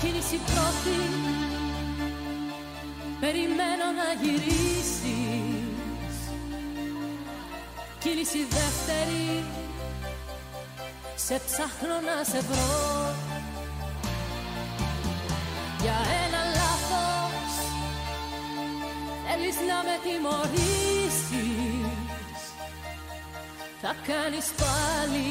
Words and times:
Κίνηση 0.00 0.36
πρώτη. 0.36 0.98
Περιμένω 3.20 3.86
να 3.98 4.08
γυρίσεις. 4.22 4.96
Κίνηση 7.98 8.46
δεύτερη. 8.50 9.44
Σε 11.16 11.40
ψάχνω 11.46 11.94
να 12.00 12.24
σε 12.24 12.40
βρω. 12.40 13.14
Για 15.80 16.25
Θέλεις 19.48 19.68
να 19.68 19.82
με 19.82 19.98
τιμωρήσεις. 20.04 21.36
Θα 23.80 23.94
κάνεις 24.06 24.52
πάλι 24.60 25.28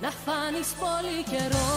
Να 0.00 0.10
φάνεις 0.10 0.68
πολύ 0.80 1.22
καιρό. 1.30 1.72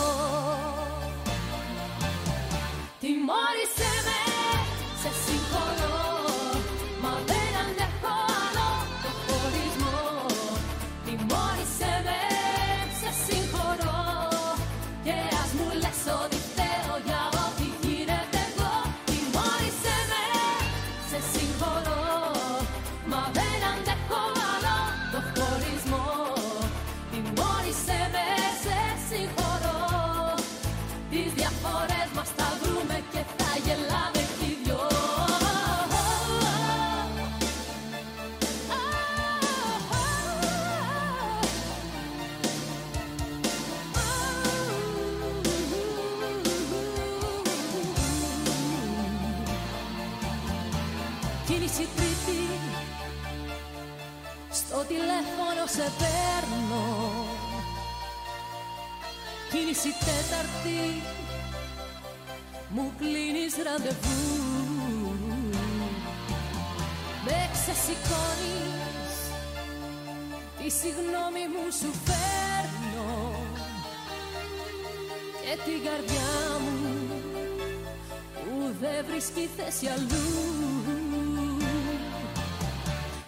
Τιμώρησέ 3.00 3.94
με, 4.08 4.22
σε 5.02 5.10
συγχωρώ 5.26 6.21
σε 55.82 55.92
παίρνω 55.98 57.26
Κίνηση 59.52 59.90
τέταρτη 60.00 61.02
Μου 62.70 62.92
κλείνεις 62.98 63.56
ραντεβού. 63.64 64.22
Με 67.26 67.50
ξεσηκώνεις 67.54 69.14
Τη 70.58 70.70
συγγνώμη 70.70 71.44
μου 71.54 71.66
σου 71.80 71.92
φέρνω. 72.06 73.32
Και 75.42 75.58
την 75.66 75.80
καρδιά 75.86 76.60
μου 76.64 77.08
Που 78.34 78.76
δεν 78.82 79.06
βρίσκει 79.10 79.50
θέση 79.58 79.88
αλλού. 79.88 80.52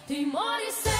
Τιμώρησέ 0.06 0.93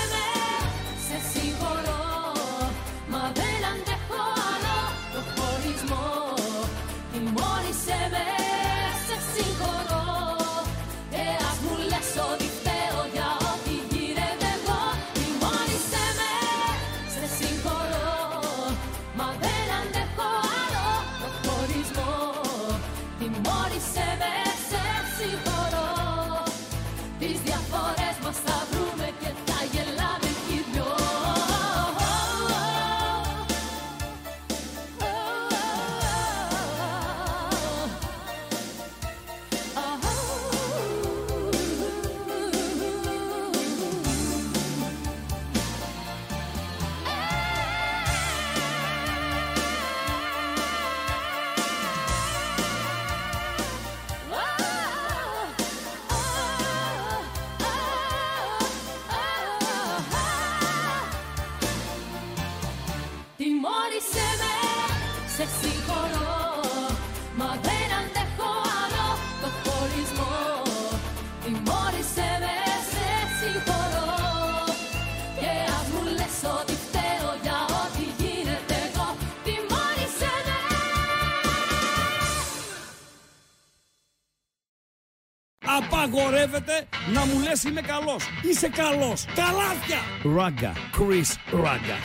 Απαγορεύεται 86.55 86.87
να 87.13 87.27
μου 87.27 87.41
λες 87.41 87.63
είμαι 87.63 87.81
καλός. 87.81 88.25
Είσαι 88.43 88.69
καλός. 88.69 89.25
Καλάθια. 89.35 89.99
Ράγκα. 90.37 90.73
Chris 90.97 91.35
Ράγκα. 91.51 91.99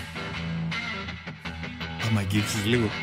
Άμα 2.08 2.20
αγγίξεις 2.20 2.66
λίγο. 2.66 2.90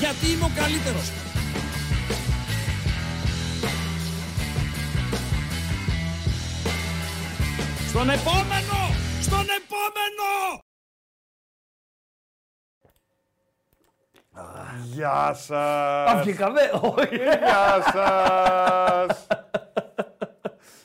Γιατί 0.00 0.26
είμαι 0.26 0.44
ο 0.44 0.50
καλύτερος. 0.54 1.10
Στον 7.88 8.10
επόμενο! 8.10 8.94
Στον 9.20 9.46
επόμενο! 9.58 9.95
Γεια 14.84 15.32
σας! 15.34 15.46
Τα 16.06 16.20
βγήκαμε, 16.22 16.60
όχι. 16.80 17.16
Γεια 17.16 17.82
σας! 17.92 19.26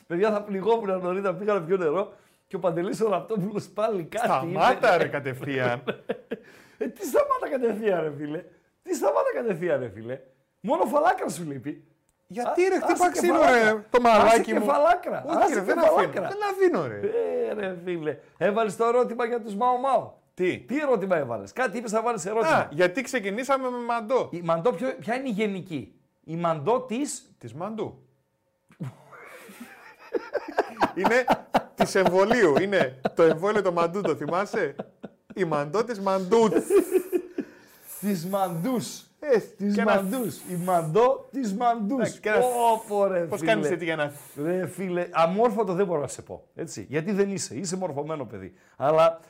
Παιδιά 0.06 0.30
θα 0.30 0.42
πληγόμουν 0.42 1.00
νωρίτερα, 1.02 1.34
πήγα 1.34 1.52
να 1.52 1.62
πιω 1.62 1.76
νερό 1.76 2.12
και 2.46 2.56
ο 2.56 2.58
Παντελής 2.58 3.00
ο 3.00 3.08
Ραπτόπουλος 3.08 3.68
πάλι 3.68 4.02
κάτι 4.04 4.26
Σταμάτα 4.26 4.72
είπε. 4.94 4.96
ρε 5.02 5.08
κατευθείαν. 5.08 5.82
Ε, 6.78 6.86
τι 6.86 7.06
σταμάτα 7.06 7.48
κατευθείαν 7.50 8.02
ρε 8.02 8.12
φίλε. 8.18 8.44
Τι 8.82 8.94
σταμάτα 8.94 9.30
κατευθείαν 9.34 9.80
ρε 9.80 9.88
φίλε. 9.94 10.18
Μόνο 10.60 10.84
φαλάκρα 10.84 11.28
σου 11.28 11.44
λείπει. 11.44 11.84
Γιατί 12.26 12.64
Α- 12.64 12.68
ρε, 12.68 12.74
άσε 12.76 12.84
χτύπα 12.86 13.12
και 13.12 13.18
ξύλο 13.18 13.34
φαλάκρα. 13.34 13.62
ρε, 13.72 13.84
το 13.90 13.98
Άσε 14.08 14.18
μαλάκι 14.18 14.40
και 14.52 14.58
μου. 14.58 14.64
φαλάκρα. 14.64 15.24
Όχι 15.26 15.36
Άσε 15.36 15.54
ρε, 15.54 15.60
και 15.60 15.66
δεν 15.66 15.78
αφήνω. 15.78 15.92
φαλάκρα. 15.94 16.28
Δεν 16.28 16.38
αφήνω 16.50 16.86
ρε. 16.86 17.00
Ε, 17.50 17.54
ρε 17.54 17.76
φίλε. 17.84 18.16
Έβαλες 18.38 18.76
το 18.76 18.84
ερώτημα 18.84 19.24
για 19.24 19.40
τους 19.40 19.54
Μαο 19.54 19.76
Μαο. 19.78 20.12
Τι; 20.34 20.58
Τι 20.58 20.78
ερώτημα 20.80 21.16
έβαλες; 21.16 21.52
Κάτι 21.52 21.78
είπες 21.78 21.92
να 21.92 22.02
βάλεις 22.02 22.26
ερώτημα. 22.26 22.50
Α, 22.56 22.68
γιατί 22.70 23.02
ξεκινήσαμε 23.02 23.68
με 23.70 23.78
μαντό. 23.78 24.28
Η 24.32 24.40
μαντό 24.42 24.72
ποιο, 24.72 24.94
ποια 25.00 25.14
είναι 25.14 25.28
η 25.28 25.32
γενική; 25.32 25.94
Η 26.24 26.36
μαντό 26.36 26.80
της... 26.80 27.34
Της 27.38 27.54
μαντού. 27.54 28.06
είναι 30.94 31.24
της 31.74 31.94
εμβολίου. 31.94 32.54
Είναι 32.60 33.00
το 33.14 33.22
εμβόλιο 33.22 33.62
το 33.62 33.72
μαντού, 33.72 34.00
το 34.00 34.14
θυμάσαι; 34.14 34.74
Η 35.34 35.44
μαντό 35.44 35.84
της 35.84 36.00
μαντούς. 36.00 36.50
Της 38.00 38.26
μαντούς. 38.26 39.02
Ε, 39.20 39.38
Της 39.38 39.74
και 39.74 39.80
ένα- 39.80 39.94
μαντούς. 39.94 40.36
Η 40.36 40.54
μαντό 40.64 41.28
της 41.32 41.52
μαντούς. 41.54 41.98
Εντάξει, 41.98 42.20
και 42.20 42.28
ένα- 42.28 42.38
Πω, 42.38 42.84
πω, 42.88 43.06
ρε, 43.06 43.20
Πώς 43.20 43.38
φίλε. 43.40 43.50
κάνεις 43.52 43.70
έτσι 43.70 43.84
για 43.84 43.96
να... 43.96 44.12
Ρε 44.44 44.66
φίλε, 44.66 45.08
αμόρφωτο 45.10 45.72
δεν 45.74 45.86
μπορώ 45.86 46.00
να 46.00 46.06
σε 46.06 46.22
πω. 46.22 46.44
Έτσι. 46.54 46.86
Γιατί 46.88 47.12
δεν 47.12 47.30
είσαι. 47.30 47.54
Είσαι 47.54 47.76
μορφωμένο 47.76 48.24
παιδί. 48.24 48.54
Αλλά 48.76 49.20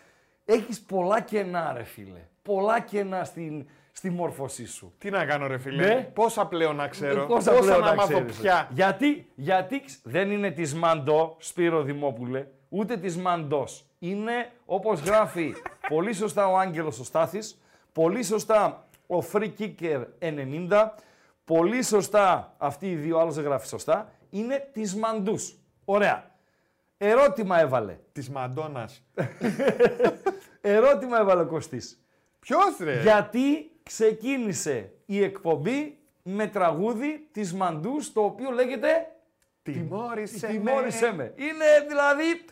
έχεις 0.53 0.81
πολλά 0.81 1.21
κενά, 1.21 1.73
ρε 1.77 1.83
φίλε. 1.83 2.21
πολλά 2.43 2.81
κενά 2.81 3.25
στην, 3.25 3.67
στη 3.93 4.11
μόρφωσή 4.11 4.67
σου. 4.67 4.95
Τι 4.99 5.11
να 5.11 5.25
κάνω, 5.25 5.47
ρε 5.47 5.59
φίλε; 5.59 5.87
Ναι. 5.95 6.01
Πόσα 6.15 6.47
πλέον 6.47 6.77
να 6.77 6.89
ξέρω; 6.89 7.27
Πόσα 7.27 7.53
πλέον 7.53 7.81
να 7.81 7.87
να 7.87 7.95
μάθω 7.95 8.13
ξέρεις. 8.13 8.37
πια; 8.37 8.69
Γιατί, 8.73 9.31
γιατί 9.35 9.83
ξ- 9.85 10.01
δεν 10.03 10.31
είναι 10.31 10.51
της 10.51 10.75
Μαντό, 10.75 11.37
Σπύρο 11.39 11.83
Δημόπουλε, 11.83 12.47
ούτε 12.69 12.97
της 12.97 13.17
Μαντός. 13.17 13.85
Είναι, 13.99 14.51
όπως 14.65 15.01
γράφει 15.01 15.55
πολύ 15.95 16.13
σωστά 16.13 16.47
ο 16.49 16.59
Άγγελος 16.59 16.99
ο 16.99 17.05
Στάθης, 17.05 17.63
πολύ 17.93 18.23
σωστά 18.23 18.87
ο 19.07 19.19
Free 19.33 19.51
Kicker 19.59 20.05
90, 20.19 20.89
πολύ 21.45 21.83
σωστά 21.83 22.55
αυτοί 22.59 22.91
οι 22.91 22.95
δύο, 22.95 23.19
άλλος 23.19 23.35
δεν 23.35 23.45
γράφει 23.45 23.67
σωστά, 23.67 24.11
είναι 24.31 24.69
της 24.73 24.95
Μαντούς. 24.95 25.57
Ωραία. 25.85 26.31
Ερώτημα 27.05 27.61
έβαλε. 27.61 27.99
Της 28.13 28.31
Μαντόνα. 28.31 28.89
Ερώτημα 30.61 31.19
έβαλε 31.19 31.43
ο 31.43 31.47
Κωστής. 31.47 32.05
Ποιος 32.41 32.77
ρε; 32.81 33.01
Γιατί 33.03 33.71
ξεκίνησε 33.83 34.93
η 35.07 35.23
εκπομπή 35.23 35.99
με 36.23 36.47
τραγούδι 36.47 37.29
της 37.33 37.55
Μαντούς, 37.55 38.13
το 38.13 38.21
οποίο 38.25 38.51
λέγεται 38.51 38.89
Τιμώρησε. 39.63 40.47
με. 40.47 40.53
Τιμώρησέ 40.53 41.13
με. 41.13 41.33
Είναι 41.37 41.87
δηλαδή 41.89 42.45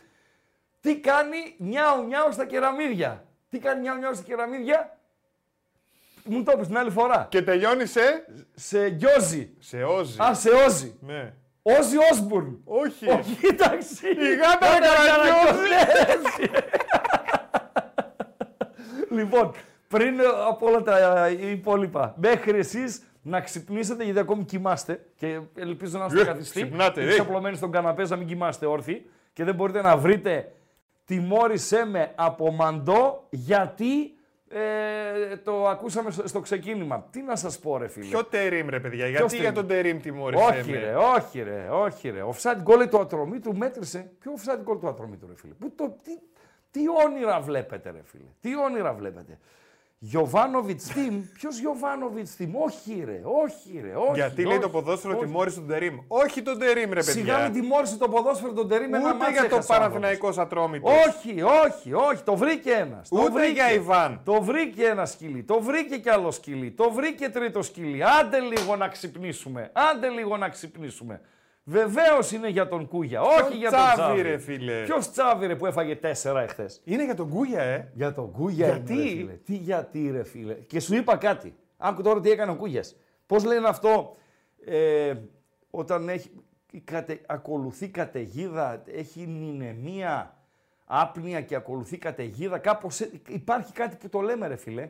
τι 0.81 0.99
κάνει 0.99 1.55
νιάου 1.57 2.03
νιάου 2.03 2.31
στα 2.31 2.45
κεραμίδια. 2.45 3.25
Τι 3.49 3.59
κάνει 3.59 3.81
νιάου 3.81 3.97
νιάου 3.97 4.15
στα 4.15 4.23
κεραμίδια; 4.23 4.97
Μου 6.23 6.43
το 6.43 6.51
είπες 6.55 6.67
την 6.67 6.77
άλλη 6.77 6.91
φορά. 6.91 7.27
Και 7.29 7.41
τελειώνει 7.41 7.85
σε; 7.85 8.25
Σε 8.55 8.87
γιόζι. 8.87 9.53
Σε 9.59 9.83
όζι. 9.83 10.21
Α, 10.21 10.33
σε 10.33 10.49
όζι. 10.49 10.97
Ναι. 11.01 11.33
Όζι 11.63 11.95
Όσμπουρν. 12.11 12.59
Όχι. 12.65 13.09
Όχι, 13.09 13.37
εντάξει. 13.53 14.07
Η 14.07 14.35
γάτα 14.35 14.67
ρε 14.79 14.85
Καραγκιόζη. 15.07 16.49
Λοιπόν, 19.09 19.51
πριν 19.87 20.13
από 20.47 20.67
όλα 20.67 20.81
τα 20.81 21.29
υπόλοιπα, 21.29 22.13
μέχρι 22.17 22.57
εσείς 22.59 23.03
να 23.21 23.41
ξυπνήσετε, 23.41 24.03
γιατί 24.03 24.19
ακόμη 24.19 24.43
κοιμάστε 24.43 25.05
και 25.15 25.39
ελπίζω 25.55 25.97
να 25.97 26.05
είστε 26.05 26.21
Ε, 26.21 26.25
καθιστοί. 26.25 26.61
ξυπνάτε, 26.61 27.01
Είστε 27.03 27.15
ε. 27.15 27.19
απλωμένοι 27.19 27.55
στον 27.55 27.71
καναπέ, 27.71 28.03
να 28.07 28.15
μην 28.15 28.27
κοιμάστε 28.27 28.65
όρθιοι 28.65 29.09
και 29.33 29.43
δεν 29.43 29.55
μπορείτε 29.55 29.81
να 29.81 29.97
βρείτε 29.97 30.51
τιμώρησέ 31.05 31.85
με 31.85 32.11
από 32.15 32.51
μαντό 32.51 33.27
γιατί 33.29 34.15
ε, 34.53 35.37
το 35.37 35.67
ακούσαμε 35.67 36.11
στο, 36.11 36.27
στο 36.27 36.39
ξεκίνημα. 36.39 37.07
Τι 37.11 37.21
να 37.21 37.35
σας 37.35 37.59
πω 37.59 37.77
ρε 37.77 37.87
φίλε; 37.87 38.05
Ποιο 38.05 38.23
τερίμ 38.25 38.69
ρε 38.69 38.79
παιδιά. 38.79 39.07
Γιατί 39.07 39.25
τερίμ; 39.27 39.41
για 39.41 39.53
τον 39.53 39.67
τερίμ 39.67 39.99
τιμώρησε. 39.99 40.43
όχι 40.43 40.71
με. 40.71 40.77
ρε, 40.79 40.95
όχι 40.95 41.41
ρε, 41.41 41.67
όχι 41.69 42.09
ρε. 42.09 42.23
Offside 42.31 42.63
goal 42.63 42.87
το 42.89 42.99
ατρωμίτρου 42.99 43.55
μέτρησε. 43.57 44.11
Ποιο 44.19 44.33
offside 44.37 44.71
goal 44.71 44.79
του 44.79 44.87
ατρωμίτρου 44.87 45.27
ρε 45.27 45.35
φίλε; 45.35 45.53
Πού 45.53 45.71
το, 45.75 45.97
τι, 46.03 46.11
τι 46.71 46.81
όνειρα 47.05 47.39
βλέπετε 47.39 47.91
ρε 47.91 48.01
φίλε; 48.03 48.29
Τι 48.41 48.55
όνειρα 48.55 48.93
βλέπετε; 48.93 49.39
Γιωβάνοβιτς 50.03 50.87
Τιμ, 50.87 51.21
ποιος 51.33 51.59
Γιωβάνοβιτς 51.59 52.35
Τιμ, 52.35 52.55
όχι 52.55 53.03
ρε, 53.05 53.21
όχι 53.43 53.79
ρε, 53.83 53.93
όχι. 53.95 54.13
Γιατί 54.13 54.41
λέει 54.43 54.51
όχι, 54.51 54.61
το 54.61 54.69
ποδόσφαιρο 54.69 55.13
όχι. 55.17 55.25
τιμώρησε 55.25 55.59
τον 55.59 55.67
τερίμ. 55.67 55.97
Όχι 56.07 56.41
τον 56.41 56.59
τερίμ 56.59 56.91
ρε 56.91 57.01
Σιγά 57.01 57.33
παιδιά. 57.35 57.49
μην 57.49 57.61
τιμώρησε 57.61 57.97
το 57.97 58.09
ποδόσφαιρο 58.09 58.53
τον 58.53 58.67
Τερήμ 58.67 58.93
ένα 58.93 59.07
Ούτε 59.07 59.17
μάτς 59.17 59.31
για 59.31 59.41
το 59.41 59.55
έχασε 59.55 59.73
ο 59.73 59.75
Παναθηναϊκός 59.75 60.37
Ατρόμητος. 60.37 60.91
άνθρωπος. 60.91 61.15
Όχι, 61.25 61.41
όχι, 61.41 61.93
όχι, 61.93 62.23
το 62.23 62.35
βρήκε 62.35 62.71
ένας. 62.71 63.09
Ούτε 63.11 63.51
για 63.51 63.73
Ιβάν. 63.73 64.21
Το 64.25 64.41
βρήκε 64.41 64.85
ένα 64.85 65.05
σκυλί, 65.05 65.43
το 65.43 65.59
βρήκε 65.61 65.97
κι 65.97 66.09
άλλο 66.09 66.31
σκυλί, 66.31 66.71
το 66.71 66.91
βρήκε 66.91 67.29
τρίτο 67.29 67.61
σκυλί. 67.61 68.03
Άντε 68.19 68.39
λίγο 68.39 68.75
να 68.75 68.87
ξυπνήσουμε, 68.87 69.71
άντε 69.73 70.09
λίγο 70.09 70.37
να 70.37 70.49
ξυπνήσουμε. 70.49 71.21
Βεβαίως 71.63 72.31
είναι 72.31 72.49
για 72.49 72.67
τον 72.67 72.87
Κούγια, 72.87 73.21
όχι 73.21 73.57
για 73.57 73.69
τον 73.69 73.79
Τσάβη, 73.79 73.93
Τσάβη. 73.95 74.21
ρε, 74.21 74.37
φίλε; 74.37 74.83
Ποιος 74.83 75.11
Τσάβη 75.11 75.45
ρε 75.45 75.55
που 75.55 75.65
έφαγε 75.65 75.95
τέσσερα 75.95 76.41
εχθές; 76.41 76.81
Είναι 76.83 77.03
για 77.05 77.15
τον 77.15 77.29
Κούγια, 77.29 77.61
ε. 77.61 77.91
Για 77.93 78.13
τον 78.13 78.31
Κούγια 78.31 78.67
Γιατί; 78.67 78.93
είναι, 78.93 79.03
ρε 79.03 79.09
φίλε. 79.09 79.31
Τι 79.33 79.55
γιατί 79.55 80.09
ρε 80.11 80.23
φίλε. 80.23 80.53
Και 80.53 80.79
σου 80.79 80.95
είπα 80.95 81.17
κάτι. 81.17 81.55
Άκου 81.77 82.01
τώρα 82.01 82.19
τι 82.19 82.31
έκανε 82.31 82.51
ο 82.51 82.55
Κούγιας. 82.55 82.95
Πώς 83.25 83.43
λένε 83.43 83.67
αυτό 83.67 84.15
ε, 84.65 85.13
όταν 85.69 86.09
έχει, 86.09 86.31
κατε, 86.83 87.21
ακολουθεί 87.27 87.89
καταιγίδα, 87.89 88.83
έχει 88.85 89.27
νηνεμία, 89.27 90.37
άπνοια 90.85 91.41
και 91.41 91.55
ακολουθεί 91.55 91.97
καταιγίδα. 91.97 92.57
Κάπως 92.57 92.99
ε- 93.01 93.09
υπάρχει 93.27 93.73
κάτι 93.73 93.95
που 93.95 94.09
το 94.09 94.19
λέμε 94.21 94.47
ρε 94.47 94.55
φίλε. 94.55 94.89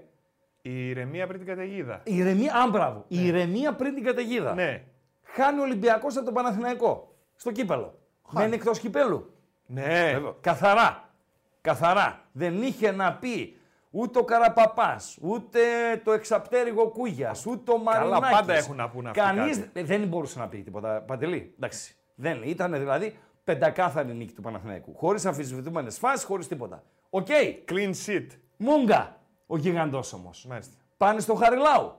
Η 0.61 0.89
ηρεμία 0.89 1.27
πριν 1.27 1.39
την 1.39 1.47
καταιγίδα. 1.47 2.01
Η 2.03 2.17
ηρεμία, 2.17 2.53
α, 2.55 2.69
μπράβο. 2.69 3.05
Η 3.07 3.27
ηρεμία 3.27 3.73
πριν 3.73 3.93
την 3.95 4.03
καταιγίδα. 4.03 4.53
Ναι. 4.53 4.83
Χάνει 5.33 5.59
ο 5.59 5.61
Ολυμπιακός 5.61 6.15
από 6.15 6.25
τον 6.25 6.33
Παναθηναϊκό. 6.33 7.15
Στο 7.35 7.51
κύπελο. 7.51 7.99
Μένει 8.31 8.55
εκτός 8.55 8.79
κυπέλου. 8.79 9.33
Ναι. 9.65 10.13
Καθαρά. 10.41 11.09
Καθαρά. 11.61 12.25
Δεν 12.31 12.61
είχε 12.61 12.91
να 12.91 13.13
πει 13.13 13.55
ούτε 13.91 14.19
ο 14.19 14.23
Καραπαπάς, 14.23 15.17
ούτε 15.21 15.59
το 16.03 16.11
εξαπτέρυγο 16.11 16.87
Κούγιας, 16.87 17.45
ούτε 17.45 17.71
ο 17.71 17.77
Μαρινάκης. 17.77 18.29
πάντα 18.29 18.53
έχουν 18.53 18.75
να 18.75 18.89
πούν 18.89 19.07
αυτοί 19.07 19.19
Κανείς 19.19 19.57
κάτι. 19.59 19.79
ε, 19.79 19.83
δεν 19.83 20.07
μπορούσε 20.07 20.39
να 20.39 20.47
πει 20.47 20.57
τίποτα. 20.63 21.01
Παντελή, 21.01 21.53
εντάξει. 21.55 21.95
Δεν 22.15 22.41
ήταν 22.43 22.71
δηλαδή 22.73 23.17
πεντακάθαρη 23.43 24.13
νίκη 24.13 24.33
του 24.33 24.41
Παναθηναϊκού. 24.41 24.95
Χωρίς 24.95 25.25
αμφισβητούμενες 25.25 25.97
φάσεις, 25.97 26.25
χωρίς 26.25 26.47
τίποτα. 26.47 26.83
OK. 27.09 27.27
Clean 27.69 27.91
sheet. 28.05 28.27
Μούγκα 28.57 29.17
ο 29.47 29.57
γιγαντός 29.57 30.13
όμως. 30.13 30.45
Μάλιστα. 30.49 30.73
Πάνε 30.97 31.19
στο 31.19 31.33
Χαριλάου. 31.35 31.95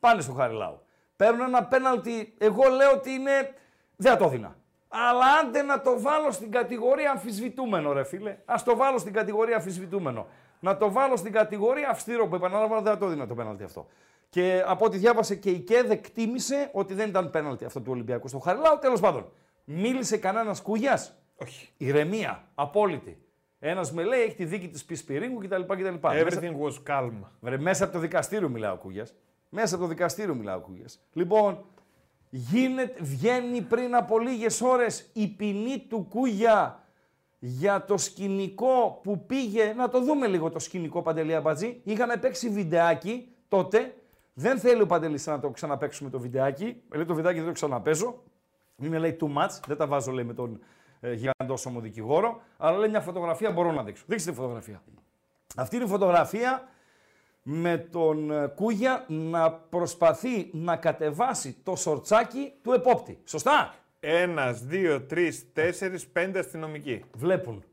Πάνε 0.00 0.20
στο 0.20 0.32
Χαριλάου. 0.32 0.80
Παίρνουν 1.16 1.40
ένα 1.46 1.64
πέναλτι. 1.64 2.34
Εγώ 2.38 2.62
λέω 2.68 2.92
ότι 2.92 3.10
είναι. 3.10 3.54
Δεν 3.96 4.12
θα 4.12 4.18
το 4.18 4.24
έδινα. 4.24 4.56
Αλλά 4.88 5.24
άντε 5.42 5.62
να 5.62 5.80
το 5.80 6.00
βάλω 6.00 6.30
στην 6.30 6.50
κατηγορία 6.50 7.10
αμφισβητούμενο, 7.10 7.92
ρε 7.92 8.04
φίλε. 8.04 8.30
Ας 8.44 8.54
το 8.64 8.76
βάλω 8.76 8.98
στην 8.98 9.12
κατηγορία 9.12 9.56
αμφισβητούμενο. 9.56 10.26
Να 10.60 10.76
το 10.76 10.92
βάλω 10.92 11.16
στην 11.16 11.32
κατηγορία 11.32 11.88
αυστηρό 11.88 12.26
που 12.28 12.34
επαναλαμβάνω 12.34 12.82
δεν 12.82 12.92
θα 12.92 12.98
το 12.98 13.06
έδινα 13.06 13.26
το 13.26 13.34
πέναλτι 13.34 13.62
αυτό. 13.64 13.86
Και 14.28 14.62
από 14.66 14.84
ό,τι 14.84 14.98
διάβασε 14.98 15.34
και 15.34 15.50
η 15.50 15.58
ΚΕΔ 15.58 15.90
εκτίμησε 15.90 16.70
ότι 16.72 16.94
δεν 16.94 17.08
ήταν 17.08 17.30
πέναλτι 17.30 17.64
αυτό 17.64 17.80
του 17.80 17.90
Ολυμπιακού 17.92 18.28
στο 18.28 18.38
Χαριλάου. 18.38 18.78
Τέλος 18.78 19.00
πάντων. 19.00 19.32
Μίλησε 19.64 20.16
κανένας 20.16 20.62
κούγιας; 20.62 21.18
Όχι. 21.36 21.68
Ηρεμία. 21.76 22.44
Απόλυτη. 22.54 23.18
Ένας 23.58 23.92
με 23.92 24.02
λέει 24.04 24.20
έχει 24.22 24.34
τη 24.34 24.44
δίκη 24.44 24.68
της 24.68 24.84
Πισπυρίγκου 24.84 25.38
κτλ. 25.38 25.60
κτλ. 25.62 25.94
Μέσα- 26.00 26.40
Everything 26.40 26.54
was 26.60 26.74
calm. 26.94 27.12
Βρε, 27.40 27.58
μέσα 27.58 27.84
από 27.84 27.92
το 27.92 27.98
δικαστήριο 27.98 28.48
μιλάω 28.48 28.74
ο 28.74 28.76
Κούγιας. 28.76 29.14
Μέσα 29.58 29.74
από 29.74 29.84
το 29.84 29.90
δικαστήριο 29.90 30.34
μιλάω 30.34 30.56
ο 30.56 30.60
Κούγιας. 30.60 31.00
Λοιπόν, 31.12 31.64
γίνεται, 32.30 33.02
βγαίνει 33.02 33.60
πριν 33.62 33.94
από 33.94 34.18
λίγες 34.18 34.60
ώρες 34.60 35.10
η 35.12 35.28
ποινή 35.28 35.78
του 35.88 36.06
Κούγια 36.10 36.84
για 37.38 37.84
το 37.84 37.96
σκηνικό 37.96 39.00
που 39.02 39.26
πήγε. 39.26 39.72
Να 39.76 39.88
το 39.88 40.00
δούμε 40.00 40.26
λίγο 40.26 40.50
το 40.50 40.58
σκηνικό, 40.58 41.02
Παντελή 41.02 41.34
Αμπατζή. 41.34 41.80
Είχαμε 41.84 42.16
παίξει 42.16 42.48
βιντεάκι 42.48 43.28
τότε. 43.48 43.94
Δεν 44.34 44.58
θέλει 44.58 44.82
ο 44.82 44.86
Παντελής 44.86 45.26
να 45.26 45.40
το 45.40 45.50
ξαναπαίξουμε 45.50 46.10
το 46.10 46.20
βιντεάκι. 46.20 46.82
Λέει 46.94 47.04
το 47.04 47.14
βιντεάκι 47.14 47.38
δεν 47.38 47.46
το 47.46 47.52
ξαναπέζω. 47.52 48.22
Είναι 48.76 48.98
λέει 48.98 49.16
too 49.20 49.26
much. 49.26 49.60
Δεν 49.66 49.76
τα 49.76 49.86
βάζω 49.86 50.12
λέει 50.12 50.24
με 50.24 50.34
τον 50.34 50.60
ε, 51.00 51.12
γιγαντόσωμο 51.12 51.80
δικηγόρο. 51.80 52.40
Αλλά 52.56 52.78
λέει 52.78 52.88
μια 52.88 53.00
φωτογραφία 53.00 53.50
μπορώ 53.50 53.72
να 53.72 53.82
δείξω. 53.82 54.04
Δείξτε 54.06 54.30
τη 54.30 54.36
φωτογραφία. 54.36 54.82
Αυτή 55.56 55.76
είναι 55.76 55.84
η 55.84 55.88
φωτογραφία 55.88 56.68
με 57.48 57.78
τον 57.78 58.30
ε, 58.30 58.46
Κούγια 58.54 59.04
να 59.08 59.52
προσπαθεί 59.52 60.50
να 60.52 60.76
κατεβάσει 60.76 61.56
το 61.62 61.76
σορτσάκι 61.76 62.52
του 62.62 62.72
επόπτη. 62.72 63.18
Σωστά; 63.24 63.74
Ένας, 64.00 64.64
δύο, 64.64 65.02
τρεις, 65.02 65.52
τέσσερις, 65.52 66.06
πέντε 66.06 66.38
αστυνομικοί. 66.38 67.04
Βλέπουν. 67.14 67.64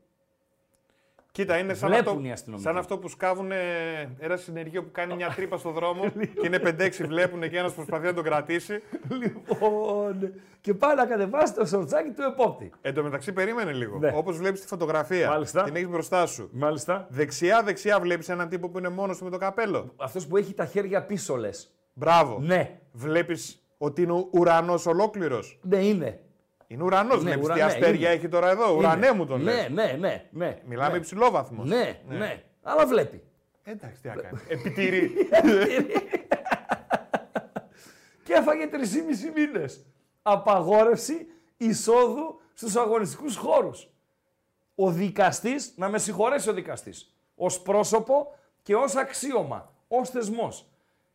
Κοίτα, 1.34 1.58
είναι 1.58 1.74
σαν, 1.74 1.88
Βλέπουν 1.88 2.12
αυτό, 2.16 2.28
οι 2.28 2.30
αστυνομικοί. 2.30 2.66
σαν 2.68 2.76
αυτό 2.78 2.98
που 2.98 3.08
σκάβουν 3.08 3.52
ε, 3.52 3.56
ένα 4.18 4.36
συνεργείο 4.36 4.82
που 4.82 4.90
κάνει 4.92 5.14
μια 5.14 5.28
τρύπα 5.36 5.56
στο 5.56 5.70
δρόμο 5.70 6.02
Λοιπόν. 6.14 6.28
και 6.40 6.46
είναι 6.46 6.60
5-6 6.64 6.90
βλέπουν 7.06 7.40
και 7.48 7.58
ένας 7.58 7.72
προσπαθεί 7.72 8.04
να 8.04 8.14
τον 8.14 8.24
κρατήσει. 8.24 8.82
λοιπόν, 9.08 10.32
και 10.60 10.74
πάει 10.74 10.94
να 10.94 11.06
κατεβάσει 11.06 11.54
το 11.54 11.64
σορτσάκι 11.64 12.10
του 12.10 12.22
επόπτη. 12.22 12.72
Εν 12.80 12.94
τω 12.94 13.02
μεταξύ, 13.02 13.32
περίμενε 13.32 13.72
λίγο. 13.72 13.98
Ναι. 13.98 14.12
Όπως 14.14 14.36
βλέπεις 14.36 14.60
τη 14.60 14.66
φωτογραφία, 14.66 15.28
Μάλιστα. 15.28 15.62
την 15.62 15.76
έχεις 15.76 15.88
μπροστά 15.88 16.26
σου. 16.26 16.48
Μάλιστα. 16.52 17.06
Δεξιά-δεξιά 17.10 18.00
βλέπεις 18.00 18.28
έναν 18.28 18.48
τύπο 18.48 18.68
που 18.68 18.78
είναι 18.78 18.88
μόνος 18.88 19.18
του 19.18 19.24
με 19.24 19.30
το 19.30 19.36
καπέλο. 19.38 19.92
Αυτός 19.96 20.26
που 20.26 20.36
έχει 20.36 20.54
τα 20.54 20.64
χέρια 20.66 21.04
πίσω 21.04 21.36
λες. 21.36 21.74
Μπράβο. 21.92 22.38
Ναι. 22.40 22.78
Βλέπεις 22.92 23.66
ότι 23.78 24.02
είναι 24.02 24.26
ουρανός 24.30 24.86
ολόκληρος. 24.86 25.58
Ναι, 25.62 25.76
είναι. 25.76 26.20
Είναι 26.74 26.84
ουρανός. 26.84 27.16
Ναι, 27.16 27.20
Βλέπεις 27.22 27.38
τι 27.38 27.44
ουρα- 27.44 27.54
ναι, 27.54 27.62
αστέρια 27.62 28.08
είναι. 28.08 28.16
έχει 28.18 28.28
τώρα 28.28 28.50
εδώ. 28.50 28.76
Ουρανέ 28.76 29.06
Είναι. 29.06 29.16
μου 29.16 29.26
τον 29.26 29.42
ναι, 29.42 29.52
λέει. 29.52 29.68
ναι, 29.70 29.96
ναι, 30.00 30.24
ναι. 30.30 30.58
Μιλάμε 30.66 30.90
ναι. 30.92 30.96
υψηλό 30.96 31.30
βαθμό. 31.30 31.64
Ναι, 31.64 32.00
ναι, 32.08 32.42
Αλλά 32.62 32.86
βλέπει. 32.86 33.22
Εντάξει, 33.62 34.00
τι 34.02 34.08
να 34.08 34.14
κάνει. 34.14 34.38
Επιτηρεί. 34.48 35.10
και 38.24 38.32
έφαγε 38.32 38.68
3,5 38.72 38.76
μήνες. 39.34 39.86
Απαγόρευση 40.22 41.26
εισόδου 41.56 42.40
στους 42.54 42.76
αγωνιστικούς 42.76 43.36
χώρους. 43.36 43.88
Ο 44.74 44.90
δικαστής, 44.90 45.72
να 45.76 45.88
με 45.88 45.98
συγχωρέσει 45.98 46.48
ο 46.48 46.52
δικαστής, 46.52 47.14
ως 47.34 47.60
πρόσωπο 47.60 48.34
και 48.62 48.74
ως 48.76 48.96
αξίωμα, 48.96 49.72
ως 49.88 50.10
θεσμός. 50.10 50.66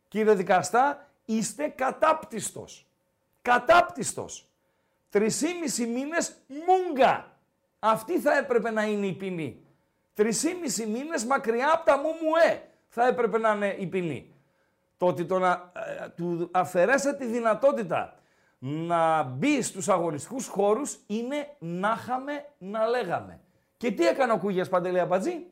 Κύριε 0.08 0.34
δικαστά, 0.34 1.10
είστε 1.24 1.68
κατάπτυστος. 1.68 2.86
Κατάπτυστος. 3.42 4.49
Τρισήμισι 5.10 5.86
μήνες 5.86 6.36
μούγκα. 6.46 7.38
Αυτή 7.78 8.20
θα 8.20 8.36
έπρεπε 8.36 8.70
να 8.70 8.82
είναι 8.82 9.06
η 9.06 9.12
ποινή. 9.12 9.64
Τρισήμισι 10.14 10.86
μήνες 10.86 11.24
μακριά 11.24 11.72
από 11.74 11.84
τα 11.84 11.98
μου 11.98 12.08
μου 12.08 12.30
ε. 12.50 12.62
θα 12.88 13.06
έπρεπε 13.06 13.38
να 13.38 13.50
είναι 13.50 13.76
η 13.78 13.86
ποινή. 13.86 14.34
Το 14.96 15.06
ότι 15.06 15.24
το 15.24 15.38
να 15.38 15.72
ε, 16.02 16.08
του 16.08 16.48
αφαιρέσετε 16.52 17.16
τη 17.16 17.26
δυνατότητα 17.26 18.14
να 18.58 19.22
μπει 19.22 19.62
στους 19.62 19.88
αγωνιστικούς 19.88 20.46
χώρους 20.46 20.98
είναι 21.06 21.56
να 21.58 21.96
είχαμε 21.98 22.44
να 22.58 22.86
λέγαμε. 22.86 23.40
Και 23.76 23.90
τι 23.90 24.06
έκανε 24.06 24.32
ο 24.32 24.38
Κούγιας 24.38 24.68
Παντελή 24.68 25.00
Αμπατζή; 25.00 25.46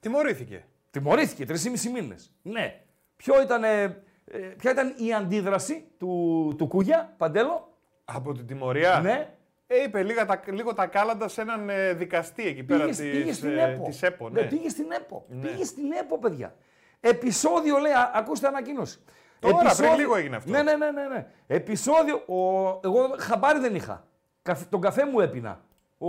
Τιμωρήθηκε. 0.00 0.64
Τιμωρήθηκε 0.90 1.46
τρεις 1.46 1.64
ή 1.64 1.70
μισή 1.70 1.88
μήνες. 1.90 2.32
Ναι. 2.42 2.80
Ποιο 3.16 3.42
ήταν, 3.42 3.64
ε, 3.64 3.82
ε, 4.24 4.38
ποια 4.38 4.70
ήταν 4.70 4.94
η 4.96 5.14
αντίδραση 5.14 5.88
του, 5.98 6.54
του 6.58 6.66
Κούγια, 6.66 7.14
Παντέλο; 7.16 7.77
Από 8.12 8.32
την 8.32 8.46
τιμωρία; 8.46 9.00
Ναι. 9.00 9.30
Ε, 9.66 9.82
είπε 9.82 10.02
λίγα 10.02 10.24
τα, 10.26 10.40
λίγο 10.46 10.74
τα 10.74 10.86
κάλαντα 10.86 11.28
σε 11.28 11.40
έναν 11.40 11.68
ε, 11.70 11.92
δικαστή 11.92 12.46
εκεί 12.46 12.62
πέρα 12.62 12.84
Πήγε, 12.84 12.90
της, 12.90 13.10
πήγε 13.10 13.32
στην 13.32 13.58
ε, 13.58 13.62
ΕΠΟ. 13.62 13.84
της 13.84 14.02
ΕΠΟ. 14.02 14.28
Ναι, 14.28 14.40
Ναι. 14.40 14.46
πήγε 14.46 14.68
στην 14.68 14.86
ΕΠΟ. 14.92 15.24
Ναι. 15.28 15.46
Πήγε 15.48 15.64
στην 15.64 15.92
ΕΠΟ, 15.92 16.18
παιδιά. 16.18 16.54
Επισόδιο, 17.00 17.78
λέει, 17.78 17.92
α- 17.92 18.10
ακούστε 18.14 18.46
ανακοίνωση. 18.46 18.98
Τώρα, 19.38 19.74
πριν 19.76 19.94
λίγο 19.94 20.16
έγινε 20.16 20.36
αυτό. 20.36 20.50
Ναι, 20.50 20.62
ναι, 20.62 20.76
ναι, 20.76 20.90
ναι. 20.90 21.06
ναι. 21.08 21.26
Επισόδιο, 21.46 22.16
ο... 22.16 22.80
εγώ 22.84 23.14
χαμπάρι 23.18 23.58
δεν 23.58 23.74
είχα. 23.74 24.06
Καφ- 24.42 24.68
Τον 24.70 24.80
καφέ 24.80 25.06
μου 25.06 25.20
έπινα. 25.20 25.60
Ο... 25.98 26.08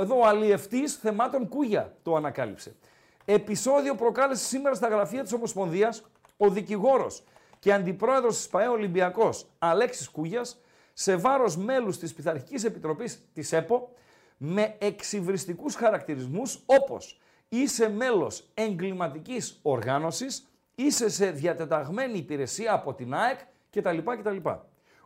Εδώ 0.00 0.18
ο 0.18 0.26
αλλιευτής 0.26 0.94
θεμάτων 0.94 1.48
Κούγια 1.48 1.92
το 2.02 2.14
ανακάλυψε. 2.14 2.76
Επισόδιο 3.24 3.94
προκάλεσε 3.94 4.44
σήμερα 4.44 4.74
στα 4.74 4.88
γραφεία 4.88 5.22
της 5.22 5.32
Ομοσπονδίας 5.32 6.04
ο 6.36 6.48
δικηγόρος 6.50 7.24
και 7.58 7.72
αντιπρόεδρος 7.72 8.36
της 8.36 8.48
ΠαΕ 8.48 8.66
Ολυμπιακός 8.68 9.46
Αλέξης 9.58 10.08
Κούγιας 10.08 10.60
σε 11.00 11.16
βάρος 11.16 11.56
μέλους 11.56 11.98
της 11.98 12.14
Πειθαρχικής 12.14 12.64
Επιτροπής 12.64 13.28
της 13.32 13.52
ΕΠΟ 13.52 13.92
με 14.36 14.74
εξυβριστικούς 14.78 15.74
χαρακτηρισμούς 15.74 16.62
όπως 16.66 17.20
είσαι 17.48 17.88
μέλος 17.88 18.50
εγκληματικής 18.54 19.58
οργάνωσης, 19.62 20.48
είσαι 20.74 21.08
σε 21.08 21.30
διατεταγμένη 21.30 22.18
υπηρεσία 22.18 22.72
από 22.72 22.94
την 22.94 23.14
ΑΕΚ 23.14 23.38
κτλ. 23.70 23.98
κτλ. 23.98 24.36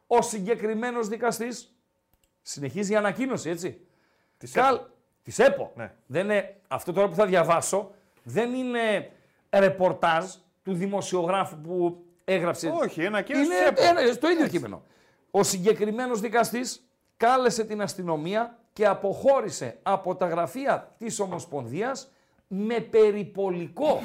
Ο 0.07 0.23
συγκεκριμένος 0.23 1.09
δικαστής 1.09 1.77
συνεχίζει 2.43 2.93
η 2.93 2.97
ανακοίνωση, 2.97 3.51
έτσι. 3.51 3.81
Της 4.37 4.53
Καλ... 4.53 4.75
ΕΠΟ. 4.75 4.87
Της 5.23 5.39
ΕΠΟ. 5.39 5.73
Ναι. 5.77 5.93
Δεν 6.07 6.25
είναι... 6.25 6.61
Αυτό 6.69 6.93
τώρα 6.93 7.09
που 7.09 7.15
θα 7.15 7.27
διαβάσω 7.27 7.95
δεν 8.23 8.55
είναι 8.55 9.11
ρεπορτάζ 9.51 10.25
του 10.63 10.75
δημοσιογράφου 10.75 11.57
που 11.57 12.05
έγραψε. 12.25 12.69
Όχι, 12.69 13.03
ένα 13.03 13.23
κείμενο 13.23 13.45
Είναι 13.45 13.55
της 13.55 13.67
ΕΠΟ. 13.69 13.83
ένα, 13.83 14.13
στο 14.13 14.31
ίδιο 14.31 14.49
κείμενο. 14.49 14.83
Ο 15.35 15.43
συγκεκριμένος 15.43 16.21
δικαστής 16.21 16.87
κάλεσε 17.17 17.65
την 17.65 17.83
αστυνομία 17.83 18.59
και 18.73 18.87
αποχώρησε 18.87 19.79
από 19.83 20.15
τα 20.17 20.27
γραφεία 20.29 20.95
της 20.99 21.21
Ομοσπονδίας 21.21 22.11
με 22.49 22.81
περιπολικό. 22.81 24.01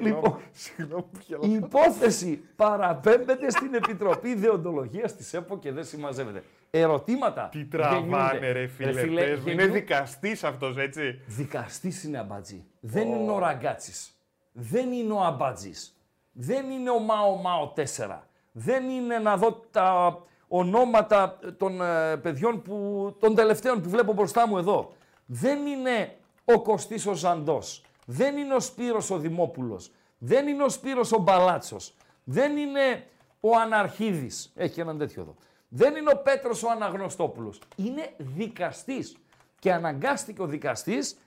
λοιπόν, 0.00 0.38
Συγγνώμη 0.52 1.02
που 1.02 1.18
η 1.18 1.24
γελάω. 1.26 1.54
υπόθεση 1.54 2.40
παραπέμπεται 2.56 3.50
στην 3.50 3.74
Επιτροπή 3.74 4.34
Δεοντολογίας 4.34 5.16
της 5.16 5.34
ΕΠΟ 5.34 5.58
και 5.58 5.72
δεν 5.72 5.84
συμμαζεύεται. 5.84 6.42
Ερωτήματα. 6.70 7.48
Τι 7.52 7.58
δεν 7.58 7.70
τραβάνε 7.70 8.00
γίνονται. 8.06 8.52
ρε 8.52 8.66
φίλε, 8.66 8.92
πες 8.92 9.02
μου. 9.04 9.08
Είναι 9.48 9.62
γεννιού- 9.62 9.72
δικαστής 9.72 10.44
αυτός 10.44 10.76
έτσι. 10.76 11.20
Δικαστής 11.26 12.04
είναι 12.04 12.18
αμπατζή. 12.18 12.64
Δεν 12.80 13.08
είναι 13.12 13.30
ο 13.30 13.38
ραγκάτσης. 13.38 14.12
Δεν 14.52 14.92
είναι 14.92 15.12
ο 15.12 15.20
αμπατζής. 15.22 15.96
Δεν 16.32 16.70
είναι 16.70 16.90
ο 16.90 16.98
Μάο 16.98 17.36
Μάο 17.36 17.72
4. 17.76 18.27
Δεν 18.60 18.88
είναι 18.88 19.18
να 19.18 19.36
δω 19.36 19.62
τα 19.70 20.18
ονόματα 20.48 21.38
των 21.56 21.82
ε, 21.82 22.16
παιδιών 22.16 22.62
που, 22.62 23.16
των 23.20 23.34
τελευταίων 23.34 23.82
που 23.82 23.88
βλέπω 23.88 24.12
μπροστά 24.12 24.48
μου 24.48 24.58
εδώ. 24.58 24.92
Δεν 25.26 25.66
είναι 25.66 26.16
ο 26.44 26.62
Κωστής 26.62 27.06
ο 27.06 27.12
Ζαντός. 27.12 27.82
Δεν 28.06 28.36
είναι 28.36 28.54
ο 28.54 28.60
Σπύρος 28.60 29.10
ο 29.10 29.18
Δημόπουλος. 29.18 29.90
Δεν 30.18 30.48
είναι 30.48 30.62
ο 30.62 30.68
Σπύρος 30.68 31.12
ο 31.12 31.18
Μπαλάτσος. 31.18 31.94
Δεν 32.24 32.56
είναι 32.56 33.06
ο 33.40 33.56
Αναρχίδης. 33.56 34.52
Έχει 34.54 34.80
έναν 34.80 34.98
τέτοιο 34.98 35.22
εδώ. 35.22 35.34
Δεν 35.68 35.96
είναι 35.96 36.10
ο 36.14 36.16
Πέτρος 36.16 36.62
ο 36.62 36.70
Αναγνωστόπουλος. 36.70 37.60
Είναι 37.76 38.10
δικαστής. 38.16 39.16
Και 39.58 39.72
αναγκάστηκε 39.72 40.42
ο 40.42 40.46
δικαστής 40.46 41.18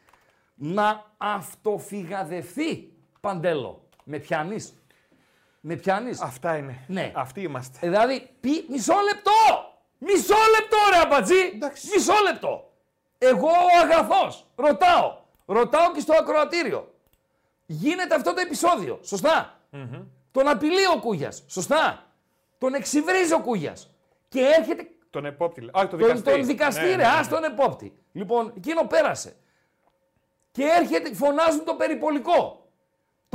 να 0.55 1.05
αυτοφυγαδευτεί 1.17 2.93
παντέλο. 3.19 3.81
Με 4.03 4.17
πιάνεις. 4.17 4.73
Με 5.63 5.75
πιάνεις; 5.75 6.21
Αυτά 6.21 6.57
είναι. 6.57 6.85
Ναι. 6.87 7.11
Αυτοί 7.15 7.41
είμαστε. 7.41 7.77
Ε, 7.81 7.89
Δηλαδή, 7.89 8.29
πει, 8.39 8.65
μισό 8.69 8.93
λεπτό! 8.93 9.31
Μισό 9.97 10.35
λεπτό 10.59 10.77
ρε 10.93 10.97
αμπατζή! 11.01 11.51
Εντάξει. 11.53 11.87
Μισό 11.95 12.13
λεπτό! 12.23 12.71
Εγώ 13.17 13.47
ο 13.47 13.79
αγαθός, 13.83 14.47
ρωτάω. 14.55 15.17
Ρωτάω 15.45 15.91
και 15.91 15.99
στο 15.99 16.13
ακροατήριο. 16.13 16.93
Γίνεται 17.65 18.15
αυτό 18.15 18.33
το 18.33 18.39
επεισόδιο, 18.41 18.99
σωστά; 19.03 19.59
Τον 20.31 20.47
απειλεί 20.47 20.85
ο 20.95 20.99
Κούγιας, 20.99 21.43
σωστά; 21.47 22.05
Τον 22.57 22.73
εξυβρίζει 22.73 23.33
ο 23.33 23.39
Κούγιας. 23.41 23.89
Και 24.29 24.39
έρχεται 24.57 24.87
Τον 25.09 25.25
επόπτη. 25.25 25.61
λέει. 25.61 25.69
Α, 25.79 25.87
τον 25.87 25.89
τον, 25.89 26.07
δικαστή. 26.07 26.31
τον 26.31 26.45
δικαστή, 26.45 26.81
Ναι, 26.81 26.89
ρε, 26.89 26.95
ναι, 26.95 27.03
ναι. 27.03 27.07
ας 27.09 27.27
τον 27.27 27.43
επόπτη. 27.43 27.93
Λοιπόν, 28.11 28.53
εκείνο 28.57 28.83
πέρασε. 28.83 29.35
Και 30.51 30.63
έρχεται, 30.63 31.13
φωνάζουν 31.13 31.63
το 31.65 31.73
περιπολικό. 31.75 32.60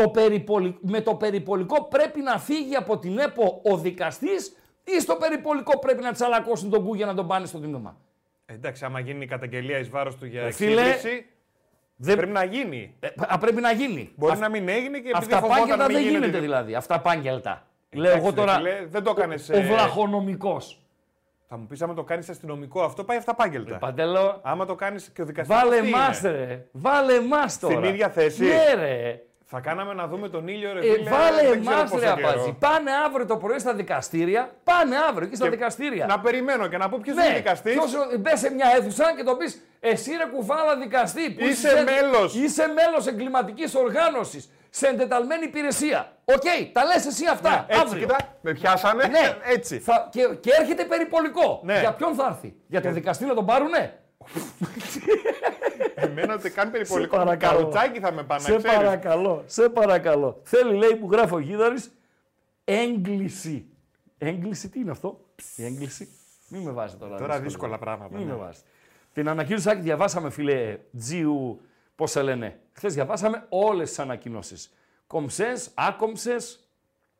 Το 0.03 0.09
περιπολι... 0.09 0.77
Με 0.81 1.01
το 1.01 1.15
περιπολικό 1.15 1.85
πρέπει 1.85 2.21
να 2.21 2.39
φύγει 2.39 2.75
από 2.75 2.99
την 2.99 3.19
ΕΠΟ 3.19 3.61
ο 3.65 3.77
δικαστής 3.77 4.57
ή 4.85 5.01
στο 5.01 5.15
περιπολικό 5.15 5.79
πρέπει 5.79 6.03
να 6.03 6.13
τσαλακώσουν 6.13 6.71
τον 6.71 6.85
Κούγια 6.85 7.07
να 7.07 7.15
τον 7.15 7.27
πάνε 7.27 7.47
στο 7.47 7.59
τίμημα. 7.59 7.97
Ε, 8.47 8.53
Εντάξει, 8.55 8.85
άμα 8.85 9.01
γίνει 9.01 9.25
η 9.25 9.27
καταγγελία 9.27 9.79
εις 9.79 9.89
βάρος 9.91 10.17
του 10.17 10.27
για 10.27 10.43
Ε, 10.43 10.51
φίλε, 10.51 10.81
εξύβριση, 10.89 11.27
Δεν... 11.97 12.17
πρέπει 12.17 12.33
να 12.33 12.45
γίνει. 12.45 12.95
Ε, 13.01 13.09
α, 13.17 13.39
πρέπει 13.39 13.61
να 13.61 13.73
γίνει. 13.73 14.13
Μπορεί 14.17 14.33
Αυ- 14.33 14.41
να 14.41 14.49
μην 14.49 14.69
έγινε 14.69 14.99
και 14.99 15.09
επειδή 15.09 15.33
Αυτά 15.35 15.37
φοβόταν 15.41 15.59
πάγγελτα 15.61 15.85
μην 15.87 15.95
δεν 15.95 16.03
γίνεται. 16.03 16.19
γίνεται 16.25 16.39
δηλαδή. 16.41 16.75
Αυτά 16.75 17.01
πάγγελτα. 17.01 17.67
Λέω 17.91 18.05
Εντάξει, 18.11 18.27
εγώ 18.27 18.35
ρε 18.35 18.41
τώρα 18.41 18.55
φίλε, 18.57 18.87
δεν 18.91 19.03
το 19.03 19.15
έκανες, 19.17 19.49
ο 19.49 19.57
ε, 19.57 19.61
βλαχονομικός. 19.61 20.81
Θα 21.49 21.57
μου 21.57 21.67
πεις, 21.67 21.83
άμα 21.83 21.95
το 21.95 22.05
κάνεις 22.05 22.29
αστυνομικό, 22.29 22.83
αυτό 22.83 23.05
πάει 23.05 23.17
αυταπάγγελτα. 23.17 23.79
Παντέλο, 23.79 24.41
Άμα 24.43 24.67
το 24.67 24.75
κάνεις 24.75 25.11
και 25.11 25.23
ο 25.23 25.25
δικαστής. 25.25 25.57
βάλε 25.57 25.83
μας 25.83 26.21
ρε. 26.21 26.67
Βάλε 26.73 27.21
μας 27.21 27.59
τώρα. 27.59 27.75
Στην 27.75 27.85
ίδια 27.89 28.09
θέση; 28.11 28.45
Ναι 28.45 28.75
ρε. 28.75 29.21
Θα 29.49 29.61
κάναμε 29.61 29.95
να 29.95 30.07
δούμε 30.07 30.29
τον 30.29 30.49
ήλιο, 30.49 30.73
ρε 30.73 30.79
Ε, 30.79 30.83
φίλε. 30.93 31.11
βάλε 31.11 31.43
δεν 31.49 31.61
ξέρω 31.61 31.77
εμάς 31.77 31.91
πόσο 31.91 32.05
ρε 32.05 32.13
καιρό. 32.15 32.29
απάτζη. 32.29 32.57
Πάνε 32.59 32.91
αύριο 33.07 33.27
το 33.27 33.37
πρωί 33.37 33.59
στα 33.59 33.75
δικαστήρια. 33.75 34.51
Πάνε 34.65 34.97
αύριο 35.09 35.27
εκεί 35.27 35.37
στα 35.37 35.45
Και 35.45 35.51
δικαστήρια. 35.51 36.07
Να 36.07 36.21
περιμένω 36.21 36.67
και 36.69 36.77
να 36.77 36.89
πω 36.89 36.99
ποιος 37.03 37.17
ναι, 37.17 37.25
είναι 37.25 37.33
ο 37.33 37.37
δικαστής. 37.37 37.73
ποιος 37.73 37.95
ο- 37.95 38.19
μπες 38.19 38.39
σε 38.41 38.51
μια 38.53 38.67
αίθουσα 38.77 39.15
και 39.17 39.23
το 39.23 39.35
πεις 39.37 39.63
εσύ 39.81 40.11
ρε 40.17 40.25
κουφάλα 40.37 40.77
δικαστή. 40.77 41.31
που 41.31 41.45
Είσαι 41.45 41.69
σε- 41.69 41.83
μέλος. 41.83 42.35
Είσαι 42.35 42.67
μέλος 42.67 43.07
εγκληματικής 43.07 43.75
οργάνωσης. 43.75 44.51
Σε 44.71 44.87
εντεταλμένη 44.87 45.45
υπηρεσία. 45.45 46.13
Οκ, 46.25 46.43
τα 46.73 46.85
λες 46.85 47.07
εσύ 47.07 47.25
αυτά. 47.31 47.51
Ναι, 47.51 47.65
έτσι, 47.69 47.81
αύριο. 47.83 48.01
κοίτα, 48.07 48.17
με 48.41 48.53
πιάσανε. 48.53 49.07
Ναι, 49.07 49.37
έτσι. 49.45 49.79
Θα, 49.79 50.09
και, 50.13 50.23
και 50.41 50.51
έρχεται 50.61 50.85
περιπολικό. 50.85 51.61
Ναι. 51.65 51.79
Για 51.81 51.93
ποιον 51.93 52.15
θα 52.15 52.27
έρθει, 52.31 52.55
Για 52.67 52.81
τον 52.81 52.93
δικαστή 52.95 53.25
να 53.25 53.35
τον 53.35 53.47
πάρουνε; 53.47 53.99
Εμένα 55.95 56.35
ούτε 56.35 56.49
καν 56.49 56.71
περιπολικό. 56.71 57.17
παρακαλώ. 57.17 57.59
Καροτσάκι 57.59 58.01
θα 58.01 58.13
με 58.13 58.23
πάνε, 58.23 58.41
Σε 58.41 58.57
ξέρεις. 58.57 58.77
παρακαλώ, 58.77 59.43
σε 59.47 59.69
παρακαλώ. 59.69 60.41
Θέλει, 60.43 60.77
λέει, 60.77 60.97
που 60.97 61.09
γράφει 61.13 61.35
ο 61.35 61.39
Γίδαρης, 61.39 61.91
έγκληση. 62.65 63.67
Έγκληση, 64.19 64.69
τι 64.69 64.81
είναι 64.81 64.91
αυτό, 64.91 65.21
η 65.57 65.65
έγκληση. 65.65 66.09
Μην 66.49 66.63
με 66.63 66.71
βάζει 66.71 66.97
τώρα. 66.97 67.17
Τώρα 67.17 67.41
δύσκολα 67.41 67.79
πράγματα. 67.79 68.17
Μην 68.17 68.27
ναι. 68.27 68.33
με 68.33 68.39
βάζει. 68.39 68.61
Την 69.13 69.29
ανακοίνωση 69.29 69.71
Άκη, 69.71 69.81
διαβάσαμε, 69.81 70.31
φίλε 70.31 70.79
Τζίου, 70.99 71.61
πώς 71.97 72.11
σε 72.11 72.23
λένε. 72.23 72.61
Χθες 72.73 72.95
διαβάσαμε 72.95 73.47
όλες 73.49 73.89
τις 73.89 73.99
ανακοινώσεις. 73.99 74.73
Κομψές, 75.07 75.71
άκομψες, 75.75 76.69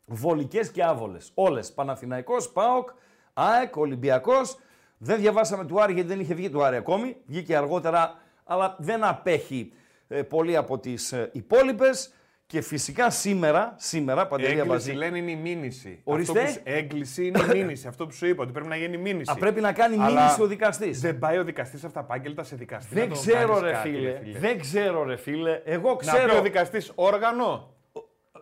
βολικές 0.05 0.71
και 0.71 0.83
άβολες. 0.85 1.31
Όλες. 1.35 1.73
Παναθηναϊκός, 1.73 2.53
ΠΑΟΚ, 2.53 2.89
ΑΕΚ, 3.35 3.77
Ολυμπιακός. 3.77 4.57
Δεν 4.99 5.19
διαβάσαμε 5.21 5.65
του 5.65 5.83
Άρη 5.83 5.93
γιατί 5.93 6.09
δεν 6.09 6.21
είχε 6.21 6.35
βγει 6.35 6.51
του 6.51 6.65
Άρη 6.65 6.77
ακόμη. 6.77 7.17
Βγήκε 7.27 7.57
αργότερα, 7.57 8.15
αλλά 8.45 8.77
δεν 8.79 9.05
απέχει 9.05 9.73
ε, 10.09 10.23
πολύ 10.23 10.57
από 10.57 10.79
τις 10.79 11.13
ε, 11.13 11.31
υπόλοιπες. 11.33 12.11
Και 12.49 12.61
φυσικά 12.61 13.11
σήμερα, 13.11 13.75
σήμερα, 13.77 14.23
Η 14.23 14.27
Παντελία 14.27 14.51
έγκληση 14.51 14.69
Μπαζή, 14.69 14.93
λένε 14.93 15.19
είναι 15.19 15.31
η 15.31 15.37
μήνυση. 15.37 16.01
Ορίστε. 16.05 16.33
Αυτό 16.41 16.45
που, 16.53 16.53
σου- 16.53 16.61
έγκληση 16.65 17.27
είναι 17.27 17.39
η 17.39 17.47
μήνυση. 17.59 17.87
Αυτό 17.89 18.07
που 18.07 18.13
σου 18.13 18.27
είπα, 18.27 18.43
ότι 18.43 18.53
πρέπει 18.53 18.69
να 18.69 18.77
γίνει 18.77 18.97
μήνυση. 18.97 19.31
α, 19.31 19.35
πρέπει 19.35 19.61
να 19.61 19.73
κάνει 19.73 19.97
Αλλά 20.01 20.21
μήνυση 20.21 20.43
ο 20.43 20.47
δικαστής. 20.47 21.01
Δεν 21.01 21.19
πάει 21.19 21.39
ο 21.39 21.45
δικαστής 21.45 21.85
αυταπάγγελτα 21.85 22.43
σε 22.45 22.57
δικαστή. 22.57 22.95
να 22.95 23.01
Δεν 23.01 23.09
τον 23.09 23.19
ξέρω 23.19 23.47
κάνεις 23.47 23.61
ρε 23.63 23.71
κάτι, 23.73 23.89
φίλε. 23.91 24.21
Δεν 24.39 24.61
ξέρω 24.61 25.05
ρε 25.05 25.17
φίλε. 25.17 25.61
Εγώ 25.65 25.91
Να 25.91 25.97
ξέρω. 25.97 26.33
πει 26.33 26.37
ο 26.39 26.43
δικαστής 26.43 26.93
όργανο. 26.95 27.75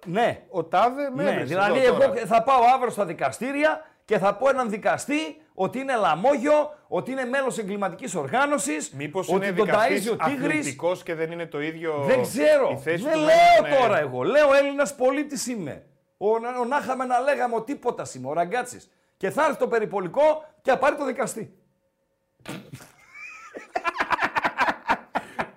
Ναι. 0.07 0.43
Ο 0.49 0.65
τάδε 0.65 1.11
με 1.15 1.23
ναι. 1.23 1.31
έβρισε 1.31 1.47
Δηλαδή 1.47 1.79
εδώ 1.85 1.95
εγώ 2.03 2.13
τώρα. 2.13 2.27
θα 2.27 2.43
πάω 2.43 2.61
αύριο 2.75 2.91
στα 2.91 3.05
δικαστήρια 3.05 3.81
και 4.05 4.19
θα 4.19 4.35
πω 4.35 4.49
έναν 4.49 4.71
δικαστή 4.71 5.37
ότι 5.55 5.79
είναι 5.79 5.97
λαμόγιο, 5.97 6.75
ότι 6.89 7.11
είναι 7.11 7.25
μέλος 7.25 7.59
εγκληματικής 7.59 8.15
οργάνωσης, 8.15 8.91
Μήπως 8.91 9.29
ότι 9.29 9.47
είναι 9.47 9.57
τον 9.57 9.69
ταΐζει 9.69 9.71
δικαστής 9.71 10.11
ο 10.11 10.17
Τίγρης. 10.17 10.59
αθλητικός 10.59 11.03
και 11.03 11.15
δεν 11.15 11.31
είναι 11.33 11.47
το 11.47 11.61
ίδιο 11.61 12.03
Δεν 12.07 12.23
ξέρω. 12.23 12.71
η 12.73 12.77
θέση 12.77 13.03
Δεν 13.03 13.13
του 13.13 13.19
λέω 13.19 13.69
ναι. 13.71 13.77
τώρα 13.77 13.99
εγώ. 13.99 14.23
Λέω 14.23 14.55
Έλληνας 14.55 14.95
πολίτης 14.95 15.47
είμαι. 15.47 15.83
Ο, 16.17 16.29
ο, 16.29 16.65
να 16.69 16.79
είχαμε 16.83 17.05
να 17.05 17.21
λέγαμε 17.21 17.55
ο 17.55 17.63
τίποτα 17.63 18.07
είμαι, 18.17 18.29
ο 18.29 18.33
ραγκάτσης. 18.33 18.91
Και 19.17 19.31
θα 19.31 19.45
έρθει 19.45 19.59
το 19.59 19.69
περιπολικό 19.69 20.45
και 20.63 20.71
θα 20.71 20.79
πάρει 20.79 20.97
το 20.97 21.05
δικαστή. 21.05 21.55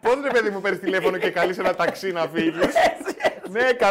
Πώς 0.01 0.15
Πώ 0.15 0.21
ρε 0.21 0.29
παιδί 0.29 0.49
μου 0.49 0.61
παίρνεις 0.61 0.79
τηλέφωνο 0.79 1.17
και 1.17 1.29
καλείς 1.29 1.57
ένα 1.57 1.75
ταξί 1.75 2.11
να 2.11 2.27
φύγεις; 2.27 2.65
ναι, 3.49 3.69
100. 3.79 3.89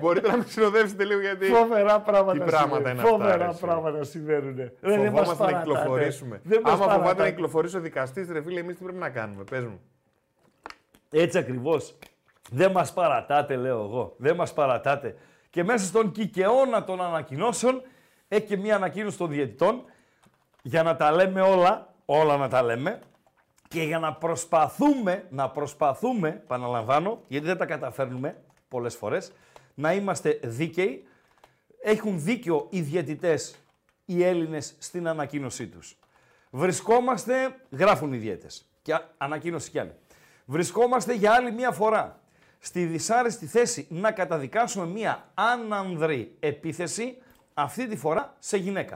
Μπορείτε 0.00 0.28
να 0.30 0.36
με 0.36 0.44
συνοδεύσετε 0.48 1.04
λίγο 1.04 1.20
γιατί. 1.20 1.46
Φοβερά 1.46 2.00
πράγματα. 2.00 2.32
Τι 2.32 2.50
πράγματα 2.50 2.76
συμβαίνουν. 2.76 2.90
είναι 2.92 3.00
αυτά, 3.02 3.10
Φοβερά 3.16 3.36
ρε, 3.36 3.50
εσύ. 3.50 3.60
πράγματα 3.60 4.04
συμβαίνουν. 4.04 4.56
Ρε, 4.56 4.72
δεν 4.80 4.98
μας 4.98 5.06
Φοβόμαστε 5.08 5.30
να 5.30 5.36
παρατάτε. 5.50 5.58
κυκλοφορήσουμε. 5.62 6.40
Δεν 6.44 6.60
μας 6.62 6.72
Άμα 6.72 6.80
φοβάται 6.82 6.98
να 6.98 7.04
παρατάτε. 7.04 7.30
κυκλοφορήσει 7.30 7.76
ο 7.76 7.80
δικαστής, 7.80 8.30
ρε 8.30 8.42
φίλε, 8.42 8.60
εμείς 8.60 8.76
τι 8.76 8.82
πρέπει 8.84 8.98
να 8.98 9.10
κάνουμε. 9.10 9.44
Πες 9.50 9.64
μου. 9.64 9.80
Έτσι 11.10 11.38
ακριβώς. 11.38 11.98
Δεν 12.50 12.70
μας 12.70 12.92
παρατάτε, 12.92 13.56
λέω 13.56 13.82
εγώ. 13.82 14.14
Δεν 14.16 14.34
μας 14.36 14.52
παρατάτε. 14.52 15.14
Και 15.50 15.64
μέσα 15.64 15.84
στον 15.84 16.10
κικαιώνα 16.12 16.84
των 16.84 17.00
ανακοινώσεων 17.02 17.82
έχει 18.28 18.46
και 18.46 18.56
μία 18.56 18.76
ανακοίνωση 18.76 19.18
των 19.18 19.28
διαιτητών 19.30 19.84
για 20.62 20.82
να 20.82 20.96
τα 20.96 21.12
λέμε 21.12 21.40
όλα, 21.40 21.92
όλα 22.04 22.36
να 22.36 22.48
τα 22.48 22.62
λέμε 22.62 22.98
και 23.68 23.82
για 23.82 23.98
να 23.98 24.12
προσπαθούμε, 24.14 25.24
να 25.30 25.50
προσπαθούμε, 25.50 26.28
επαναλαμβάνω, 26.28 27.20
γιατί 27.28 27.46
δεν 27.46 27.56
τα 27.56 27.66
καταφέρνουμε 27.66 28.36
πολλές 28.68 28.96
φορές, 28.96 29.32
να 29.80 29.92
είμαστε 29.94 30.38
δίκαιοι. 30.42 31.04
Έχουν 31.82 32.22
δίκιο 32.22 32.66
οι 32.70 32.80
διαιτητές, 32.80 33.54
οι 34.04 34.24
Έλληνες, 34.24 34.74
στην 34.78 35.08
ανακοίνωσή 35.08 35.66
τους. 35.66 35.98
Βρισκόμαστε, 36.50 37.56
γράφουν 37.70 38.12
οι 38.12 38.16
διαίτες 38.16 38.66
και 38.82 38.94
α- 38.94 39.08
ανακοίνωση 39.18 39.70
κι 39.70 39.78
άλλη. 39.78 39.94
Βρισκόμαστε 40.44 41.14
για 41.14 41.32
άλλη 41.32 41.52
μία 41.52 41.70
φορά 41.72 42.20
στη 42.58 42.84
δυσάρεστη 42.84 43.46
θέση 43.46 43.86
να 43.90 44.12
καταδικάσουμε 44.12 44.86
μία 44.86 45.30
άνανδρη 45.34 46.36
επίθεση, 46.40 47.16
αυτή 47.54 47.86
τη 47.86 47.96
φορά 47.96 48.36
σε 48.38 48.56
γυναίκα. 48.56 48.94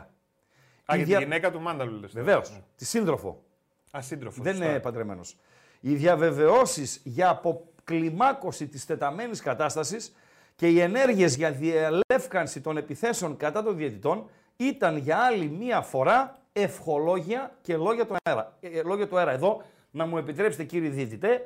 Α, 0.84 0.94
Η 0.94 0.96
για 0.96 1.04
δια- 1.04 1.16
τη 1.18 1.22
γυναίκα 1.22 1.50
του 1.50 1.60
Μάνταλου 1.60 2.00
λες. 2.00 2.12
Βεβαίως, 2.12 2.60
τη 2.76 2.84
σύντροφο. 2.84 3.42
Ασύντροφο. 3.90 4.42
Δεν 4.42 4.56
είναι 4.56 4.80
παντρεμένος. 4.80 5.36
Οι 5.80 5.94
διαβεβαιώσεις 5.94 7.00
για 7.04 7.28
αποκλιμάκωση 7.28 8.66
της 8.68 8.86
τεταμένης 8.86 9.40
κατάστασης 9.40 10.14
και 10.54 10.68
οι 10.68 10.80
ενέργειες 10.80 11.36
για 11.36 11.52
διελεύκανση 11.52 12.60
των 12.60 12.76
επιθέσεων 12.76 13.36
κατά 13.36 13.62
των 13.62 13.76
διαιτητών 13.76 14.30
ήταν 14.56 14.96
για 14.96 15.18
άλλη 15.18 15.48
μία 15.48 15.80
φορά 15.82 16.38
ευχολόγια 16.52 17.56
και 17.62 17.76
λόγια 17.76 18.06
του 18.06 18.16
αέρα. 18.22 18.56
Ε, 18.60 18.82
λόγια 18.82 19.08
του 19.08 19.18
αέρα. 19.18 19.30
Εδώ 19.30 19.62
να 19.90 20.06
μου 20.06 20.18
επιτρέψετε 20.18 20.64
κύριε 20.64 20.88
διαιτητέ 20.88 21.42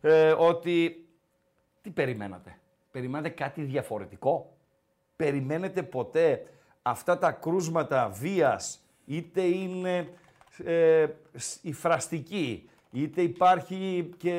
ε, 0.00 0.30
ότι 0.30 1.06
τι 1.82 1.90
περιμένατε; 1.90 2.58
Περιμένατε 2.90 3.28
κάτι 3.28 3.62
διαφορετικό; 3.62 4.56
Περιμένετε 5.16 5.82
ποτέ 5.82 6.46
αυτά 6.82 7.18
τα 7.18 7.30
κρούσματα 7.30 8.08
βίας, 8.08 8.80
είτε 9.04 9.40
είναι 9.40 10.08
ε, 10.64 11.06
σ- 11.36 11.64
η 11.64 11.72
φραστική, 11.72 12.68
είτε 12.90 13.22
υπάρχει 13.22 14.10
και 14.16 14.32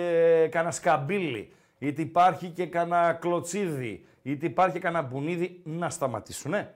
κανένα 0.51 0.71
σκαμπίλι, 0.71 1.51
είτε 1.79 2.01
υπάρχει 2.01 2.49
και 2.49 2.65
κανένα 2.65 3.13
κλωτσίδι, 3.13 4.05
είτε 4.21 4.45
υπάρχει 4.45 4.79
κανένα 4.79 5.07
μπουνίδι, 5.07 5.61
να 5.63 5.89
σταματήσουνε; 5.89 6.75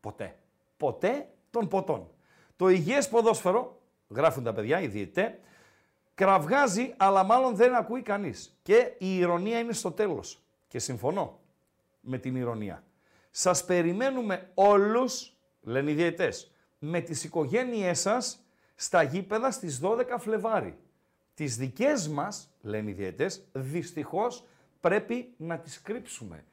Ποτέ. 0.00 0.36
Ποτέ 0.76 1.28
των 1.50 1.68
ποτών. 1.68 2.10
Το 2.56 2.68
υγιές 2.68 3.08
ποδόσφαιρο, 3.08 3.80
γράφουν 4.08 4.44
τα 4.44 4.52
παιδιά, 4.52 4.80
οι 4.80 4.86
διαιτητέ, 4.86 5.38
κραυγάζει, 6.14 6.94
αλλά 6.96 7.22
μάλλον 7.22 7.56
δεν 7.56 7.74
ακούει 7.74 8.02
κανείς. 8.02 8.58
Και 8.62 8.92
η 8.98 9.18
ηρωνία 9.18 9.58
είναι 9.58 9.72
στο 9.72 9.92
τέλος. 9.92 10.40
Και 10.68 10.78
συμφωνώ 10.78 11.40
με 12.00 12.18
την 12.18 12.36
ηρωνία. 12.36 12.84
Σας 13.30 13.64
περιμένουμε 13.64 14.50
όλους, 14.54 15.36
λένε 15.60 15.90
οι 15.90 15.94
διαιτές, 15.94 16.52
με 16.78 17.00
τις 17.00 17.24
οικογένειές 17.24 18.00
σας 18.00 18.40
στα 18.74 19.02
γήπεδα 19.02 19.50
στις 19.50 19.80
12 19.82 20.18
Φλεβάρι. 20.18 20.78
Τις 21.36 21.56
δικές 21.56 22.08
μας, 22.08 22.48
λένε 22.62 22.90
οι 22.90 22.92
διαιτές, 22.92 23.44
δυστυχώς 23.52 24.44
πρέπει 24.80 25.34
να 25.36 25.58
τις 25.58 25.80
κρύψουμε. 25.82 26.44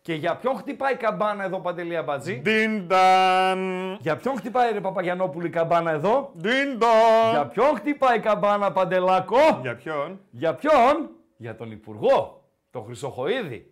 Και 0.00 0.14
για 0.14 0.36
ποιον 0.36 0.56
χτυπάει 0.56 0.92
η 0.92 0.96
καμπάνα 0.96 1.44
εδώ, 1.44 1.60
Παντελία 1.60 2.02
Μπατζή. 2.02 2.40
Ντινταν. 2.42 3.96
Για 4.00 4.16
ποιον 4.16 4.36
χτυπάει 4.36 4.72
ρε 4.72 4.80
Παπαγιανόπουλη 4.80 5.46
η 5.46 5.50
καμπάνα 5.50 5.90
εδώ; 5.90 6.30
Για 6.34 6.50
Ντινταν. 6.52 7.48
ποιον 7.52 7.76
χτυπάει 7.76 8.16
η 8.16 8.20
καμπάνα 8.20 8.72
Παντελάκο; 8.72 9.58
Για 9.60 9.76
ποιον; 9.76 10.20
Για 10.30 10.54
ποιον; 10.54 11.10
Για 11.36 11.56
τον 11.56 11.70
Υπουργό, 11.70 12.44
τον 12.70 12.84
Χρυσοχοίδη. 12.84 13.68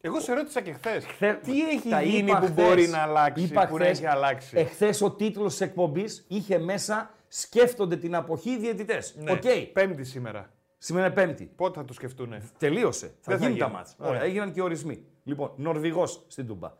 Εγώ 0.00 0.20
σε 0.20 0.32
ρώτησα 0.34 0.60
και 0.60 0.72
χθες. 0.72 1.04
Θε- 1.04 1.42
Τι 1.42 1.68
έχει 1.68 1.88
Τα 1.88 2.02
γίνει 2.02 2.30
είπα 2.30 2.38
που 2.40 2.46
χθες. 2.46 2.64
μπορεί 2.66 2.86
να 2.88 2.98
αλλάξει, 2.98 3.42
Είπα 3.44 3.66
που 3.66 3.76
να 3.78 3.84
χθες. 3.84 3.98
έχει 3.98 4.06
αλλάξει; 4.06 4.56
Εχθές 4.58 5.00
ο 5.02 5.10
τίτλος 5.10 5.50
της 5.50 5.60
εκπομπής 5.60 6.24
είχε 6.28 6.58
μέσα 6.58 7.10
«Σκέφτονται 7.28 7.96
την 7.96 8.14
αποχή 8.14 8.50
οι 8.50 8.58
διαιτητές». 8.58 9.14
Ναι. 9.18 9.32
Οκ. 9.32 9.42
Πέμπτη 9.72 10.04
σήμερα. 10.04 10.50
Σήμερα 10.78 11.06
είναι 11.06 11.14
Πέμπτη. 11.14 11.44
Πότε 11.56 11.78
θα 11.78 11.84
το 11.84 11.92
σκεφτούνε; 11.92 12.42
Τελείωσε. 12.58 13.06
Θα 13.06 13.12
Δεν 13.32 13.38
θα 13.38 13.44
γίνουν 13.44 13.58
τα 13.58 13.64
γίνει. 13.64 13.76
μάτς. 13.76 13.94
Ωραία. 13.98 14.10
Ωραία. 14.10 14.22
Έγιναν 14.22 14.52
και 14.52 14.62
ορισμοί. 14.62 15.04
Λοιπόν, 15.24 15.52
Νορβηγός 15.56 16.24
στην 16.26 16.46
Τούμπα. 16.46 16.72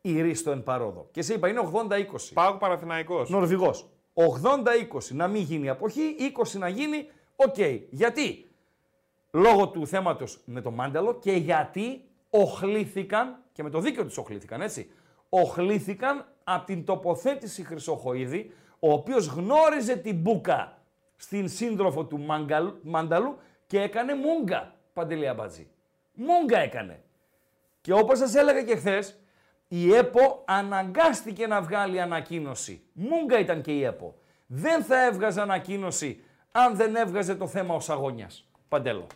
Ειρήσθω 0.00 0.50
εν 0.50 0.62
παρόδω. 0.62 1.08
Και 1.10 1.22
σε 1.22 1.34
είπα 1.34 1.48
είναι 1.48 1.60
80-20. 1.60 2.32
Πάω 2.34 2.56
Παναθηναϊκός. 2.56 3.30
Νορβηγός. 3.30 3.90
80-20 4.14 5.14
να 5.14 5.28
μην 5.28 5.42
γίνει 5.42 5.68
αποχή, 5.68 6.16
20 6.18 6.58
να 6.58 6.68
γίνει. 6.68 7.06
Οκ. 7.36 7.56
Γιατί; 7.90 8.46
Λόγω 9.30 9.68
του 9.68 9.86
θέματος 9.86 10.40
με 10.44 10.60
το 10.60 10.70
Μάνταλο 10.70 11.14
και 11.14 11.32
γιατί 11.32 12.04
οχλήθηκαν, 12.30 13.42
και 13.52 13.62
με 13.62 13.70
το 13.70 13.80
δίκιο 13.80 14.04
τους 14.04 14.16
οχλήθηκαν, 14.18 14.60
έτσι, 14.60 14.90
οχλήθηκαν 15.28 16.26
από 16.44 16.66
την 16.66 16.84
τοποθέτηση 16.84 17.64
Χρυσοχοίδη, 17.64 18.52
ο 18.84 18.92
οποίος 18.92 19.26
γνώριζε 19.26 19.96
την 19.96 20.16
μπούκα 20.16 20.78
στην 21.16 21.48
σύντροφο 21.48 22.04
του 22.04 22.18
Μάγκαλ- 22.18 22.74
Μάνταλου 22.82 23.38
και 23.66 23.80
έκανε 23.80 24.14
μούγκα, 24.14 24.74
Παντελή 24.92 25.28
Αμπατζή. 25.28 25.68
Μούγκα 26.14 26.58
έκανε. 26.58 27.02
Και 27.80 27.92
όπως 27.92 28.18
σας 28.18 28.34
έλεγα 28.34 28.62
και 28.62 28.76
χθες, 28.76 29.18
η 29.68 29.94
ΕΠΟ 29.94 30.42
αναγκάστηκε 30.46 31.46
να 31.46 31.62
βγάλει 31.62 32.00
ανακοίνωση. 32.00 32.82
Μούγκα 32.92 33.38
ήταν 33.38 33.62
και 33.62 33.72
η 33.72 33.84
ΕΠΟ. 33.84 34.14
Δεν 34.46 34.84
θα 34.84 35.04
έβγαζε 35.04 35.40
ανακοίνωση 35.40 36.24
αν 36.52 36.76
δεν 36.76 36.96
έβγαζε 36.96 37.34
το 37.34 37.46
θέμα 37.46 37.74
ο 37.74 37.80
Σαγόνιας. 37.80 38.48
Παντέλο. 38.68 39.06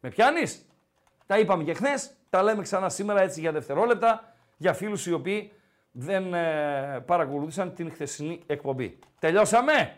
Με 0.00 0.08
πιάνεις; 0.08 0.68
Τα 1.26 1.38
είπαμε 1.38 1.64
και 1.64 1.74
χθες, 1.74 2.10
τα 2.30 2.42
λέμε 2.42 2.62
ξανά 2.62 2.88
σήμερα 2.88 3.20
έτσι 3.20 3.40
για 3.40 3.52
δευτερόλεπτα, 3.52 4.34
για 4.56 4.72
φίλους 4.72 5.06
οι 5.06 5.12
οποίοι 5.12 5.52
δεν 5.92 6.34
ε, 6.34 7.00
παρακολούθησαν 7.06 7.74
την 7.74 7.90
χθεσινή 7.90 8.42
εκπομπή. 8.46 8.98
Τελειώσαμε! 9.18 9.96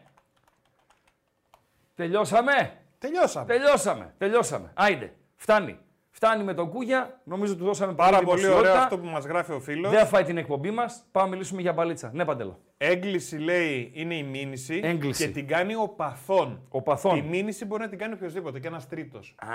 Τελειώσαμε! 1.95 2.77
Τελειώσαμε. 2.99 3.47
Τελειώσαμε! 3.47 4.15
Τελειώσαμε! 4.19 4.71
Άιντε! 4.75 5.13
Φτάνει! 5.37 5.79
Φτάνει 6.25 6.45
με 6.45 6.55
τον 6.55 6.69
Κούγια, 6.71 7.21
νομίζω 7.25 7.57
του 7.57 7.65
δώσαμε 7.65 7.93
Πάρα 7.93 8.11
πολλή 8.17 8.27
πολύ 8.27 8.41
δημοσιότητα. 8.41 8.71
ωραίο 8.73 8.83
αυτό 8.83 8.99
που 8.99 9.07
μας 9.07 9.25
γράφει 9.25 9.53
ο 9.53 9.61
φίλος. 9.61 9.91
Δεν 9.91 9.99
θα 10.01 10.07
φάει 10.07 10.23
την 10.25 10.37
εκπομπή 10.37 10.71
μας. 10.71 11.05
Πάμε 11.13 11.27
να 11.29 11.33
μιλήσουμε 11.33 11.61
για 11.61 11.73
μπαλίτσα. 11.73 12.11
Ναι, 12.15 12.25
Παντελό. 12.25 12.59
Έγκληση 12.77 13.37
λέει 13.39 13.91
είναι 13.95 14.15
η 14.15 14.23
μήνυση 14.23 14.81
Έγκληση. 14.85 15.25
και 15.27 15.33
την 15.33 15.47
κάνει 15.47 15.75
ο 15.75 15.89
παθών. 15.97 16.61
Ο 16.69 16.83
παθών. 16.83 17.15
Τη 17.23 17.29
μήνυση 17.29 17.65
μπορεί 17.65 17.83
να 17.83 17.89
την 17.89 17.99
κάνει 17.99 18.13
οποιοδήποτε 18.15 18.61
και 18.61 18.67
ένας 18.67 18.89
τρίτος. 18.89 19.35
Α, 19.39 19.47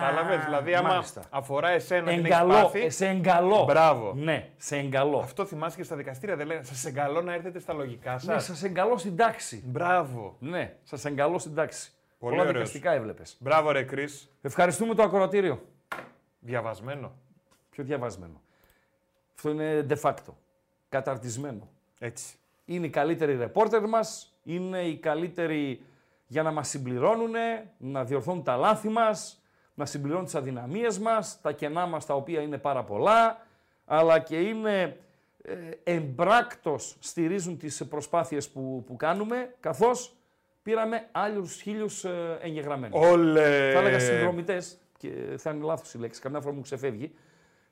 Κατάλαβες; 0.00 0.44
Δηλαδή, 0.44 0.74
άμα 0.74 0.88
μάλιστα. 0.88 1.22
αφορά 1.30 1.68
εσένα 1.68 2.02
την 2.10 2.18
έχεις 2.18 2.24
Εγκαλώ, 2.24 2.52
πάθει. 2.52 2.80
ε, 2.84 2.90
σε 2.90 3.06
εγκαλώ. 3.08 3.64
Μπράβο. 3.64 4.12
Ναι, 4.16 4.48
σε 4.56 4.76
εγκαλώ. 4.76 5.18
Αυτό 5.18 5.44
θυμάσαι 5.44 5.76
και 5.76 5.82
στα 5.84 5.96
δικαστήρια. 5.96 6.36
Δεν 6.36 6.46
λέγανε 6.46 6.64
Σας 6.64 6.84
εγκαλώ 6.84 7.20
να 7.20 7.34
έρθετε 7.34 7.58
στα 7.58 7.72
λογικά 7.72 8.18
σα. 8.18 8.32
Ναι, 8.34 8.38
σας 8.40 8.62
εγκαλώ 8.62 8.98
στην 8.98 9.16
τάξη. 9.16 9.62
Μπράβο. 9.66 10.36
Ναι, 10.38 10.72
σας 10.82 11.04
εγκαλώ 11.04 11.38
στην 11.38 11.54
τάξη. 11.54 11.92
Πολύ 12.18 12.36
Πολλά 12.36 12.48
ωραίος. 12.48 12.54
δικαστικά 12.56 12.92
έβλεπες. 12.92 13.36
Μπράβο, 13.40 13.70
ρε 13.70 13.82
Κρι. 13.82 14.04
Ευχαριστούμε 14.40 14.94
το 14.94 15.02
ακροατήριο. 15.02 15.62
Διαβασμένο. 16.40 17.12
Πιο 17.70 17.84
διαβασμένο. 17.84 18.40
Αυτό 19.34 19.50
είναι 19.50 19.86
de 19.88 19.96
facto. 20.00 20.32
Καταρτισμένο. 20.88 21.68
Έτσι. 21.98 22.34
Είναι 22.64 22.86
οι 22.86 22.90
καλύτεροι 22.90 23.36
ρεπόρτερ 23.36 23.88
μας, 23.88 24.34
είναι 24.42 24.82
οι 24.82 24.96
καλύτεροι 24.96 25.84
για 26.26 26.42
να 26.42 26.50
μας 26.50 26.68
συμπληρώνουν, 26.68 27.34
να 27.78 28.04
διορθώνουν 28.04 28.42
τα 28.42 28.56
λάθη 28.56 28.88
μας, 28.88 29.42
να 29.74 29.86
συμπληρώνουν 29.86 30.24
τις 30.24 30.34
αδυναμίες 30.34 30.98
μας, 30.98 31.40
τα 31.40 31.52
κενά 31.52 31.86
μας 31.86 32.06
τα 32.06 32.14
οποία 32.14 32.40
είναι 32.40 32.58
πάρα 32.58 32.84
πολλά, 32.84 33.46
αλλά 33.84 34.18
και 34.18 34.40
είναι 34.40 34.96
ε, 35.42 35.54
εμπράκτος 35.84 36.96
στηρίζουν 37.00 37.58
τις 37.58 37.88
προσπάθειες 37.88 38.48
που, 38.48 38.84
που 38.86 38.96
κάνουμε, 38.96 39.54
καθώς 39.60 40.14
πήραμε 40.62 41.08
άλλους 41.12 41.60
χίλιους 41.60 42.04
ε, 42.04 42.38
εγγεγραμμένους. 42.40 43.10
Όλε. 43.10 43.72
Θα 43.72 43.78
έλεγα 43.78 43.98
συνδρομητές, 43.98 44.78
και 45.00 45.34
θα 45.38 45.50
είναι 45.50 45.64
λάθος 45.64 45.94
η 45.94 45.98
λέξη, 45.98 46.20
καμιά 46.20 46.40
φορά 46.40 46.54
μου 46.54 46.60
ξεφεύγει. 46.60 47.12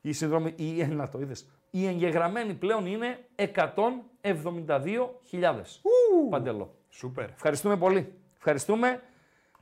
Οι 0.01 0.13
συνδρομη... 0.13 0.53
οι... 0.57 0.81
ε, 0.81 0.87
να 0.87 1.09
το 1.09 1.19
είδες. 1.21 1.49
Οι 1.71 1.87
εγγεγραμμένοι 1.87 2.55
πλέον 2.55 2.87
είναι 2.87 3.19
172.000. 3.37 3.47
Παντελό. 6.31 6.75
Σούπερ. 6.91 7.31
Ευχαριστούμε 7.31 7.77
πολύ. 7.77 8.13
Ευχαριστούμε 8.37 9.03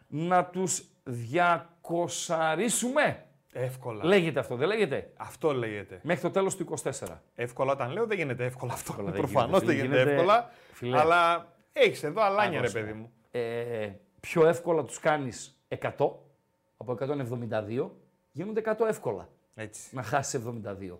να 0.08 0.44
τους 0.44 0.84
διακοσαρίσουμε. 1.04 3.20
Εύκολα. 3.52 4.04
Λέγεται 4.04 4.40
αυτό, 4.40 4.56
δεν 4.56 4.68
λέγεται; 4.68 5.10
Αυτό 5.16 5.52
λέγεται. 5.52 6.00
Μέχρι 6.02 6.22
το 6.22 6.30
τέλος 6.30 6.56
του 6.56 6.76
24. 6.82 6.90
Εύκολα 7.34 7.72
όταν 7.72 7.92
λέω 7.92 8.06
δεν 8.06 8.16
γίνεται 8.16 8.44
εύκολα 8.44 8.72
αυτό. 8.72 8.94
δεν 8.98 9.12
Προφανώς 9.12 9.60
γίνεται, 9.60 9.66
δεν 9.66 9.74
φίλε, 9.74 9.82
γίνεται 9.82 9.96
γίνεται- 9.98 10.14
εύκολα. 10.18 10.50
φίλε. 10.72 10.98
Αλλά 10.98 11.52
έχεις 11.72 12.02
εδώ 12.02 12.22
αλάνια, 12.22 12.50
ρε 12.50 12.56
Άγνωστο. 12.56 12.80
παιδί 12.80 12.92
μου. 12.92 13.12
Ε, 13.30 13.88
πιο 14.20 14.46
εύκολα 14.46 14.84
τους 14.84 14.98
κάνεις 14.98 15.60
100, 15.68 16.10
από 16.76 16.98
172, 17.00 17.90
γίνονται 18.32 18.62
100 18.78 18.86
εύκολα 18.88 19.28
Έτσι. 19.54 19.94
να 19.94 20.02
χάσεις 20.02 20.34
72. 20.34 20.98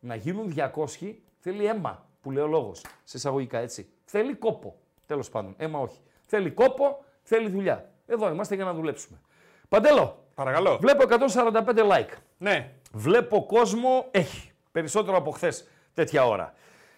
Να 0.00 0.14
γίνουν 0.14 0.54
200 0.56 1.14
θέλει 1.38 1.66
αίμα, 1.66 2.06
που 2.20 2.30
λέει 2.30 2.42
ο 2.42 2.46
λόγος. 2.46 2.80
Σε 3.04 3.16
εισαγωγικά 3.16 3.58
έτσι. 3.58 3.88
Θέλει 4.04 4.34
κόπο. 4.34 4.76
Τέλος 5.06 5.28
πάντων. 5.30 5.54
Αίμα 5.58 5.78
όχι. 5.78 6.00
Θέλει 6.26 6.50
κόπο, 6.50 7.04
θέλει 7.22 7.48
δουλειά. 7.48 7.90
Εδώ 8.06 8.30
είμαστε 8.30 8.54
για 8.54 8.64
να 8.64 8.72
δουλέψουμε. 8.74 9.20
Παντέλο, 9.68 10.24
Παρακαλώ. 10.34 10.78
βλέπω 10.78 11.02
145 11.02 11.62
like. 11.66 12.12
Ναι. 12.38 12.72
Βλέπω 12.92 13.46
κόσμο, 13.46 14.06
έχει. 14.10 14.50
Περισσότερο 14.72 15.16
από 15.16 15.30
χθες 15.30 15.68
τέτοια 15.94 16.26
ώρα. 16.26 16.54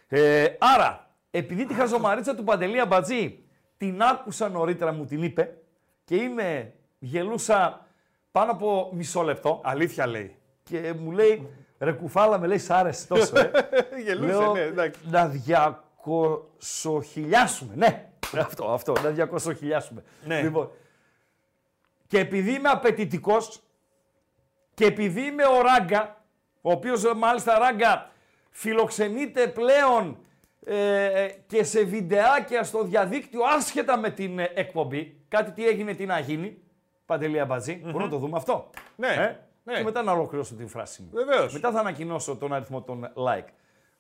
Ε, 0.09 0.47
άρα, 0.59 1.11
επειδή 1.31 1.67
τη 1.67 1.75
χαζομαρίτσα 1.75 2.35
του 2.35 2.45
Παντελή 2.45 2.81
Αμπατζή 2.81 3.45
την 3.77 4.03
άκουσα 4.03 4.49
νωρίτερα, 4.49 4.93
μου 4.93 5.05
την 5.05 5.23
είπε 5.23 5.57
και 6.05 6.17
είμαι 6.17 6.73
γελούσα 6.99 7.87
πάνω 8.33 8.53
από 8.53 8.91
μισό 8.93 9.23
λεπτό 9.23 9.61
Αλήθεια 9.65 10.07
λέει. 10.07 10.37
και 10.63 10.93
μου 10.99 11.11
λέει 11.11 11.49
ρε 11.79 11.93
κουφάλα 11.93 12.39
με 12.39 12.47
λέει 12.47 12.59
σ' 12.59 12.71
άρεσε 12.71 13.07
τόσο 13.07 13.39
ε. 13.39 13.51
Γελούσε, 14.05 14.27
Λέω, 14.27 14.53
ναι, 14.53 14.61
εντάξει. 14.61 15.01
να 15.11 15.29
διακοσοχιλιάσουμε. 15.29 17.75
Ναι, 17.77 18.09
αυτό, 18.39 18.73
αυτό, 18.73 18.93
να 19.03 19.09
διακοσοχιλιάσουμε. 19.11 20.03
Ναι. 20.27 20.43
Λοιπόν, 20.43 20.71
και 22.07 22.19
επειδή 22.19 22.53
είμαι 22.55 22.69
απαιτητικός 22.69 23.63
και 24.75 24.85
επειδή 24.85 25.21
είμαι 25.21 25.47
ο 25.47 25.61
Ράγκα, 25.63 26.23
ο 26.61 26.71
οποίος 26.73 27.05
ε, 27.05 27.15
μάλιστα 27.15 27.59
Ράγκα 27.59 28.11
φιλοξενείται 28.51 29.47
πλέον 29.49 30.19
ε, 30.65 31.29
και 31.47 31.65
σε 31.65 31.83
βιντεάκια 31.83 32.63
στο 32.65 32.83
διαδίκτυο 32.85 33.41
άσχετα 33.57 33.99
με 33.99 34.11
την 34.11 34.39
ε, 34.39 34.51
εκπομπή, 34.55 35.21
κάτι 35.29 35.51
τι 35.51 35.67
έγινε, 35.67 35.95
τι 35.95 36.07
να 36.07 36.19
γίνει, 36.19 36.63
Παντελή 37.09 37.41
Αμπατζή, 37.41 37.81
μπορούμε 37.83 38.05
να 38.05 38.09
το 38.11 38.19
δούμε 38.19 38.37
αυτό. 38.37 38.71
Ναι, 38.97 39.07
Ε; 39.09 39.39
ναι. 39.65 39.75
Και 39.75 39.83
μετά 39.83 40.03
να 40.03 40.13
ολοκληρώσω 40.13 40.55
την 40.55 40.69
φράση 40.69 41.03
μου. 41.03 41.09
Βεβαίως. 41.13 41.53
Μετά 41.53 41.71
θα 41.71 41.79
ανακοινώσω 41.81 42.37
τον 42.37 42.53
αριθμό 42.53 42.83
των 42.83 43.13
like. 43.15 43.47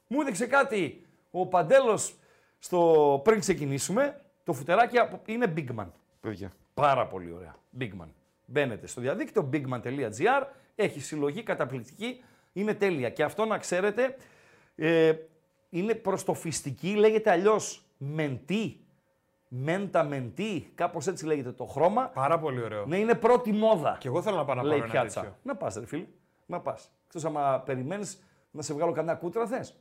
Μου 0.07 0.21
έδειξε 0.21 0.47
κάτι 0.47 1.07
ο 1.31 1.47
Παντέλος 1.47 2.15
στο... 2.59 3.21
πριν 3.25 3.41
ξεκινήσουμε. 3.41 4.21
Το 4.45 4.53
φουτεράκι 4.53 4.99
από- 4.99 5.21
είναι 5.27 5.53
Bigman. 5.57 5.87
Παιδιά. 6.21 6.53
Πάρα 6.75 7.07
πολύ 7.07 7.33
ωραία. 7.33 7.57
Bigman. 7.81 8.09
Μπαίνετε 8.45 8.87
στο 8.87 9.01
διαδίκτυο 9.01 9.49
bigman.gr. 9.53 10.43
Έχει 10.75 11.01
συλλογή 11.01 11.43
καταπληκτική. 11.43 12.25
Είναι 12.53 12.75
τέλεια. 12.75 13.11
Και 13.11 13.23
αυτό 13.23 13.45
να 13.45 13.59
ξέρετε 13.59 14.17
ε, 14.77 15.13
είναι 15.71 15.95
προστοφιστική. 15.95 16.95
Λέγεται 16.95 17.31
αλλιώς 17.31 17.85
μεντή. 17.97 18.81
Μέντα 19.49 20.05
μεντή. 20.05 20.71
Κάπως 20.75 21.07
έτσι 21.07 21.27
λέγεται 21.27 21.53
το 21.53 21.65
χρώμα. 21.65 22.11
Πάρα 22.15 22.39
πολύ 22.39 22.63
ωραίο. 22.63 22.87
Ναι, 22.87 22.97
είναι 22.99 23.15
πρώτη 23.15 23.53
μόδα. 23.53 23.97
Και 24.01 24.09
εγώ 24.09 24.23
θέλω 24.23 24.37
να 24.37 24.45
πάω 24.45 24.55
να 24.57 24.63
Λέει 24.63 24.79
πάρω 24.79 24.91
ένα 24.91 25.01
πιάτσα. 25.01 25.21
τέτοιο. 25.21 25.37
Να 25.43 25.57
πας, 25.57 25.75
ρε 25.75 25.87
φίλε. 25.87 26.05
Να 26.47 26.61
πας. 26.61 26.91
Εκτός 27.07 27.25
άμα 27.25 27.63
περιμένεις 27.67 28.23
να 28.51 28.63
σε 28.63 28.75
βγάλω 28.75 28.93
κανένα 28.93 29.19
κούτρα, 29.19 29.47
θες. 29.47 29.75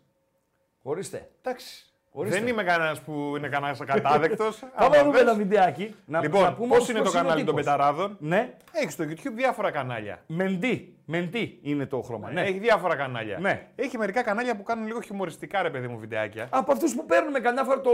Ορίστε. 0.82 1.30
Εντάξει. 1.42 1.82
Ορίστε. 2.12 2.40
Δεν 2.40 2.48
είμαι 2.48 2.64
κανένας 2.64 3.02
που 3.02 3.34
είναι 3.38 3.48
κανένας 3.48 3.82
ακατάδεκτος. 3.82 4.64
Πάμε 4.78 4.98
να 4.98 5.04
δούμε 5.04 5.20
ένα 5.20 5.34
βιντεάκι. 5.34 5.96
Να, 6.06 6.18
να 6.18 6.24
Λοιπόν, 6.24 6.56
πούμε 6.56 6.68
πώς 6.68 6.78
όμως 6.78 6.90
είναι 6.90 6.98
το 6.98 7.04
πώς 7.04 7.14
κανάλι 7.14 7.42
ο 7.42 7.46
των 7.46 7.56
τύπος. 7.56 7.72
Πεταράδων; 7.74 8.18
Ναι, 8.20 8.54
Έχει 8.72 8.92
στο 8.92 9.04
YouTube 9.04 9.32
διάφορα 9.36 9.72
κανάλια. 9.72 10.24
μεντή. 10.28 10.96
Μεντή 11.06 11.60
είναι 11.62 11.86
το 11.86 12.02
χρώμα. 12.02 12.32
Ναι. 12.32 12.42
Έχει 12.42 12.60
διάφορα 12.60 12.96
κανάλια. 12.96 13.40
Ναι. 13.40 13.68
Έχει 13.76 13.98
μερικά 13.98 14.22
κανάλια 14.24 14.56
που 14.56 14.64
κάνουν 14.64 14.86
λίγο 14.88 15.02
χιουμοριστικά, 15.02 15.62
ρε 15.62 15.70
παιδί 15.70 15.88
μου, 15.88 15.98
βιντεάκια. 16.00 16.48
Από 16.50 16.72
αυτούς 16.72 16.96
που 16.96 17.06
παίρνουμε 17.06 17.40
καμιά 17.40 17.64
φορά 17.64 17.82
το. 17.82 17.92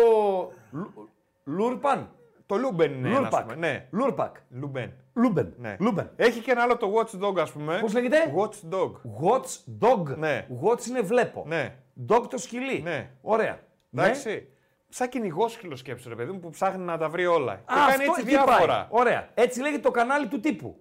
Λου- 1.43 1.59
Λούρπαν. 1.69 2.09
Το 2.45 2.57
Λούμπεν 2.57 2.93
είναι 2.93 3.07
ένας. 3.09 3.17
ας 3.17 3.21
Λούρπακ. 3.23 3.43
πούμε. 3.43 3.55
Ναι. 3.67 3.87
Λούρπακ. 3.91 4.35
Λούμπεν. 4.49 4.93
Λούμπεν. 5.13 5.53
Ναι. 5.57 5.75
Λούμπεν. 5.79 6.09
Έχει 6.15 6.39
και 6.39 6.51
ένα 6.51 6.61
άλλο 6.61 6.77
το 6.77 6.93
Watch 6.95 7.23
Dog, 7.27 7.37
ας 7.39 7.51
πούμε. 7.51 7.77
Πώς 7.81 7.93
λέγεται; 7.93 8.17
Watch 8.37 8.73
Dog. 8.75 8.91
Watch 9.23 9.79
dog. 9.89 10.17
Ναι. 10.17 10.47
Watch 10.63 10.85
είναι 10.87 11.01
βλέπω. 11.01 11.43
Ναι. 11.47 11.75
Dog 12.09 12.25
το 12.29 12.37
σκυλί. 12.37 12.81
Ναι. 12.81 13.09
Ωραία. 13.21 13.59
Εντάξει. 13.93 14.47
Σαν 14.89 15.09
κυνηγό 15.09 15.47
σκύλο 15.47 15.77
ρε 16.07 16.15
παιδί 16.15 16.31
μου 16.31 16.39
που 16.39 16.49
ψάχνει 16.49 16.83
να 16.83 16.97
τα 16.97 17.09
βρει 17.09 17.25
όλα. 17.25 17.55
Και 17.55 17.73
Α, 17.73 17.75
κάνει 17.75 17.89
αυτό 17.89 18.03
έτσι 18.03 18.21
εκεί 18.21 18.29
διάφορα. 18.29 18.73
πάει. 18.73 18.85
Ωραία. 18.89 19.29
Έτσι 19.33 19.61
λέγεται 19.61 19.81
το 19.81 19.91
κανάλι 19.91 20.27
του 20.27 20.39
τύπου. 20.39 20.77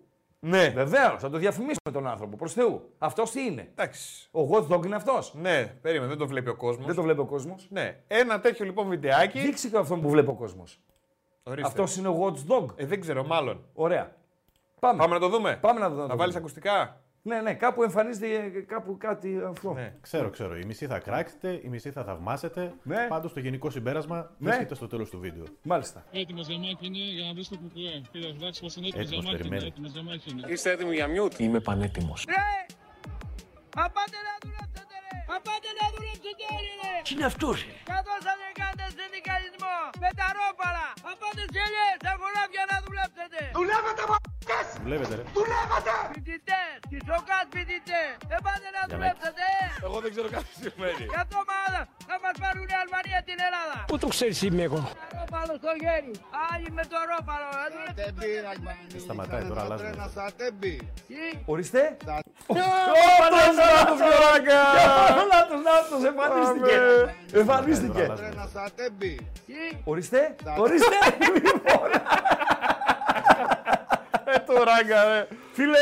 Ναι. 0.47 0.69
Βεβαίως, 0.69 1.21
θα 1.21 1.31
το 1.31 1.39
διαφημίσουμε 1.39 1.91
τον 1.93 2.07
άνθρωπο 2.07 2.37
προς 2.37 2.53
Θεού. 2.53 2.95
Αυτός 2.99 3.31
τι 3.31 3.41
είναι; 3.41 3.69
Εντάξει. 3.71 4.29
Ο 4.31 4.41
Watch 4.51 4.69
Dog 4.69 4.85
είναι 4.87 4.97
αυτός; 4.97 5.35
Ναι, 5.35 5.67
περίμενε, 5.67 6.09
δεν 6.09 6.19
το 6.19 6.27
βλέπει 6.27 6.49
ο 6.49 6.57
κόσμος. 6.57 6.87
Δεν 6.87 6.95
το 6.95 7.03
βλέπει 7.03 7.21
ο 7.21 7.27
κόσμος. 7.27 7.67
Ναι. 7.71 8.03
Ένα 8.07 8.41
τέτοιο 8.41 8.65
λοιπόν 8.65 8.89
βιντεάκι. 8.89 9.41
Δείξει 9.41 9.71
και 9.71 9.77
αυτόν 9.77 10.01
που 10.01 10.11
βλέπει 10.11 10.31
ο 10.31 10.35
κόσμος. 10.35 10.81
Ορίστε. 11.43 11.69
Αυτός 11.69 11.97
είναι 11.97 12.09
ο 12.09 12.17
Watch 12.25 12.53
Dog. 12.53 12.67
Ε, 12.77 12.87
δεν 12.87 13.01
ξέρω, 13.01 13.25
μάλλον. 13.25 13.65
Ωραία. 13.75 14.17
Πάμε. 14.81 14.99
Πάμε 14.99 15.15
να 15.15 15.21
το 15.21 15.29
δούμε. 15.29 15.59
Πάμε 15.61 15.81
να 15.81 15.89
το 15.89 15.95
δούμε. 15.95 16.07
Να 16.07 16.17
βάλεις 16.17 16.37
ακουστικά; 16.37 17.01
Ναι, 17.25 17.41
ναι, 17.41 17.55
κάπου 17.55 17.83
εμφανίζεται 17.83 18.27
ε, 18.35 18.61
κάπου 18.61 18.97
κάτι 18.97 19.41
αυτό. 19.49 19.73
Ναι. 19.73 19.95
Ξέρω, 20.01 20.31
ξέρω. 20.31 20.57
Η 20.57 20.65
μισή 20.65 20.87
θα 20.87 20.99
κράξετε, 20.99 21.61
η 21.65 21.69
μισή 21.69 21.91
θα 21.91 22.05
θαυμάσετε. 22.05 22.73
Ναι. 22.83 23.07
Πάντως 23.09 23.33
το 23.33 23.41
γενικό 23.41 23.71
συμπέρασμα 23.71 24.17
Ναι. 24.17 24.49
βρίσκεται 24.49 24.75
στο 24.75 24.87
τέλος 24.87 25.11
του 25.11 25.19
βίντεο. 25.19 25.45
Μάλιστα. 25.63 26.05
Έτοιμος 26.13 26.47
ζαμάκι 26.47 26.87
είναι 26.87 26.99
για 26.99 27.25
να 27.27 27.33
βρει 27.37 27.45
το 27.47 27.57
κουκουέ. 27.63 28.03
Κύριε 28.13 28.29
εντάξει, 28.37 28.61
πώς 28.65 28.73
είναι 28.77 28.87
έτοιμος 28.87 29.07
Έτοιμος, 29.07 29.25
ζαμάκι. 29.25 29.29
είναι, 29.29 29.37
περιμένει. 29.49 29.67
Έτοιμος 29.71 29.91
ζαμάκι 29.97 30.27
είναι. 30.31 30.43
Είστε 30.53 30.69
έτοιμοι 30.75 30.95
για 30.99 31.07
μιούτ; 31.13 31.33
Είμαι 31.45 31.61
πανέτοιμος. 31.69 32.21
Απάτε 33.87 34.19
να 34.29 34.35
δουλέψετε 34.45 34.95
ρε! 35.05 35.17
Απάτε 35.37 35.69
να 35.81 35.87
δουλέψετε 35.95 36.45
όλοι 36.59 36.73
ρε! 36.83 36.93
Τι 37.07 37.11
είναι 37.15 37.27
αυτός, 37.33 37.57
ε; 37.63 37.73
Καθώς 37.93 38.19
θα 38.27 38.33
δεν 38.41 38.51
κάνετε 38.61 38.85
συνδικαλισμό 38.99 39.77
με 40.03 40.11
τα 40.19 40.27
ρόπαλα! 40.39 40.87
Απάτε 41.13 41.43
σε 41.55 41.61
ελιές, 41.67 41.97
τα 42.07 42.13
χωράφια 42.21 42.63
να 42.73 42.77
δουλέψετε! 42.87 43.39
Δουλεύετε 43.59 44.03
μ***ες! 44.47 44.67
Δουλεύετε, 44.85 45.15
ρε. 45.19 45.25
Φοιτητές, 46.13 46.73
κισοκάς 46.91 47.45
φοιτητές! 47.55 48.11
Δεν 48.31 48.41
πάτε 48.47 48.69
να 48.77 48.83
δουλέψετε! 48.93 49.45
Εγώ 49.87 49.97
δεν 50.05 50.11
ξέρω 50.15 50.29
κάτι 50.37 50.51
σημαίνει. 50.63 51.05
Γι' 51.15 51.21
αυτό 51.25 51.39
μάλλον 51.53 51.85
θα 52.11 52.17
μας 52.25 52.35
πάρουν 52.43 52.67
οι 52.73 52.77
Αλβανία 52.83 53.21
την 53.29 53.39
Ελλάδα! 53.47 53.77
Πού 53.91 53.97
το 54.03 54.09
ξέρεις 54.15 54.39
είμαι 54.47 54.63
εγώ; 54.69 54.81
Τα 55.01 55.07
ρόπαλο 55.19 55.55
στο 55.63 55.71
χέρι! 55.83 56.13
Άλλοι 56.51 56.69
με 56.79 56.85
το 56.93 56.99
ρόπαλο! 57.11 57.49
να 58.47 58.51
δουλέψετε. 58.59 58.99
Σταματάει 59.05 59.43
τώρα, 59.51 59.61
αλλάζουμε. 59.65 59.91
Τι; 61.09 61.23
Ορίστε. 61.53 61.83
Νάτος, 63.59 63.99
Γιωράγκα! 64.07 64.61
Νάτος, 65.33 65.61
νάτος, 65.69 66.01
εμφανίστηκε. 66.11 66.77
Εμφανίστηκε. 67.41 68.03
Τώρα 68.07 68.29
αλλάζουμε. 68.29 69.11
Τι; 69.47 69.55
Ορίστε. 69.85 70.21
Ορίστε. 70.65 70.97
Λοιπόν, 71.47 71.91
Ε, 71.93 72.42
το 74.55 74.63
ράγκα, 74.65 75.05
ρε. 75.05 75.27
Φίλε, 75.53 75.79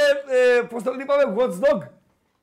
ε, 0.58 0.60
πώς 0.62 0.82
το 0.82 0.92
είπαμε, 1.00 1.34
Watch 1.36 1.68
Dog. 1.68 1.82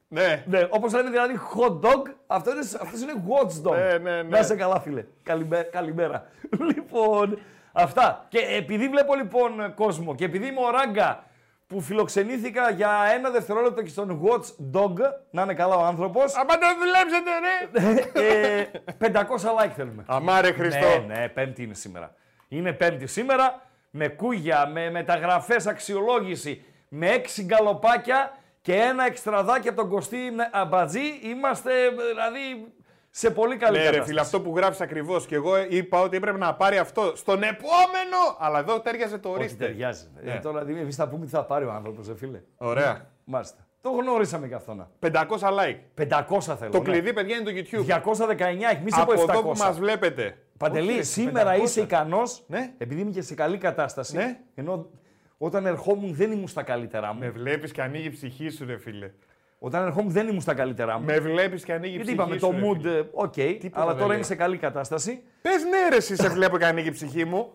Ναι. 0.09 0.43
Ναι, 0.45 0.67
όπως 0.69 0.93
λένε 0.93 1.09
δηλαδή 1.09 1.39
hot 1.55 1.79
dog, 1.79 2.01
αυτό 2.27 2.51
είναι, 2.51 2.59
αυτός 2.81 3.01
είναι 3.01 3.13
watch 3.27 3.67
dog. 3.67 3.75
Ναι, 3.75 3.97
ναι, 3.97 4.21
ναι. 4.21 4.23
Να 4.23 4.39
είσαι 4.39 4.55
καλά, 4.55 4.79
φίλε. 4.79 5.03
Καλημέ- 5.23 5.69
καλημέρα. 5.69 6.25
λοιπόν, 6.73 7.39
αυτά. 7.71 8.25
Και 8.29 8.39
επειδή 8.39 8.89
βλέπω 8.89 9.15
λοιπόν 9.15 9.73
κόσμο 9.75 10.15
και 10.15 10.25
επειδή 10.25 10.47
είμαι 10.47 10.59
ο 10.59 10.69
Ράγκα 10.71 11.23
που 11.67 11.81
φιλοξενήθηκα 11.81 12.69
για 12.69 12.89
ένα 13.13 13.29
δευτερόλεπτο 13.29 13.81
και 13.81 13.89
στον 13.89 14.21
watch 14.23 14.77
dog, 14.77 14.93
να 15.31 15.41
είναι 15.41 15.53
καλά 15.53 15.75
ο 15.75 15.83
άνθρωπος, 15.83 16.35
Απάτε 16.37 16.65
να 16.65 16.73
δουλέψετε, 16.77 17.31
ρε. 17.43 18.59
ε, 18.59 19.21
500 19.21 19.65
like 19.65 19.71
θέλουμε. 19.75 20.03
Αμάρε 20.07 20.51
Χριστό. 20.51 20.87
Ναι, 21.07 21.15
ναι, 21.15 21.27
πέμπτη 21.29 21.63
είναι 21.63 21.73
σήμερα. 21.73 22.13
Είναι 22.47 22.73
πέμπτη 22.73 23.07
σήμερα, 23.07 23.61
με 23.89 24.07
κούγια, 24.07 24.67
με 24.67 24.89
μεταγραφές 24.91 25.67
αξιολόγηση, 25.67 26.63
με 26.89 27.07
έξι 27.09 27.43
γκαλοπάκια 27.43 28.31
και 28.61 28.73
ένα 28.75 29.05
εξτραδάκι 29.05 29.67
από 29.67 29.77
τον 29.81 29.89
Κωστή 29.89 30.17
Αμπατζή. 30.51 31.19
Είμαστε 31.23 31.71
ε, 31.85 31.89
δηλαδή 31.89 32.71
σε 33.09 33.31
πολύ 33.31 33.57
καλή 33.57 33.71
Ναι, 33.77 33.77
ρε 33.77 33.85
κατάσταση. 33.85 34.09
φίλε, 34.09 34.21
αυτό 34.21 34.41
που 34.41 34.53
γράφεις 34.55 34.81
ακριβώς. 34.81 35.25
Και 35.25 35.35
εγώ 35.35 35.57
είπα 35.69 36.01
ότι 36.01 36.17
έπρεπε 36.17 36.37
να 36.37 36.53
πάρει 36.55 36.77
αυτό 36.77 37.11
στον 37.15 37.43
επόμενο. 37.43 38.17
Αλλά 38.39 38.59
εδώ 38.59 38.79
τέριαζε 38.79 39.17
το 39.17 39.29
Όχι, 39.29 39.37
ορίστε. 39.37 39.65
ταιριάζει. 39.65 40.07
Ναι. 40.23 40.31
Ε, 40.33 40.37
τώρα 40.39 40.61
εμείς 40.61 40.95
θα 40.95 41.07
πούμε 41.07 41.25
τι 41.25 41.31
θα 41.31 41.43
πάρει 41.45 41.65
ο 41.65 41.71
άνθρωπος, 41.71 42.07
ε, 42.09 42.15
φίλε. 42.15 42.41
Ωραία. 42.57 43.09
Μάλιστα. 43.23 43.67
Το 43.81 43.89
γνωρίσαμε 43.89 44.47
και 44.47 44.53
αυτό 44.55 44.73
να. 44.73 44.89
500 44.99 45.11
like. 45.39 46.07
500 46.07 46.39
θέλω. 46.57 46.71
Το 46.71 46.77
ναι. 46.77 46.83
κλειδί, 46.83 47.13
παιδιά, 47.13 47.35
είναι 47.35 47.51
το 47.51 47.51
YouTube. 47.55 47.85
219, 47.85 48.39
εμεί 48.39 48.89
από 48.91 49.01
Από 49.01 49.21
700. 49.21 49.29
εδώ 49.29 49.41
που 49.41 49.53
μας 49.57 49.79
βλέπετε. 49.79 50.37
Παντελή, 50.57 50.87
Όχι, 50.87 50.97
ρε, 50.97 51.03
σήμερα 51.03 51.51
500. 51.55 51.63
είσαι 51.63 51.81
ικανός, 51.81 52.43
Ναι. 52.47 52.73
επειδή 52.77 53.01
είμαι 53.01 53.11
και 53.11 53.21
σε 53.21 53.33
καλή 53.35 53.57
κατάσταση. 53.57 54.15
Ναι. 54.15 54.39
Ενώ 54.55 54.89
όταν 55.37 55.65
ερχόμουν 55.65 56.13
δεν 56.15 56.31
ήμουν 56.31 56.47
στα 56.47 56.63
καλύτερά 56.63 57.13
μου. 57.13 57.19
Με 57.19 57.29
βλέπεις 57.29 57.71
και 57.71 57.81
ανοίγει 57.81 58.05
η 58.05 58.09
ψυχή 58.09 58.49
σου, 58.49 58.65
ρε 58.65 58.77
φίλε. 58.77 59.11
Όταν 59.59 59.85
ερχόμουν 59.85 60.11
δεν 60.11 60.27
ήμουν 60.27 60.41
στα 60.41 60.53
καλύτερά 60.53 60.99
μου. 60.99 61.05
Με 61.05 61.19
βλέπεις 61.19 61.63
και 61.63 61.73
ανοίγει 61.73 61.93
η 61.93 61.95
Γιατί 62.01 62.15
ψυχή 62.15 62.21
είπαμε 62.21 62.39
σου. 62.39 62.39
το 62.39 62.51
ρε 62.51 62.71
mood, 62.71 62.81
φίλε. 62.81 62.97
ε, 62.97 63.03
οκ, 63.13 63.33
Τίποτα 63.33 63.81
αλλά 63.81 63.85
δεν 63.85 63.95
τώρα 63.95 64.07
λέει. 64.07 64.15
είμαι 64.15 64.25
σε 64.25 64.35
καλή 64.35 64.57
κατάσταση. 64.57 65.23
Πες 65.41 65.63
ναι, 65.63 65.89
ρε, 65.89 65.95
εσύ 65.95 66.15
σε 66.15 66.29
βλέπω 66.29 66.57
και 66.57 66.65
ανοίγει 66.65 66.87
η 66.87 66.91
ψυχή 66.91 67.25
μου. 67.25 67.51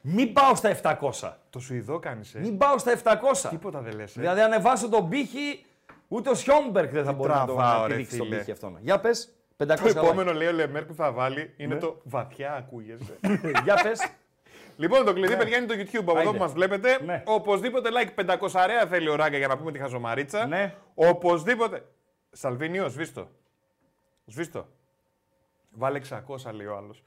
Μην 0.00 0.32
πάω 0.32 0.54
στα 0.54 0.68
700. 0.82 1.32
Το 1.50 1.58
Σουηδό 1.60 1.98
κάνεις, 1.98 2.34
ε. 2.34 2.38
Μην 2.40 2.56
πάω 2.58 2.78
στα 2.78 2.92
700. 2.92 3.48
Τίποτα 3.50 3.80
δεν 3.80 3.94
λες. 3.96 4.16
Ε. 4.16 4.20
Δηλαδή, 4.20 4.40
ανεβάσω 4.40 4.88
τον 4.88 5.08
πύχη, 5.08 5.64
ούτε 6.08 6.30
ο 6.30 6.34
Σιόμπερκ 6.34 6.92
δεν 6.92 7.04
θα 7.04 7.12
μπορεί 7.12 7.30
να 7.30 7.46
το 7.46 7.54
τραβάω, 7.54 7.80
να 7.80 7.86
ρε, 7.86 7.92
τη 7.92 7.98
ρίξει 8.00 8.16
τον 8.16 8.26
φίλε. 8.26 8.38
πύχη 8.38 8.50
αυτόν. 8.50 8.76
Για 8.80 9.00
πες. 9.00 9.35
500 9.56 9.66
Το 9.78 9.88
επόμενο 9.88 10.32
λέει 10.32 10.48
ο 10.48 10.52
Λεμέρ 10.52 10.84
που 10.84 10.94
θα 10.94 11.12
βάλει 11.12 11.54
είναι 11.56 11.74
Ναι. 11.74 11.80
το 11.80 12.00
βαθιά 12.04 12.54
ακούγεσαι. 12.54 13.18
Για 13.64 13.74
πες. 13.82 14.12
Λοιπόν, 14.76 15.04
το 15.04 15.12
κλειδί, 15.12 15.32
Ναι. 15.32 15.38
παιδιά, 15.38 15.56
είναι 15.56 15.66
το 15.66 15.74
YouTube 15.74 15.98
από 16.00 16.10
εδώ 16.10 16.18
Άιντε. 16.18 16.30
που 16.32 16.38
μας 16.38 16.52
βλέπετε. 16.52 17.02
Ναι. 17.04 17.22
Οπωσδήποτε 17.26 17.88
like 17.92 18.24
500 18.38 18.48
αρέα 18.54 18.86
θέλει 18.86 19.08
ο 19.08 19.14
Ράγκα 19.14 19.36
για 19.38 19.46
να 19.48 19.58
πούμε 19.58 19.72
τη 19.72 19.78
χαζομαρίτσα. 19.78 20.46
Ναι. 20.46 20.74
Οπωσδήποτε. 20.94 21.84
Σαλβίνιο, 22.30 22.88
σβήστο. 22.88 23.28
Σβήστο. 24.26 24.68
Βάλε 25.70 26.00
600, 26.10 26.52
λέει 26.52 26.66
ο 26.66 26.76
άλλος. 26.76 27.02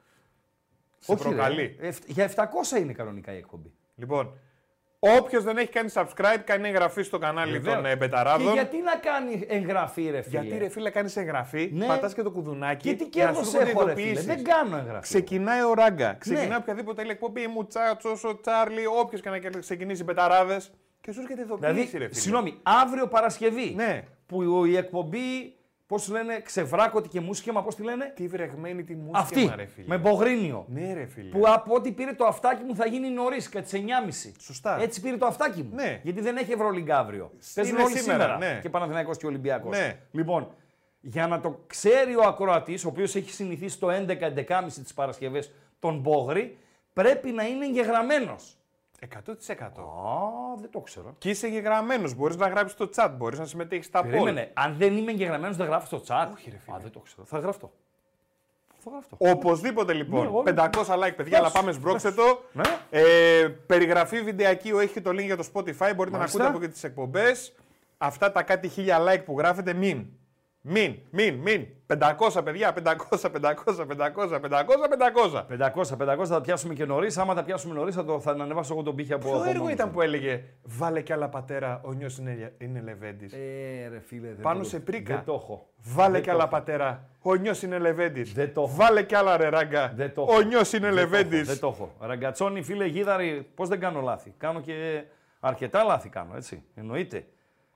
Σε 0.99 1.12
Όχι, 1.12 1.21
προκαλεί. 1.23 1.75
ρε. 1.79 1.88
Εφ- 1.88 2.03
Για 2.09 2.23
700 2.23 2.79
είναι 2.79 2.93
κανονικά 2.93 3.33
η 3.33 3.38
εκπομπή. 3.38 3.73
Λοιπόν, 3.95 4.38
όποιος 4.99 5.43
δεν 5.43 5.57
έχει 5.57 5.69
κάνει 5.69 5.89
subscribe, 5.93 6.39
κάνει 6.43 6.67
εγγραφή 6.67 7.01
στο 7.03 7.17
κανάλι 7.17 7.51
Βεβαίως. 7.51 7.75
των 7.75 7.85
ε, 7.85 7.89
Και 7.89 7.95
Μπεταράδων. 7.95 8.53
γιατί 8.53 8.77
να 8.81 8.95
κάνει 8.95 9.45
εγγραφή, 9.49 10.09
ρε 10.09 10.21
φίλε; 10.21 10.41
Γιατί 10.41 10.57
ρε 10.57 10.69
φίλε 10.69 10.89
κάνεις 10.89 11.15
εγγραφή, 11.15 11.69
Ναι. 11.73 11.85
πατάς 11.85 12.13
και 12.13 12.21
το 12.21 12.31
κουδουνάκι. 12.31 12.89
Και 12.89 12.95
τι 12.95 13.09
για 13.12 13.25
να 13.25 13.33
σου 13.33 13.51
κέρδο 13.51 13.59
έρχονται 13.59 13.71
έχω, 13.71 13.85
ρε 13.85 13.93
φίλε. 13.93 14.05
ειδοποιήσεις. 14.09 14.25
Δεν 14.35 14.43
κάνω 14.43 14.77
εγγραφή. 14.77 15.01
Ξεκινάει 15.01 15.62
ο 15.63 15.73
Ράγκα. 15.73 16.13
Ξεκινάει 16.19 16.47
Ναι. 16.47 16.55
οποιαδήποτε 16.55 17.01
άλλη 17.01 17.12
εκπομπή. 17.12 17.47
Μου 17.47 17.67
Τσάτσος, 17.67 18.23
ο 18.23 18.39
Τσάρλι, 18.39 18.85
όποιος 18.85 19.21
και 19.21 19.29
να 19.29 19.39
ξεκινήσει 19.59 20.03
μπεταράδε. 20.03 20.62
Και 21.01 21.12
σου 21.12 21.21
έρχεται 21.21 21.41
ειδοποίηση, 21.41 21.71
Δηλαδή, 21.73 21.97
ρε 21.97 22.05
φίλε. 22.07 22.19
συγγνώμη, 22.19 22.59
αύριο 22.63 23.07
Παρασκευή. 23.07 23.73
Ναι. 23.75 24.03
Που 24.25 24.65
η 24.65 24.77
εκπομπή, 24.77 25.55
πώς 25.89 26.10
λένε, 26.10 26.39
ξεβράκωτη 26.39 27.08
και 27.10 27.19
μουσικέμα, 27.19 27.63
πώς 27.63 27.75
τη 27.75 27.84
λένε; 27.84 28.12
Τι 28.15 28.28
βρεγμένη 28.28 28.84
τη 28.84 28.95
μουσική, 28.95 29.12
Αυτή. 29.19 29.52
ρε 29.56 29.65
φίλε. 29.65 29.88
Με 29.88 29.97
μπογρίνιο. 29.97 30.65
Ναι, 30.67 30.93
ρε 30.93 31.06
φίλε. 31.06 31.30
Που 31.30 31.43
από 31.45 31.73
ό,τι 31.75 31.91
πήρε 31.91 32.13
το 32.13 32.25
αυτάκι 32.25 32.63
μου 32.63 32.75
θα 32.75 32.88
γίνει 32.88 33.10
νωρίς, 33.10 33.49
κατά 33.49 33.65
τις 33.65 33.73
9.30. 33.73 34.32
Σωστά. 34.39 34.82
Έτσι 34.82 35.02
πήρε 35.02 35.17
το 35.17 35.25
αυτάκι 35.25 35.63
μου. 35.63 35.75
Ναι. 35.75 35.99
Γιατί 36.04 36.21
δεν 36.21 36.38
έχει 36.38 36.52
Ευρωλίγκα 36.52 36.97
αύριο. 36.99 37.32
Παίζουν 37.54 37.75
Είναι 37.75 37.84
όλοι 37.84 37.97
σήμερα, 37.97 38.23
σήμερα. 38.23 38.38
ναι. 38.54 38.60
Και 38.62 38.69
Παναθηναϊκός 38.69 39.17
και 39.17 39.25
Ολυμπιακός. 39.25 39.78
Ναι. 39.78 39.99
Λοιπόν, 40.12 40.47
για 41.02 41.28
να 41.28 41.39
το 41.39 41.63
ξέρει 41.67 42.15
ο 42.15 42.21
ακροατής, 42.23 42.86
ο 42.86 42.88
οποίος 42.88 43.15
έχει 43.15 43.32
συνηθίσει 43.32 43.80
το 43.80 43.88
11-11.30 43.89 44.82
τις 44.84 44.93
Παρασκευές 44.93 45.52
τον 45.80 45.99
Μπόγρι, 45.99 46.58
πρέπει 46.93 47.32
να 47.32 47.43
είναι 47.47 47.65
εγγεγραμμένος. 47.65 48.58
100%. 48.99 49.62
Α, 49.62 50.55
δεν 50.59 50.69
το 50.71 50.79
ξέρω. 50.79 51.15
Και 51.17 51.29
είσαι 51.29 51.47
εγγεγραμμένος. 51.47 52.13
Μπορείς 52.15 52.35
να 52.35 52.47
γράψεις 52.47 52.71
στο 52.71 52.89
chat, 52.95 53.12
μπορείς 53.17 53.39
να 53.39 53.45
συμμετέχεις 53.45 53.85
στα 53.85 53.99
poll. 53.99 54.09
Περίμενε. 54.09 54.51
Αν 54.53 54.75
δεν 54.77 54.97
είμαι 54.97 55.12
εγγεγραμμένος, 55.12 55.57
δεν 55.57 55.65
γράφω 55.67 55.85
στο 55.85 56.01
chat. 56.07 56.27
Όχι, 56.33 56.49
ρε 56.49 56.57
φίλε. 56.57 56.75
Α, 56.75 56.79
δεν 56.79 56.91
το 56.91 56.99
ξέρω. 56.99 57.23
Θα 57.25 57.39
γραφτώ. 57.39 57.71
Θα 58.83 58.89
γραφτώ. 58.91 59.15
Οπωσδήποτε 59.19 59.91
Ναι, 59.93 59.97
λοιπόν. 59.97 60.25
εγώ- 60.25 60.43
500 60.45 60.95
like, 61.07 61.13
παιδιά, 61.15 61.38
αλλά 61.38 61.51
πάμε 61.51 61.71
σμπρώξτε 61.71 62.12
το. 62.12 62.23
Ναι. 62.53 62.63
Ε, 62.89 63.47
περιγραφή 63.47 64.21
βιντεακίου 64.21 64.79
έχει 64.79 64.93
και 64.93 65.01
το 65.01 65.09
link 65.09 65.23
για 65.25 65.38
το 65.38 65.43
Spotify. 65.53 65.91
Μπορείτε 65.95 66.09
να 66.09 66.17
Μάλιστα. 66.17 66.23
ακούτε 66.23 66.45
από 66.45 66.59
και 66.59 66.67
τις 66.67 66.83
εκπομπές. 66.83 67.53
Αυτά 67.97 68.31
τα 68.31 68.43
κάτι 68.43 68.67
χίλια 68.67 68.97
like 69.07 69.23
που 69.25 69.35
γράφετε, 69.38 69.73
μην. 69.73 70.05
Μην, 70.62 70.95
μην, 71.12 71.34
μην. 71.36 71.67
500 71.88 72.43
παιδιά, 72.43 72.74
500, 72.84 72.93
500, 73.19 73.54
500, 73.76 74.39
500, 74.39 74.39
500. 74.39 75.45
500, 75.48 75.98
500 75.98 76.26
θα 76.26 76.28
τα 76.28 76.41
πιάσουμε 76.41 76.74
και 76.74 76.86
νωρίς. 76.86 77.17
Άμα 77.17 77.34
τα 77.34 77.43
πιάσουμε 77.43 77.74
νωρίς, 77.74 77.95
θα, 77.95 78.06
το, 78.06 78.19
θα 78.19 78.32
ανεβάσω 78.32 78.74
εγώ 78.74 78.84
τον 78.84 78.95
πύχη 78.95 79.13
από 79.13 79.28
Ποιο 79.28 79.36
από 79.38 79.43
έργο 79.50 79.58
μόνος 79.60 79.74
ήταν 79.74 79.88
μου. 79.88 79.93
που 79.93 80.02
έλεγε 80.02 80.43
Βάλε 80.63 81.02
κι 81.02 81.13
άλλα 81.13 81.30
πατέρα, 81.30 81.82
ο 81.84 81.91
νιός 81.93 82.17
είναι, 82.17 82.54
είναι 82.58 82.82
Λεβέντης. 82.82 83.34
Ε, 83.34 83.88
ρε 83.91 84.00
φίλε, 84.00 84.28
δεν 84.28 84.41
Πάνω 84.41 84.60
το- 84.60 84.65
σε 84.65 84.80
πρίκα. 84.80 85.15
Δεν 85.15 85.24
το 85.26 85.34
έχω. 85.34 85.69
Βάλε 85.78 86.12
δεν 86.12 86.22
κι 86.22 86.28
το 86.28 86.34
άλλα 86.34 86.43
έχω. 86.43 86.52
πατέρα, 86.52 87.10
ο 87.22 87.36
νιός 87.36 87.62
είναι 87.63 87.78
Λεβέντης. 87.80 88.34
Δεν 88.34 88.54
το 88.54 88.62
έχω. 88.62 88.72
Βάλε 88.76 89.04
κι 89.04 89.15
άλλα 89.15 89.38
ρε 89.38 89.50
ράγκα, 89.50 89.93
Δεν 89.95 90.13
το 90.13 90.22
ο 90.22 90.26
έχω. 90.32 90.41
νιός 90.41 90.74
είναι 90.74 90.88
Δεν 90.91 90.95
το 90.95 91.02
έχω, 91.02 91.12
Λεβέντης. 91.12 91.48
Δεν 91.48 91.60
το 91.60 91.67
έχω. 91.67 91.95
Ραγκατσόνι, 92.00 92.62
φίλε 92.62 92.86
γίδαρη, 92.86 93.48
πώς 93.56 93.67
δεν 93.69 93.80
κάνω 93.80 94.02
λάθη. 94.02 94.34
Κάνω 94.38 94.62
και 94.62 95.04
αρκετά 95.39 95.84
λάθη 95.84 96.10
κάνω, 96.10 96.36
έτσι. 96.36 96.63
Εννοείται. 96.76 97.26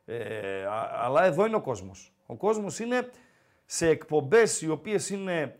Ε, 0.05 0.15
α- 0.65 0.99
αλλά 1.03 1.25
εδώ 1.25 1.45
είναι 1.45 1.55
ο 1.55 1.61
κόσμος. 1.61 2.12
Ο 2.25 2.35
κόσμος 2.35 2.79
είναι 2.79 3.09
σε 3.65 3.87
εκπομπές 3.87 4.61
οι 4.61 4.69
οποίες 4.69 5.09
είναι. 5.09 5.57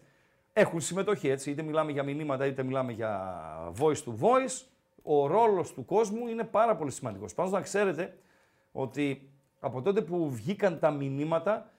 Έχουν 0.53 0.81
συμμετοχή, 0.81 1.27
έτσι. 1.29 1.51
Είτε 1.51 1.61
μιλάμε 1.61 1.91
για 1.91 2.03
μηνύματα, 2.03 2.45
είτε 2.45 2.63
μιλάμε 2.63 2.91
για 2.91 3.33
voice 3.79 4.03
to 4.03 4.13
voice. 4.19 4.65
Ο 5.03 5.27
ρόλος 5.27 5.73
του 5.73 5.85
κόσμου 5.85 6.27
είναι 6.27 6.43
πάρα 6.43 6.75
πολύ 6.75 6.91
σημαντικός. 6.91 7.33
Πάντως 7.33 7.51
να 7.51 7.61
ξέρετε 7.61 8.17
ότι 8.71 9.29
από 9.59 9.81
τότε 9.81 10.01
που 10.01 10.31
βγήκαν 10.31 10.79
τα 10.79 10.91
μηνύματα 10.91 11.71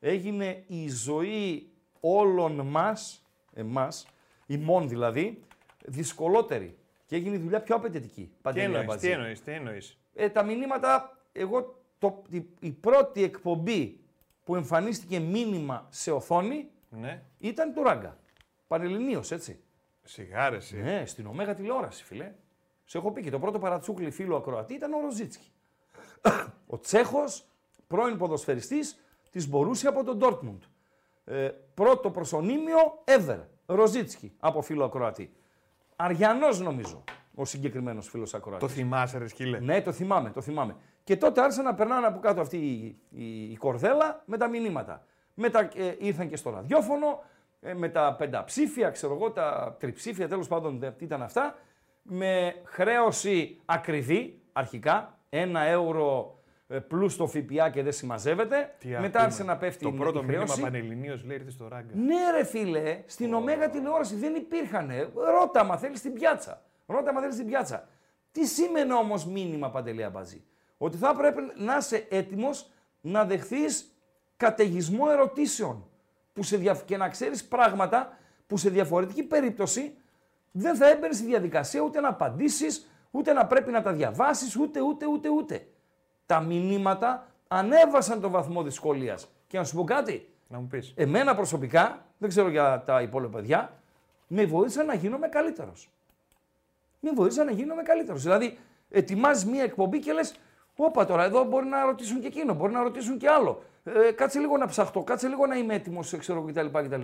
έγινε 0.00 0.64
η 0.66 0.88
ζωή 0.88 1.70
όλων 2.00 2.60
μας, 2.60 3.24
εμάς, 3.54 4.06
ημών 4.46 4.88
δηλαδή, 4.88 5.42
δυσκολότερη. 5.84 6.76
Και 7.06 7.16
έγινε 7.16 7.36
η 7.36 7.38
δουλειά 7.38 7.60
πιο 7.60 7.76
απαιτητική. 7.76 8.22
Τι 8.22 8.30
Παντελή 8.42 8.64
εννοείς, 8.64 8.82
Αμπατζή. 8.82 9.06
τι 9.06 9.12
εννοείς, 9.12 9.42
τι 9.42 9.52
εννοείς; 9.52 9.98
Ε, 10.14 10.28
τα 10.28 10.42
μηνύματα, 10.42 11.18
εγώ, 11.32 11.82
το, 11.98 12.22
η, 12.28 12.44
η 12.60 12.70
πρώτη 12.70 13.22
εκπομπή 13.22 13.99
που 14.50 14.56
εμφανίστηκε 14.56 15.18
μήνυμα 15.18 15.86
σε 15.88 16.10
οθόνη 16.10 16.70
Ναι, 16.88 17.22
ήταν 17.38 17.72
του 17.72 17.82
Ράγκα. 17.82 18.16
Πανελληνίως, 18.66 19.30
έτσι. 19.30 19.60
σιγά 20.02 20.48
ρε 20.48 20.56
εσύ. 20.56 20.76
Ναι, 20.76 21.06
στην 21.06 21.26
Ωμέγα 21.26 21.54
τηλεόραση, 21.54 22.04
φιλέ. 22.04 22.32
Σε 22.84 22.98
έχω 22.98 23.12
πει 23.12 23.22
και 23.22 23.30
το 23.30 23.38
πρώτο 23.38 23.58
παρατσούκλι 23.58 24.10
φίλο 24.10 24.36
ακροατή 24.36 24.74
ήταν 24.74 24.92
ο 24.92 25.00
Ροζίτσκι. 25.00 25.52
ο 26.72 26.78
Τσέχος, 26.78 27.46
πρώην 27.86 28.18
ποδοσφαιριστής 28.18 29.00
της 29.30 29.48
Μπορούσια 29.48 29.88
από 29.88 30.04
τον 30.04 30.16
Ντόρτμουντ. 30.16 30.62
Ε, 31.24 31.50
πρώτο 31.74 32.10
προσωνύμιο 32.10 33.02
ever. 33.04 33.40
Ροζίτσκι 33.66 34.32
από 34.40 34.62
φίλο 34.62 34.84
ακροατή. 34.84 35.32
Αριανός 35.96 36.60
νομίζω 36.60 37.04
ο 37.34 37.44
συγκεκριμένος 37.44 38.08
φίλος 38.08 38.34
ακροατής. 38.34 38.68
Το 38.68 38.74
θυμάσαι 38.74 39.18
ρε 39.18 39.28
σκύλε. 39.28 39.60
Ναι, 39.60 39.82
το 39.82 39.92
θυμάμαι, 39.92 40.30
το 40.30 40.40
θυμάμαι. 40.40 40.76
Και 41.04 41.16
τότε 41.16 41.40
άρχισαν 41.40 41.64
να 41.64 41.74
περνάνε 41.74 42.06
από 42.06 42.18
κάτω 42.18 42.40
αυτή 42.40 42.56
η, 42.56 42.96
η, 43.10 43.50
η 43.50 43.56
κορδέλα 43.56 44.22
με 44.24 44.36
τα 44.36 44.48
μηνύματα. 44.48 45.04
Μετά 45.34 45.60
ε, 45.74 45.94
ήρθαν 45.98 46.28
και 46.28 46.36
στο 46.36 46.50
ραδιόφωνο, 46.50 47.22
ε, 47.60 47.74
με 47.74 47.88
τα 47.88 48.14
πενταψήφια, 48.18 48.90
ξέρω 48.90 49.14
εγώ, 49.14 49.30
τα 49.30 49.76
τριψήφια, 49.78 50.28
τέλος 50.28 50.48
πάντων, 50.48 50.82
ε, 50.82 50.90
τι 50.90 51.04
ήταν 51.04 51.22
αυτά, 51.22 51.54
με 52.02 52.54
χρέωση 52.64 53.60
ακριβή, 53.64 54.40
αρχικά, 54.52 55.18
ένα 55.28 55.60
ευρώ 55.60 56.38
ε, 56.68 56.78
πλούς 56.78 57.16
το 57.16 57.26
ΦΠΑ 57.26 57.70
και 57.70 57.82
δεν 57.82 57.92
συμμαζεύεται. 57.92 58.74
Τι 58.78 58.88
Μετά 58.88 59.04
ακούμε. 59.04 59.22
άρχισε 59.22 59.44
να 59.44 59.56
πέφτει 59.56 59.82
Το 59.84 59.90
η- 59.94 59.98
πρώτο 59.98 60.18
η 60.18 60.22
μήνυμα 60.24 60.42
χρέωση. 60.44 60.62
Πανελληνίως 60.62 61.24
λέει 61.24 61.36
ήρθε 61.36 61.50
στο 61.50 61.68
ράγκα. 61.68 61.92
Ναι, 61.94 62.30
ρε 62.36 62.44
φίλε, 62.44 63.02
στην 63.06 63.34
Ωμέγα 63.34 63.70
τηλεόραση 63.70 64.16
δεν 64.16 64.34
υπήρχανε. 64.34 65.08
Ρώτα, 65.40 65.64
μα 65.64 65.76
θέλει 65.76 65.96
στην 65.96 66.12
πιάτσα. 66.12 66.62
Ρώτα, 66.86 67.12
μα 67.12 67.20
θέλει 67.20 67.32
στην 67.32 67.46
πιάτσα. 67.46 67.88
Τι 68.32 68.46
σήμαινε 68.46 68.94
όμως 68.94 69.26
μήνυμα 69.26 69.70
παντελή 69.70 70.04
αμπαζή. 70.04 70.44
Ότι 70.82 70.96
θα 70.96 71.14
πρέπει 71.14 71.40
να 71.56 71.76
είσαι 71.76 72.06
έτοιμος 72.10 72.70
να 73.00 73.24
δεχθείς 73.24 73.96
καταιγισμό 74.36 75.06
ερωτήσεων. 75.10 75.88
Που 76.32 76.42
σε 76.42 76.56
δια... 76.56 76.74
Και 76.84 76.96
να 76.96 77.08
ξέρεις 77.08 77.44
πράγματα 77.44 78.18
που 78.46 78.56
σε 78.56 78.70
διαφορετική 78.70 79.22
περίπτωση 79.22 79.94
δεν 80.50 80.76
θα 80.76 80.88
έμπαινε 80.88 81.12
στη 81.12 81.24
διαδικασία 81.24 81.80
ούτε 81.80 82.00
να 82.00 82.08
απαντήσεις, 82.08 82.90
ούτε 83.10 83.32
να 83.32 83.46
πρέπει 83.46 83.70
να 83.70 83.82
τα 83.82 83.92
διαβάσεις, 83.92 84.56
ούτε, 84.56 84.80
ούτε, 84.80 85.06
ούτε, 85.06 85.28
ούτε. 85.28 85.66
Τα 86.26 86.40
μηνύματα 86.40 87.26
ανέβασαν 87.48 88.20
το 88.20 88.30
βαθμό 88.30 88.62
δυσκολίας. 88.62 89.28
Και 89.46 89.58
να 89.58 89.64
σου 89.64 89.76
πω 89.76 89.84
κάτι, 89.84 90.28
Να 90.48 90.58
μου 90.58 90.66
πεις. 90.66 90.92
Εμένα 90.96 91.34
προσωπικά, 91.34 92.06
δεν 92.18 92.28
ξέρω 92.28 92.48
για 92.48 92.82
τα 92.86 93.02
υπόλοιπα 93.02 93.38
παιδιά, 93.38 93.72
με 94.26 94.44
βοήθησαν 94.44 94.86
να 94.86 94.94
γίνομαι 94.94 95.28
καλύτερος. 95.28 95.90
Με 97.00 97.10
βοήθησαν 97.14 97.46
να 97.46 97.52
γίνομαι 97.52 97.82
καλύτερος. 97.82 98.22
Δηλαδή, 98.22 98.58
ετοιμάζεις 98.90 99.44
μία 99.44 99.62
εκπομπή 99.62 99.98
και 99.98 100.12
λες: 100.12 100.34
Όπα 100.82 101.04
τώρα, 101.04 101.24
εδώ 101.24 101.44
μπορεί 101.44 101.66
να 101.66 101.84
ρωτήσουν 101.84 102.20
και 102.20 102.26
εκείνο, 102.26 102.54
μπορεί 102.54 102.72
να 102.72 102.82
ρωτήσουν 102.82 103.18
και 103.18 103.28
άλλο. 103.28 103.62
Ε, 103.84 104.12
κάτσε 104.12 104.38
λίγο 104.38 104.56
να 104.56 104.66
ψαχτώ, 104.66 105.02
κάτσε 105.02 105.28
λίγο 105.28 105.46
να 105.46 105.56
είμαι 105.56 105.74
έτοιμος, 105.74 106.16
ξέρω 106.18 106.42
κτλ. 106.42 106.66
κτλ. 106.66 107.02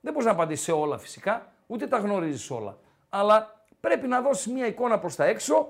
Δεν 0.00 0.12
μπορείς 0.12 0.24
να 0.24 0.30
απαντήσεις 0.30 0.64
σε 0.64 0.72
όλα 0.72 0.98
φυσικά, 0.98 1.52
ούτε 1.66 1.86
τα 1.86 1.98
γνωρίζεις 1.98 2.50
όλα. 2.50 2.78
Αλλά 3.08 3.64
πρέπει 3.80 4.06
να 4.06 4.20
δώσεις 4.20 4.52
μία 4.52 4.66
εικόνα 4.66 4.98
προς 4.98 5.16
τα 5.16 5.24
έξω 5.24 5.68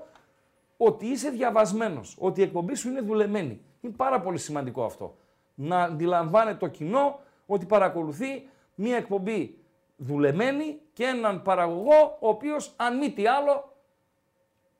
ότι 0.77 1.05
είσαι 1.05 1.29
διαβασμένος, 1.29 2.15
ότι 2.19 2.39
η 2.39 2.43
εκπομπή 2.43 2.75
σου 2.75 2.89
είναι 2.89 3.01
δουλεμένη. 3.01 3.61
Είναι 3.81 3.93
πάρα 3.97 4.21
πολύ 4.21 4.37
σημαντικό 4.37 4.83
αυτό. 4.83 5.15
Να 5.55 5.83
αντιλαμβάνεται 5.83 6.57
το 6.57 6.67
κοινό 6.67 7.19
ότι 7.45 7.65
παρακολουθεί 7.65 8.47
μία 8.75 8.97
εκπομπή 8.97 9.57
δουλεμένη 9.97 10.79
και 10.93 11.03
έναν 11.03 11.41
παραγωγό 11.41 12.17
ο 12.19 12.27
οποίος 12.27 12.73
αν 12.75 12.97
μη 12.97 13.11
τι 13.11 13.27
άλλο 13.27 13.75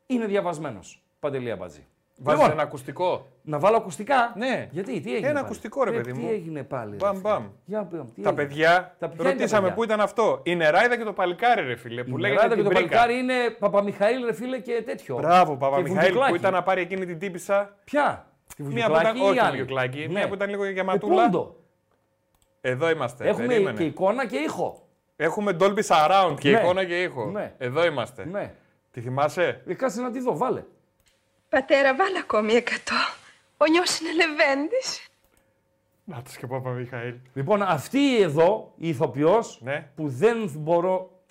είναι 0.06 0.26
διαβασμένος. 0.26 1.04
Παντελή 1.20 1.52
Αμπατζή. 1.52 1.88
Βάζεις 2.22 2.40
Λοιπόν, 2.42 2.54
ένα 2.58 2.64
ακουστικό; 2.68 3.28
να 3.42 3.60
βάλω 3.60 3.78
ακουστικά; 3.78 4.34
Ναι. 4.36 4.68
Γιατί, 4.72 5.00
τι 5.00 5.10
έγινε 5.16 5.18
Ένα 5.28 5.34
πάλι; 5.34 5.46
ακουστικό, 5.46 5.84
ρε 5.84 5.90
Ε, 5.90 5.94
παιδί 5.94 6.12
τι 6.12 6.20
μου. 6.20 6.30
έγινε 6.32 6.64
πάλι. 6.64 6.92
ρε 6.92 6.98
Μπαμ, 6.98 7.10
φίλε; 7.16 7.22
μπαμ. 7.22 7.46
Για, 7.66 7.82
μπαμ, 7.92 8.06
τι 8.16 8.22
Τα 8.22 8.30
έγινε; 8.30 8.46
παιδιά, 8.46 8.96
Τα 9.00 9.08
ποια 9.08 9.16
είναι 9.20 9.24
τα 9.24 9.30
ρωτήσαμε 9.30 9.62
παιδιά; 9.62 9.76
πού 9.76 9.84
ήταν 9.84 10.00
αυτό. 10.02 10.40
Η 10.44 10.56
νεράιδα 10.56 10.98
και 10.98 11.04
το 11.04 11.14
παλικάρι, 11.14 11.62
ρε 11.68 11.76
φίλε. 11.76 12.04
Που 12.04 12.18
Η 12.18 12.22
λέγεται 12.22 12.42
Νεράιδα 12.42 12.56
και 12.56 12.62
την 12.62 12.72
το 12.74 12.80
Μπρίκα. 12.80 12.96
παλικάρι 12.98 13.20
είναι 13.20 13.50
Παπαμιχαήλ, 13.60 14.26
ρε 14.26 14.34
φίλε, 14.34 14.60
και 14.60 14.84
τέτοιο. 14.86 15.16
Μπράβο, 15.18 15.52
Και 15.52 15.58
Παπαμιχαήλ, 15.58 15.96
που 15.96 16.02
Βουγιουκλάκη. 16.04 16.36
ήταν 16.36 16.54
να 16.54 16.64
πάρει 16.64 16.82
εκείνη 16.82 17.06
την 17.06 17.20
τύπησα. 17.20 17.76
Ποια; 17.84 18.28
Τη 18.56 18.64
Μία 18.64 18.86
που 18.88 18.92
Βουγιουκλάκη 18.94 19.18
ήταν, 19.18 19.28
ή 19.28 19.30
όχι 19.30 19.40
άλλη; 19.40 19.50
Βουγιουκλάκη, 19.50 20.00
Ναι. 20.00 20.08
μία 20.08 20.28
που 20.28 20.34
ήταν 20.34 20.50
λίγο 20.50 20.66
για 20.70 20.82
Ε, 20.82 20.86
ματούλα. 20.86 21.24
πούντο. 21.24 21.56
Εδώ 22.62 22.90
είμαστε. 22.90 23.28
Έχουμε 23.28 23.48
περίμενε. 23.48 23.78
και 23.78 23.84
εικόνα 23.84 24.26
και 24.28 24.38
ήχο. 24.38 24.88
Έχουμε 25.16 25.56
Dolby 25.60 25.82
Surround 25.88 26.36
και 26.40 26.52
Ναι. 26.52 26.60
εικόνα 26.60 26.86
και 26.86 27.02
ήχο. 27.02 27.26
Ναι. 27.26 27.54
Εδώ 27.58 27.86
είμαστε. 27.86 28.26
Ναι. 28.26 28.54
Τη 28.92 29.02
θυμάσαι; 29.02 29.62
Ε, 29.68 29.74
κάτσε 29.74 30.02
να 30.02 30.12
τη 30.12 30.20
δω, 30.20 30.38
βάλε. 30.38 30.64
Πατέρα, 31.50 31.96
βάλε 31.96 32.18
ακόμη 32.18 32.54
εκατό. 32.54 32.96
Ο 33.58 33.66
νιός 33.66 34.00
είναι 34.00 34.10
λεβέντης. 34.14 35.08
Να 36.04 36.22
το 36.22 36.30
και 36.40 36.48
Παπαμιχαήλ. 36.48 37.16
Λοιπόν, 37.34 37.62
αυτή 37.62 38.22
εδώ 38.22 38.74
η 38.78 38.88
ηθοποιός 38.90 39.60
Ναι. 39.64 39.90
που 39.96 40.08
δεν 40.10 40.52
μπορώ 40.58 41.22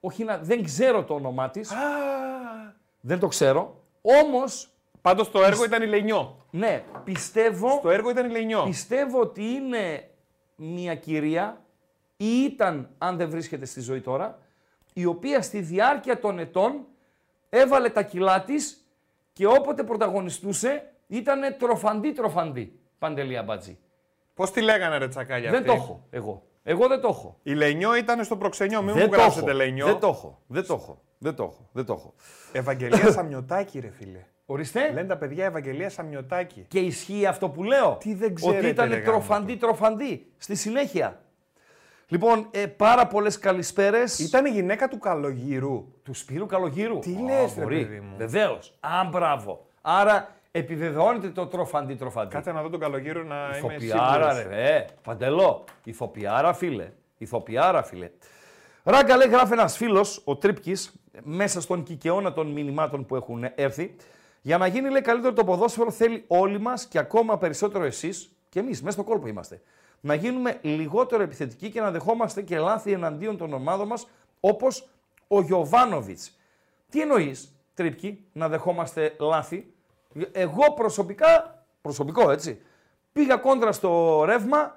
όχι 0.00 0.24
να, 0.24 0.38
δεν 0.38 0.64
ξέρω 0.64 1.04
το 1.04 1.14
όνομά 1.14 1.50
της, 1.50 1.72
δεν 3.00 3.18
το 3.18 3.28
ξέρω, 3.28 3.82
όμως, 4.02 4.68
Πάντως 5.02 5.30
το 5.30 5.42
έργο 5.44 5.64
ήταν 5.64 5.82
η 5.82 5.86
Λενιό. 5.86 6.46
ναι, 6.50 6.84
πιστεύω, 7.04 7.78
Το 7.82 7.90
έργο 7.90 8.10
ήταν 8.10 8.26
η 8.28 8.32
Λενιό. 8.32 8.62
πιστεύω 8.64 9.20
ότι 9.20 9.42
είναι 9.44 10.10
μια 10.56 10.94
κυρία 10.94 11.62
ή 12.16 12.26
ήταν, 12.42 12.88
αν 12.98 13.16
δεν 13.16 13.30
βρίσκεται 13.30 13.64
στη 13.66 13.80
ζωή 13.80 14.00
τώρα, 14.00 14.38
η 14.92 15.04
οποία 15.04 15.42
στη 15.42 15.60
διάρκεια 15.60 16.18
των 16.20 16.38
ετών 16.38 16.86
έβαλε 17.50 17.88
τα 17.88 18.02
κιλά 18.02 18.42
της 18.44 18.83
και 19.34 19.46
όποτε 19.46 19.82
πρωταγωνιστούσε 19.82 20.90
ήταν 21.06 21.40
τροφαντή 21.58 22.12
τροφαντή. 22.12 22.78
Παντελή 22.98 23.36
Αμπατζή. 23.36 23.78
Πώς 24.34 24.50
τη 24.50 24.60
λέγανε 24.60 24.96
ρε 24.96 25.08
τσακάλια 25.08 25.50
Δεν 25.50 25.58
αυτή; 25.58 25.70
το 25.70 25.74
έχω 25.82 26.06
εγώ. 26.10 26.42
Εγώ 26.62 26.88
δεν 26.88 27.00
το 27.00 27.08
έχω. 27.08 27.38
Η 27.42 27.52
Λενιό 27.52 27.96
ήταν 27.96 28.24
στο 28.24 28.36
προξενιό. 28.36 28.82
Μην 28.82 28.94
δεν 28.94 29.02
μου 29.02 29.10
το 29.10 29.16
γράψετε 29.16 29.50
έχω. 29.50 29.56
Λενιό. 29.56 29.86
Δεν 29.86 29.98
το 29.98 30.06
έχω. 30.06 30.42
Δεν 30.46 30.66
το 30.66 30.74
έχω. 30.74 31.02
Δεν 31.18 31.34
το 31.34 31.42
έχω. 31.42 31.68
Δεν 31.72 31.84
το 31.84 31.92
έχω. 31.92 32.14
Ευαγγελία 32.52 33.12
Σαμιωτάκη, 33.12 33.78
ρε 33.80 33.90
φίλε. 33.90 34.24
Ορίστε. 34.46 34.90
Λένε 34.92 35.08
τα 35.08 35.16
παιδιά 35.16 35.44
Ευαγγελία 35.44 35.90
Σαμιωτάκη. 35.90 36.64
Και 36.68 36.78
ισχύει 36.78 37.26
αυτό 37.26 37.48
που 37.48 37.62
λέω. 37.62 37.96
Τι 38.00 38.14
δεν 38.14 38.34
ξέρετε, 38.34 38.58
Ότι 38.58 38.68
ήταν 38.68 38.88
ρε 38.88 38.94
γάμο 38.94 39.04
τροφαντή 39.04 39.56
τροφαντή. 39.56 40.32
Στη 40.36 40.54
συνέχεια. 40.54 41.23
Λοιπόν, 42.08 42.46
ε, 42.50 42.66
πάρα 42.66 43.06
πολλές 43.06 43.38
καλησπέρες. 43.38 44.18
Ήταν 44.18 44.46
η 44.46 44.50
γυναίκα 44.50 44.88
του 44.88 44.98
Καλογύρου. 44.98 45.84
Του 46.02 46.14
Σπύρου 46.14 46.46
Καλογύρου. 46.46 46.98
Τι 46.98 47.10
λες, 47.10 47.54
ρε 47.58 47.64
παιδί 47.64 48.00
μου. 48.00 48.14
Βεβαίως. 48.16 48.74
Α, 48.80 49.04
μπράβο. 49.10 49.66
Άρα 49.80 50.28
επιβεβαιώνεται 50.50 51.28
το 51.28 51.46
τροφαντή 51.46 51.94
τροφαντή. 51.94 52.34
Κάτσε 52.34 52.52
να 52.52 52.62
δω 52.62 52.68
τον 52.68 52.80
Καλογύρου 52.80 53.24
να 53.24 53.36
είμαι 53.36 53.56
Ηθοποιάρα, 53.56 54.34
σίγουρος. 54.34 54.56
ρε, 54.56 54.74
ε, 54.76 54.84
παντελώ. 55.02 55.64
Ηθοποιάρα, 55.84 56.52
φίλε. 56.52 56.90
Ηθοποιάρα, 57.18 57.82
φίλε. 57.82 58.10
Ράγκα, 58.82 59.16
λέει, 59.16 59.28
γράφει 59.28 59.52
ένας 59.52 59.76
φίλος, 59.76 60.22
ο 60.24 60.36
Τρίπκης, 60.36 60.92
μέσα 61.22 61.60
στον 61.60 61.82
κικαιώνα 61.82 62.32
των 62.32 62.46
μηνυμάτων 62.46 63.06
που 63.06 63.16
έχουν 63.16 63.44
έρθει. 63.54 63.94
Για 64.40 64.58
να 64.58 64.66
γίνει, 64.66 64.90
λέει, 64.90 65.00
καλύτερο 65.00 65.32
το 65.32 65.44
ποδόσφαιρο, 65.44 65.90
θέλει 65.90 66.24
όλοι 66.26 66.60
μας 66.60 66.86
και 66.86 66.98
ακόμα 66.98 67.38
περισσότερο 67.38 67.84
εσείς, 67.84 68.36
και 68.48 68.58
εμείς, 68.58 68.82
μέσα 68.82 68.92
στο 68.96 69.04
κόλπο 69.04 69.26
είμαστε, 69.26 69.60
να 70.04 70.14
γίνουμε 70.14 70.58
λιγότερο 70.62 71.22
επιθετικοί 71.22 71.70
και 71.70 71.80
να 71.80 71.90
δεχόμαστε 71.90 72.42
και 72.42 72.58
λάθη 72.58 72.92
εναντίον 72.92 73.36
των 73.36 73.52
ομάδων 73.52 73.86
μας, 73.86 74.06
όπως 74.40 74.88
ο 75.28 75.40
Γιωβάνοβιτς. 75.40 76.38
Τι 76.90 77.00
εννοείς, 77.00 77.56
Τρίπκη, 77.74 78.24
να 78.32 78.48
δεχόμαστε 78.48 79.16
λάθη; 79.20 79.72
Εγώ 80.32 80.72
προσωπικά, 80.72 81.64
προσωπικό 81.82 82.30
έτσι, 82.30 82.62
πήγα 83.12 83.36
κόντρα 83.36 83.72
στο 83.72 84.22
ρεύμα 84.24 84.76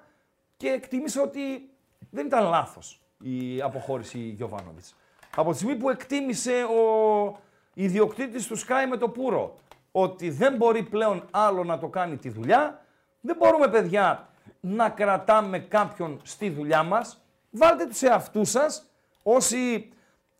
και 0.57 0.67
εκτίμησα 0.67 1.21
ότι 1.21 1.69
δεν 2.09 2.25
ήταν 2.25 2.43
λάθος 2.43 3.01
η 3.19 3.61
αποχώρηση 3.61 4.19
Γιωβάνοβιτς. 4.19 4.95
Από 5.35 5.51
τη 5.51 5.57
στιγμή 5.57 5.75
που 5.75 5.89
εκτίμησε 5.89 6.63
ο 6.63 7.39
ιδιοκτήτης 7.73 8.47
του 8.47 8.59
Sky 8.59 8.87
με 8.89 8.97
το 8.97 9.09
Πούρο 9.09 9.55
ότι 9.91 10.29
δεν 10.29 10.55
μπορεί 10.55 10.83
πλέον 10.83 11.27
άλλο 11.31 11.63
να 11.63 11.79
το 11.79 11.87
κάνει 11.87 12.17
τη 12.17 12.29
δουλειά, 12.29 12.85
δεν 13.21 13.35
μπορούμε 13.39 13.67
παιδιά 13.67 14.29
να 14.59 14.89
κρατάμε 14.89 15.59
κάποιον 15.59 16.21
στη 16.23 16.49
δουλειά 16.49 16.83
μας. 16.83 17.21
Βάλτε 17.49 17.85
τους 17.85 18.01
εαυτούς 18.01 18.49
σας 18.49 18.85
όσοι 19.23 19.89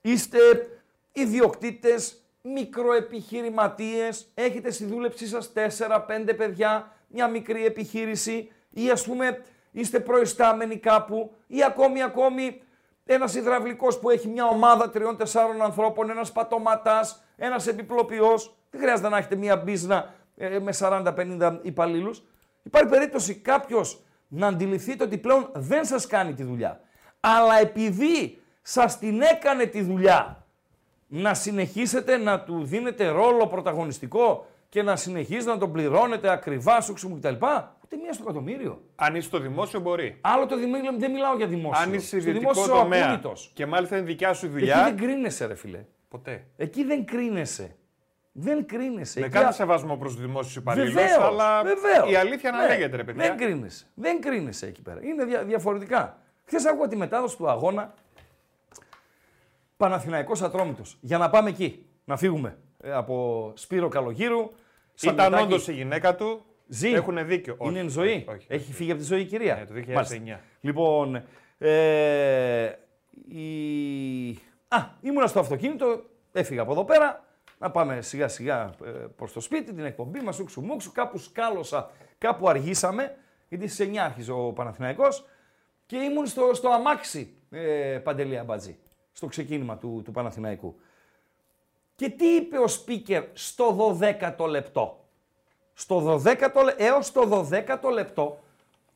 είστε 0.02 0.38
ιδιοκτήτες, 1.12 2.22
μικροεπιχειρηματίες, 2.41 4.32
έχετε 4.34 4.72
στη 4.72 4.86
δούλεψή 4.86 5.28
σας 5.28 5.52
4-5 5.54 6.34
παιδιά, 6.38 6.91
μια 7.08 7.28
μικρή 7.28 7.65
επιχείρηση 7.65 8.52
ή 8.70 8.89
ας 8.89 9.04
πούμε 9.04 9.43
είστε 9.72 10.00
προϊστάμενοι 10.00 10.78
κάπου 10.78 11.36
ή 11.48 11.63
ακόμη 11.63 12.04
ακόμη 12.04 12.62
ένας 13.06 13.36
υδραυλικός 13.36 14.00
που 14.00 14.10
έχει 14.10 14.28
μια 14.28 14.46
ομάδα 14.46 14.89
τριών-τεσσάρων 14.89 15.62
ανθρώπων, 15.62 16.10
ένας 16.10 16.32
πατωματάς, 16.32 17.24
ένας 17.36 17.67
επιπλοποιός. 17.67 18.56
Δεν 18.70 18.82
χρειάζεται 18.82 19.10
να 19.10 19.17
έχετε 19.17 19.36
μια 19.36 19.58
μπίζνα 19.58 20.13
ε, 20.38 20.60
με 20.60 20.74
40-50 20.80 21.60
υπαλλήλους. 21.62 22.24
Υπάρχει 22.67 22.89
περίπτωση 22.89 23.36
κάποιος 23.36 23.99
να 24.27 24.47
αντιληφθείτε 24.47 25.03
ότι 25.03 25.17
πλέον 25.17 25.49
δεν 25.53 25.86
σας 25.86 26.08
κάνει 26.08 26.34
τη 26.34 26.43
δουλειά. 26.43 26.80
Αλλά 27.19 27.60
επειδή 27.60 28.41
σας 28.62 28.97
την 28.99 29.21
έκανε 29.21 29.65
τη 29.65 29.82
δουλειά, 29.82 30.45
να 31.08 31.34
συνεχίσετε 31.34 32.17
να 32.17 32.39
του 32.41 32.63
δίνετε 32.63 33.08
ρόλο 33.08 33.47
πρωταγωνιστικό 33.47 34.47
και 34.69 34.84
να 34.84 34.95
συνεχίζετε 34.95 35.51
να 35.51 35.58
τον 35.58 35.71
πληρώνετε 35.71 36.30
ακριβά, 36.32 36.82
σούξου 36.82 37.10
μου 37.10 37.15
κτλ. 37.19 37.34
Ούτε 37.84 37.95
μία 38.01 38.13
στο 38.13 38.23
εκατομμύριο. 38.23 38.82
Αν 38.95 39.15
είσαι 39.15 39.27
στο 39.27 39.39
δημόσιο 39.39 39.80
μπορεί. 39.80 40.17
Άλλο 40.21 40.45
το 40.45 40.58
δημόσιο, 40.58 40.91
δεν 40.97 41.12
μιλάω 41.12 41.36
για 41.38 41.47
δημόσιο. 41.47 41.84
Αν 41.84 41.93
είσαι 41.93 42.08
Στο 42.08 42.17
ιδιωτικό 42.17 42.51
δημόσιο 42.51 42.73
τομέα 42.75 43.03
ακίνητος. 43.06 43.51
και 43.53 43.65
μάλιστα 43.65 43.97
είναι 43.97 44.06
δικιά 44.06 44.34
σου 44.34 44.45
Εκεί 44.45 44.53
δουλειά. 44.56 44.84
δεν 44.84 44.97
κρίνεσαι, 44.97 45.45
ρε 45.45 45.56
φίλε. 45.56 45.86
Ποτέ. 46.10 46.47
Εκεί 46.58 46.84
δεν 46.84 47.06
κρίνεσαι. 47.06 47.75
Δεν 48.39 48.65
κρίνεσαι. 48.65 49.19
Με 49.19 49.26
Εκεί 49.26 49.36
κάθε 49.36 49.47
α- 49.47 49.52
σεβασμό 49.52 49.95
προς 49.97 50.12
τους 50.15 50.21
δημόσιους 50.21 50.56
υπαλλήλους. 50.56 50.93
Βεβαίως, 50.93 51.17
Αλλά 51.23 51.63
βεβαίως. 51.63 52.12
η 52.12 52.15
αλήθεια 52.15 52.52
να 52.52 52.62
Ναι, 52.62 52.67
λέγεται, 52.67 52.95
ρε 52.95 53.04
παιδιά. 53.04 53.23
Δεν 53.28 53.38
κρίνεσαι. 53.38 53.86
Δεν 53.93 54.21
κρίνεσαι 54.21 54.65
εκεί 54.67 54.82
πέρα. 54.82 55.00
Είναι 55.04 55.26
δια- 55.26 55.43
διαφορετικά. 55.43 56.17
Χθες 56.45 56.65
άκουγα 56.65 56.88
τη 56.88 56.95
μετάδοση 56.95 57.38
του 57.38 57.50
αγώνα 57.50 57.93
Παναθηναϊκός 59.78 60.41
Ατρόμητος. 60.41 60.97
Για 61.02 61.17
να 61.17 61.30
πάμε 61.30 61.50
εκεί. 61.50 61.86
Να 62.06 62.17
φύγουμε 62.17 62.58
ε, 62.82 62.93
από 62.93 63.52
Σπύρο 63.56 63.88
Καλογύρου. 63.88 64.39
Ήταν 64.39 65.15
Σαμιωτάκη. 65.15 65.43
όντως 65.43 65.67
η 65.67 65.73
γυναίκα 65.73 66.15
του. 66.15 66.41
Ζει. 66.67 66.89
Έχουν 66.93 67.28
δίκιο. 67.28 67.56
Όχι, 67.58 67.69
Είναι 67.71 67.80
εν 67.80 67.89
ζωή. 67.89 68.08
όχι, 68.13 68.26
όχι, 68.30 68.45
Έχει 68.50 68.63
όχι. 68.63 68.73
φύγει 68.73 68.91
από 68.91 69.00
τη 69.00 69.06
ζωή 69.06 69.21
η 69.21 69.26
κυρία. 69.26 69.56
Ναι, 69.56 69.65
το 69.65 69.73
2009. 69.73 69.93
Μάλιστα. 69.93 70.39
Λοιπόν, 70.62 71.23
ε, 71.58 72.71
η... 73.30 74.30
Α, 74.67 74.78
ήμουνα 75.02 75.28
στο 75.28 75.39
αυτοκίνητο, 75.39 76.04
έφυγα 76.32 76.62
από 76.62 76.71
εδώ 76.71 76.84
πέρα, 76.86 77.26
να 77.58 77.72
πάμε 77.72 78.02
σιγά 78.02 78.28
σιγά 78.28 78.74
ε, 78.86 78.89
προς 78.89 79.32
το 79.34 79.39
σπίτι, 79.39 79.74
την 79.74 79.86
εκπομπή 79.86 80.20
μας, 80.20 80.39
ούξου 80.39 80.62
μουξου, 80.62 80.91
κάπου 80.91 81.17
σκάλωσα, 81.17 81.89
κάπου 82.17 82.50
αργήσαμε, 82.50 83.15
γιατί 83.50 83.67
στις 83.67 83.88
9 83.89 83.96
άρχιζε 83.98 84.32
ο 84.32 84.52
Παναθηναϊκός 84.54 85.26
και 85.86 85.98
ήμουν 85.98 86.26
στο, 86.28 86.54
στο 86.54 86.70
αμάξι, 86.70 87.34
ε, 87.50 88.00
Παντελή 88.04 88.38
Αμπατζή, 88.38 88.78
στο 89.12 89.28
ξεκίνημα 89.28 89.78
του, 89.78 90.02
του 90.06 90.12
Παναθηναϊκού. 90.12 90.80
Και 91.96 92.10
τι 92.10 92.26
είπε 92.26 92.58
ο 92.58 92.65
speaker 92.65 93.26
στο 93.34 93.98
12ο 94.02 94.48
λεπτό; 94.48 95.06
Στο 95.74 96.22
12ο, 96.24 96.63
λε- 96.63 96.76
έως 96.82 97.12
το 97.12 97.30
12ο 97.52 97.91
λεπτό 97.91 98.39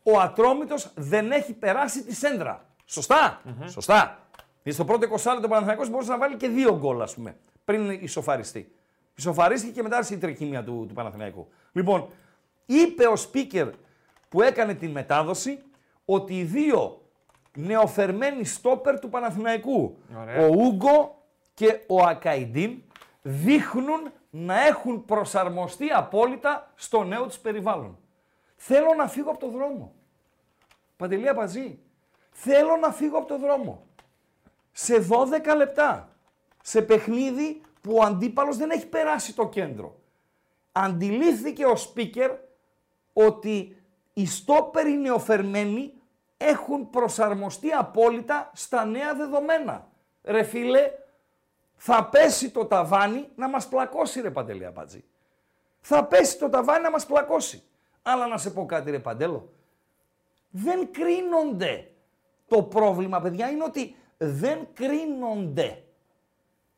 ο 0.03 0.19
Ατρόμητος 0.19 0.91
δεν 0.95 1.31
έχει 1.31 1.53
περάσει 1.53 2.03
τη 2.03 2.15
σέντρα. 2.15 2.65
Σωστά. 2.85 3.41
Σωστά. 3.67 4.20
Γιατί 4.63 4.77
στο 4.77 4.85
πρώτο 4.85 5.07
20 5.07 5.11
λεπτό 5.11 5.45
ο 5.45 5.47
Παναθηναϊκός 5.47 5.89
μπορούσε 5.89 6.11
να 6.11 6.17
βάλει 6.17 6.35
και 6.35 6.47
δύο 6.47 6.77
γκολ, 6.77 7.01
ας 7.01 7.15
πούμε, 7.15 7.37
πριν 7.65 7.89
ισοφαριστεί. 7.89 8.71
Ισοφαρίστηκε 9.15 9.71
και 9.73 9.81
μετά 9.83 9.95
άρχισε 9.95 10.13
η 10.13 10.17
τρεκύμια 10.17 10.63
του, 10.63 10.85
του 10.87 10.93
Παναθηναϊκού. 10.93 11.47
Λοιπόν, 11.71 12.07
είπε 12.65 13.07
ο 13.07 13.13
speaker 13.13 13.69
που 14.29 14.41
έκανε 14.41 14.73
την 14.73 14.91
μετάδοση 14.91 15.63
ότι 16.05 16.39
οι 16.39 16.43
δύο 16.43 17.01
νεοφερμένοι 17.55 18.45
στόπερ 18.45 18.99
του 18.99 19.09
Παναθηναϊκού, 19.09 19.97
Ωραία. 20.21 20.47
ο 20.47 20.49
Ούγκο 20.55 21.23
και 21.53 21.79
ο 21.87 22.03
Ακαϊντίν, 22.03 22.81
δείχνουν 23.21 24.11
να 24.29 24.67
έχουν 24.67 25.05
προσαρμοστεί 25.05 25.89
απόλυτα 25.89 26.71
στο 26.75 27.03
νέο 27.03 27.25
τους 27.25 27.39
περιβάλλον. 27.39 27.97
Θέλω 28.55 28.93
να 28.97 29.07
φύγω 29.07 29.29
από 29.29 29.39
το 29.39 29.49
δρόμο. 29.49 29.93
Παντελή 30.97 31.29
Απατζή, 31.29 31.79
θέλω 32.31 32.75
να 32.81 32.91
φύγω 32.91 33.17
από 33.17 33.27
το 33.27 33.37
δρόμο. 33.39 33.85
Σε 34.71 35.07
12 35.51 35.55
λεπτά. 35.55 36.15
Σε 36.63 36.81
παιχνίδι 36.81 37.61
που 37.81 37.95
ο 37.95 38.03
αντίπαλος 38.03 38.57
δεν 38.57 38.69
έχει 38.69 38.87
περάσει 38.87 39.35
το 39.35 39.49
κέντρο. 39.49 39.95
Αντιλήφθηκε 40.71 41.65
ο 41.65 41.73
speaker 41.73 42.37
ότι 43.13 43.81
οι 44.13 44.25
στόπερ 44.25 44.87
οι 44.87 44.97
νεοφερμένοι 44.97 45.93
έχουν 46.37 46.89
προσαρμοστεί 46.89 47.71
απόλυτα 47.71 48.51
στα 48.53 48.85
νέα 48.85 49.15
δεδομένα. 49.15 49.87
Ρε 50.23 50.43
φίλε, 50.43 50.91
θα 51.75 52.05
πέσει 52.05 52.49
το 52.51 52.65
ταβάνι 52.65 53.29
να 53.35 53.49
μας 53.49 53.67
πλακώσει 53.67 54.21
ρε 54.21 54.31
Παντελή 54.31 54.65
Απατζή. 54.65 55.03
Θα 55.81 56.05
πέσει 56.05 56.37
το 56.37 56.49
ταβάνι 56.49 56.81
να 56.81 56.89
μας 56.89 57.05
πλακώσει. 57.05 57.63
Αλλά 58.01 58.27
να 58.27 58.37
σε 58.37 58.49
πω 58.49 58.65
κάτι 58.65 58.91
ρε 58.91 58.99
Παντέλο. 58.99 59.53
Δεν 60.49 60.91
κρίνονται. 60.91 61.91
Το 62.47 62.63
πρόβλημα 62.63 63.21
παιδιά 63.21 63.49
είναι 63.49 63.63
ότι 63.63 63.95
δεν 64.23 64.67
κρίνονται. 64.73 65.83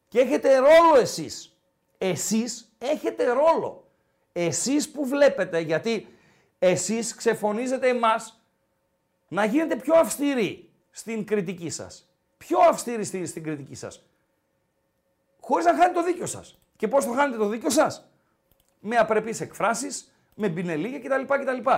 Και 0.08 0.20
έχετε 0.20 0.58
ρόλο 0.58 0.98
εσείς. 1.00 1.58
Εσείς 1.98 2.76
έχετε 2.78 3.26
ρόλο. 3.32 3.88
Εσείς 4.34 4.92
που 4.92 5.06
βλέπετε, 5.06 5.60
γιατί 5.60 6.08
εσείς 6.60 7.16
ξεφωνίζετε 7.16 7.88
εμάς 7.88 8.42
να 9.28 9.46
γίνετε 9.46 9.76
πιο 9.76 9.94
αυστηροί 9.96 10.70
στην 10.92 11.26
κριτική 11.26 11.70
σας. 11.70 12.10
Πιο 12.38 12.60
αυστηροί 12.60 13.04
στη- 13.04 13.26
στην 13.26 13.44
κριτική 13.44 13.76
σας. 13.76 14.04
Χωρίς 15.40 15.66
να 15.66 15.72
χάνετε 15.72 15.94
το 15.94 16.04
δίκιο 16.04 16.26
σας. 16.26 16.58
Και 16.76 16.88
πώς 16.88 17.06
το 17.06 17.12
χάνετε 17.12 17.38
το 17.38 17.48
δίκιο 17.48 17.70
σας; 17.70 18.10
Με 18.80 18.96
απρεπείς 18.96 19.42
εκφράσεις, 19.42 20.12
με 20.36 20.50
μπινελίγια 20.50 21.00
κτλ. 21.00 21.34
κτλ. 21.34 21.70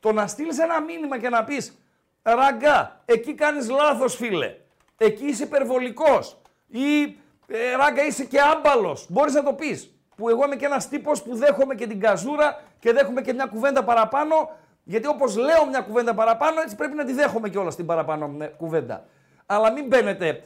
Το 0.00 0.12
να 0.12 0.26
στείλεις 0.26 0.58
ένα 0.58 0.80
μήνυμα 0.82 1.18
και 1.18 1.28
να 1.28 1.44
πεις 1.44 1.78
«Ραγκά, 2.22 3.02
εκεί 3.04 3.34
κάνεις 3.34 3.68
λάθος 3.68 4.14
φίλε. 4.16 4.56
Εκεί 5.02 5.26
είσαι 5.26 5.42
υπερβολικός. 5.42 6.40
Ή 6.66 7.02
ε, 7.46 7.76
ράγκα 7.76 8.06
είσαι 8.06 8.24
και 8.24 8.40
άμπαλος. 8.40 9.06
Μπορείς 9.08 9.34
να 9.34 9.42
το 9.42 9.52
πεις. 9.52 9.94
Που 10.16 10.28
εγώ 10.28 10.44
είμαι 10.44 10.56
και 10.56 10.64
ένας 10.64 10.88
τύπος 10.88 11.22
που 11.22 11.36
δέχομαι 11.36 11.74
και 11.74 11.86
την 11.86 12.00
καζούρα 12.00 12.62
και 12.78 12.92
δέχομαι 12.92 13.20
και 13.20 13.32
μια 13.32 13.46
κουβέντα 13.46 13.84
παραπάνω. 13.84 14.34
Γιατί 14.84 15.06
όπως 15.06 15.36
λέω 15.36 15.66
μια 15.68 15.80
κουβέντα 15.80 16.14
παραπάνω, 16.14 16.60
έτσι 16.60 16.76
πρέπει 16.76 16.94
να 16.94 17.04
τη 17.04 17.12
δέχομαι 17.12 17.48
κιόλα 17.48 17.74
την 17.74 17.86
παραπάνω 17.86 18.36
ε, 18.40 18.46
κουβέντα. 18.46 19.04
Αλλά 19.46 19.72
μην 19.72 19.86
μπαίνετε 19.86 20.42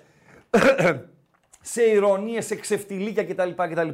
σε 1.72 1.82
ηρωνίες, 1.82 2.46
σε 2.46 2.56
ξεφτιλίκια 2.56 3.24
κτλ. 3.24 3.50
κτλ 3.50 3.88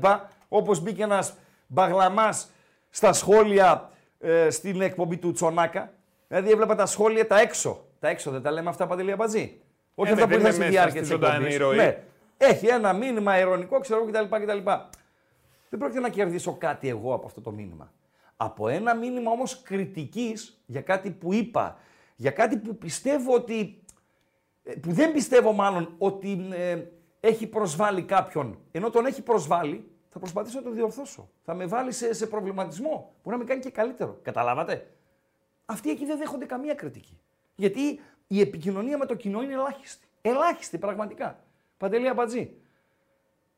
Όπως 0.48 0.80
μπήκε 0.80 1.02
ένας 1.02 1.34
μπαγλαμάς 1.66 2.50
στα 2.90 3.12
σχόλια 3.12 3.90
ε, 4.20 4.50
στην 4.50 4.80
εκπομπή 4.80 5.16
του 5.16 5.32
Τσονάκα. 5.32 5.92
Δηλαδή 6.28 6.50
έβλεπα 6.50 6.74
τα 6.74 6.86
σχόλια 6.86 7.26
τα 7.26 7.40
έξω. 7.40 7.84
Τα 8.00 8.08
έξω 8.08 8.30
δεν 8.30 8.42
τα 8.42 8.50
λέμε 8.50 8.68
αυτά 8.68 8.86
παντελή 8.86 9.14
μπατζή. 9.14 9.60
Όχι 10.00 10.10
Ε, 10.10 10.14
ναι, 10.14 10.22
αυτά 10.22 10.36
που 10.36 10.42
δεν 10.42 10.46
ήρθαν 10.46 10.52
στη 10.52 10.62
είναι 10.62 10.70
μέσα 10.70 10.70
διάρκεια 10.70 10.90
στη 10.90 11.00
της 11.00 11.08
ζωντανή 11.08 11.54
εκπομπή. 11.54 11.56
ροή. 11.56 11.76
Ναι. 11.76 12.02
Έχει 12.36 12.66
ένα 12.66 12.92
μήνυμα 12.92 13.38
ειρωνικό, 13.38 13.78
ξέρω 13.80 14.00
εγώ 14.00 14.10
κτλ. 14.10 14.36
κτλ. 14.36 14.70
Δεν 15.68 15.78
πρόκειται 15.78 16.00
να 16.00 16.08
κερδίσω 16.08 16.52
κάτι 16.52 16.88
εγώ 16.88 17.14
από 17.14 17.26
αυτό 17.26 17.40
το 17.40 17.50
μήνυμα. 17.50 17.92
Από 18.36 18.68
ένα 18.68 18.94
μήνυμα 18.94 19.30
όμως 19.30 19.62
κριτικής 19.62 20.62
για 20.66 20.80
κάτι 20.80 21.10
που 21.10 21.32
είπα, 21.32 21.78
για 22.16 22.30
κάτι 22.30 22.56
που 22.56 22.76
πιστεύω 22.76 23.34
ότι, 23.34 23.82
ε, 24.62 24.74
που 24.74 24.92
δεν 24.92 25.12
πιστεύω 25.12 25.52
μάλλον 25.52 25.94
ότι 25.98 26.48
ε, 26.52 26.82
έχει 27.20 27.46
προσβάλει 27.46 28.02
κάποιον, 28.02 28.58
ενώ 28.70 28.90
τον 28.90 29.06
έχει 29.06 29.22
προσβάλει, 29.22 29.90
θα 30.12 30.18
προσπαθήσω 30.18 30.58
να 30.58 30.64
το 30.64 30.70
διορθώσω. 30.70 31.30
Θα 31.44 31.54
με 31.54 31.66
βάλει 31.66 31.92
σε, 31.92 32.12
σε 32.14 32.26
προβληματισμό. 32.26 33.12
Μπορεί 33.22 33.36
να 33.36 33.42
με 33.42 33.44
κάνει 33.44 33.60
και 33.60 33.70
καλύτερο. 33.70 34.18
Καταλάβατε; 34.22 34.90
Αυτοί 35.64 35.90
εκεί 35.90 36.06
δεν 36.06 36.18
δέχονται 36.18 36.44
καμία 36.44 36.74
κριτική. 36.74 37.20
Γιατί 37.54 38.00
η 38.32 38.40
επικοινωνία 38.40 38.98
με 38.98 39.06
το 39.06 39.14
κοινό 39.14 39.42
είναι 39.42 39.52
ελάχιστη. 39.52 40.06
Ελάχιστη 40.22 40.78
πραγματικά. 40.78 41.44
Παντελή 41.76 42.08
Αμπατζή. 42.08 42.56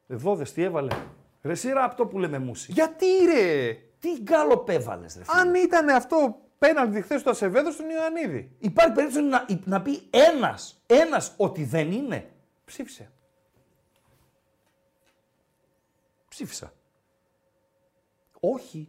Εδώ 0.07 0.35
δες 0.35 0.53
τι 0.53 0.63
έβαλε. 0.63 0.97
Ρε 1.43 1.55
σειρά 1.55 1.85
αυτό 1.85 2.07
που 2.07 2.19
λέμε 2.19 2.39
μουσι. 2.39 2.73
Γιατί 2.73 3.07
ρε! 3.25 3.73
Τι 3.99 4.21
γκάλοπ 4.23 4.69
έβαλε, 4.69 5.03
ρε 5.03 5.09
φίλε. 5.09 5.41
Αν 5.41 5.55
ήταν 5.55 5.89
αυτό 5.89 6.41
πέναλτι 6.59 7.01
χθες 7.01 7.23
του 7.23 7.31
Ασεβέδο 7.31 7.71
στον 7.71 7.91
Ιωαννίδη. 7.91 8.57
Υπάρχει 8.59 8.93
περίπτωση 8.93 9.25
να, 9.25 9.47
να 9.65 9.83
πει 9.83 10.03
ένας, 10.11 10.83
ένας 10.87 11.35
ότι 11.37 11.65
δεν 11.65 11.93
είναι. 11.93 12.31
Ψήφισε. 12.65 13.11
Ψήφισα. 16.29 16.73
Όχι. 18.41 18.89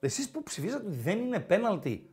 Εσείς 0.00 0.30
που 0.30 0.42
ψηφίσατε 0.42 0.86
ότι 0.86 0.96
δεν 0.96 1.18
είναι 1.18 1.40
πέναλτι. 1.40 2.11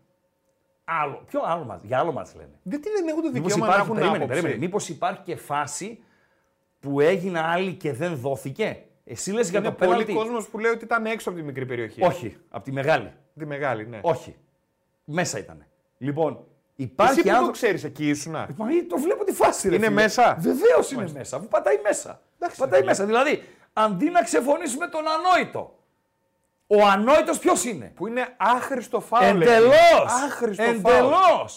Άλλο. 1.02 1.24
Ποιο 1.28 1.42
άλλο 1.46 1.64
μας, 1.64 1.82
για 1.84 2.00
άλλο 2.00 2.12
μας 2.12 2.36
λένε. 2.36 2.60
Γιατί 2.64 2.90
δεν 2.90 3.08
έχουν 3.08 3.22
το 3.22 3.30
Μήπως 3.32 3.54
δικαίωμα 3.54 3.66
να 3.66 3.72
υπάρχει, 3.74 3.82
έχουν 3.92 3.96
περίμενε, 3.96 4.24
άποψη. 4.24 4.42
περίμενε. 4.42 4.66
Μήπως 4.66 4.90
υπάρχει 4.90 5.22
και 5.24 5.36
φάση 5.36 6.04
που 6.80 7.00
έγινε 7.00 7.40
άλλη 7.40 7.74
και 7.74 7.94
δεν 7.94 8.16
δόθηκε. 8.16 8.84
Εσύ 9.04 9.32
λες 9.32 9.50
για 9.50 9.60
Είναι 9.60 9.68
το 9.68 9.74
πολύ 9.74 9.90
πέναλτι. 9.90 10.14
κόσμος 10.14 10.48
που 10.48 10.60
λέει 10.60 10.72
ότι 10.72 10.84
ήταν 10.84 11.06
έξω 11.06 11.30
από 11.30 11.38
τη 11.40 11.44
μικρή 11.46 11.66
περιοχή. 11.66 12.04
Όχι, 12.04 12.38
από 12.50 12.64
τη 12.64 12.72
μεγάλη. 12.72 13.14
Τη 13.40 13.46
μεγάλη, 13.46 13.88
ναι. 13.88 14.00
Όχι. 14.02 14.36
Μέσα 15.04 15.40
ήταν. 15.40 15.66
Λοιπόν, 15.98 16.44
υπάρχει 16.76 17.12
Εσύ 17.14 17.22
που 17.22 17.28
το 17.28 17.34
άνθρωπο- 17.34 17.56
ξέρεις, 17.56 17.84
εκεί 17.84 18.10
ήσουνα. 18.10 18.50
Μα 18.58 18.70
ε, 18.74 18.84
το 18.84 18.98
βλέπω 18.98 19.24
τη 19.24 19.32
φάση. 19.34 19.70
Ρε, 19.70 19.76
Είναι 19.76 19.86
φίλε. 19.88 20.02
μέσα; 20.02 20.38
Βεβαίως 20.40 20.92
είναι 20.92 21.10
μέσα, 21.14 21.38
αφού 21.38 21.48
πατάει 21.48 21.80
μέσα. 21.84 22.22
Εντάξει, 22.40 22.60
πατάει 22.60 22.80
ρε, 22.80 22.86
μέσα. 22.86 23.06
Δηλαδή, 23.06 23.44
αντί 23.74 24.10
να 24.10 24.22
ξεφωνήσουμε 24.24 24.88
τον 24.88 25.02
ανόητο. 25.08 25.79
Ο 26.72 26.86
ανόητος 26.86 27.40
ποιος 27.40 27.64
είναι; 27.66 27.92
Που 27.96 28.08
είναι 28.08 28.28
άχρηστο 28.38 29.00
φάουλ. 29.00 29.42
Εντελώς! 29.42 30.06
Άχρηστο 30.26 30.64
φάουλ. 30.64 30.76
Εντελώ! 30.76 31.50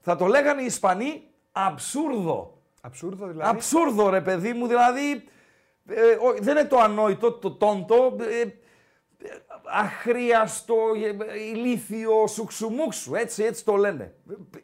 Θα 0.00 0.16
το 0.16 0.26
λέγανε 0.26 0.62
οι 0.62 0.64
Ισπανοί 0.64 1.22
αψούρδο. 1.52 2.58
Αψούρδο 2.80 3.26
δηλαδή; 3.26 3.50
Αψούρδο 3.50 4.08
ρε 4.10 4.20
παιδί 4.20 4.52
μου, 4.52 4.66
δηλαδή. 4.66 5.24
ε, 5.88 6.00
ο- 6.02 6.34
δεν 6.40 6.56
είναι 6.56 6.66
το 6.68 6.78
ανόητο, 6.78 7.32
το 7.32 7.50
τόντο. 7.50 8.16
Ε, 8.20 8.40
ε, 8.40 8.48
αχρίαστο, 9.72 10.74
ε, 11.32 11.38
ηλίθιο, 11.38 12.26
σουξουμούξου. 12.26 13.14
Έτσι, 13.14 13.42
έτσι 13.44 13.64
το 13.64 13.76
λένε. 13.76 14.14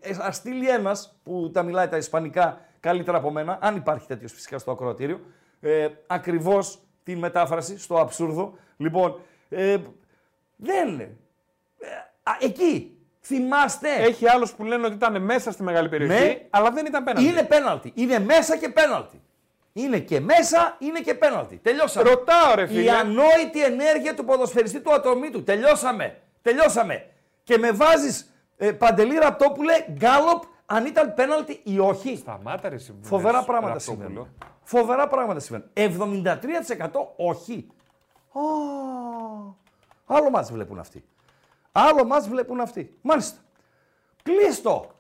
Ε, 0.01 0.17
ας 0.21 0.37
στείλει 0.37 0.69
ένας 0.69 1.21
που 1.23 1.51
τα 1.53 1.63
μιλάει 1.63 1.89
τα 1.89 1.97
ισπανικά 1.97 2.61
καλύτερα 2.81 3.19
από 3.19 3.31
μένα, 3.31 3.59
αν 3.61 3.77
υπάρχει 3.77 4.07
τέτοιος 4.07 4.33
φυσικά 4.33 4.59
στο 4.59 4.71
ακροατήριο, 4.71 5.21
ε, 5.61 5.89
ακριβώς 6.07 6.79
την 7.03 7.19
μετάφραση 7.19 7.79
στο 7.79 8.01
αψούρδο. 8.01 8.55
Λοιπόν, 8.77 9.21
ε, 9.51 9.77
δεν 10.57 10.89
είναι. 10.89 11.17
Ε, 11.81 11.87
α, 12.23 12.37
εκεί. 12.41 12.95
Θυμάστε. 13.23 13.89
Έχει 13.95 14.29
άλλους 14.29 14.53
που 14.53 14.65
λένε 14.65 14.87
ότι 14.87 14.95
ήταν 14.95 15.23
μέσα 15.23 15.51
στη 15.53 15.63
μεγάλη 15.63 15.89
περιοχή, 15.89 16.25
Ναι. 16.25 16.47
αλλά 16.51 16.71
δεν 16.71 16.87
ήταν 16.87 17.05
πέναλτι. 17.05 17.29
Είναι 17.31 17.43
πέναλτι. 17.43 17.93
Είναι 17.95 18.19
μέσα 18.19 18.57
και 18.57 18.69
πέναλτι. 18.69 19.21
Είναι 19.73 19.99
και 19.99 20.21
μέσα, 20.21 20.77
είναι 20.79 21.01
και 21.01 21.15
πέναλτι. 21.15 21.57
Τελειώσαμε. 21.57 22.09
Ρωτάω, 22.11 22.55
ρε 22.55 22.63
Η 22.63 22.67
φίλε. 22.67 22.91
ανόητη 22.91 23.65
ενέργεια 23.65 24.15
του 24.15 24.25
ποδοσφαιριστή 24.25 24.81
του 24.81 24.93
ατομίτου. 24.93 25.43
Τελειώσαμε. 25.45 26.19
Τελειώσαμε. 26.43 27.07
Και 27.43 27.59
με 27.59 27.71
βάζεις 27.73 28.35
ε, 28.57 28.73
παντελή 28.73 29.15
ραπτόπουλε, 29.19 29.75
γκάλοπ, 29.93 30.43
αν 30.67 30.87
ήταν 30.87 31.15
πέναλτι 31.15 31.61
ή 31.65 31.79
όχι. 31.79 32.17
Σταμάτα 32.17 32.69
ρε 32.69 32.75
εσύ 32.75 32.93
που 32.93 33.07
Φοβερά 33.07 33.37
λες, 33.37 33.45
πράγματα 33.47 33.73
Ραπτόπουλο. 33.75 34.07
συμβαίνουν. 34.07 34.35
Φοβερά 34.63 35.09
πράγματα 35.09 35.41
συμβαίνουν. 35.41 35.71
73% 35.73 36.89
όχι. 37.17 37.67
Α, 38.33 38.41
άλλο 40.07 40.31
μας 40.31 40.53
βλέπουν 40.53 40.79
αυτοί. 40.79 41.05
Άλλο 41.73 42.05
μας 42.05 42.29
βλέπουν 42.29 42.61
αυτοί. 42.61 42.99
Μάλιστα. 43.03 43.39
Κλείστο. 44.23 44.91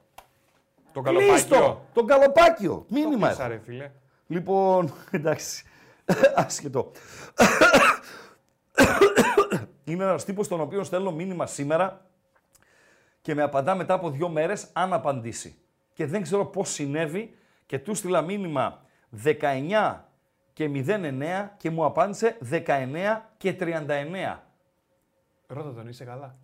Το 0.92 1.00
Κλείστο. 1.00 1.54
καλοπάκιο. 1.54 1.84
Τον 1.92 2.06
καλοπάκιο. 2.06 2.84
Μήνυμα. 2.88 3.26
Κλείσα, 3.26 3.42
έχω. 3.42 3.52
ρε 3.52 3.58
φίλε. 3.64 3.90
Λοιπόν, 4.26 4.92
εντάξει. 5.10 5.64
Άσχετο. 6.34 6.90
Είναι 9.84 10.04
ένας 10.04 10.24
τύπος 10.24 10.48
τον 10.48 10.60
οποίο 10.60 10.84
στέλνω 10.84 11.10
μήνυμα 11.12 11.46
σήμερα 11.46 12.06
και 13.22 13.34
με 13.34 13.42
απαντά 13.42 13.74
μετά 13.74 13.94
από 13.94 14.10
δύο 14.10 14.28
μέρες 14.28 14.68
αν 14.72 14.92
απαντήσει. 14.92 15.58
Και 15.94 16.06
δεν 16.06 16.22
ξέρω 16.22 16.46
πώς 16.46 16.70
συνέβη 16.70 17.34
και 17.66 17.78
του 17.78 17.94
στείλα 17.94 18.22
μήνυμα 18.22 18.82
19 19.24 19.94
και 20.60 20.84
09 20.86 21.48
και 21.56 21.70
μου 21.70 21.84
απάντησε 21.84 22.38
19 22.50 22.56
και 23.36 23.56
39. 23.60 23.64
Ρώτα 25.46 25.72
τον, 25.74 25.88
είσαι 25.88 26.04
καλά. 26.04 26.34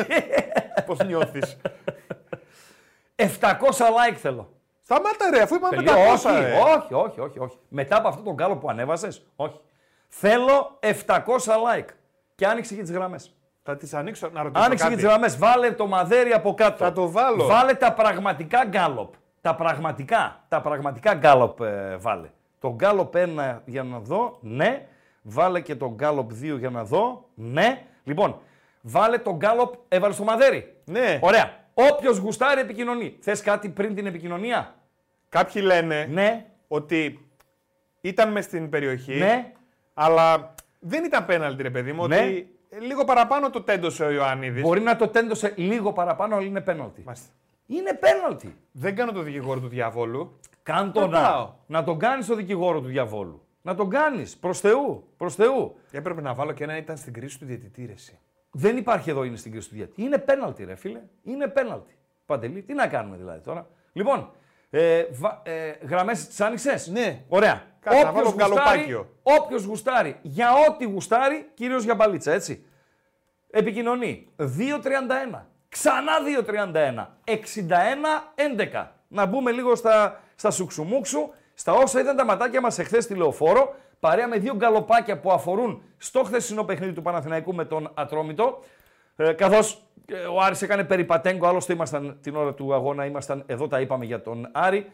Πώς 0.86 0.98
νιώθεις; 1.06 1.56
700 3.16 3.26
like 3.26 4.14
θέλω. 4.16 4.52
Σταμάτα 4.82 5.30
ρε, 5.30 5.42
αφού 5.42 5.54
είπαμε 5.54 5.76
Τελείω, 5.76 5.92
500 5.92 6.14
όχι, 6.14 6.40
ρε. 6.40 6.58
όχι, 6.76 6.94
όχι, 6.94 7.20
όχι, 7.20 7.38
όχι. 7.38 7.58
Μετά 7.68 7.96
από 7.96 8.08
αυτό 8.08 8.22
τον 8.22 8.36
κάλο 8.36 8.56
που 8.56 8.70
ανέβασες, 8.70 9.26
όχι. 9.36 9.60
Θέλω 10.08 10.78
700 10.80 11.16
like. 11.46 11.88
Και 12.34 12.46
άνοιξε 12.46 12.74
και 12.74 12.82
τις 12.82 12.92
γραμμές. 12.92 13.36
Θα 13.62 13.76
τις 13.76 13.94
ανοίξω 13.94 14.28
να 14.32 14.42
ρωτήσω 14.42 14.64
Άνοιξε 14.64 14.84
και 14.84 14.90
κάτι. 14.90 15.02
τις 15.02 15.10
γραμμές. 15.10 15.38
Βάλε 15.38 15.72
το 15.72 15.86
μαδέρι 15.86 16.32
από 16.32 16.54
κάτω. 16.54 16.76
Θα 16.84 16.92
το 16.92 17.10
βάλω. 17.10 17.46
Βάλε 17.46 17.74
τα 17.74 17.92
πραγματικά 17.92 18.64
γκάλοπ. 18.64 19.14
Τα 19.40 19.54
πραγματικά, 19.54 20.44
τα 20.48 20.60
πραγματικά 20.60 21.14
γκάλοπ 21.14 21.60
ε, 21.60 21.96
βάλε. 21.96 22.30
Το 22.60 22.74
γκάλοπ 22.74 23.14
1 23.16 23.58
για 23.64 23.82
να 23.82 23.98
δω, 23.98 24.38
ναι. 24.40 24.86
Βάλε 25.22 25.60
και 25.60 25.74
το 25.76 25.92
γκάλοπ 25.94 26.30
2 26.42 26.58
για 26.58 26.70
να 26.70 26.84
δω, 26.84 27.28
ναι. 27.34 27.82
Λοιπόν, 28.04 28.38
βάλε 28.82 29.18
το 29.18 29.36
γκάλοπ, 29.36 29.74
έβαλε 29.88 30.14
στο 30.14 30.24
μαδέρι. 30.24 30.76
Ναι. 30.84 31.18
Ωραία. 31.22 31.58
Όποιος 31.74 32.18
γουστάρει 32.18 32.60
επικοινωνεί. 32.60 33.16
Θες 33.20 33.40
κάτι 33.42 33.68
πριν 33.68 33.94
την 33.94 34.06
επικοινωνία; 34.06 34.74
Κάποιοι 35.28 35.62
λένε 35.64 36.06
Ναι. 36.10 36.46
ότι 36.68 37.28
ήταν 38.00 38.32
μες 38.32 38.44
στην 38.44 38.68
περιοχή, 38.68 39.14
Ναι. 39.14 39.52
αλλά 39.94 40.54
δεν 40.78 41.04
ήταν 41.04 41.26
πέναλτι 41.26 41.62
ρε 41.62 41.70
παιδί 41.70 41.92
μου, 41.92 42.06
Ναι. 42.06 42.16
ότι 42.16 42.54
λίγο 42.80 43.04
παραπάνω 43.04 43.50
το 43.50 43.62
τέντωσε 43.62 44.04
ο 44.04 44.10
Ιωαννίδης. 44.10 44.62
Μπορεί 44.62 44.80
να 44.80 44.96
το 44.96 45.08
τέντωσε 45.08 45.52
λίγο 45.56 45.92
παραπάνω, 45.92 46.36
αλλά 46.36 46.46
είναι 46.46 46.60
πέναλτι. 46.60 47.02
Μάλιστα. 47.04 47.28
Είναι 47.66 47.94
πέναλτι. 47.94 48.56
Δεν 48.72 48.94
κάνω 48.96 49.12
το 49.12 49.22
δικηγόρο 49.22 49.60
του 49.60 49.68
διαβόλου. 49.68 50.38
Κάν 50.62 50.92
το 50.92 51.00
Ρωτάω. 51.00 51.52
να. 51.66 51.78
Να 51.78 51.84
τον 51.84 51.98
κάνεις 51.98 52.26
το 52.26 52.34
δικηγόρο 52.34 52.80
του 52.80 52.86
διαβόλου. 52.88 53.44
Να 53.62 53.74
τον 53.74 53.90
κάνεις. 53.90 54.36
Προς 54.36 54.60
Θεού. 54.60 55.08
Προς 55.16 55.34
Θεού. 55.34 55.76
Έπρεπε 55.90 56.20
να 56.20 56.34
βάλω 56.34 56.52
και 56.52 56.64
ένα 56.64 56.76
ήταν 56.76 56.96
στην 56.96 57.12
κρίση 57.12 57.38
του 57.38 57.44
διαιτητή 57.44 57.86
ρε 57.86 57.92
εσύ. 57.92 58.18
Δεν 58.52 58.76
υπάρχει 58.76 59.10
εδώ 59.10 59.24
είναι 59.24 59.36
στην 59.36 59.52
κρίση 59.52 59.68
του 59.68 59.74
διαιτητή. 59.74 60.02
Είναι 60.02 60.18
πέναλτι, 60.18 60.64
ρε 60.64 60.74
φίλε. 60.74 61.00
Είναι 61.22 61.46
πέναλτι. 61.48 61.98
Παντελή, 62.26 62.62
τι 62.62 62.74
να 62.74 62.86
κάνουμε 62.86 63.16
δηλαδή 63.16 63.40
τώρα. 63.40 63.66
Λοιπόν, 63.92 64.30
ε, 64.70 65.04
βα, 65.10 65.42
ε, 65.44 65.70
γραμμές 65.86 66.26
τις 66.26 66.40
άνοιξες; 66.40 66.88
Ναι. 66.88 67.24
Ωραία. 67.28 67.62
Κάτσε 67.80 68.02
να 68.02 68.08
Όποιος 68.08 68.34
βάλω 68.34 68.46
γουστάρει, 68.48 68.78
γκαλοπάκιο. 68.78 69.08
όποιος 69.22 69.64
γουστάρει, 69.64 70.16
για 70.22 70.48
ό,τι 70.68 70.84
γουστάρει, 70.84 71.50
κυρίως 71.54 71.84
για 71.84 71.94
μπαλίτσα, 71.94 72.32
έτσι. 72.32 72.64
Επικοινωνεί 73.50 74.28
2.31. 74.36 75.46
Ξανά 75.68 76.12
2.31. 76.24 77.06
61-11. 77.24 78.86
Να 79.08 79.26
μπούμε 79.26 79.50
λίγο 79.50 79.74
στα, 79.74 80.20
στα 80.40 80.50
σουξουμούξου, 80.50 81.30
στα 81.54 81.72
όσα 81.72 82.00
ήταν 82.00 82.16
τα 82.16 82.24
ματάκια 82.24 82.60
μας 82.60 82.78
εχθές 82.78 83.04
στη 83.04 83.14
Λεωφόρο, 83.14 83.74
παρέα 84.00 84.28
με 84.28 84.38
δύο 84.38 84.54
γκαλοπάκια 84.54 85.20
που 85.20 85.32
αφορούν 85.32 85.82
στο 85.98 86.22
χθεσινό 86.24 86.64
παιχνίδι 86.64 86.92
του 86.92 87.02
Παναθηναϊκού 87.02 87.54
με 87.54 87.64
τον 87.64 87.90
Ατρόμητο. 87.94 88.62
Ε, 89.16 89.32
καθώς 89.32 89.82
ε, 90.06 90.14
ο 90.14 90.40
Άρης 90.40 90.62
έκανε 90.62 90.84
περιπατέγκο, 90.84 91.46
άλλωστε 91.46 91.72
ήμασταν 91.72 92.18
την 92.22 92.36
ώρα 92.36 92.54
του 92.54 92.74
αγώνα, 92.74 93.04
ήμασταν 93.04 93.42
εδώ 93.46 93.68
τα 93.68 93.80
είπαμε 93.80 94.04
για 94.04 94.22
τον 94.22 94.48
Άρη. 94.52 94.90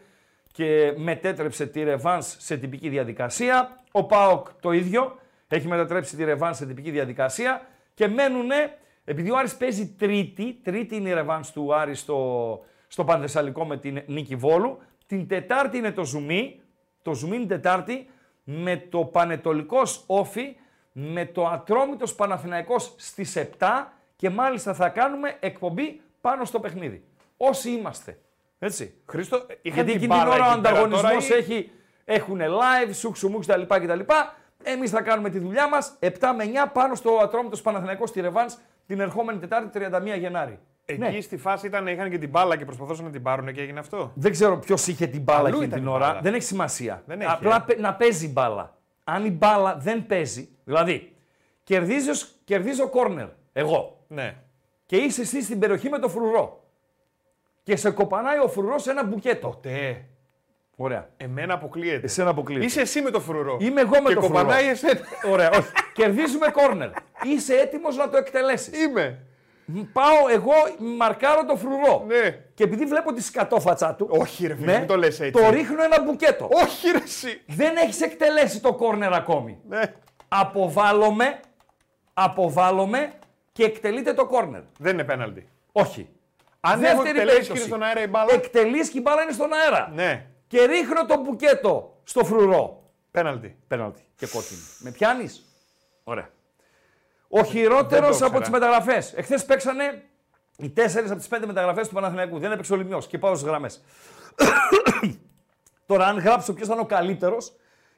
και 0.53 0.95
μετέτρεψε 0.97 1.67
τη 1.67 1.83
Ρεβάνς 1.83 2.37
σε 2.39 2.57
τυπική 2.57 2.89
διαδικασία. 2.89 3.81
Ο 3.93 4.05
ΠΑΟΚ 4.05 4.47
το 4.61 4.73
ίδιο, 4.73 5.19
έχει 5.49 5.69
μετατρέψει 5.69 6.17
τη 6.17 6.25
Ρεβάνς 6.25 6.57
σε 6.57 6.67
τυπική 6.67 6.91
διαδικασία 6.91 7.67
και 7.95 8.09
μένουνε, 8.09 8.77
επειδή 9.05 9.31
ο 9.31 9.37
Άρης 9.37 9.57
παίζει 9.57 9.95
τρίτη, 9.99 10.59
τρίτη 10.63 10.97
είναι 10.97 11.09
η 11.09 11.13
Ρεβάνς 11.13 11.53
του 11.53 11.75
Άρη 11.75 11.95
στο, 11.95 12.61
στο 12.89 13.05
Πανθεσσαλικό 13.05 13.65
με 13.65 13.77
την 13.77 14.03
Νίκη 14.07 14.37
Βόλου, 14.37 14.79
την 15.07 15.29
Τετάρτη 15.29 15.77
είναι 15.79 15.93
το 15.93 16.05
Ζουμί, 16.05 16.61
το 17.03 17.15
Ζουμί 17.15 17.37
είναι 17.37 17.47
Τετάρτη, 17.47 18.09
με 18.45 18.77
το 18.77 19.05
Πανετολικός 19.05 20.05
ΟΦΗ, 20.07 20.57
με 20.93 21.25
το 21.27 21.47
Ατρόμητος 21.47 22.15
Παναθηναϊκός 22.15 22.95
στις 22.97 23.37
7 23.37 23.93
και 24.17 24.31
μάλιστα 24.31 24.75
θα 24.75 24.89
κάνουμε 24.89 25.37
εκπομπή 25.41 26.01
πάνω 26.21 26.45
στο 26.45 26.61
παιχνίδι. 26.61 27.05
Όσοι 27.37 27.71
είμαστε. 27.71 28.19
Έτσι. 28.59 28.95
Χρήστο, 29.07 29.37
είχαν 29.37 29.57
Γιατί 29.63 29.75
την 29.75 29.89
εκείνη 29.89 29.99
την 30.01 30.09
μπάλα 30.09 30.31
ώρα 30.31 30.47
ο 30.47 30.53
εκεί 30.53 30.61
πέρα 30.61 30.71
ανταγωνισμός 30.71 31.27
τώρα 31.27 31.37
ή- 31.37 31.39
έχει, 31.41 31.71
έχουν 32.05 32.41
live, 32.41 32.91
σούξου 32.93 33.29
μουξ 33.29 33.47
κτλ. 33.47 33.63
κτλ. 33.63 34.01
Εμείς 34.63 34.91
θα 34.91 35.03
κάνουμε 35.03 35.31
τη 35.31 35.39
δουλειά 35.39 35.69
μας 35.69 35.97
7 36.01 36.09
με 36.37 36.45
9 36.45 36.71
πάνω 36.73 36.95
στο 36.95 37.19
Ατρόμητος 37.23 37.63
Παναθηναϊκός 37.63 38.09
στη 38.09 38.21
Ρεβάν 38.21 38.47
την 38.87 39.01
ερχόμενη 39.01 39.39
Τετάρτη 39.39 39.79
31 40.15 40.19
Γενάρη. 40.19 40.59
Εκεί 40.89 41.01
Ναι. 41.01 41.21
στη 41.21 41.37
φάση 41.37 41.67
ήταν, 41.67 41.87
είχαν 41.87 42.11
και 42.11 42.19
την 42.19 42.29
μπάλα 42.29 42.57
και 42.57 42.65
προσπαθούσαν 42.65 43.05
να 43.05 43.11
την 43.11 43.23
πάρουν 43.23 43.53
και 43.53 43.61
έγινε 43.61 43.79
αυτό. 43.79 44.13
Δεν 44.15 44.31
ξέρω 44.33 44.59
ποιος 44.59 44.87
είχε 44.87 45.07
την 45.07 45.23
μπάλα 45.23 45.39
Αλλού 45.39 45.49
εκείνη 45.49 45.65
ήταν 45.65 45.79
την 45.79 45.89
η 45.89 45.91
ώρα. 45.93 46.07
μπάλα. 46.07 46.21
Δεν 46.21 46.35
έχει 46.35 46.43
σημασία. 46.43 47.03
Δεν 47.07 47.21
έχει, 47.21 47.31
Απλά 47.31 47.57
ε. 47.57 47.63
πε- 47.67 47.79
να 47.79 47.95
παίζει 47.95 48.29
μπάλα. 48.29 48.77
Αν 49.05 49.25
η 49.25 49.31
μπάλα 49.31 49.77
δεν 49.77 50.07
παίζει, 50.07 50.49
δηλαδή 50.65 51.17
κερδίζω, 51.65 52.13
κερδίζω 52.45 52.89
κόρνερ 52.89 53.27
εγώ 53.53 54.05
Ναι. 54.09 54.35
και 54.87 54.97
είσαι 54.97 55.21
εσύ 55.21 55.43
στην 55.43 55.59
περιοχή 55.59 55.89
με 55.89 55.99
το 55.99 56.09
φρουρό 56.09 56.65
και 57.63 57.77
σε 57.77 57.91
κοπανάει 57.91 58.39
ο 58.39 58.49
φρουρός 58.49 58.83
σε 58.83 58.91
ένα 58.91 59.05
μπουκέτο. 59.05 59.59
Τε, 59.63 59.95
Ωραία. 60.77 61.09
εμένα 61.17 61.55
αποκλείεται. 61.55 62.07
Εσένα 62.07 62.31
αποκλείεται. 62.31 62.65
Είσαι 62.65 62.81
εσύ 62.81 63.01
με 63.01 63.11
το 63.11 63.21
φρουρό. 63.21 63.57
Είμαι 63.61 63.81
εγώ 63.81 63.91
με 64.03 64.09
και 64.09 64.15
το 64.15 64.21
φρουρό. 64.21 64.39
κοπανάει 64.39 64.69
εσένα. 64.69 65.01
Ωραία, 65.33 65.51
όχι. 65.51 65.69
Κερδίζουμε 65.95 66.49
κόρνερ. 66.51 66.91
Είσαι 67.25 67.55
έτοιμος 67.55 67.97
να 67.97 68.09
το 68.09 68.17
εκτελέσεις. 68.17 68.83
Είμαι. 68.85 69.21
Πάω 69.93 70.29
εγώ, 70.33 70.53
μαρκάρω 70.97 71.45
το 71.45 71.57
φρουρό. 71.57 72.05
Ναι. 72.07 72.39
Και 72.55 72.65
επειδή 72.65 72.85
βλέπω 72.85 73.13
τη 73.13 73.23
σκατόφατσα 73.23 73.95
του. 73.95 74.09
Ναι, 74.13 74.19
Όχι, 74.19 74.47
ρε 74.47 74.55
φίλε, 74.55 74.79
μην 74.79 74.87
το 74.87 74.97
λες 74.97 75.21
έτσι. 75.21 75.43
Το 75.43 75.51
ρίχνω 75.51 75.83
ένα 75.83 76.03
μπουκέτο. 76.03 76.49
Όχι 76.53 76.91
ρε 76.91 76.99
εσύ. 77.03 77.43
Δεν 77.47 77.77
έχεις 77.77 78.01
εκτελέσει 78.01 78.61
το 78.61 78.75
κόρνερ 78.75 79.13
ακόμη. 79.13 79.59
Ναι. 79.69 79.83
Αποβάλλομαι, 80.29 81.41
αποβάλλομαι 82.15 83.13
και 83.53 83.65
εκτελείται 83.65 84.15
το 84.15 84.27
κόρνερ. 84.27 84.63
Δεν 84.79 84.93
είναι 84.93 85.05
πέναλτι. 85.05 85.49
Όχι. 85.73 86.09
Αν 86.61 86.85
έχω 86.85 87.03
Δεύτερη 87.03 87.09
εκτελέσει 87.09 87.37
και 87.41 87.53
περίπτωση. 87.53 87.61
είναι 87.61 87.69
στον 87.69 87.83
αέρα 87.83 88.03
η 88.03 88.07
μπάλα. 88.07 88.33
Εκτελείς 88.33 88.89
και 88.89 88.99
η 88.99 89.01
μπάλα 89.05 89.23
είναι 89.23 89.33
στον 89.33 89.53
αέρα. 89.53 89.91
Ναι. 89.95 90.27
Και 90.47 90.65
ρίχνω 90.65 91.07
το 91.07 91.21
μπουκέτο 91.21 92.01
στο 92.05 92.25
φρουρό. 92.25 92.83
Πέναλτι. 93.11 93.57
Πέναλτι. 93.69 94.01
Και 94.17 94.27
κόκκινη. 94.27 94.61
Με 94.79 94.91
πιάνεις; 94.91 95.45
Ωραία. 96.05 96.29
Ο 97.29 97.43
χειρότερο 97.45 98.09
Δεν 98.09 98.19
το 98.19 98.27
από 98.27 98.39
τις 98.39 98.49
ήξερα. 98.49 98.51
μεταγραφές. 98.51 99.13
Εχθές 99.17 99.45
παίξανε 99.45 100.03
οι 100.59 100.71
τέσσερις 100.71 101.11
από 101.11 101.19
τις 101.19 101.29
πέντε 101.29 101.47
μεταγραφές 101.47 101.89
του 101.89 101.95
Παναθηναϊκού. 101.95 102.39
Δεν 102.39 102.53
έπαιξε 102.53 102.73
ο 102.73 102.77
Λιμιός 102.77 103.07
και 103.07 103.19
πάω 103.19 103.35
στις 103.35 103.49
γραμμές. 103.49 103.83
Τώρα, 105.87 106.07
αν 106.07 106.19
γράψω 106.19 106.53
ποιος 106.53 106.67
ήταν 106.67 106.79
ο 106.79 106.85
καλύτερος, 106.85 107.53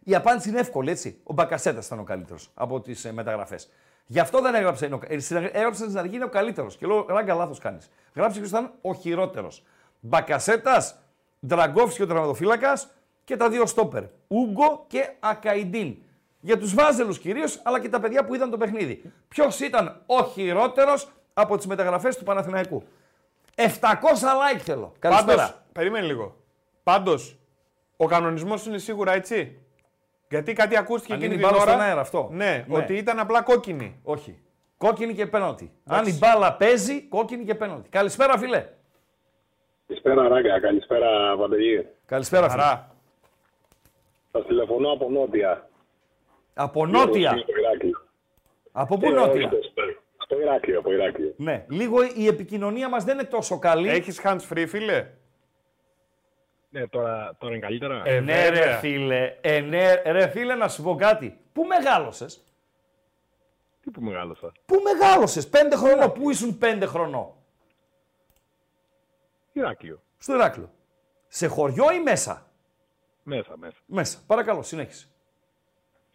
η 0.05 0.14
απάντηση 0.14 0.49
είναι 0.49 0.61
εύκολη, 0.61 0.91
έτσι. 0.91 1.20
Ο 1.24 1.33
Μπακασέτας 1.33 1.87
ήταν 1.87 1.99
ο 1.99 2.05
καλύτερος 2.05 2.51
από 2.55 2.81
τις 2.81 3.05
ε, 3.05 3.12
μεταγραφές. 3.12 3.68
Γι' 4.07 4.18
αυτό 4.20 4.41
δεν 4.41 4.55
έγραψε. 4.55 4.87
είναι 4.87 4.95
ο- 4.95 5.01
ε, 5.07 5.18
στην- 5.18 5.37
Έγραψε 5.53 5.85
στην 5.85 5.99
αρχή 5.99 6.14
είναι 6.14 6.24
ο 6.24 6.29
καλύτερος. 6.29 6.76
Και 6.76 6.87
λέω, 6.87 7.07
ράγκα, 7.09 7.35
λάθος 7.35 7.59
κάνεις. 7.59 7.91
Γράψε 8.14 8.39
ποιος 8.39 8.51
ήταν 8.51 8.72
ο 8.83 8.95
χειρότερος. 8.95 9.62
Μπακασέτας, 10.01 10.99
Ντραγκόφσκι 11.47 12.03
ο 12.03 12.07
τραυματοφύλακας 12.07 12.89
και 13.24 13.37
τα 13.37 13.49
δύο 13.49 13.66
στόπερ. 13.66 14.03
Ούγκο 14.29 14.85
και 14.87 15.11
Ακαϊντίν. 15.20 15.97
Για 16.41 16.59
τους 16.59 16.74
Βάζελους 16.74 17.18
κυρίως, 17.18 17.61
αλλά 17.64 17.80
και 17.80 17.89
τα 17.89 18.01
παιδιά 18.01 18.24
που 18.24 18.34
είδαν 18.34 18.51
το 18.51 18.57
παιχνίδι. 18.57 19.12
Ποιος 19.28 19.61
ήταν 19.61 20.03
ο 20.07 20.24
χειρότερος 20.24 21.09
από 21.34 21.57
τις 21.57 21.66
μεταγραφές 21.66 22.16
του 22.16 22.24
Παναθηναϊκού; 22.24 22.82
700 23.55 23.64
like 24.55 24.59
θέλω. 24.59 24.93
Καλησπέρα. 24.99 25.36
Πάντως, 25.36 25.61
περίμενε 25.72 26.07
λίγο. 26.07 26.36
Πάντως, 26.82 27.39
ο 27.97 28.07
κανονισμός 28.07 28.66
είναι 28.66 28.78
σίγουρα 28.78 29.12
έτσι. 29.12 29.59
Γιατί 30.28 30.53
κάτι 30.53 30.76
ακούστηκε 30.76 31.12
Αν 31.12 31.18
εκείνη 31.18 31.34
είναι 31.34 31.43
την 31.43 31.51
η 31.51 31.53
μπάλα 31.53 31.62
ώρα. 31.62 31.72
στον 31.72 31.84
αέρα 31.86 32.01
αυτό. 32.01 32.28
Ναι, 32.32 32.64
Ναι. 32.68 32.76
ότι 32.78 32.95
ήταν 32.97 33.18
απλά 33.18 33.43
κόκκινη. 33.43 34.01
Όχι. 34.03 34.43
Κόκκινη 34.76 35.14
και 35.14 35.26
πέναλτι. 35.26 35.72
Αν 35.84 35.97
Εντάξει. 35.99 36.14
η 36.14 36.18
μπάλα 36.20 36.55
παίζει, 36.55 37.03
κόκκινη 37.03 37.45
και 37.45 37.55
πέναλτι. 37.55 37.89
Καλησπέρα, 37.89 38.39
φίλε. 38.39 38.66
Καλησπέρα, 39.86 40.28
Ράγκα. 40.28 40.61
Καλησπέρα, 40.61 41.36
Παντελή. 41.36 41.86
Καλησπέρα, 42.07 42.49
φίλε. 42.51 42.62
Χαρά. 42.62 42.95
Σα 44.32 44.45
τηλεφωνώ 44.45 44.93
από 44.93 45.11
Νότια. 45.11 45.68
Από 46.61 46.86
νότια. 46.86 47.30
Στο 47.38 47.59
Ηράκλειο. 47.59 48.06
Από 48.72 48.96
πού 48.98 49.06
Ε, 49.06 49.11
νότια; 49.11 49.48
όχι, 49.48 49.62
στο- 49.70 49.82
Στο 50.24 50.40
Ηράκλειο, 50.40 50.78
από 50.78 50.92
Ηράκλειο. 50.92 51.34
Ναι. 51.36 51.64
Λίγο 51.68 51.96
η 52.14 52.26
επικοινωνία 52.26 52.88
μας 52.88 53.04
δεν 53.04 53.18
είναι 53.18 53.28
τόσο 53.28 53.59
καλή. 53.59 53.88
Έχεις 53.88 54.20
hands 54.24 54.40
free, 54.52 54.64
φίλε; 54.68 55.11
Ναι, 56.70 56.86
τώρα, 56.88 57.36
τώρα 57.38 57.54
είναι 57.54 57.66
καλύτερα. 57.66 58.02
Ε, 58.04 58.20
ναι, 58.20 58.48
ρε 58.48 58.54
βέβαια. 58.54 58.76
φίλε. 58.78 59.36
Ε, 59.40 59.61
ναι, 59.61 59.94
ρε 59.94 60.28
φίλε, 60.28 60.54
να 60.54 60.68
σου 60.68 60.82
πω 60.82 60.94
κάτι. 60.94 61.40
Πού 61.52 61.64
μεγάλωσες; 61.64 62.44
Τι 63.80 63.90
που 63.90 64.00
μεγάλωσα; 64.00 64.52
Πού 64.66 64.74
μεγάλωσες; 64.82 65.48
Πέντε 65.48 65.76
χρονών. 65.76 66.12
Πού 66.12 66.30
ήσουν 66.30 66.59
πέντε 66.59 66.86
χρονών. 66.86 67.32
Ηράκλειο. 69.52 70.02
Στο 70.18 70.34
Ηράκλειο. 70.34 70.70
Σε 71.28 71.46
χωριό 71.46 71.92
ή 71.92 72.00
μέσα; 72.00 72.46
Μέσα, 73.22 73.56
μέσα. 73.56 73.76
Μέσα. 73.86 74.18
Παρακαλώ, 74.26 74.62
συνέχισε. 74.62 75.09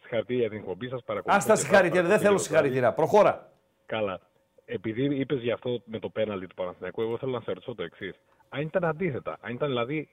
Συγχαρητήρια 0.04 0.40
για 0.40 0.50
την 0.50 0.58
εκπομπή 0.58 0.88
σας. 0.88 1.02
παρακολουθώ 1.04 1.38
Ας 1.38 1.46
τα 1.46 1.54
και 1.54 1.60
συγχαρητήρια. 1.60 2.02
Δεν 2.02 2.18
θέλω 2.18 2.18
παρακολουθώ 2.18 2.44
συγχαρητήρια. 2.44 2.92
Προχώρα. 2.92 3.50
Καλά. 3.86 4.20
Επειδή 4.64 5.18
είπες 5.18 5.40
για 5.40 5.54
αυτό 5.54 5.82
με 5.84 5.98
το 5.98 6.08
πέναλτι 6.08 6.46
του 6.46 6.54
Παναθηναϊκού, 6.54 7.02
εγώ 7.02 7.18
θέλω 7.18 7.32
να 7.32 7.40
σε 7.40 7.52
ρωτήσω 7.52 7.74
το 7.74 7.82
εξής. 7.82 8.14
Αν 8.48 8.60
ήταν 8.60 8.84
αντίθετα, 8.84 9.36
αν 9.40 9.54
ήταν 9.54 9.68
δηλαδή 9.68 10.08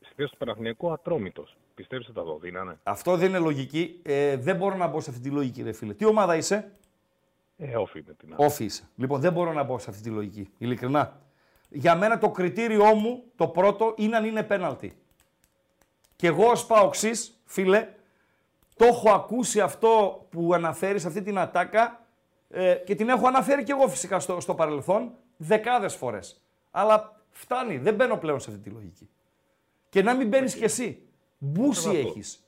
στη 0.00 0.14
θέση 0.16 0.30
του 0.30 0.36
Παναθηναϊκού 0.36 0.92
ατρόμητος, 0.92 1.56
πιστεύεις 1.74 2.08
ότι 2.08 2.18
θα 2.18 2.24
το 2.24 2.38
δίνανε; 2.38 2.78
Αυτό 2.82 3.16
δεν 3.16 3.28
είναι 3.28 3.38
λογική. 3.38 4.00
Ε, 4.02 4.36
δεν 4.36 4.56
μπορώ 4.56 4.76
να 4.76 4.86
μπω 4.86 5.00
σε 5.00 5.10
αυτή 5.10 5.22
τη 5.22 5.30
λογική, 5.30 5.62
ρε 5.62 5.72
φίλε. 5.72 5.94
Τι 5.94 6.04
ομάδα 6.04 6.36
είσαι; 6.36 6.72
Ε, 7.56 7.76
όφη 7.76 8.04
με 8.06 8.14
την 8.14 8.34
άλλη. 8.34 8.46
Όφη 8.46 8.64
είσαι. 8.64 8.88
Λοιπόν, 8.96 9.20
δεν 9.20 9.32
μπορώ 9.32 9.52
να 9.52 9.62
μπω 9.62 9.78
σε 9.78 9.90
αυτή 9.90 10.02
τη 10.02 10.10
λογική. 10.10 10.48
Ειλικρινά. 10.58 11.20
Για 11.68 11.96
μένα 11.96 12.18
το 12.18 12.30
κριτήριό 12.30 12.94
μου, 12.94 13.24
το 13.36 13.48
πρώτο, 13.48 13.94
είναι 13.96 14.16
αν 14.16 14.24
είναι 14.24 14.42
πέναλτι. 14.42 14.96
Και 16.16 16.26
εγώ 16.26 16.50
ως 16.50 16.66
Παοξής, 16.66 17.40
φίλε, 17.44 17.88
το 18.76 18.84
έχω 18.84 19.10
ακούσει 19.10 19.60
αυτό 19.60 20.26
που 20.30 20.54
αναφέρεις 20.54 21.02
σε 21.02 21.08
αυτή 21.08 21.22
την 21.22 21.38
ατάκα 21.38 22.06
ε, 22.50 22.74
και 22.74 22.94
την 22.94 23.08
έχω 23.08 23.26
αναφέρει 23.26 23.62
και 23.62 23.72
εγώ 23.72 23.88
φυσικά 23.88 24.20
στο, 24.20 24.40
στο 24.40 24.54
παρελθόν 24.54 25.12
δεκάδες 25.36 25.94
φορές. 25.94 26.42
Αλλά 26.70 27.20
φτάνει, 27.30 27.78
δεν 27.78 27.94
μπαίνω 27.94 28.16
πλέον 28.16 28.40
σε 28.40 28.50
αυτή 28.50 28.62
τη 28.62 28.70
λογική. 28.70 29.08
Και 29.88 30.02
να 30.02 30.14
μην 30.14 30.28
μπαίνεις 30.28 30.54
κι 30.54 30.64
εσύ. 30.64 31.08
Μπούση 31.38 31.80
Σεβαστό. 31.80 32.08
έχεις. 32.08 32.46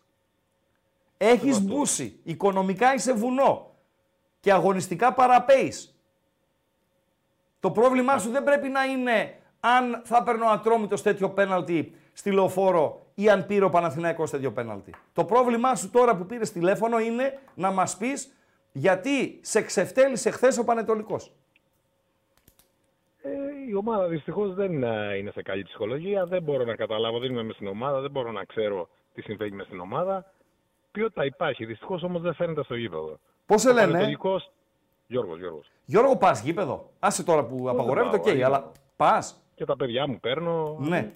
Έχεις 1.16 1.60
μπούση. 1.60 2.20
Οικονομικά 2.22 2.94
είσαι 2.94 3.12
βουνό. 3.12 3.74
Και 4.40 4.52
αγωνιστικά 4.52 5.12
παραπέεις. 5.12 5.98
Το 7.60 7.70
πρόβλημά 7.70 8.18
σου 8.18 8.30
δεν 8.30 8.44
πρέπει 8.44 8.68
να 8.68 8.84
είναι 8.84 9.38
αν 9.60 10.02
θα 10.04 10.22
παίρνω 10.22 10.46
ατρόμητος 10.46 11.02
τέτοιο 11.02 11.30
πέναλτι 11.30 11.94
στη 12.18 12.30
λεωφόρο 12.30 13.00
ή 13.14 13.30
αν 13.30 13.46
πήρε 13.46 13.64
ο 13.64 13.70
Παναθηναϊκός 13.70 14.30
τέτοιο 14.30 14.52
πέναλτι. 14.52 14.94
Το 15.12 15.24
πρόβλημά 15.24 15.74
σου 15.74 15.90
τώρα 15.90 16.16
που 16.16 16.26
πήρες 16.26 16.52
τηλέφωνο 16.52 16.98
είναι 17.00 17.38
να 17.54 17.70
μας 17.70 17.96
πεις 17.96 18.32
γιατί 18.72 19.38
σε 19.42 19.62
ξεφτέλησε 19.62 20.30
χθες 20.30 20.58
ο 20.58 20.64
Πανετολικός. 20.64 21.32
Ε, 23.22 23.30
η 23.68 23.74
ομάδα 23.74 24.06
δυστυχώς 24.08 24.54
δεν 24.54 24.82
ε, 24.82 25.16
είναι 25.16 25.30
σε 25.30 25.42
καλή 25.42 25.62
ψυχολογία. 25.62 26.26
Δεν 26.26 26.42
μπορώ 26.42 26.64
να 26.64 26.74
καταλάβω, 26.74 27.18
δεν 27.18 27.30
είμαι 27.30 27.42
μες 27.42 27.54
στην 27.54 27.66
ομάδα, 27.66 28.00
δεν 28.00 28.10
μπορώ 28.10 28.32
να 28.32 28.44
ξέρω 28.44 28.88
τι 29.14 29.22
συμβαίνει 29.22 29.56
μες 29.56 29.66
στην 29.66 29.80
ομάδα. 29.80 30.32
Ποιότητα 30.92 31.24
υπάρχει. 31.24 31.64
Δυστυχώς 31.64 32.02
όμως 32.02 32.22
δεν 32.22 32.34
φαίνεται 32.34 32.62
στο 32.62 32.74
γήπεδο. 32.74 33.18
Πώς 33.46 33.60
σε 33.60 33.68
Ο 33.68 33.72
λένε, 33.72 33.86
Πανετολικός- 33.92 34.52
Γιώργος, 35.06 35.38
Γιώργος. 35.38 35.70
Γιώργο 35.84 36.16
πας 36.16 36.42
γήπεδο. 36.42 36.90
Άσε 36.98 37.24
τώρα 37.24 37.44
που 37.44 37.68
απαγορεύεται, 37.68 38.16
οκ, 38.16 38.22
πάω, 38.22 38.34
δεν 38.34 38.44
αλλά 38.44 38.60
πάω. 38.60 38.72
πας. 38.96 39.42
Και 39.54 39.64
τα 39.64 39.76
παιδιά 39.76 40.08
μου 40.08 40.20
παίρνω. 40.20 40.76
Ναι. 40.80 41.12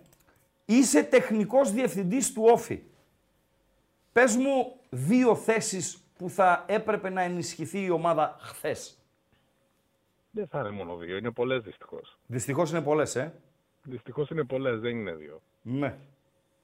Είσαι 0.65 1.03
τεχνικός 1.03 1.73
διευθυντής 1.73 2.33
του 2.33 2.43
ΟΦΗ. 2.47 2.83
Πες 4.13 4.37
μου 4.37 4.77
δύο 4.91 5.35
θέσεις 5.37 5.97
που 6.19 6.31
θα 6.31 6.65
έπρεπε 6.69 7.09
να 7.11 7.23
ενισχυθεί 7.23 7.85
η 7.85 7.91
ομάδα 7.91 8.37
χθες. 8.41 8.97
Δεν 10.31 10.47
θα 10.47 10.59
είναι 10.61 10.71
μόνο 10.71 10.97
δύο, 10.97 11.17
είναι 11.17 11.31
πολλές 11.31 11.63
δυστυχώς. 11.63 12.19
Δυστυχώς 12.27 12.71
είναι 12.71 12.83
πολλές, 12.83 13.17
ε; 13.17 13.35
Δυστυχώς 13.83 14.31
είναι 14.31 14.45
πολλές, 14.45 14.81
δεν 14.81 14.91
είναι 14.91 15.13
δύο. 15.13 15.41
Ναι. 15.63 15.95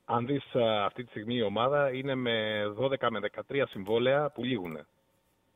Αν 0.04 0.26
δεις 0.26 0.44
αυτή 0.84 1.04
τη 1.04 1.10
στιγμή 1.10 1.34
η 1.34 1.42
ομάδα 1.42 1.90
είναι 1.92 2.14
με 2.14 2.64
12 2.78 3.10
με 3.10 3.20
13 3.20 3.66
συμβόλαια 3.68 4.30
που 4.30 4.44
λήγουν. 4.44 4.78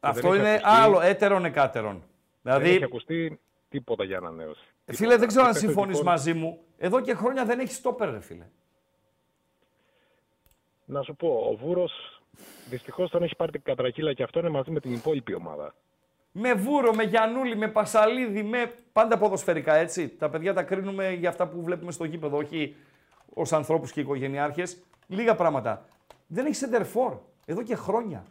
Αυτό 0.01 0.21
δεν 0.31 0.31
έχει 0.31 0.41
είναι 0.41 0.49
ακουστεί- 0.55 0.69
άλλο, 0.83 1.01
έτερον 1.01 1.45
εκάτερον. 1.45 2.03
Δεν 2.43 2.55
έχει 2.55 2.63
Δηλαδή, 2.65 2.85
ακουστεί 2.85 3.41
τίποτα 3.69 4.05
για 4.05 4.17
ανανέωση. 4.19 4.65
Φίλε, 4.85 5.17
δεν 5.17 5.29
ξέρω 5.29 5.45
αν 5.45 5.53
Και 5.53 5.59
συμφωνείς 5.59 5.97
λοιπόν- 5.97 6.13
μαζί 6.13 6.35
μου. 6.35 6.59
Εδώ 6.79 7.01
και 7.01 7.15
χρόνια 7.15 7.45
δεν 7.45 7.59
έχεις 7.59 7.77
στόπερ, 7.77 8.11
ρε 8.11 8.21
φίλε. 8.21 8.47
Να 10.85 11.03
σου 11.03 11.17
πω, 11.17 11.29
ο 11.51 11.57
Βούρος 11.57 12.23
δυστυχώς 12.69 13.11
τον 13.11 13.23
έχει 13.23 13.37
πάρει 13.37 13.51
την 13.53 13.63
κατρακύλα 13.63 14.13
και 14.13 14.23
αυτό 14.23 14.39
είναι 14.39 14.49
μαζί 14.49 14.71
με 14.71 14.81
την 14.81 14.93
υπόλοιπη 14.93 15.35
ομάδα. 15.35 15.75
Με 16.33 16.55
Βούρο, 16.55 16.95
με 16.95 17.03
Γιανούλη, 17.03 17.57
με 17.57 17.69
Πασαλίδη, 17.69 18.43
με 18.43 18.73
πάντα 18.93 19.19
ποδοσφαιρικά 19.19 19.75
έτσι. 19.75 20.09
Τα 20.09 20.31
παιδιά 20.31 20.55
τα 20.55 20.63
κρίνουμε 20.63 21.13
για 21.13 21.29
αυτά 21.29 21.47
που 21.49 21.63
βλέπουμε 21.63 21.93
στο 21.93 22.05
γήπεδο, 22.05 22.37
όχι 22.37 22.77
ως 23.35 23.53
ανθρώπους 23.53 23.93
και 23.93 24.01
οικογενειάρχες. 24.01 24.83
Λίγα 25.07 25.35
πράγματα. 25.35 25.85
Δεν 26.27 26.45
έχεις 26.47 26.59
σεντερφόρ 26.59 27.19
εδώ 27.47 27.63
και 27.63 27.75
χρόνια. 27.77 28.25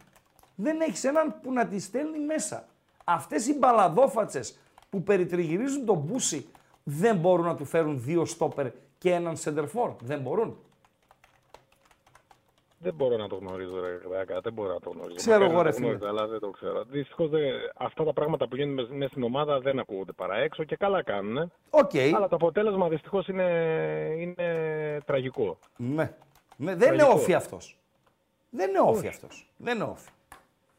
Δεν 0.54 0.80
έχεις 0.80 1.04
έναν 1.04 1.40
που 1.42 1.52
να 1.52 1.66
τη 1.66 1.78
στέλνει 1.80 2.18
μέσα. 2.18 2.66
Αυτές 3.04 3.46
οι 3.46 3.58
μπαλαδόφατσες 3.58 4.58
που 4.92 5.02
περιτριγυρίζουν 5.02 5.84
τον 5.84 5.98
Μπούση 5.98 6.46
δεν 6.84 7.16
μπορούν 7.16 7.44
να 7.46 7.56
του 7.56 7.64
φέρουν 7.64 8.00
δύο 8.02 8.24
στόπερ 8.24 8.66
και 8.98 9.12
έναν 9.12 9.36
σεντερφόρ. 9.36 9.94
Δεν 10.02 10.20
μπορούν. 10.20 10.56
Δεν 12.78 12.94
μπορώ 12.94 13.16
να 13.16 13.28
το 13.28 13.36
γνωρίζω, 13.36 13.80
ρε 13.80 14.16
Ρακα, 14.16 14.40
δεν 14.40 14.52
μπορώ 14.52 14.72
να 14.72 14.80
το 14.80 14.90
γνωρίζω. 14.90 15.14
Ξέρω 15.16 15.38
Μακάρι 15.48 15.52
εγώ, 15.54 15.62
να 15.62 15.62
ρε 15.62 15.70
το 15.70 15.76
φίλε. 15.76 15.86
γνώριζα, 15.88 16.08
Αλλά 16.08 16.26
δεν 16.26 16.40
το 16.40 16.50
ξέρω. 16.50 16.84
Δυστυχώς 16.84 17.30
αυτά 17.76 18.04
τα 18.04 18.12
πράγματα 18.12 18.48
που 18.48 18.56
γίνουν 18.56 18.86
μέσα 18.96 19.08
στην 19.10 19.22
ομάδα 19.22 19.60
δεν 19.60 19.78
ακούγονται 19.78 20.12
παρά 20.12 20.36
έξω 20.36 20.64
και 20.64 20.76
καλά 20.76 21.02
κάνουν. 21.02 21.52
Οκ. 21.70 21.90
Αλλά 22.14 22.28
το 22.28 22.36
αποτέλεσμα 22.36 22.88
δυστυχώς 22.88 23.28
είναι, 23.28 23.44
είναι 24.18 24.46
τραγικό. 25.06 25.58
Ναι. 25.76 26.14
ναι. 26.56 26.74
Δεν 26.74 26.88
είναι 26.88 26.96
Τραγικό. 26.96 27.18
ΟΦΗ 27.20 27.34
αυτός. 27.34 27.78
Δεν 28.50 28.68
είναι 28.68 28.80
ΟΦΗ 28.80 29.06
αυτός. 29.08 29.50
Δεν 29.56 29.74
είναι 29.74 29.84
ΟΦΗ. 29.84 30.08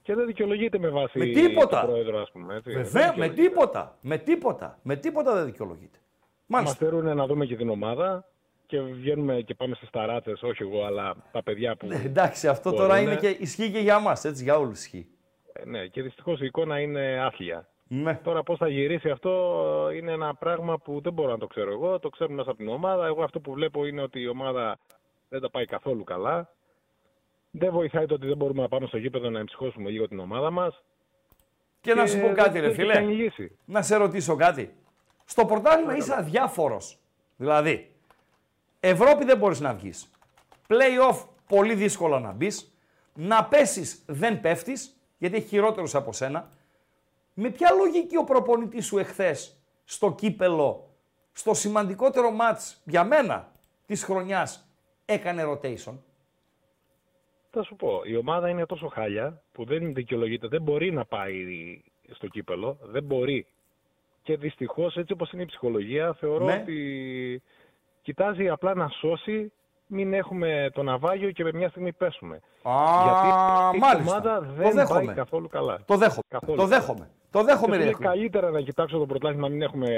Και 0.03 0.15
δεν 0.15 0.25
δικαιολογείται 0.25 0.77
με 0.79 0.89
βάση 0.89 1.17
Με 1.19 1.25
τίποτα. 1.25 1.79
τον 1.81 1.89
πρόεδρο, 1.89 2.19
ας 2.21 2.31
πούμε. 2.31 2.55
Έτσι. 2.55 2.71
Βέβαια, 2.71 2.91
Δεν 2.91 3.01
με 3.01 3.09
δικαιολογείται. 3.09 3.41
τίποτα. 3.49 3.97
Με 4.01 4.17
τίποτα. 4.17 4.79
Με 4.83 4.95
τίποτα 4.95 5.33
δεν 5.33 5.45
δικαιολογείται. 5.45 5.97
Μας 6.45 6.61
Μάλιστα. 6.63 6.85
θέλουν 6.85 7.15
να 7.15 7.25
δούμε 7.25 7.45
και 7.45 7.55
την 7.55 7.69
ομάδα 7.69 8.25
και 8.65 8.79
βγαίνουμε 8.81 9.41
και 9.41 9.53
πάμε 9.53 9.75
στις 9.75 9.89
ταράτσες, 9.89 10.41
όχι 10.43 10.63
εγώ, 10.63 10.83
αλλά 10.85 11.15
τα 11.31 11.43
παιδιά 11.43 11.75
που. 11.75 11.87
Ε, 11.91 12.01
εντάξει, 12.05 12.47
αυτό 12.47 12.71
τώρα 12.71 12.87
μπορούν. 12.87 13.03
είναι 13.03 13.15
και, 13.15 13.27
ισχύει 13.39 13.71
και 13.71 13.79
για 13.79 13.99
μας, 13.99 14.23
έτσι, 14.25 14.43
για 14.43 14.57
όλους 14.57 14.79
ισχύει. 14.79 15.07
Ε, 15.53 15.65
Ναι, 15.65 15.85
και 15.87 16.01
δυστυχώς 16.01 16.41
η 16.41 16.45
εικόνα 16.45 16.79
είναι 16.79 17.19
άθλια. 17.23 17.67
Ναι. 17.87 18.19
Τώρα 18.23 18.43
πώς 18.43 18.57
θα 18.57 18.67
γυρίσει 18.67 19.09
αυτό 19.09 19.31
είναι 19.95 20.11
ένα 20.11 20.35
πράγμα 20.35 20.77
που 20.79 20.99
δεν 21.03 21.13
μπορώ 21.13 21.31
να 21.31 21.37
το 21.37 21.47
ξέρω 21.47 21.71
εγώ. 21.71 21.99
Το 21.99 22.09
ξέρουν 22.09 22.33
μέσα 22.35 22.49
από 22.49 22.59
την 22.59 22.67
ομάδα. 22.69 23.05
Εγώ 23.05 23.23
αυτό 23.23 23.39
που 23.39 23.53
βλέπω 23.53 23.85
είναι 23.85 24.01
ότι 24.01 24.19
η 24.21 24.27
ομάδα 24.27 24.77
δεν 25.29 25.41
τα 25.41 25.49
πάει 25.49 25.65
καθόλου 25.65 26.03
καλά. 26.03 26.49
Δεν 27.55 27.71
βοηθάει 27.71 28.05
το 28.05 28.13
ότι 28.13 28.27
δεν 28.27 28.37
μπορούμε 28.37 28.61
να 28.61 28.67
πάμε 28.67 28.87
στο 28.87 28.97
γήπεδο 28.97 29.29
να 29.29 29.39
εμψυχώσουμε 29.39 29.89
λίγο 29.89 30.07
την 30.07 30.19
ομάδα 30.19 30.51
μας. 30.51 30.83
Και 31.81 31.93
να 31.93 32.07
σου 32.07 32.19
πω 32.19 32.31
κάτι, 32.33 32.59
ρε 32.59 32.65
δεν 32.65 32.75
φίλε. 32.75 32.93
κάνει 32.93 33.13
λύση. 33.13 33.57
Να 33.65 33.81
σε 33.81 33.95
ρωτήσω 33.95 34.35
κάτι. 34.35 34.75
Στο 35.25 35.45
πρωτάθλημα 35.45 35.95
είσαι 35.95 36.15
αδιάφορος. 36.15 36.97
Δηλαδή, 37.35 37.95
Ευρώπη 38.79 39.25
δεν 39.25 39.37
μπορείς 39.37 39.59
να 39.59 39.73
βγεις. 39.73 40.11
Play-off 40.67 41.25
πολύ 41.47 41.75
δύσκολο 41.75 42.19
να 42.19 42.31
μπεις. 42.31 42.77
Να 43.13 43.45
πέσεις 43.45 44.03
δεν 44.05 44.41
πέφτεις, 44.41 44.99
γιατί 45.17 45.35
έχει 45.35 45.47
χειρότερους 45.47 45.95
από 45.95 46.13
σένα. 46.13 46.49
Με 47.33 47.49
ποια 47.49 47.71
λογική 47.71 48.17
ο 48.17 48.23
προπονητής 48.23 48.85
σου 48.85 48.97
εχθές 48.97 49.57
στο 49.83 50.11
κύπελο, 50.13 50.89
στο 51.31 51.53
σημαντικότερο 51.53 52.31
μάτς 52.31 52.81
για 52.83 53.03
μένα 53.03 53.51
της 53.85 54.03
χρονιάς, 54.03 54.69
έκανε 55.05 55.43
rotation; 55.43 55.93
Θα 57.55 57.63
σου 57.63 57.75
πω, 57.75 58.01
η 58.05 58.15
ομάδα 58.15 58.49
είναι 58.49 58.65
τόσο 58.65 58.87
χάλια 58.87 59.41
που 59.51 59.65
δεν 59.65 59.93
δικαιολογείται, 59.93 60.47
δεν 60.47 60.61
μπορεί 60.61 60.91
να 60.91 61.05
πάει 61.05 61.33
στο 62.11 62.27
κύπελο, 62.27 62.77
δεν 62.81 63.03
μπορεί. 63.03 63.45
Και 64.23 64.37
δυστυχώς, 64.37 64.95
έτσι 64.95 65.13
όπως 65.13 65.31
είναι 65.31 65.41
η 65.41 65.45
ψυχολογία, 65.45 66.13
θεωρώ 66.13 66.45
Ναι. 66.45 66.53
ότι 66.61 67.41
κοιτάζει 68.01 68.49
απλά 68.49 68.73
να 68.73 68.87
σώσει, 68.89 69.51
μην 69.87 70.13
έχουμε 70.13 70.69
το 70.73 70.83
ναυάγιο 70.83 71.31
και 71.31 71.43
με 71.43 71.51
μια 71.53 71.69
στιγμή 71.69 71.91
πέσουμε. 71.93 72.35
Α, 72.63 72.73
Γιατί 73.03 73.27
η 73.77 73.79
μάλιστα. 73.79 74.15
ομάδα 74.15 74.39
Το 74.39 74.51
δεν 74.53 74.63
πάει 74.63 74.73
δέχομαι. 74.73 75.13
καθόλου 75.13 75.47
καλά. 75.47 75.79
Το 75.85 75.97
δέχομαι. 75.97 76.21
Καθόλου 76.27 76.57
Το 76.57 76.63
καλά. 76.63 76.79
δέχομαι. 76.79 77.09
Το 77.31 77.43
δέχομαι, 77.43 77.71
Και 77.71 77.77
ρε 77.77 77.81
είναι 77.83 77.91
Ιακλή. 77.91 78.05
καλύτερα 78.07 78.49
να 78.51 78.61
κοιτάξω 78.61 78.97
το 78.97 79.05
πρωτάθλημα, 79.05 79.47
μην 79.47 79.61
έχουμε 79.61 79.89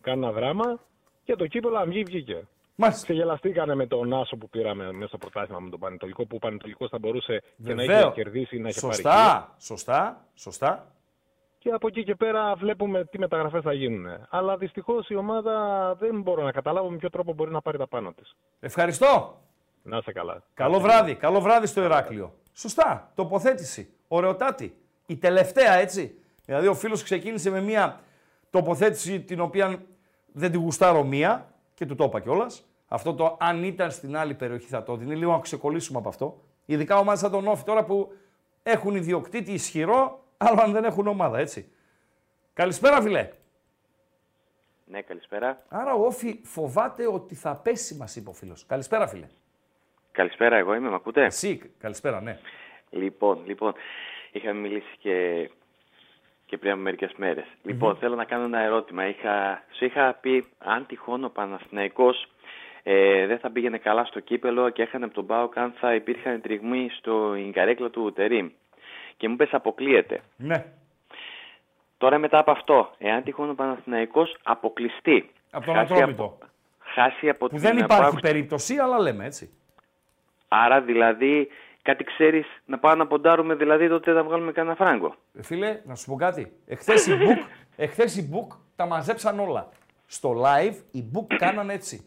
κανένα 0.00 0.32
δράμα 0.32 0.80
και 1.24 1.36
το 1.36 1.46
κύπελο 1.46 1.76
αν 1.76 1.88
βγει, 1.88 2.02
βγήκε. 2.02 2.46
Μάλιστα. 2.74 3.02
Ξεγελαστήκανε 3.02 3.74
με 3.74 3.86
τον 3.86 4.12
Άσο 4.14 4.36
που 4.36 4.48
πήραμε 4.48 4.92
μέσα 4.92 5.06
στο 5.08 5.18
πρωτάθλημα 5.18 5.60
με 5.60 5.70
τον 5.70 5.78
Πανετολικό, 5.80 6.26
που 6.26 6.36
ο 6.36 6.38
Πανετολικός 6.38 6.88
θα 6.90 6.98
μπορούσε 6.98 7.42
και 7.64 7.74
να 7.74 7.84
Βεβαίως. 7.84 8.00
είχε 8.02 8.22
κερδίσει 8.22 8.56
ή 8.56 8.60
να 8.60 8.68
είχε 8.68 8.80
πάρει 8.80 8.94
Σωστά, 8.94 9.10
χίλια. 9.12 9.54
σωστά, 9.58 10.26
σωστά. 10.34 10.86
Και 11.58 11.70
από 11.70 11.86
εκεί 11.86 12.04
και 12.04 12.14
πέρα 12.14 12.54
βλέπουμε 12.54 13.04
τι 13.04 13.18
μεταγραφές 13.18 13.62
θα 13.62 13.72
γίνουν. 13.72 14.06
Αλλά 14.28 14.56
δυστυχώς 14.56 15.08
η 15.08 15.14
ομάδα 15.14 15.94
δεν 15.98 16.20
μπορώ 16.20 16.42
να 16.42 16.52
καταλάβω 16.52 16.90
με 16.90 16.96
ποιο 16.96 17.10
τρόπο 17.10 17.32
μπορεί 17.32 17.50
να 17.50 17.60
πάρει 17.60 17.78
τα 17.78 17.86
πάνω 17.88 18.12
της. 18.12 18.36
Ευχαριστώ. 18.60 19.40
Να 19.82 19.96
είσαι 19.96 20.12
καλά. 20.12 20.42
Καλό 20.54 20.80
βράδυ. 20.80 21.14
Καλό 21.14 21.40
βράδυ 21.40 21.66
στο 21.66 21.82
Ηράκλειο. 21.82 22.34
Σωστά. 22.52 23.10
Τοποθέτηση. 23.14 23.88
Ωραιοτάτη. 24.08 24.76
Η 25.06 25.16
τελευταία, 25.16 25.72
έτσι. 25.74 26.18
Δηλαδή, 26.44 26.66
ο 26.66 26.74
φίλος 26.74 27.02
ξεκίνησε 27.02 27.50
με 27.50 27.60
μια 27.60 28.00
τοποθέτηση 28.50 29.20
την 29.20 29.40
οποία 29.40 29.82
δεν 30.32 30.50
τη 30.50 30.56
γουστάρω 30.56 31.02
μία 31.04 31.51
και 31.82 31.88
του 31.88 31.94
το 31.94 32.04
είπα 32.04 32.20
κιόλας. 32.20 32.66
Αυτό 32.88 33.14
το 33.14 33.36
αν 33.40 33.64
ήταν 33.64 33.90
στην 33.90 34.16
άλλη 34.16 34.34
περιοχή 34.34 34.66
θα 34.66 34.82
το 34.82 34.96
δίνει. 34.96 35.16
Λίγο 35.16 35.32
να 35.32 35.40
ξεκολλήσουμε 35.40 35.98
από 35.98 36.08
αυτό. 36.08 36.40
Ειδικά 36.64 36.98
ομάδε 36.98 37.18
σαν 37.18 37.30
τον 37.30 37.46
Όφη 37.46 37.64
τώρα 37.64 37.84
που 37.84 38.12
έχουν 38.62 38.94
ιδιοκτήτη 38.94 39.52
ισχυρό, 39.52 40.24
αλλά 40.36 40.62
αν 40.62 40.72
δεν 40.72 40.84
έχουν 40.84 41.06
ομάδα, 41.06 41.38
έτσι. 41.38 41.72
Καλησπέρα, 42.52 43.02
φιλέ. 43.02 43.28
Ναι, 44.84 45.02
καλησπέρα. 45.02 45.62
Άρα 45.68 45.94
ο 45.94 46.04
Όφη 46.04 46.40
φοβάται 46.44 47.06
ότι 47.06 47.34
θα 47.34 47.56
πέσει, 47.56 47.94
μας 47.94 48.16
είπε 48.16 48.30
ο 48.30 48.32
φίλος. 48.32 48.66
Καλησπέρα, 48.66 49.06
φίλε. 49.06 49.26
Καλησπέρα, 50.10 50.56
εγώ 50.56 50.74
είμαι, 50.74 50.88
με 50.88 50.94
ακούτε; 50.94 51.24
Εσύ, 51.24 51.72
καλησπέρα, 51.78 52.20
ναι. 52.20 52.38
Λοιπόν, 52.90 53.42
λοιπόν, 53.46 53.74
είχαμε 54.32 54.60
μιλήσει 54.60 54.96
και, 54.98 55.50
και 56.52 56.58
πριν 56.58 56.72
από 56.72 56.80
μερικές 56.80 57.12
μέρες. 57.16 57.44
Λοιπόν, 57.62 57.96
θέλω 57.96 58.14
να 58.14 58.24
κάνω 58.24 58.44
ένα 58.44 58.60
ερώτημα. 58.60 59.06
Είχα, 59.08 59.62
σου 59.76 59.84
είχα 59.84 60.18
πει 60.20 60.44
αν 60.58 60.86
τυχόν 60.86 61.24
ο 61.24 61.28
Παναθηναϊκός 61.28 62.26
ε, 62.82 63.26
δεν 63.26 63.38
θα 63.38 63.50
πήγαινε 63.50 63.78
καλά 63.78 64.04
στο 64.04 64.20
κύπελο 64.20 64.68
και 64.70 64.82
έχανε 64.82 65.04
από 65.04 65.14
τον 65.14 65.26
Πάοκ 65.26 65.58
αν 65.58 65.72
θα 65.80 65.94
υπήρχαν 65.94 66.40
τριγμοί 66.40 66.88
στο 66.98 67.34
καρέκλα 67.52 67.90
του 67.90 68.12
Τερίμ. 68.12 68.48
Και 69.16 69.28
μου 69.28 69.36
πες 69.36 69.48
αποκλείεται. 69.52 70.20
Ναι. 70.36 70.64
Τώρα 71.98 72.18
μετά 72.18 72.38
από 72.38 72.50
αυτό, 72.50 72.90
εάν 72.98 73.22
τυχόν 73.22 73.50
ο 73.50 73.54
Παναθηναϊκός 73.54 74.36
αποκλειστεί. 74.42 75.30
Από 75.50 75.64
τον 75.64 75.74
χάσει 75.74 75.92
Ατρόμητο. 75.92 76.24
από- 76.24 76.38
Χάσει 76.78 77.28
από 77.28 77.46
Που 77.46 77.48
την 77.54 77.58
δεν 77.62 77.76
ε, 77.76 77.80
υπάρχει 77.84 78.02
ΠΑΟΚ 78.02 78.20
περίπτωση, 78.20 78.76
αλλά 78.78 78.98
λέμε 78.98 79.24
έτσι. 79.24 79.50
Άρα 80.48 80.80
δηλαδή 80.80 81.48
κάτι 81.82 82.04
ξέρεις 82.04 82.46
να 82.64 82.78
πάμε 82.78 82.94
να 82.96 83.06
ποντάρουμε 83.06 83.54
δηλαδή 83.54 83.88
τότε 83.88 84.12
θα 84.12 84.22
βγάλουμε 84.24 84.52
κανένα 84.52 84.74
φράγκο. 84.76 85.14
Ε, 85.34 85.42
Φίλε, 85.42 85.80
να 85.84 85.94
σου 85.94 86.06
πω 86.10 86.16
κάτι. 86.16 86.52
Εχθές 86.66 87.06
η 87.06 87.12
Book, 87.20 87.46
εχθές 87.76 88.16
η 88.16 88.30
Book 88.32 88.56
τα 88.76 88.86
μαζέψαν 88.86 89.40
όλα. 89.40 89.68
Στο 90.06 90.42
live 90.44 90.74
η 90.90 91.04
Book 91.14 91.34
κάνανε 91.36 91.72
έτσι. 91.72 92.06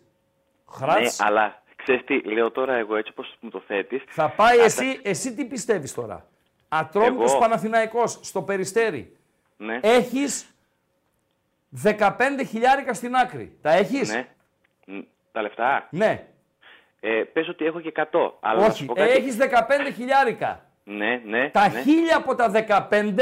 Χράτς, 0.69 1.19
Ναι, 1.19 1.25
αλλά 1.27 1.63
ξέρεις 1.75 2.03
τι, 2.05 2.21
λέω 2.21 2.51
τώρα 2.51 2.73
εγώ 2.75 2.95
έτσι 2.95 3.11
όπως 3.15 3.37
μου 3.39 3.49
το 3.49 3.63
θέτεις. 3.67 4.03
θα 4.07 4.29
πάει 4.29 4.57
θα- 4.57 4.63
εσύ, 4.63 4.99
εσύ 5.03 5.33
τι 5.35 5.45
πιστεύεις 5.45 5.93
τώρα; 5.93 6.27
Ατρόμητος 6.67 7.31
Εγώ- 7.31 7.39
Παναθηναϊκός 7.39 8.19
στο 8.21 8.41
Περιστέρι. 8.41 9.15
Ναι, 9.57 9.79
Έχεις 9.81 10.55
15 11.83 12.43
χιλιάρικα 12.47 12.93
στην 12.93 13.15
άκρη. 13.15 13.57
Τα 13.61 13.71
έχεις; 13.71 14.13
ναι. 14.13 14.27
Μ, 14.85 14.99
Τα 15.31 15.41
λεφτά; 15.41 15.87
Ναι. 15.91 16.27
Ε, 17.07 17.23
πες 17.33 17.49
ότι 17.49 17.65
έχω 17.65 17.79
και 17.79 17.91
100. 17.95 18.03
Αλλά 18.39 18.59
να 18.59 18.65
σου 18.65 18.69
Όχι, 18.71 18.85
πω 18.85 18.93
κάτι. 18.93 19.09
έχεις 19.11 19.37
15 19.37 19.91
χιλιάρικα. 19.95 20.65
Ναι, 20.83 21.21
ναι. 21.25 21.49
Τα 21.49 21.69
ναι, 21.69 21.81
χίλια 21.81 22.17
από 22.17 22.35
τα 22.35 22.51
15 22.89 23.13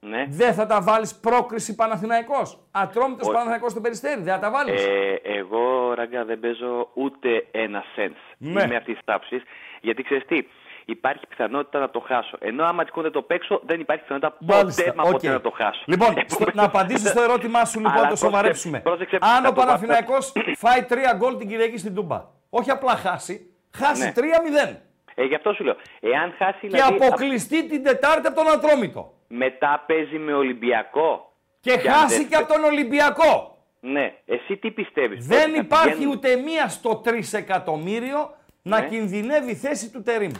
ναι. 0.00 0.24
δεν 0.28 0.54
θα 0.54 0.66
τα 0.66 0.80
βάλεις 0.82 1.14
πρόκριση 1.14 1.74
Παναθηναϊκός. 1.74 2.58
Ατρόμητος 2.70 3.20
Όχι. 3.22 3.30
Παναθηναϊκός 3.30 3.70
στο 3.70 3.80
Περιστέρι. 3.80 4.20
Δεν 4.22 4.34
θα 4.34 4.38
τα 4.40 4.50
βάλεις. 4.50 4.84
Ε, 4.86 5.20
εγώ, 5.22 5.94
Ράγκα, 5.94 6.24
δεν 6.24 6.40
παίζω 6.40 6.88
ούτε 6.94 7.46
ένα 7.50 7.84
σεντ. 7.94 8.12
Ναι. 8.38 8.62
Είμαι 8.62 8.76
αυτής 8.76 8.94
της 8.94 9.04
άποψης. 9.04 9.42
Γιατί 9.80 10.02
ξέρεις 10.02 10.24
τι, 10.26 10.42
υπάρχει 10.84 11.26
πιθανότητα 11.26 11.78
να 11.78 11.90
το 11.90 12.00
χάσω. 12.00 12.36
Ενώ 12.40 12.64
άμα 12.64 12.84
τυχόν 12.84 13.02
δεν 13.02 13.12
το 13.12 13.22
παίξω, 13.22 13.60
δεν 13.66 13.80
υπάρχει 13.80 14.02
πιθανότητα 14.02 14.36
Μάλιστα, 14.40 14.82
ποτέ 14.82 14.94
μα 14.96 15.02
οκ. 15.02 15.10
ποτέ 15.10 15.28
να 15.28 15.40
το 15.40 15.50
χάσω. 15.50 15.82
Λοιπόν, 15.86 16.14
στο- 16.26 16.46
να 16.52 16.62
απαντήσω 16.64 17.06
στο 17.08 17.22
ερώτημά 17.22 17.64
σου 17.64 17.78
λοιπόν, 17.78 17.92
Αλλά 17.96 18.08
το 18.08 18.16
σοβαρέψουμε. 18.16 18.80
πρόσεξε, 18.80 19.16
Αν 19.20 19.42
θα 19.42 19.48
ο 19.48 19.52
το 19.52 19.60
Παναθηναϊκός 19.60 20.32
φάει 20.56 20.82
τρία 20.84 21.12
γκολ 21.16 21.36
την 21.36 21.48
Κυριακή 21.48 21.78
στην 21.78 21.94
Τούμπα, 21.94 22.24
όχι 22.58 22.70
απλά 22.70 22.92
χάσει, 22.96 23.54
χάσει 23.76 24.02
Ναι. 24.04 24.12
3-0 24.16 24.80
Ε, 25.14 25.24
γι' 25.24 25.34
αυτό 25.34 25.52
σου 25.52 25.64
λέω. 25.64 25.76
Εάν 26.00 26.34
χάσει, 26.38 26.58
και 26.60 26.68
δηλαδή, 26.68 26.94
αποκλειστεί 27.04 27.66
την 27.66 27.82
Τετάρτη 27.84 28.26
από 28.26 28.36
τον 28.36 28.50
Ατρόμητο 28.52 29.12
μετά 29.28 29.84
παίζει 29.86 30.18
με 30.18 30.32
Ολυμπιακό. 30.32 31.32
και 31.60 31.72
αν 31.72 31.80
χάσει 31.80 32.16
δεν- 32.16 32.28
και 32.28 32.34
από 32.36 32.52
τον 32.52 32.64
Ολυμπιακό. 32.64 33.56
Ναι, 33.80 34.14
εσύ 34.26 34.56
τι 34.56 34.70
πιστεύεις. 34.70 35.26
Δεν 35.26 35.42
ότι 35.42 35.50
θα 35.52 35.56
υπάρχει 35.58 35.90
πηγαίνουν- 35.92 36.14
ούτε 36.16 36.36
μία 36.36 36.68
στο 36.68 36.96
τρισεκατομμύριο 36.96 38.34
να 38.62 38.80
Ναι. 38.80 38.86
κινδυνεύει 38.88 39.50
η 39.50 39.54
θέση 39.54 39.90
του 39.92 40.02
Τερίμ. 40.02 40.30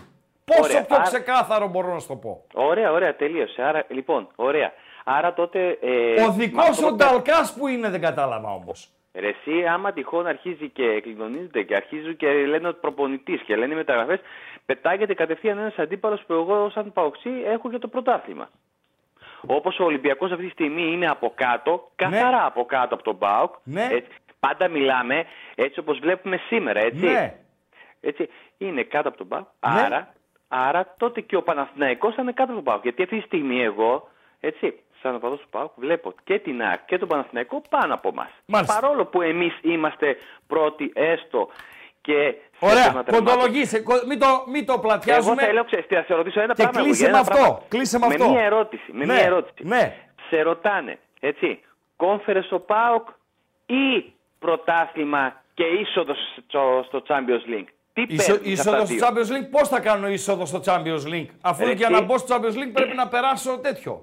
Πόσο 0.44 0.62
Ωραία, 0.62 0.82
πιο 0.84 0.94
άρα- 0.96 1.04
ξεκάθαρο 1.04 1.68
μπορώ 1.68 1.92
να 1.92 1.98
σου 1.98 2.08
το 2.08 2.16
πω. 2.16 2.44
Ωραία, 2.54 2.92
ωραία, 2.92 3.16
τελείωσε. 3.16 3.62
Άρα, 3.62 3.84
λοιπόν, 3.88 4.28
ωραία. 4.36 4.72
Άρα 5.04 5.34
τότε. 5.34 5.78
Ε, 5.80 6.22
Ο 6.22 6.26
με 6.26 6.32
δικό 6.36 6.60
αυτό 6.60 6.72
σου 6.72 6.82
το- 6.82 6.94
Νταλκάς 6.94 7.54
που 7.54 7.66
είναι, 7.68 7.88
δεν 7.88 8.00
κατάλαβα 8.00 8.48
όμως. 8.52 8.90
Ρε 9.18 9.28
εσύ, 9.28 9.66
άμα 9.66 9.92
τυχόν 9.92 10.26
αρχίζει 10.26 10.68
και 10.68 11.00
κλειδονίζεται 11.00 11.62
και 11.62 11.74
αρχίζουν 11.74 12.16
και 12.16 12.28
λένε 12.46 12.68
ότι 12.68 12.78
προπονητής 12.80 13.40
και 13.40 13.56
λένε 13.56 13.74
μεταγραφές, 13.74 14.20
πετάγεται 14.66 15.14
κατευθείαν 15.14 15.58
ένας 15.58 15.78
αντίπαλος 15.78 16.22
που 16.26 16.32
εγώ, 16.32 16.70
σαν 16.70 16.92
παοξή, 16.92 17.30
έχω 17.44 17.68
για 17.68 17.78
το 17.78 17.88
πρωτάθλημα. 17.88 18.48
Όπως 19.46 19.78
ο 19.78 19.84
Ολυμπιακός 19.84 20.30
αυτή 20.30 20.44
τη 20.44 20.50
στιγμή 20.50 20.92
είναι 20.92 21.06
από 21.06 21.32
κάτω, 21.34 21.90
καθαρά 21.96 22.46
από 22.46 22.64
κάτω 22.64 22.94
από 22.94 23.02
τον 23.04 23.18
Πάοκ. 23.18 23.54
Ναι. 23.64 23.88
Έτσι, 23.90 24.10
πάντα 24.40 24.68
μιλάμε 24.68 25.24
έτσι 25.54 25.78
όπως 25.78 25.98
βλέπουμε 25.98 26.36
σήμερα, 26.36 26.80
έτσι. 26.80 27.04
Ναι. 27.04 27.34
έτσι 28.00 28.28
είναι 28.58 28.82
κάτω 28.82 29.08
από 29.08 29.16
τον 29.16 29.28
Πάοκ. 29.28 29.46
Άρα, 29.60 30.14
άρα 30.48 30.94
τότε 30.98 31.20
και 31.20 31.36
ο 31.36 31.42
Παναθηναϊκός 31.42 32.14
θα 32.14 32.22
είναι 32.22 32.32
κάτω 32.32 32.52
από 32.52 32.62
τον 32.62 32.64
Πάοκ. 32.64 32.82
Γιατί 32.82 33.02
αυτή 33.02 33.16
τη 33.16 33.22
στιγμή 33.26 33.62
εγώ, 33.62 34.08
έτσι, 34.40 34.80
σαν 35.02 35.14
οπαδός 35.14 35.40
του 35.40 35.48
Πάοκ, 35.50 35.70
βλέπω 35.76 36.14
και 36.24 36.38
την 36.38 36.62
ΑΕΚ 36.62 36.84
και 36.84 36.98
τον 36.98 37.08
Παναθηναϊκό 37.08 37.62
πάνω 37.70 37.94
από 37.94 38.08
εμά. 38.08 38.28
Μάλιστα. 38.46 38.80
Παρόλο 38.80 39.04
που 39.04 39.22
εμείς 39.22 39.58
είμαστε 39.62 40.16
πρώτοι, 40.46 40.92
έστω 40.94 41.48
και. 42.00 42.34
σε 42.58 42.64
Ωραία, 42.66 42.82
θέμα 42.82 43.02
τερμάτων. 43.04 43.24
κοντολογήσε. 43.34 43.80
κο- 43.80 44.02
Μην 44.06 44.18
το, 44.18 44.26
μην 44.52 44.66
το 44.66 44.72
Εγώ 44.72 44.82
πλατιάζουμε. 44.82 45.42
θέλω, 45.42 45.64
ξέρεις, 45.64 45.86
τι, 45.86 45.94
να 45.94 46.02
σε 46.02 46.14
ρωτήσω 46.14 46.40
ένα 46.40 46.54
Και 46.54 46.62
πράγμα. 46.62 46.78
εγώ, 46.80 46.88
κλείσε 46.88 47.02
για 47.04 47.12
με 47.12 47.18
ένα 47.18 47.28
αυτό, 47.28 47.36
πράγμα. 47.42 47.62
κλείσε 47.68 47.98
με 47.98 48.06
αυτό. 48.06 48.30
μία 48.30 48.42
ερώτηση. 48.44 48.92
Με 48.92 49.04
Ναι, 49.04 49.12
μία 49.14 49.22
ερώτηση. 49.22 49.68
ναι. 49.68 49.96
Σε 50.30 50.42
ρωτάνε, 50.42 50.98
έτσι, 51.20 51.60
κόμφερες 51.96 52.52
ο 52.52 52.60
ΠΑΟΚ 52.60 53.08
ή 53.66 54.12
πρωτάθλημα 54.38 55.42
και 55.54 55.64
είσοδος 55.64 56.18
στο, 56.48 56.84
στο 56.86 57.02
Champions 57.08 57.50
League; 57.54 57.66
Τι 57.92 58.04
Είσο, 58.08 58.32
παίρνεις 58.32 58.60
από 58.66 58.70
τα 58.76 58.82
είσοδο 58.82 58.84
στο 58.84 58.94
δύο. 58.94 59.06
Champions 59.06 59.30
League, 59.36 59.50
πώς 59.50 59.68
θα 59.68 59.80
κάνω 59.80 60.08
είσοδο 60.08 60.46
στο 60.46 60.60
Champions 60.66 61.04
League, 61.12 61.26
αφού 61.40 61.64
Ρε, 61.64 61.72
για 61.72 61.86
τι; 61.86 61.92
να 61.92 62.00
μπω 62.00 62.18
στο 62.18 62.34
Champions 62.36 62.54
League 62.54 62.72
πρέπει 62.72 62.94
να 62.96 63.08
περάσω 63.08 63.58
τέτοιο. 63.58 64.02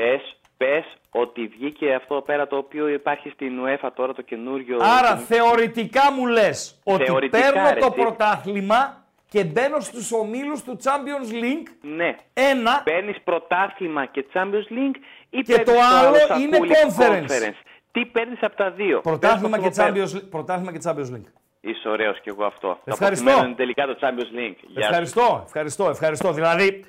Πες, 0.00 0.36
πες 0.56 0.84
ότι 1.10 1.46
βγήκε 1.46 1.94
αυτό 1.94 2.14
εδώ 2.14 2.22
πέρα 2.24 2.46
το 2.46 2.56
οποίο 2.56 2.88
υπάρχει 2.88 3.28
στην 3.30 3.52
UEFA 3.64 3.88
τώρα 3.94 4.12
το 4.14 4.22
καινούριο. 4.22 4.78
Άρα 4.98 5.16
θεωρητικά 5.16 6.12
μου 6.12 6.26
λες 6.26 6.80
ότι 6.84 7.04
Θεωρητικά, 7.04 7.38
παίρνω 7.52 7.70
ρε, 7.74 7.80
το 7.80 7.86
εσύ. 7.90 8.00
πρωτάθλημα 8.00 9.04
και 9.28 9.44
μπαίνω 9.44 9.80
στους 9.80 10.12
ομίλους 10.12 10.62
του 10.62 10.76
Champions 10.84 11.32
League. 11.42 11.66
Ναι. 11.80 12.16
Ένα. 12.34 12.82
Παίρνεις 12.84 13.16
πρωτάθλημα 13.24 14.06
και 14.06 14.24
Champions 14.34 14.68
League 14.76 14.96
ή 15.30 15.40
Και 15.42 15.54
παίρνεις 15.54 15.72
το 15.74 15.80
άλλο 15.98 16.16
σακούλι 16.16 16.42
είναι 16.44 16.58
conference. 16.60 17.52
Τι 17.92 18.04
παίρνεις 18.06 18.38
από 18.42 18.56
τα 18.56 18.70
δύο; 18.70 19.00
Πρωτάθλημα 19.00 19.58
και, 19.58 19.68
Πες 19.68 19.76
μας 19.78 19.86
εδώ 19.86 19.92
πέρα. 19.94 20.06
Champions, 20.06 20.16
League- 20.16 20.30
πρωτάθλημα 20.30 20.72
και 20.72 20.78
Champions 20.84 21.14
League. 21.16 21.30
Είσαι 21.60 21.88
ωραίος 21.88 22.20
κι 22.20 22.28
εγώ 22.28 22.44
αυτό. 22.44 22.78
Ευχαριστώ. 22.84 23.24
Θα 23.24 23.30
αποθυμένουν 23.30 23.56
τελικά 23.56 23.86
το 23.86 23.96
Champions 24.00 24.38
League. 24.38 24.58
Γεια 24.66 24.82
σου. 24.82 24.88
Ευχαριστώ, 24.88 25.42
ευχαριστώ, 25.44 25.88
ευχαριστώ. 25.88 26.32
Δηλαδή, 26.32 26.66
ε, 26.66 26.80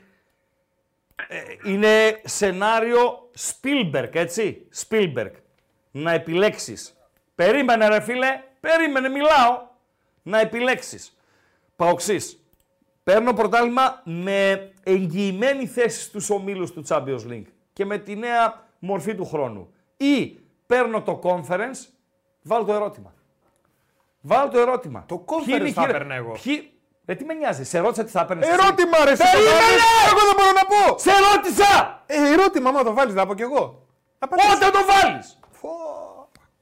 είναι 1.66 2.22
σενάριο 2.24 3.30
Spielberg, 3.38 4.10
έτσι; 4.12 4.68
Spielberg. 4.88 5.32
Να 5.92 6.12
επιλέξεις. 6.12 6.98
Περίμενε 7.36 7.88
ρε 7.88 8.02
φίλε, 8.02 8.42
περίμενε, 8.60 9.10
μιλάω. 9.10 9.68
Να 10.24 10.40
επιλέξεις. 10.40 11.18
Παοξής. 11.76 12.42
Παίρνω 13.04 13.34
πρωτάθλημα 13.34 14.02
με 14.04 14.72
εγγυημένη 14.84 15.68
θέση 15.68 16.02
στους 16.02 16.30
ομίλους 16.30 16.72
του 16.72 16.84
Champions 16.88 17.28
League 17.30 17.48
και 17.74 17.86
με 17.86 17.98
τη 17.98 18.16
νέα 18.16 18.68
μορφή 18.80 19.16
του 19.16 19.26
χρόνου. 19.26 19.74
Ή 19.98 20.40
παίρνω 20.66 21.02
το 21.02 21.20
conference, 21.24 21.86
βάλω 22.42 22.66
το 22.66 22.74
ερώτημα. 22.74 23.14
Βάλω 24.22 24.50
το 24.50 24.60
ερώτημα. 24.60 25.06
Το 25.08 25.26
conference 25.28 25.72
θα 25.74 25.84
έπαιρνα 25.84 26.16
εγώ. 26.16 26.38
Ποιοι... 26.44 26.72
Ε, 27.10 27.16
τι 27.16 27.26
με 27.26 27.34
νοιάζει, 27.34 27.64
σε 27.64 27.80
ρώτησα 27.80 28.04
τι 28.04 28.10
θα 28.12 28.22
έπαιρνες. 28.22 28.48
Ερώτημα, 28.48 29.04
ρε, 29.06 29.12
εσύ 29.12 29.22
το 29.22 29.28
Περίμενε! 29.32 29.58
βάλεις, 29.60 29.84
Εγώ 30.12 30.20
δεν 30.28 30.36
μπορώ 30.38 30.52
να 30.52 30.66
πω. 30.72 30.98
Σε 31.00 31.12
ρώτησα! 31.28 32.04
Ε, 32.06 32.32
ερώτημα, 32.34 32.70
άμα 32.70 32.84
το 32.84 32.94
βάλεις, 32.94 33.14
να 33.14 33.26
πω 33.26 33.34
κι 33.36 33.42
εγώ. 33.42 33.88
Πότε 34.20 34.70
το 34.72 34.80
βάλεις! 34.92 35.40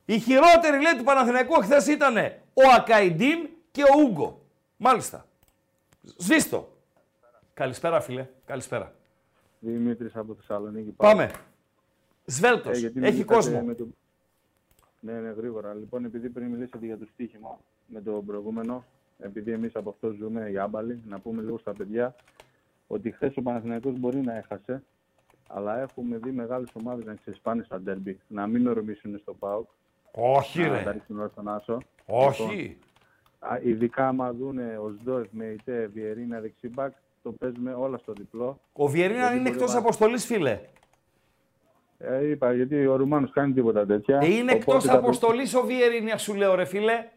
Η 0.06 0.20
χειρότερη 0.20 0.82
λέει 0.82 0.96
του 0.98 1.04
Παναθηναϊκού 1.04 1.54
χθες 1.54 1.88
ήταν 1.88 2.18
ο 2.54 2.62
Ακαϊντίν 2.78 3.50
και 3.72 3.84
ο 3.84 4.02
Ούγκο. 4.02 4.42
Μάλιστα. 4.78 5.26
Σβήστο. 6.18 6.78
Καλησπέρα, 7.54 8.02
φίλε. 8.02 8.28
Καλησπέρα. 8.46 8.94
Δημήτρης 9.60 10.16
από 10.16 10.34
Θεσσαλονίκη. 10.36 10.90
Πάμε. 10.90 11.32
Σβέλτος. 12.26 12.78
Ε, 12.78 12.80
γιατί 12.80 13.00
Έχει 13.00 13.06
μιλήσατε 13.12 13.34
κόσμο. 13.36 13.62
με 13.62 13.74
το- 13.76 13.88
Ναι, 15.00 15.14
ναι, 15.14 15.30
γρήγορα. 15.30 15.74
Λοιπόν, 15.74 16.06
επειδή 16.06 16.30
πριν 16.30 16.48
μιλήσατε 16.48 16.86
για 16.86 16.98
το 16.98 17.06
στοίχημα 17.14 17.60
με 17.86 18.02
το 18.02 18.12
προηγούμενο, 18.12 18.86
επειδή 19.20 19.52
εμείς 19.52 19.76
από 19.76 19.90
αυτό 19.90 20.12
ζούμε 20.20 20.50
οι 20.50 20.58
άμπαλοι, 20.58 21.02
να 21.08 21.20
πούμε 21.20 21.42
λίγο 21.42 21.58
στα 21.58 21.74
παιδιά 21.74 22.16
ότι 22.88 23.12
χθες 23.12 23.38
ο 23.38 23.42
Παναθηναϊκός 23.42 24.00
μπορεί 24.00 24.18
να 24.22 24.36
έχασε, 24.38 24.84
αλλά 25.48 25.80
έχουμε 25.82 26.18
δει 26.24 26.32
μεγάλες 26.32 26.70
ομάδες 26.74 27.06
να 27.06 27.14
ξεσπάνε 27.14 27.64
στα 27.64 27.80
ντέρμπι, 27.82 28.20
να 28.28 28.48
μην 28.48 28.68
ορμήσουν 28.68 29.18
στο 29.22 29.34
ΠΑΟΚ. 29.34 29.70
Όχι, 30.12 30.62
να 30.62 30.78
ρε. 30.78 30.84
τα 30.84 30.92
ρίξουν 30.92 31.20
όλα 31.20 31.28
στον 31.28 31.48
Άσο. 31.50 31.78
Όχι. 32.06 32.42
Λοιπόν, 32.44 32.76
α, 33.40 33.60
ειδικά 33.64 34.08
άμα 34.08 34.34
δούνε 34.34 34.78
ο 34.78 34.90
Σντόεφ 35.00 35.28
με 35.32 35.46
ητέ 35.46 35.90
Βιερίνα 35.94 36.40
δεξιμπάκ, 36.40 36.94
το 37.24 37.32
παίζουμε 37.32 37.74
όλα 37.74 37.98
στο 37.98 38.14
διπλό. 38.14 38.60
Ο 38.74 38.88
Βιερίνα 38.88 39.20
Γιατί 39.20 39.34
είναι 39.36 39.44
μπορεί 39.44 39.56
εκτός 39.56 39.74
να- 39.74 39.80
αποστολής, 39.80 40.26
φίλε. 40.26 40.60
Ε, 41.98 42.28
είπα, 42.30 42.54
γιατί 42.54 42.86
ο 42.88 42.96
Ρουμάνος 42.96 43.32
κάνει 43.32 43.54
τίποτα 43.54 43.86
τέτοια. 43.86 44.20
Ε, 44.24 44.26
είναι 44.34 44.52
εκτός 44.52 44.74
Οπότε 44.76 44.88
θα- 44.88 44.98
αποστολής 44.98 45.54
ο 45.56 45.62
Βιερίνα, 45.62 46.18
σου 46.18 46.34
λέω, 46.34 46.56
ρε 46.56 46.66
φίλε. 46.66 47.08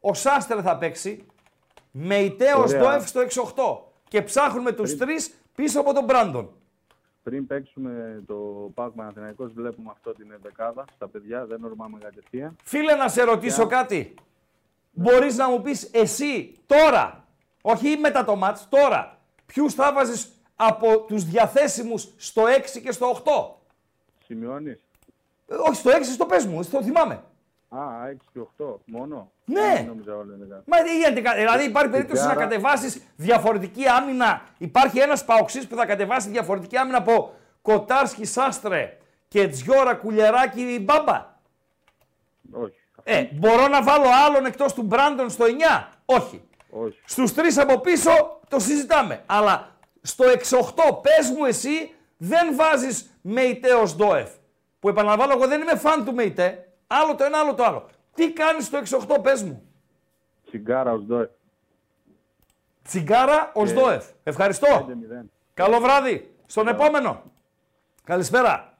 Ο 0.00 0.14
Σάστρε 0.14 0.62
θα 0.62 0.78
παίξει. 0.78 1.26
Με 1.90 2.16
ητέο 2.18 2.58
Ωραία. 2.60 2.80
Ντόεφ 2.80 3.08
στο 3.08 3.20
6-8. 3.20 3.92
Και 4.08 4.22
ψάχνουμε 4.22 4.72
τους 4.72 4.96
τρεις 4.96 5.34
πίσω 5.54 5.80
από 5.80 5.92
τον 5.94 6.04
Μπράντον. 6.04 6.50
Πριν 7.22 7.46
παίξουμε 7.46 8.22
το 8.26 8.34
ΠΑΟΚ 8.74 8.94
Παναθηναϊκός 8.94 9.52
βλέπουμε 9.52 9.90
αυτό 9.92 10.12
την 10.12 10.32
δεκάδα 10.42 10.84
στα 10.94 11.08
παιδιά, 11.08 11.46
δεν 11.46 11.64
ορμάμε 11.64 11.98
κατευθείαν. 11.98 12.56
Φίλε, 12.64 12.94
να 12.94 13.08
σε 13.08 13.22
ρωτήσω 13.22 13.62
Και- 13.62 13.74
κάτι. 13.74 14.14
Μπορείς 14.92 15.36
να 15.36 15.48
μου 15.50 15.62
πεις 15.62 15.90
εσύ 15.92 16.52
τώρα, 16.66 17.24
όχι 17.62 17.96
μετά 17.96 18.24
το 18.24 18.36
μάτς, 18.36 18.68
τώρα, 18.68 19.18
ποιους 19.46 19.74
θα 19.74 19.92
βάζεις 19.92 20.32
από 20.56 20.98
τους 21.00 21.24
διαθέσιμους 21.24 22.08
στο 22.16 22.46
6 22.46 22.80
και 22.80 22.92
στο 22.92 23.06
8. 23.06 23.60
Σημειώνεις; 24.24 24.80
Ε, 25.48 25.54
όχι, 25.54 25.74
στο 25.74 25.90
6 25.90 26.12
στο 26.12 26.26
πες 26.26 26.46
μου, 26.46 26.64
το 26.70 26.82
θυμάμαι. 26.82 27.22
Α, 27.68 27.78
6 28.10 28.16
και 28.32 28.38
8 28.40 28.80
μόνο. 28.84 29.30
Ναι. 29.44 29.72
Δεν 29.74 29.84
νόμιζα 29.86 30.16
όλα 30.16 30.34
είναι 30.34 30.46
κάτι. 30.50 30.62
Μα 30.66 30.82
τι 30.82 30.96
γίνεται, 30.98 31.20
κα- 31.20 31.34
δηλαδή 31.34 31.64
υπάρχει 31.64 31.90
περίπτωση 31.90 32.22
να 32.24 32.30
άρα- 32.30 32.40
κατεβάσεις 32.40 33.02
διαφορετική 33.16 33.88
άμυνα. 33.88 34.40
Υπάρχει 34.58 34.98
ένας 34.98 35.24
παοξής 35.24 35.66
που 35.66 35.76
θα 35.76 35.86
κατεβάσει 35.86 36.28
διαφορετική 36.28 36.76
άμυνα 36.76 36.98
από 36.98 37.34
Κοτάρσκι 37.62 38.24
Σάστρε 38.24 38.96
και 39.28 39.48
Τζιόρα 39.48 39.94
Κουλιαράκη 39.94 40.78
Μπάμπα. 40.84 41.36
Όχι. 42.52 42.72
Ε, 43.04 43.24
μπορώ 43.32 43.68
να 43.68 43.82
βάλω 43.82 44.06
άλλον 44.26 44.46
εκτός 44.46 44.72
του 44.74 44.82
Μπράντον 44.82 45.30
στο 45.30 45.44
9. 45.44 45.88
Όχι. 46.04 46.42
Όχι. 46.70 46.98
Στους 47.04 47.34
τρεις 47.34 47.58
από 47.58 47.78
πίσω 47.80 48.10
το 48.48 48.58
συζητάμε. 48.58 49.22
Αλλά 49.26 49.76
στο 50.02 50.24
6-8 50.24 51.00
πες 51.02 51.30
μου 51.36 51.44
εσύ 51.44 51.94
δεν 52.16 52.54
βάζεις 52.56 53.18
Μεϊτέ 53.22 53.72
ως 53.74 53.96
Ντόεφ. 53.96 54.30
Που 54.80 54.88
επαναλαμβάνω 54.88 55.32
εγώ 55.32 55.46
δεν 55.46 55.60
είμαι 55.60 55.76
φαν 55.76 56.04
του 56.04 56.14
Μεϊτέ. 56.14 56.67
Άλλο 56.90 57.14
το 57.14 57.24
ένα, 57.24 57.38
άλλο 57.38 57.54
το 57.54 57.64
άλλο. 57.64 57.86
Τι 58.14 58.32
κάνεις 58.32 58.64
στο 58.66 58.78
6-8 58.78 59.22
πες 59.22 59.42
μου. 59.42 59.62
Τσιγκάρα 60.46 60.92
ως 60.92 61.02
Ντόεφ. 61.02 61.28
Τσιγκάρα 62.82 63.50
ως 63.54 63.68
Και- 63.68 63.74
Ντόεφ. 63.74 64.04
Ευχαριστώ. 64.22 64.66
5-0. 64.66 65.30
Καλό 65.54 65.78
βράδυ. 65.80 66.34
Στον 66.46 66.68
επόμενο. 66.68 67.22
Καλησπέρα. 68.04 68.72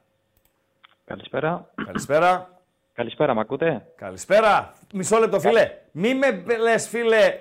Καλησπέρα. 1.05 1.71
Καλησπέρα. 1.85 2.53
Καλησπέρα, 2.93 3.33
μ' 3.33 3.39
ακούτε; 3.39 3.85
Καλησπέρα. 3.95 4.73
Μισό 4.93 5.17
λεπτό, 5.17 5.39
φίλε. 5.39 5.71
Μη 5.91 6.13
με 6.15 6.43
λες, 6.57 6.87
φίλε, 6.87 7.39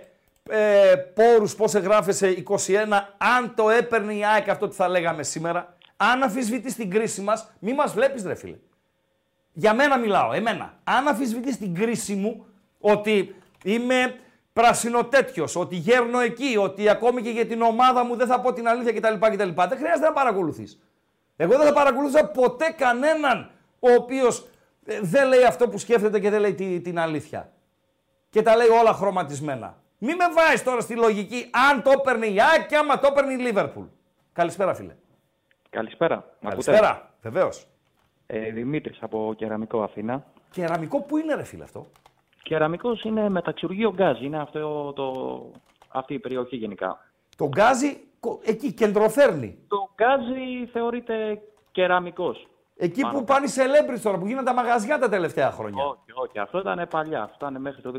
ε, 0.50 0.94
πόρους 1.14 1.54
πώς 1.54 1.74
εγγράφεσαι 1.74 2.28
21, 2.30 3.14
αν 3.18 3.54
το 3.54 3.70
έπαιρνε 3.70 4.14
η 4.14 4.24
ΑΕΚ 4.24 4.48
αυτό 4.48 4.68
τι 4.68 4.74
θα 4.76 4.88
λέγαμε 4.88 5.22
σήμερα. 5.22 5.76
Αν 5.96 6.22
αφισβητείς 6.22 6.74
την 6.74 6.90
κρίση 6.90 7.20
μας, 7.20 7.50
μη 7.58 7.72
μας 7.74 7.92
βλέπεις 7.92 8.24
ρε 8.24 8.34
φίλε. 8.34 8.56
Για 9.52 9.74
μένα 9.74 9.98
μιλάω, 9.98 10.32
εμένα. 10.32 10.74
Αν 10.84 11.08
αφισβητείς 11.08 11.58
την 11.58 11.74
κρίση 11.74 12.14
μου, 12.14 12.46
ότι 12.80 13.34
είμαι 13.64 14.14
πρασινοτέτιος, 14.52 15.56
ότι 15.56 15.76
γέρνω 15.76 16.20
εκεί, 16.20 16.56
ότι 16.56 16.88
ακόμη 16.88 17.22
και 17.22 17.30
για 17.30 17.46
την 17.46 17.62
ομάδα 17.62 18.04
μου 18.04 18.16
δεν 18.16 18.26
θα 18.26 18.40
πω 18.40 18.52
την 18.52 18.68
αλήθεια 18.68 18.92
κτλ. 18.92 19.26
κτλ. 19.26 19.48
Δεν 19.68 19.78
χρειάζεται 19.78 20.06
να 20.06 20.12
παρακολουθείς. 20.12 20.78
Εγώ 21.36 21.56
δεν 21.56 21.66
θα 21.66 21.72
παρακολούθησα 21.72 22.26
ποτέ 22.26 22.74
κανέναν 22.76 23.50
ο 23.78 23.92
οποίος 23.92 24.48
ε, 24.86 25.00
δεν 25.02 25.28
λέει 25.28 25.44
αυτό 25.44 25.68
που 25.68 25.78
σκέφτεται 25.78 26.20
και 26.20 26.30
δεν 26.30 26.40
λέει 26.40 26.54
τη- 26.54 26.80
την 26.80 26.98
αλήθεια. 26.98 27.52
Και 28.30 28.42
τα 28.42 28.56
λέει 28.56 28.68
όλα 28.68 28.92
χρωματισμένα. 28.92 29.76
Μη 29.98 30.14
με 30.14 30.24
βάζεις 30.34 30.62
τώρα 30.62 30.80
στη 30.80 30.94
λογική 30.94 31.50
αν 31.70 31.82
το 31.82 31.90
έπαιρνε 31.90 32.26
η 32.26 32.40
ΑΕΚ 32.40 32.66
και 32.66 32.76
άμα 32.76 32.98
το 32.98 33.06
έπαιρνε 33.10 33.32
η 33.32 33.36
Λίβερπουλ. 33.36 33.84
Καλησπέρα 34.32 34.74
φίλε. 34.74 34.94
Καλησπέρα. 35.70 36.16
Μ' 36.16 36.46
ακούτε; 36.48 36.70
Καλησπέρα. 36.70 37.10
Βεβαίως. 37.22 37.66
Ε, 38.30 38.50
Δημήτρης 38.50 38.98
από 39.02 39.34
Κεραμικό 39.36 39.82
Αθήνα. 39.82 40.24
Κεραμικό 40.50 41.02
που 41.02 41.16
είναι 41.16 41.34
ρε 41.34 41.42
φίλε 41.44 41.62
αυτό; 41.64 41.86
Κεραμικός 42.42 43.02
είναι 43.02 43.28
Μεταξουργείο 43.28 43.92
Γκάζι. 43.92 44.20
Είναι 44.20 44.38
αυτό 44.40 44.92
το... 44.92 45.12
αυτή 45.88 46.14
η 46.14 46.18
περιοχή 46.18 46.56
γενικά. 46.56 46.98
Το 47.36 47.48
γκάζι 47.48 48.00
κο- 48.20 48.40
εκεί 48.44 48.72
κεντροφέρνει. 48.72 49.58
Το 49.68 49.88
γκάζι 49.94 50.66
θεωρείται 50.72 51.40
κεραμικός. 51.72 52.46
Εκεί 52.76 53.00
Πάνω 53.00 53.18
που 53.18 53.24
πάνε 53.24 53.46
οι 53.46 53.50
celebrities 53.54 54.00
τώρα, 54.02 54.18
που 54.18 54.26
γίνανε 54.26 54.46
τα 54.46 54.54
μαγαζιά 54.54 54.98
τα 54.98 55.08
τελευταία 55.08 55.50
χρόνια. 55.50 55.84
Όχι, 55.84 56.12
όχι. 56.14 56.38
Αυτό 56.38 56.58
ήταν 56.58 56.86
παλιά. 56.90 57.22
Αυτό 57.22 57.48
ήταν 57.48 57.60
μέχρι 57.62 57.82
το 57.82 57.92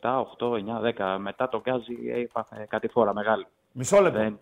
2007, 0.00 0.24
8, 0.38 0.52
9, 0.52 1.14
10. 1.16 1.16
Μετά 1.18 1.48
το 1.48 1.60
γκάζι 1.60 1.96
έπαθε 2.14 2.66
κατηφόρα 2.68 3.14
μεγάλη. 3.14 3.46
Μισό 3.72 4.00
λεπτό. 4.00 4.18
Δεν- 4.18 4.38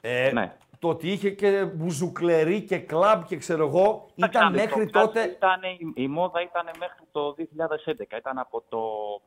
Ε, 0.00 0.30
Ναι. 0.32 0.56
Το 0.84 0.90
ότι 0.90 1.10
είχε 1.10 1.30
και 1.30 1.64
μπουζουκλερί 1.64 2.62
και 2.62 2.78
κλαμπ 2.78 3.22
και 3.22 3.36
ξέρω 3.36 3.66
εγώ, 3.66 4.06
ήταν 4.14 4.30
Κοίταξε, 4.30 4.50
μέχρι 4.50 4.90
το 4.90 4.98
γκάζι 4.98 5.06
τότε. 5.06 5.22
Ήτανε, 5.24 5.68
η, 5.68 5.92
η 5.94 6.08
μόδα 6.08 6.42
ήταν 6.42 6.70
μέχρι 6.78 7.04
το 7.12 7.34
2011. 7.38 8.18
Ήταν 8.18 8.38
από 8.38 8.62
το 8.68 8.80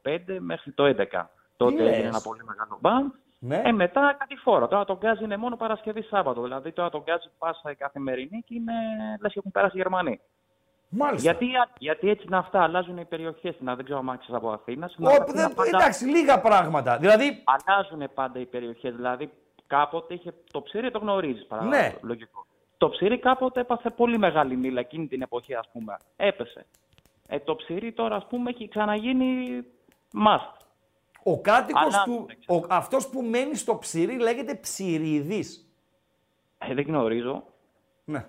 5 0.05 0.37
μέχρι 0.39 0.71
το 0.71 0.83
11. 0.85 1.25
Τότε 1.57 1.83
λες; 1.83 1.93
έγινε 1.93 2.07
ένα 2.07 2.21
πολύ 2.21 2.43
μεγάλο 2.43 2.77
μπαμ. 2.81 3.07
Ναι. 3.39 3.61
Ε, 3.65 3.71
μετά 3.71 4.15
κάτι 4.19 4.35
φορά. 4.35 4.67
Τώρα 4.67 4.85
το 4.85 4.97
γκάζι 4.97 5.23
είναι 5.23 5.37
μόνο 5.37 5.55
Παρασκευή 5.55 6.01
Σάββατο. 6.01 6.41
Δηλαδή 6.41 6.71
τώρα 6.71 6.89
το 6.89 7.03
γκάζι 7.05 7.29
πας 7.37 7.75
καθημερινή 7.75 8.43
και 8.45 8.53
είναι 8.53 8.73
λες 9.21 9.31
και 9.33 9.39
έχουν 9.39 9.51
περάσει 9.51 9.77
οι 9.77 9.81
Γερμανοί. 9.81 10.19
Μάλιστα. 10.89 11.31
Γιατί, 11.31 11.45
γιατί 11.79 12.09
έτσι 12.09 12.25
είναι 12.27 12.37
αυτά, 12.37 12.63
αλλάζουν 12.63 12.97
οι 12.97 13.05
περιοχές. 13.05 13.55
Να 13.59 13.75
δεν 13.75 13.83
ξέρω 13.85 13.99
αν 13.99 14.09
άξιζε 14.09 14.35
από 14.35 14.49
Αθήνας. 14.49 14.91
Στην 14.91 15.05
Ω, 15.05 15.09
Αθήνα 15.09 15.25
δεν- 15.47 15.53
πάντα 15.53 15.77
Εντάξει, 15.77 16.05
λίγα 16.05 16.41
πράγματα. 16.41 16.97
Δηλαδή, 16.97 17.43
Αλλάζουν 17.43 18.03
πάντα 18.13 18.39
οι 18.39 18.45
περιοχές. 18.45 18.95
Δηλαδή 18.95 19.31
κάποτε 19.67 20.13
είχε 20.13 20.33
το 20.51 20.61
ψήρι, 20.61 20.91
το 20.91 20.99
γνωρίζεις 20.99 21.47
Ναι. 21.69 21.95
Λογικό. 22.01 22.45
Το 22.77 22.89
ψήρι 22.89 23.19
κάποτε 23.19 23.59
έπαθε 23.59 23.89
πολύ 23.89 24.17
μεγάλη 24.17 24.55
μήλα 24.55 24.79
εκείνη 24.79 25.07
την 25.07 25.21
εποχή, 25.21 25.53
ας 25.55 25.69
πούμε. 25.71 25.97
Έπεσε. 26.15 26.65
Ε, 27.27 27.39
το 27.39 27.55
ψήρι 27.55 27.91
τώρα, 27.93 28.15
ας 28.15 28.27
πούμε, 28.27 28.49
έχει 28.49 28.67
ξαναγίνει 28.67 29.61
must. 30.25 30.53
ο 31.23 31.41
κάτοικος 31.41 31.81
Αλλάζουν, 31.95 32.27
του. 32.27 32.55
Ο, 32.55 32.65
αυτός 32.69 33.09
που 33.09 33.21
μένει 33.21 33.55
στο 33.55 33.77
ψυρί 33.77 34.17
λέγεται 34.19 34.55
ψυρίδης. 34.55 35.69
Ε, 36.57 36.73
δεν 36.73 36.85
γνωρίζω. 36.85 37.43
Ναι. 38.05 38.25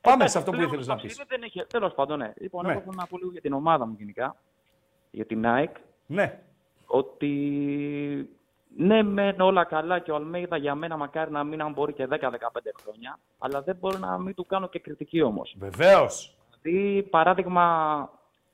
Πάμε 0.00 0.14
Εντάξει, 0.16 0.32
σε 0.32 0.38
αυτό 0.38 0.50
που 0.50 0.56
πλέον 0.56 0.68
ήθελες 0.68 0.86
το 0.86 0.94
να 0.94 1.00
πεις. 1.00 1.12
ψήρι 1.12 1.26
Δεν 1.28 1.42
έχει... 1.42 1.64
Τέλος 1.66 1.94
πάντων, 1.94 2.18
ναι. 2.18 2.32
Λοιπόν, 2.36 2.66
Ναι. 2.66 2.72
εγώ 2.72 2.80
θέλω 2.80 2.92
να 2.96 3.06
πω 3.06 3.18
λίγο 3.18 3.30
για 3.30 3.40
την 3.40 3.52
ομάδα 3.52 3.86
μου 3.86 3.94
γενικά. 3.98 4.36
Για 5.10 5.26
την 5.26 5.46
ΑΕΚ. 5.46 5.76
Ναι. 6.06 6.42
Ότι 6.86 7.30
ναι, 8.76 9.02
μεν 9.02 9.40
όλα 9.40 9.64
καλά 9.64 9.98
και 9.98 10.10
ο 10.10 10.14
Αλμέιδα 10.14 10.56
για 10.56 10.74
μένα 10.74 10.96
μακάρι 10.96 11.30
να 11.30 11.44
μην 11.44 11.62
αν 11.62 11.72
μπορεί 11.72 11.92
και 11.92 12.06
10-15 12.10 12.14
χρόνια. 12.82 13.18
Αλλά 13.38 13.62
δεν 13.62 13.76
μπορώ 13.80 13.98
να 13.98 14.18
μην 14.18 14.34
του 14.34 14.46
κάνω 14.46 14.68
και 14.68 14.78
κριτική 14.78 15.22
όμως. 15.22 15.54
Βεβαίως. 15.58 16.34
Δηλαδή, 16.62 17.02
παράδειγμα, 17.02 18.08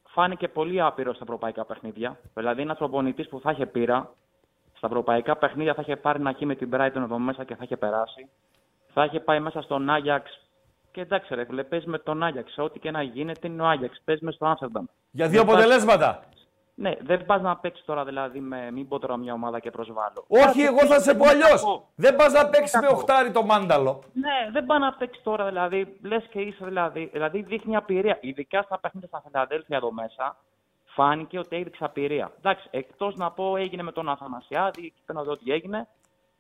φάνηκε 0.09 0.49
πολύ 0.49 0.81
άπειρος 0.81 1.15
στα 1.15 1.25
ευρωπαϊκά 1.25 1.65
παιχνίδια. 1.65 2.19
Δηλαδή, 2.35 2.63
ένας 2.63 2.79
προπονητής 2.79 3.29
που 3.29 3.41
θα 3.41 3.51
είχε 3.51 3.67
πείρα 3.67 4.11
στα 4.77 4.87
ευρωπαϊκά 4.87 5.37
παιχνίδια 5.37 5.75
θα 5.75 5.81
είχε 5.83 5.97
πάρει 5.97 6.21
ένα 6.21 6.33
χ 6.33 6.41
με 6.41 6.55
την 6.55 6.71
Brighton 6.73 6.97
εδώ 7.03 7.19
μέσα 7.19 7.45
και 7.45 7.55
θα 7.55 7.63
είχε 7.65 7.77
περάσει. 7.77 8.29
Θα 8.95 9.05
είχε 9.05 9.21
πάει 9.21 9.41
μέσα 9.41 9.63
στον 9.63 9.91
Άγιαξ. 9.91 10.41
Και 10.93 11.01
εντάξει, 11.01 11.35
ρε, 11.35 11.45
φίλε, 11.45 11.65
παίζει 11.65 11.89
με 11.89 11.99
τον 11.99 12.23
Άγιαξ. 12.23 12.59
Ό,τι 12.59 12.79
και 12.79 12.91
να 12.91 13.03
γίνεται 13.03 13.49
είναι 13.49 13.63
ο 13.63 13.67
Άγιαξ. 13.67 14.01
Παίζει 14.05 14.25
με 14.25 14.33
στο 14.33 14.47
Άμστερνταμ. 14.47 14.85
Για 15.11 15.29
δύο 15.29 15.39
Δεν 15.39 15.47
πας- 15.47 15.55
αποτελέσματα. 15.65 16.23
Ναι, 16.83 16.95
δεν 17.01 17.25
πας 17.27 17.41
να 17.43 17.57
παίξεις 17.57 17.85
τώρα 17.85 18.05
δηλαδή 18.05 18.41
με. 18.41 18.71
Μην 18.71 18.89
πω 18.89 18.99
τώρα 18.99 19.17
μια 19.17 19.33
ομάδα 19.33 19.59
και 19.61 19.71
προσβάλλω. 19.71 20.25
Όχι, 20.29 20.45
Κάτι 20.45 20.65
εγώ 20.65 20.79
θα 20.87 21.01
σε 21.01 21.15
πω 21.15 21.25
αλλιώς. 21.29 21.49
κακό. 21.63 21.89
Δεν 21.95 22.17
πας 22.17 22.33
να 22.33 22.49
παίξεις 22.49 22.75
με 22.75 22.81
κακό. 22.87 22.95
οχτάρι 22.97 23.31
το 23.31 23.43
μάνταλο. 23.45 24.03
Ναι, 24.13 24.51
δεν 24.53 24.67
πάει 24.67 24.79
να 24.79 24.93
παίξεις 24.93 25.23
τώρα 25.23 25.45
δηλαδή. 25.49 25.97
Λες 26.03 26.25
και 26.31 26.41
είσαι 26.41 26.65
δηλαδή. 26.65 27.09
Δηλαδή 27.13 27.43
δείχνει 27.43 27.77
απειρία. 27.77 28.19
Ειδικά 28.21 28.63
στα 28.63 28.79
παιχνίδια 28.79 29.09
στα 29.09 29.23
Φιλαδέλφια 29.27 29.77
εδώ 29.77 29.93
μέσα. 29.93 30.37
Φάνηκε 30.85 31.39
ότι 31.39 31.57
έδειξε 31.57 31.85
απειρία. 31.85 32.33
Εντάξει, 32.39 32.69
εκτός 32.71 33.17
να 33.17 33.31
πω 33.31 33.57
έγινε 33.57 33.83
με 33.83 33.93
τον 33.93 34.09
Αθανασιάδη, 34.09 34.81
εκεί 34.87 35.01
πέρα 35.07 35.19
να 35.19 35.25
δω 35.25 35.37
τι 35.37 35.53
έγινε. 35.53 35.89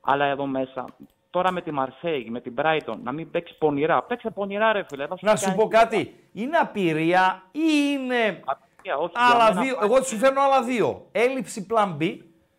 Αλλά 0.00 0.24
εδώ 0.24 0.46
μέσα. 0.46 0.84
Τώρα 1.30 1.50
με 1.52 1.60
τη 1.60 1.70
Μαρσέη, 1.70 2.26
με 2.30 2.40
την 2.40 2.54
Brighton, 2.62 2.96
να 3.02 3.12
μην 3.12 3.30
παίξεις 3.30 3.56
πονηρά. 3.58 4.02
Παίξε 4.02 4.30
πονηρά, 4.30 4.72
ρε 4.72 4.82
φίλε. 4.88 5.06
θα 5.06 5.16
Να 5.20 5.36
σου 5.36 5.44
κάνει 5.44 5.56
πω 5.56 5.62
τίποτα. 5.62 5.82
κάτι. 5.84 6.28
Είναι 6.32 6.56
απειρία 6.56 7.42
ή 7.52 7.60
είναι 7.92 8.16
Απειρία, 8.44 8.68
όχι, 8.90 9.12
για 9.16 9.34
άλλα 9.34 9.48
μένα 9.48 9.60
δύο. 9.62 9.74
φάνηκε- 9.74 9.94
Εγώ 9.96 10.02
σου 10.02 10.16
φέρνω 10.16 10.40
άλλα 10.40 10.62
δύο. 10.62 11.06
Έλλειψη 11.12 11.66
plan 11.70 11.96
B 12.00 12.18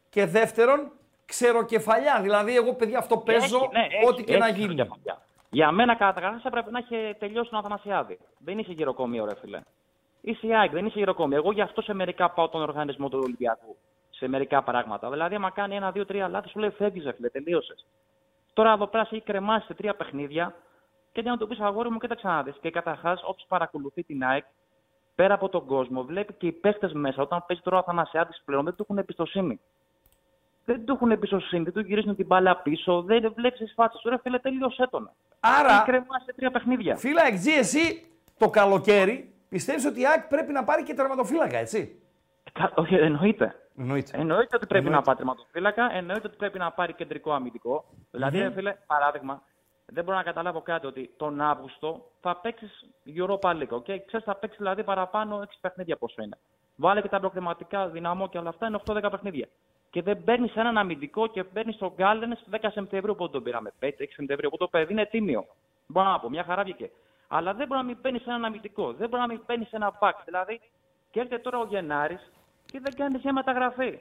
και 0.09 0.25
δεύτερον 0.25 0.91
ξεροκεφαλιά. 1.25 2.19
Δηλαδή, 2.21 2.55
εγώ 2.55 2.73
παιδιά 2.73 2.97
αυτό 2.97 3.17
παίζω 3.17 3.55
Έχει, 3.57 3.69
ναι, 3.71 3.87
έχει, 3.95 4.05
ό,τι 4.07 4.23
και 4.23 4.37
να 4.37 4.45
έχει 4.47 4.59
γίνει. 4.59 4.73
ξεροκεφαλιά. 4.73 5.21
Για 5.49 5.71
μένα 5.71 5.95
καταρχά 5.95 6.41
έπρεπε 6.43 6.71
να 6.71 6.79
είχε 6.79 7.15
τελειώσει 7.19 7.55
ο 7.55 7.57
Αθανασιάδη. 7.57 8.19
Δεν 8.39 8.57
είσαι 8.59 8.71
γυροκομείο, 8.71 9.25
ρε 9.25 9.35
φίλε. 9.41 9.61
Είσαι 10.21 10.47
η 10.47 10.55
ΑΕΚ, 10.55 10.71
δεν 10.71 10.85
είσαι 10.85 10.99
γυροκομείο. 10.99 11.37
Εγώ 11.37 11.51
γι' 11.51 11.61
αυτό 11.61 11.81
σε 11.81 11.93
μερικά 11.93 12.29
πάω 12.29 12.49
τον 12.49 12.61
οργανισμό 12.61 13.09
του 13.09 13.19
Ολυμπιακού. 13.23 13.75
Σε 14.09 14.27
μερικά 14.27 14.61
πράγματα. 14.63 15.09
Δηλαδή, 15.09 15.35
άμα 15.35 15.49
κάνει 15.49 15.75
ένα, 15.75 15.91
δύο, 15.91 16.05
τρία 16.05 16.27
λάθη, 16.27 16.49
σου 16.49 16.59
λέει 16.59 16.69
φεύγεις, 16.69 17.03
ρε 17.03 17.11
φίλε, 17.13 17.29
τελείωσες. 17.29 17.85
Τώρα 18.53 18.71
εδώ 18.71 18.87
πέρα 18.87 19.05
σε 19.05 19.15
έχει 19.15 19.23
κρεμάσει 19.23 19.65
σε 19.65 19.73
τρία 19.73 19.95
παιχνίδια 19.95 20.55
και 21.11 21.21
για 21.21 21.31
να 21.31 21.37
το 21.37 21.47
πεις 21.47 21.59
αγόρι 21.59 21.89
μου, 21.89 21.97
κοίταξε 21.97 22.27
να 22.27 22.43
δεις. 22.43 22.55
Και 22.61 22.69
καταρχάς, 22.71 23.21
όποιος 23.25 23.45
παρακολουθεί 23.47 24.03
την 24.03 24.23
ΑΕΚ 24.23 24.43
πέρα 25.15 25.33
από 25.33 25.49
τον 25.49 25.65
κόσμο, 25.65 26.03
βλέπει 26.03 26.33
και 26.33 26.47
οι 26.47 26.51
παίχτες 26.51 26.93
μέσα, 26.93 27.21
όταν 27.21 27.43
παίζει 27.47 27.61
τώρα 27.63 27.75
ο 27.75 27.79
Αθανασιάδης 27.79 28.41
πλέον, 28.45 28.63
δεν 28.63 28.73
του 28.75 28.81
έχουν 28.81 28.97
εμπιστοσύνη. 28.97 29.59
Δεν 30.65 30.85
του 30.85 30.93
έχουν 30.93 31.11
εμπιστοσύνη, 31.11 31.63
δεν 31.63 31.73
του 31.73 31.79
γυρίζουν 31.79 32.15
την 32.15 32.25
μπάλα 32.25 32.57
πίσω, 32.57 33.01
δεν 33.01 33.33
βλέπει 33.35 33.65
τι 33.65 33.73
φάτσε 33.73 33.97
του. 34.01 34.09
Ρε 34.09 34.17
φίλε, 34.21 34.39
τελείωσέ 34.39 34.87
τον. 34.91 35.11
Άρα- 35.39 35.73
Έχει 35.73 35.83
κρεμάσει 35.83 36.25
σε 36.25 36.33
τρία 36.33 36.51
παιχνίδια. 36.51 36.95
Φίλα, 36.95 37.25
εξή, 37.27 37.51
εσύ 37.51 38.05
το 38.37 38.49
καλοκαίρι 38.49 39.33
πιστεύεις 39.49 39.85
ότι 39.85 39.99
η 40.01 40.07
ΑΕΚ 40.07 40.27
πρέπει 40.27 40.51
να 40.51 40.63
πάρει 40.63 40.83
και 40.83 40.93
τερματοφύλακα, 40.93 41.57
έτσι; 41.57 42.01
Κα- 42.53 42.71
Όχι, 42.75 42.95
εννοείται. 42.95 43.55
Εννοείται. 43.77 44.17
Εννοείται 44.17 44.55
ότι 44.55 44.65
πρέπει 44.67 44.85
Εννοείται. 44.85 44.89
να 44.97 45.01
πάρει 45.01 45.17
τερματοφύλακα, 45.17 45.89
εννοείται 45.97 46.27
ότι 46.27 46.35
πρέπει 46.37 46.57
να 46.57 46.71
πάρει 46.71 46.93
κεντρικό 46.93 47.33
αμυντικό. 47.33 47.85
Δηλαδή, 48.11 48.37
Μμμ. 48.37 48.43
ρε 48.47 48.51
φίλε, 48.51 48.75
παράδειγμα, 48.87 49.41
δεν 49.85 50.03
μπορώ 50.03 50.17
να 50.17 50.23
καταλάβω 50.23 50.61
κάτι 50.61 50.87
ότι 50.87 51.13
τον 51.17 51.41
Αύγουστο 51.41 52.05
θα 52.21 52.35
παίξεις 52.35 52.85
Europa 53.05 53.49
League. 53.49 53.69
Okay? 53.69 53.99
Ξέρεις, 54.05 54.25
θα 54.25 54.35
παίξεις 54.35 54.57
δηλαδή 54.57 54.83
παραπάνω 54.83 55.41
6 55.41 55.45
παιχνίδια 55.61 55.97
πόσο 55.97 56.21
είναι. 56.21 56.37
Βάλε 56.75 57.01
και 57.01 57.07
τα 57.07 57.19
προκριματικά 57.19 57.87
δυναμό 57.87 58.29
και 58.29 58.37
όλα 58.37 58.49
αυτά 58.49 58.67
είναι 58.67 58.79
8-10 58.85 59.07
παιχνίδια. 59.11 59.47
Και 59.89 60.01
δεν 60.01 60.23
παίρνεις 60.23 60.55
έναν 60.55 60.77
αμυντικό 60.77 61.27
και 61.27 61.43
παίρνεις 61.43 61.77
τον 61.77 61.93
Γκάλεν 61.95 62.37
10 62.51 62.57
Σεπτεμβρίου 62.71 63.15
που 63.15 63.29
τον 63.29 63.43
πήραμε. 63.43 63.71
5-6 63.79 63.89
Σεπτεμβρίου 64.09 64.49
που 64.49 64.57
το 64.57 64.67
παιδί 64.67 64.91
είναι 64.91 65.05
τίμιο. 65.05 65.45
Μπορώ 65.87 66.09
να 66.09 66.19
πω, 66.19 66.29
μια 66.29 66.43
χαρά 66.43 66.63
βγήκε. 66.63 66.91
Αλλά 67.27 67.53
δεν 67.53 67.67
μπορεί 67.67 67.79
να 67.81 67.87
μην 67.87 68.01
παίρνεις 68.01 68.25
έναν 68.25 68.45
αμυντικό, 68.45 68.93
δεν 68.93 69.09
μπορεί 69.09 69.21
να 69.21 69.27
μην 69.27 69.45
παίρνεις 69.45 69.71
ένα 69.71 69.97
back. 69.99 70.13
Δηλαδή, 70.25 70.61
και 71.11 71.19
έρχεται 71.19 71.41
τώρα 71.41 71.57
ο 71.57 71.65
Γενάρης 71.65 72.31
και 72.65 72.79
δεν 72.79 72.95
κάνει 72.95 73.19
μια 73.23 73.33
μεταγραφή. 73.33 73.99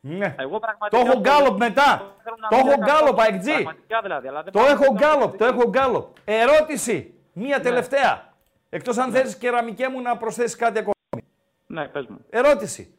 Ναι. 0.00 0.34
Εγώ 0.38 0.52
Το 0.52 0.58
πραγματικά. 0.58 0.98
έχω 1.10 1.20
γκάλοπ 1.20 1.58
μετά. 1.58 2.14
θέλω 2.22 2.36
να 2.40 2.48
Το 2.48 2.56
μην 2.56 2.66
έχω 2.66 2.76
διακόψω. 2.76 3.00
γκάλοπ, 3.00 3.20
αεκτζή. 3.20 3.52
Πραγματικά 3.52 4.00
δηλαδή. 4.02 4.28
Αλλά 4.28 4.42
δεν 4.42 4.52
Το 4.52 4.58
πάω 4.58 4.68
να 4.68 4.72
έχω 4.74 4.82
κάνω 4.84 4.98
γκάλοπ, 4.98 5.30
το 5.30 5.36
κριτική. 5.36 5.58
έχω 5.60 5.68
γκάλοπ. 5.68 6.16
Ερώτηση. 6.24 7.14
Μία 7.32 7.56
Ναι. 7.56 7.62
τελευταία. 7.62 8.28
Εκτός 8.70 8.98
αν 8.98 9.12
θέλεις 9.12 9.36
κεραμικέ 9.36 9.88
μου 9.88 10.00
να 10.00 10.16
προσθέσεις 10.16 10.56
κάτι 10.56 10.78
ακόμα. 10.78 10.94
Ναι, 11.66 11.86
πες 11.88 12.06
μου. 12.06 12.24
Ερώτηση. 12.30 12.94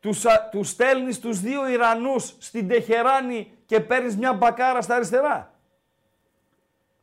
Τους, 0.00 0.24
α- 0.26 0.48
τους 0.50 0.68
στέλνεις 0.68 1.20
τους 1.20 1.40
δύο 1.40 1.68
Ιρανούς 1.68 2.34
στην 2.38 2.68
Τεχεράνη 2.68 3.52
και 3.66 3.80
παίρνεις 3.80 4.16
μια 4.16 4.32
μπακάρα 4.32 4.82
στα 4.82 4.94
αριστερά; 4.94 5.50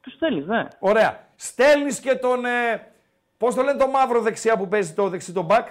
Τους 0.01 0.13
στέλνεις, 0.13 0.45
ναι. 0.45 0.67
Ωραία. 0.79 1.27
Στέλνεις 1.36 1.99
και 1.99 2.15
τον, 2.15 2.45
ε, 2.45 2.88
πώς 3.38 3.55
το 3.55 3.61
λένε 3.61 3.77
το 3.77 3.88
μαύρο 3.88 4.21
δεξιά 4.21 4.57
που 4.57 4.67
παίζει 4.67 4.93
το 4.93 5.09
δεξί 5.09 5.34
το 5.34 5.41
μπακ; 5.41 5.67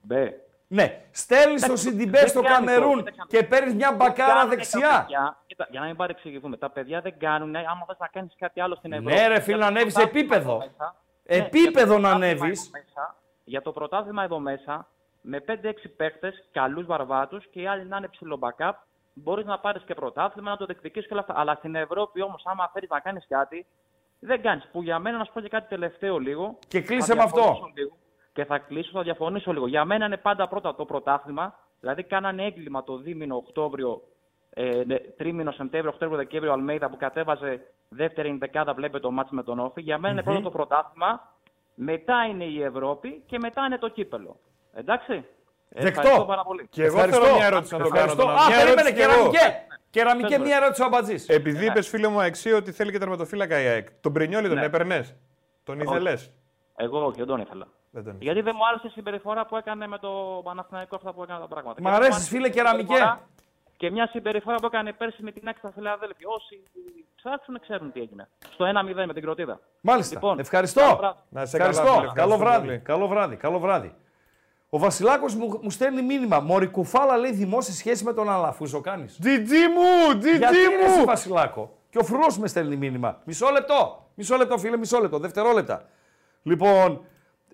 Μπε. 0.00 0.32
Ναι. 0.74 1.00
Στέλνεις 1.10 1.60
τον 1.60 1.70
Εντάξει, 1.70 1.88
Σιντιμπέ 1.88 2.18
δεν 2.18 2.28
στο 2.28 2.40
κάνει 2.40 2.54
Καμερούν 2.66 3.04
το, 3.04 3.10
κοίταξε. 3.10 3.36
και 3.36 3.44
παίρνεις 3.46 3.74
μια 3.74 3.88
Δεν 3.88 3.96
μπακάρα 3.96 4.26
κάνουνε 4.32 4.48
τα 4.50 4.56
δεξιά. 4.56 5.00
παιδιά. 5.00 5.42
Κοίτα, 5.46 5.66
για 5.70 5.80
να 5.80 5.86
μην 5.86 5.96
παρεξηγηθούμε, 5.96 6.56
τα 6.56 6.70
παιδιά 6.70 7.00
δεν 7.00 7.18
κάνουν. 7.18 7.56
Άμα 7.56 7.84
θες 7.86 7.96
να 7.98 8.06
κάνεις 8.08 8.34
κάτι 8.38 8.60
άλλο 8.60 8.74
στην 8.74 8.92
Ευρώπη. 8.92 9.14
Ναι, 9.14 9.26
ρε 9.26 9.40
φίλε, 9.40 9.56
για 9.56 9.56
να 9.56 9.72
το 9.72 9.78
ανέβεις 9.78 9.94
πρωτάθλημα 9.94 10.20
επίπεδο. 10.24 10.52
εδώ 10.54 10.58
μέσα, 10.66 10.94
Επίπεδο 11.24 11.98
ναι, 11.98 12.00
για 12.00 12.00
το 12.00 12.00
να 12.00 12.08
πρωτάθλημα 12.08 12.10
ανέβεις. 12.10 12.60
εδώ 12.60 12.70
μέσα, 12.72 13.16
Για 13.44 13.62
το 13.62 13.72
πρωτάθλημα 13.72 14.22
εδώ 14.22 14.38
μέσα, 14.38 14.88
με 15.20 15.40
5-6 15.40 15.88
παίχτε, 15.96 16.32
καλούς 16.52 16.86
βαρβάτους 16.86 17.46
και 17.50 17.60
οι 17.60 17.66
άλλοι 17.66 17.84
να 17.86 17.96
είναι 17.96 18.08
ψηλό 18.08 18.38
backup, 18.42 18.72
μπορείς 19.14 19.44
να 19.44 19.58
πάρεις 19.58 19.82
και 19.82 19.94
πρωτάθλημα, 19.94 20.50
να 20.50 20.56
το 20.56 20.64
διεκδικήσεις 20.66 21.08
και 21.08 21.12
όλα 21.14 21.22
αυτά. 21.28 21.40
Αλλά 21.40 21.54
στην 21.54 21.74
Ευρώπη 21.74 22.22
όμως, 22.22 22.42
άμα 22.44 22.70
θέλεις 22.72 22.88
να 22.88 23.00
κάνεις 23.00 23.26
κάτι, 23.28 23.66
δεν 24.18 24.42
κάνεις. 24.42 24.68
Που 24.72 24.82
για 24.82 24.98
μένα, 24.98 25.18
να 25.18 25.24
σου 25.24 25.32
πω 25.32 25.40
και 25.40 25.48
κάτι 25.48 25.68
τελευταίο 25.68 26.18
λίγο. 26.18 26.58
Και 26.68 26.80
θα 26.80 26.86
κλείσε 26.86 27.14
με 27.14 27.22
αυτό. 27.22 27.40
διαφωνήσω 27.40 27.70
λίγο. 27.74 27.96
Και 28.34 28.44
θα 28.44 28.58
κλείσω, 28.58 28.90
θα 28.92 29.02
διαφωνήσω 29.02 29.52
λίγο. 29.52 29.66
Για 29.66 29.84
μένα 29.84 30.06
είναι 30.06 30.16
πάντα 30.16 30.48
πρώτα 30.48 30.74
το 30.74 30.84
πρωτάθλημα. 30.84 31.58
Δηλαδή, 31.80 32.02
κάνανε 32.02 32.44
έγκλημα 32.44 32.84
το 32.84 32.96
δίμηνο 32.96 33.36
Οκτώβριο, 33.36 34.02
ε, 34.50 34.82
ναι, 34.86 34.98
τρίμηνο 34.98 35.50
Σεπτέμβριο, 35.50 35.90
Οκτώβριο, 35.94 36.18
Δεκέμβριο 36.18 36.52
Αλμέιδα 36.52 36.88
που 36.90 36.96
κατέβαζε 36.96 37.60
δεύτερη 37.88 38.36
δεκάδα, 38.40 38.74
βλέπετε 38.74 38.98
το 39.00 39.10
μάτς 39.10 39.30
με 39.30 39.42
τον 39.42 39.58
Όφη. 39.58 39.80
Για 39.80 39.98
μένα 39.98 40.12
είναι 40.12 40.22
Μμμ. 40.24 40.32
πρώτο 40.32 40.48
το 40.50 40.50
πρωτάθλημα, 40.56 41.32
μετά 41.74 42.24
είναι 42.30 42.44
η 42.44 42.62
Ευρώπη 42.62 43.22
και 43.26 43.38
μετά 43.38 43.64
είναι 43.66 43.78
το 43.78 43.88
κύπελο. 43.88 44.36
Εντάξει. 44.74 45.24
Ευχαριστώ 45.68 46.24
πάρα 46.24 46.42
πολύ. 46.44 46.66
Και 46.70 46.82
εγώ 46.84 46.94
Ευχαριστώ. 46.96 47.24
θέλω 47.24 47.36
μια 47.36 47.46
ερώτηση 47.46 47.76
να 47.76 47.82
το 47.82 47.88
κάνω. 47.88 48.00
Ευχαριστώ. 48.00 48.22
τώρα. 48.22 48.34
Α, 48.42 48.46
Μια 48.48 48.56
περίμενε, 48.56 48.88
ερώτηση 48.88 48.94
κι 48.94 49.00
εγώ. 49.00 49.30
κεραμικέ. 49.30 49.66
Κεραμικέ, 49.90 50.28
Πες 50.28 50.38
μου. 50.38 50.44
μία 50.44 50.56
ερώτηση 50.56 50.82
ο 50.82 50.84
Αμπατζής. 50.84 51.28
Επειδή 51.28 51.66
είπες 51.66 51.88
φίλε 51.88 52.08
μου 52.08 52.20
Αεξή 52.20 52.52
ότι 52.52 52.72
θέλει 52.72 52.90
και 52.90 52.98
τερματοφύλακα 52.98 53.60
η 53.60 53.66
ΑΕΚ. 53.66 53.88
Τον 54.00 54.12
Πρινιόλη 54.12 54.48
τον 54.48 54.56
Ναι. 54.56 54.64
έπαιρνες; 54.64 55.14
Τον 55.64 55.80
Όχι. 55.80 55.88
ήθελες; 55.90 56.32
Εγώ 56.76 57.04
όχι, 57.06 57.16
δεν 57.18 57.26
τον 57.26 57.40
ήθελα. 57.40 57.66
Δεν 57.94 58.04
τον 58.04 58.16
Γιατί 58.20 58.40
δεν 58.40 58.54
μου 58.58 58.66
άρεσε 58.66 58.86
η 58.86 58.90
συμπεριφορά 58.90 59.46
που 59.46 59.56
έκανε 59.56 59.86
με 59.86 59.98
το 59.98 60.40
Παναθηναϊκό 60.44 60.96
αυτά 60.96 61.12
που 61.12 61.22
έκανε 61.22 61.40
τα 61.40 61.48
πράγματα. 61.48 61.80
Μ' 61.80 61.84
Και 61.84 61.90
αρέσεις, 61.90 62.08
μου 62.10 62.14
άρεσε 62.16 62.30
φίλε, 62.30 62.46
η 62.46 62.50
κεραμικέ. 62.50 62.82
συμπεριφορά- 62.94 63.28
Και 63.76 63.90
μια 63.90 64.06
συμπεριφορά 64.06 64.56
που 64.56 64.66
έκανε 64.66 64.92
πέρσι 64.92 65.22
με 65.22 65.30
την 65.32 65.48
Άκη 65.48 65.60
Φιλαδέλφια. 65.74 66.26
Όσοι 66.28 66.62
ψάξουν 67.16 67.60
ξέρουν 67.60 67.92
τι 67.92 68.00
έγινε. 68.00 68.28
Στο 68.52 68.64
1-0 68.64 69.06
με 69.06 69.12
την 69.12 69.22
Κροτίδα. 69.22 69.60
Μάλιστα. 69.80 70.14
Λοιπόν, 70.14 70.38
Ευχαριστώ. 70.38 70.80
καλό 70.80 70.96
βράδυ. 70.96 71.18
Να 71.28 71.42
είσαι 71.42 71.56
Ευχαριστώ. 71.56 71.84
καλά, 71.84 71.96
φίλε. 72.00 72.12
Καλό 72.12 72.32
Ευχαριστώ 72.32 72.38
βράδυ. 72.44 72.66
πολύ. 72.66 72.78
Καλό 72.78 73.06
βράδυ. 73.08 73.36
Καλό 73.36 73.58
βράδυ. 73.58 73.94
Ο 74.68 74.78
Βασιλάκος 74.78 75.34
μου, 75.34 75.58
μου 75.62 75.70
στέλνει 75.70 76.02
μήνυμα. 76.02 76.40
Μωρή 76.40 76.66
κουφάλα 76.68 77.16
λέει 77.16 77.32
δημόσια 77.32 77.74
σχέση 77.74 78.04
με 78.04 78.12
τον 78.12 78.30
Αλαφούζο 78.30 78.80
κάνεις. 78.80 79.18
Τζιτζί 79.20 79.56
μου, 79.68 80.18
τζιτζί 80.18 80.38
Γιατί 80.38 80.56
είναι 80.58 80.84
εσύ 80.84 80.98
μου. 80.98 81.04
Βασιλάκο; 81.04 81.70
Και 81.90 81.98
ο 81.98 82.02
Φρουρός 82.04 82.38
με 82.38 82.46
στέλνει 82.48 82.76
μήνυμα. 82.76 83.18
Μισό 83.24 83.50
λεπτό. 83.50 84.06
Μισό 84.14 84.36
λεπτό, 84.36 84.58
φίλε, 84.58 84.76
μισό 84.76 84.98
λεπτό. 85.00 85.18
Δευτερόλεπτα. 85.18 85.84
Λοιπόν, 86.42 87.04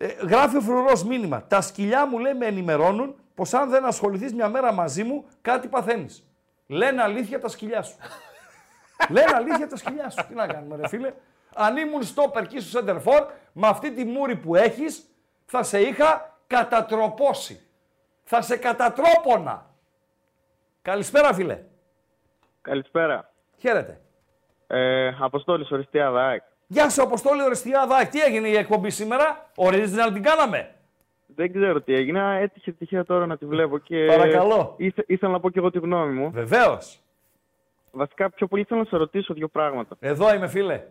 ε, 0.03 0.07
γράφει 0.07 0.57
ο 0.57 0.61
Φρουρός 0.61 1.05
μήνυμα. 1.05 1.43
Τα 1.47 1.61
σκυλιά 1.61 2.07
μου 2.07 2.19
λέει 2.19 2.35
με 2.35 2.47
ενημερώνουν 2.47 3.15
πως 3.35 3.55
αν 3.55 3.71
δεν 3.71 3.85
ασχοληθείς 3.85 4.35
μια 4.35 4.49
μέρα 4.49 4.73
μαζί 4.73 5.05
μου, 5.05 5.25
κάτι 5.43 5.69
παθαίνεις. 5.69 6.25
Λένε 6.67 7.03
αλήθεια 7.03 7.41
τα 7.41 7.49
σκυλιά 7.49 7.83
σου. 7.83 7.97
Λένε 9.15 9.33
αλήθεια 9.35 9.69
τα 9.69 9.77
σκυλιά 9.77 10.11
σου. 10.11 10.27
Τι 10.29 10.35
να 10.35 10.47
κάνουμε, 10.47 10.77
ρε 10.77 10.89
φίλε. 10.89 11.13
Αν 11.55 11.77
ήμουν 11.77 12.03
στόπερ 12.03 12.47
και 12.47 12.57
ήσουν 12.57 12.71
σέντερφορ, 12.71 13.27
με 13.53 13.69
αυτή 13.69 13.93
τη 13.93 14.05
μούρη 14.05 14.37
που 14.37 14.55
έχεις, 14.55 15.05
θα 15.45 15.63
σε 15.63 15.81
είχα 15.81 16.39
κατατροπώσει. 16.47 17.61
Θα 18.25 18.43
σε 18.43 18.57
κατατρόπονα. 18.57 19.67
Καλησπέρα, 20.83 21.35
φίλε. 21.35 21.63
Καλησπέρα. 22.61 23.33
Χαίρετε. 23.59 24.01
Ε, 24.67 25.09
Αποστόλης 25.21 25.71
Οριστιά 25.71 26.11
ΔΑΕΚ. 26.11 26.43
Γεια 26.73 26.89
σου, 26.89 27.03
Αποστόλη 27.03 27.43
Ορεστιάδα. 27.43 28.07
Τι 28.07 28.21
έγινε 28.21 28.49
η 28.49 28.57
εκπομπή 28.57 28.91
σήμερα, 28.91 29.51
original 29.57 30.11
την 30.13 30.23
κάναμε; 30.23 30.75
Δεν 31.27 31.53
ξέρω 31.53 31.81
τι 31.81 31.95
έγινε. 31.95 32.41
Έτυχε 32.41 32.73
τυχαία 32.73 33.05
τώρα 33.05 33.27
να 33.27 33.37
τη 33.37 33.47
βλέπω 33.47 33.79
και. 33.79 34.07
Παρακαλώ. 34.07 34.75
Ήθε, 34.77 35.05
ήθελα 35.07 35.33
να 35.33 35.41
πω 35.41 35.51
και 35.51 35.59
εγώ 35.59 35.71
τη 35.71 35.79
γνώμη 35.79 36.13
μου. 36.13 36.31
Βεβαίως. 36.31 37.01
Βασικά, 37.93 38.31
πιο 38.31 38.47
πολύ 38.47 38.65
θέλω 38.65 38.81
να 38.81 38.87
σε 38.87 38.97
ρωτήσω 38.97 39.35
δύο 39.35 39.49
πράγματα. 39.49 39.97
Εδώ 40.01 40.35
είμαι, 40.35 40.49
φίλε. 40.49 40.83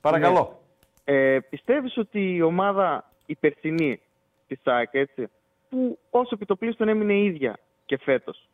Παρακαλώ. 0.00 0.60
Ε, 1.04 1.38
Πιστεύεις 1.50 1.96
ότι 1.96 2.34
η 2.34 2.42
ομάδα 2.42 3.10
η 3.26 3.34
περσινή 3.34 4.00
της 4.46 4.58
ΣΑΚ, 4.62 4.94
έτσι, 4.94 5.28
που 5.70 5.98
όσο 6.10 6.30
επιτοπλίστων 6.32 6.88
έμεινε 6.88 7.14
ίδια 7.14 7.58
και 7.86 7.98
φέτος. 7.98 8.48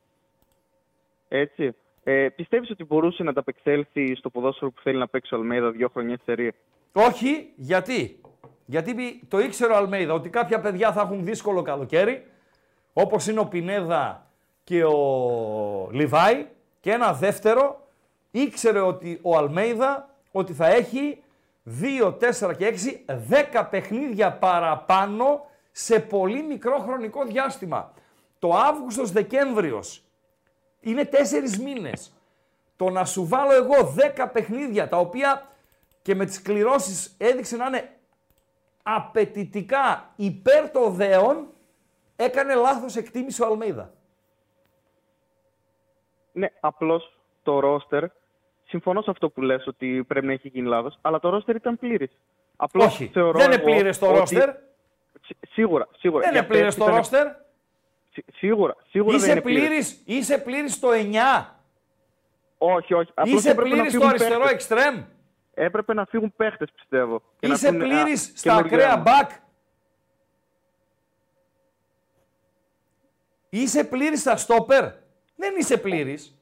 Έτσι. 1.28 1.74
Ε, 2.04 2.28
Πιστεύεις 2.28 2.70
ότι 2.70 2.84
μπορούσε 2.84 3.22
να 3.22 3.30
ανταπεξέλθει 3.30 4.14
στο 4.14 4.30
ποδόσφαιρο 4.30 4.70
που 4.70 4.80
θέλει 4.82 4.98
να 4.98 5.08
παίξει 5.08 5.34
ο 5.34 5.36
Αλμέιδα 5.38 5.70
δύο 5.70 5.88
χρονιέ 5.88 6.16
σερή. 6.24 6.52
Όχι, 6.92 7.52
γιατί; 7.56 8.20
Γιατί 8.64 8.94
πι- 8.94 9.22
το 9.28 9.38
ήξερε 9.38 9.72
ο 9.72 9.76
Αλμέιδα 9.76 10.12
ότι 10.14 10.28
κάποια 10.28 10.60
παιδιά 10.60 10.92
θα 10.92 11.00
έχουν 11.00 11.24
δύσκολο 11.24 11.62
καλοκαίρι, 11.62 12.26
όπως 12.92 13.26
είναι 13.26 13.40
ο 13.40 13.46
Πινέδα 13.46 14.26
και 14.64 14.84
ο 14.84 15.88
Λιβάη, 15.92 16.46
και 16.80 16.92
ένα 16.92 17.12
δεύτερο, 17.12 17.86
ήξερε 18.30 18.80
ότι 18.80 19.18
ο 19.22 19.36
Αλμέιδα 19.36 20.08
ότι 20.32 20.52
θα 20.52 20.66
έχει 20.66 21.22
2, 21.64 22.12
4 22.18 22.54
και 22.56 22.66
6, 22.66 23.04
10 23.62 23.66
παιχνίδια 23.70 24.32
παραπάνω 24.32 25.46
σε 25.72 26.00
πολύ 26.00 26.42
μικρό 26.42 26.78
χρονικό 26.78 27.24
διάστημα. 27.24 27.92
Το 28.38 28.54
Αύγουστος-Δεκέμβριος 28.54 30.02
είναι 30.80 31.04
4 31.04 31.58
μήνες. 31.62 32.12
Το 32.76 32.90
να 32.90 33.04
σου 33.04 33.26
βάλω 33.26 33.52
εγώ 33.52 33.94
10 34.16 34.26
παιχνίδια, 34.32 34.88
τα 34.88 34.96
οποία 34.98 35.46
και 36.02 36.14
με 36.14 36.24
τις 36.24 36.42
κληρώσεις 36.42 37.14
έδειξε 37.18 37.56
να 37.56 37.66
είναι 37.66 37.88
απαιτητικά 38.82 40.12
υπέρ 40.16 40.70
των 40.70 40.94
δέων, 40.94 41.46
έκανε 42.16 42.54
λάθος 42.54 42.96
εκτίμηση 42.96 43.42
ο 43.42 43.46
Αλμέιδα. 43.46 43.92
Ναι, 46.32 46.48
απλώς 46.60 47.18
το 47.42 47.60
ρόστερ. 47.60 48.04
Συμφωνώ 48.64 49.02
σε 49.02 49.10
αυτό 49.10 49.30
που 49.30 49.40
λες 49.42 49.66
ότι 49.66 50.04
πρέπει 50.08 50.26
να 50.26 50.32
έχει 50.32 50.48
γίνει 50.48 50.68
λάθος, 50.68 50.98
αλλά 51.00 51.18
το 51.20 51.28
ρόστερ 51.28 51.54
ήταν 51.56 51.78
πλήρης. 51.78 52.10
Όχι, 52.72 53.10
δεν 53.14 53.52
είναι 53.52 53.58
πλήρες 53.58 53.98
το 53.98 54.10
ρόστερ. 54.10 54.50
Σίγουρα, 55.50 55.88
σίγουρα. 55.98 56.22
Δεν 56.22 56.30
Για 56.32 56.38
είναι 56.40 56.48
πλήρες 56.48 56.62
πέρσι 56.76 56.78
το 56.78 56.84
ήταν- 56.84 56.96
ρόστερ. 56.96 57.26
Σι- 57.26 57.36
Σίγουρα, 58.34 58.76
σίγουρα 58.90 59.10
δεν 59.16 59.20
Είσαι 59.22 59.30
είναι 59.32 59.40
πλήρες. 59.40 59.66
πλήρης, 59.68 60.02
είσαι 60.04 60.38
πλήρης 60.38 60.72
στο 60.74 60.90
9. 60.92 61.60
Όχι, 62.58 62.94
όχι. 62.94 63.10
Απλώς 63.14 63.38
Είσαι 63.38 63.50
έπρεπε 63.50 63.68
να 63.68 63.74
πλήρης 63.74 63.90
στο 63.92 64.00
φύγουν 64.00 64.08
αριστερό 64.14 64.40
παίχτες. 64.40 64.52
εξτρέμ. 64.54 65.04
Έπρεπε 65.54 65.94
να 65.94 66.04
φύγουν 66.04 66.32
παίχτες, 66.36 66.70
πιστεύω. 66.74 67.22
Και 67.38 67.46
να 67.48 67.54
Είσαι 67.54 67.66
έρθουν, 67.68 67.82
α, 67.82 67.84
πλήρης 67.86 68.32
στα 68.34 68.50
καινούργια 68.50 68.76
ακραία 68.76 68.92
αίμα. 68.92 69.02
μπακ. 69.02 69.30
Είσαι 73.48 73.84
πλήρης 73.84 74.20
στα 74.20 74.36
στόπερ. 74.36 74.84
Δεν 75.36 75.54
είσαι 75.58 75.76
πλήρης. 75.78 76.34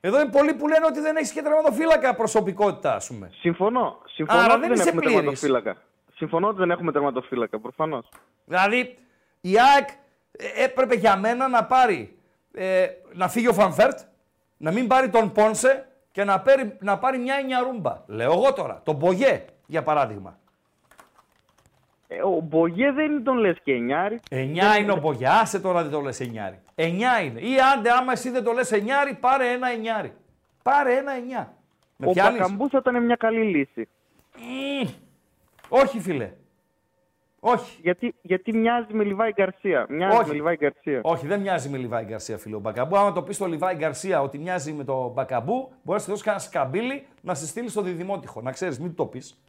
Εδώ 0.00 0.20
είναι 0.20 0.30
πολλοί 0.30 0.54
που 0.54 0.68
λένε 0.68 0.86
ότι 0.86 1.00
δεν 1.00 1.16
έχεις 1.16 1.32
και 1.32 1.42
τερματοφύλακα 1.42 2.14
προσωπικότητα, 2.14 2.94
ας 2.94 3.06
πούμε. 3.06 3.30
Συμφωνώ. 3.40 4.02
Συμφωνώ 4.06 4.40
Άρα 4.40 4.52
ότι 4.52 4.60
δεν 4.60 4.68
δεν 4.68 4.78
είσαι 4.78 4.88
έχουμε 4.88 5.00
πλήρης. 5.00 5.16
τερματοφύλακα. 5.18 5.76
Συμφωνώ 6.14 6.48
ότι 6.48 6.58
δεν 6.58 6.70
έχουμε 6.70 6.92
τερματοφύλακα, 6.92 7.58
προφανώς. 7.58 8.08
Δηλαδή, 8.44 8.98
η 9.40 9.58
ΑΕΚ 9.60 9.88
ε, 9.88 9.92
έπρεπε 10.56 10.94
για 10.94 11.16
μένα 11.16 11.48
να 11.48 11.64
πάρει, 11.64 12.18
ε, 12.54 12.86
να 13.12 13.28
φύγει 13.28 13.48
ο 13.48 13.52
Φαν 13.52 13.70
Βέερτ, 13.70 13.98
να 14.56 14.72
μην 14.72 14.86
πάρει 14.86 15.08
τον 15.08 15.32
Πόνσε 15.32 15.88
και 16.12 16.24
να 16.24 16.40
πάρει, 16.40 16.76
να 16.80 16.98
πάρει 16.98 17.18
μια 17.18 17.34
εννιαρούμπα. 17.40 18.02
Λέω 18.06 18.32
εγώ 18.32 18.52
τώρα, 18.52 18.80
τον 18.84 18.94
Μπογέ, 18.94 19.44
για 19.66 19.82
παράδειγμα. 19.82 20.38
Ε, 22.08 22.22
ο 22.22 22.40
Μπογέ 22.40 22.92
δεν 22.92 23.24
τον 23.24 23.36
λες 23.36 23.56
και 23.62 23.72
εννιάρη. 23.72 24.20
Εννιά 24.30 24.76
είναι 24.76 24.92
ο 24.92 24.96
Μπογέ, 24.96 25.26
άσε 25.28 25.60
τώρα 25.60 25.82
δεν 25.82 25.90
τον 25.90 26.00
λες 26.00 26.20
εννιάρι. 26.20 26.60
Εννιά 26.74 27.20
είναι. 27.20 27.40
Ή 27.40 27.54
άντε 27.74 27.90
άμα 27.90 28.12
εσύ 28.12 28.30
δεν 28.30 28.44
το 28.44 28.52
λες 28.52 28.72
εννιάρι, 28.72 29.14
πάρε 29.14 29.52
ένα 29.52 29.68
εννιάρι. 29.70 30.12
Πάρε 30.62 30.96
ένα 30.96 31.12
εννιά. 31.12 31.54
Με 31.96 32.06
Ο 32.06 32.10
πιάνεις; 32.10 32.40
Μπακαμπούς 32.40 32.70
θα 32.70 32.78
ήταν 32.78 33.04
μια 33.04 33.16
καλή 33.16 33.42
λύση. 33.42 33.88
Μμμ. 34.36 34.88
Όχι 35.68 36.00
φίλε. 36.00 36.32
Όχι. 37.42 37.78
Γιατί, 37.82 38.14
γιατί 38.22 38.52
μοιάζει 38.56 38.94
με 38.94 39.04
Λιβάη 39.04 39.30
Γκαρσία. 39.32 39.86
Μοιάζει 39.88 40.16
Όχι. 40.16 40.28
με 40.28 40.34
Λιβάη 40.34 40.56
Γκαρσία. 40.56 41.00
Όχι, 41.02 41.26
δεν 41.26 41.40
μοιάζει 41.40 41.68
με 41.68 41.76
Λιβάη 41.78 42.04
Γκαρσία, 42.04 42.38
φίλο 42.38 42.56
ο 42.56 42.60
Μπακαμπού. 42.60 42.96
Άμα 42.96 43.12
το 43.12 43.22
πεις 43.22 43.36
στο 43.36 43.46
Λιβάη 43.46 43.74
Γκαρσία 43.74 44.22
ότι 44.22 44.38
μοιάζει 44.38 44.72
με 44.72 44.84
τον 44.84 45.10
Μπακαμπού, 45.10 45.72
μπορείς 45.82 45.84
να 45.86 45.98
σου 45.98 46.08
δώσεις 46.10 46.24
κανένα 46.24 46.42
σκαμπίλι 46.42 47.06
να 47.22 47.34
σε 47.34 47.46
στείλει 47.46 47.68
στο 47.68 47.82
διδημότυχο. 47.82 48.40
Να 48.40 48.52
ξέρεις, 48.52 48.78
μην 48.78 48.88
του 48.88 48.94
το 48.94 49.06
πεις. 49.06 49.40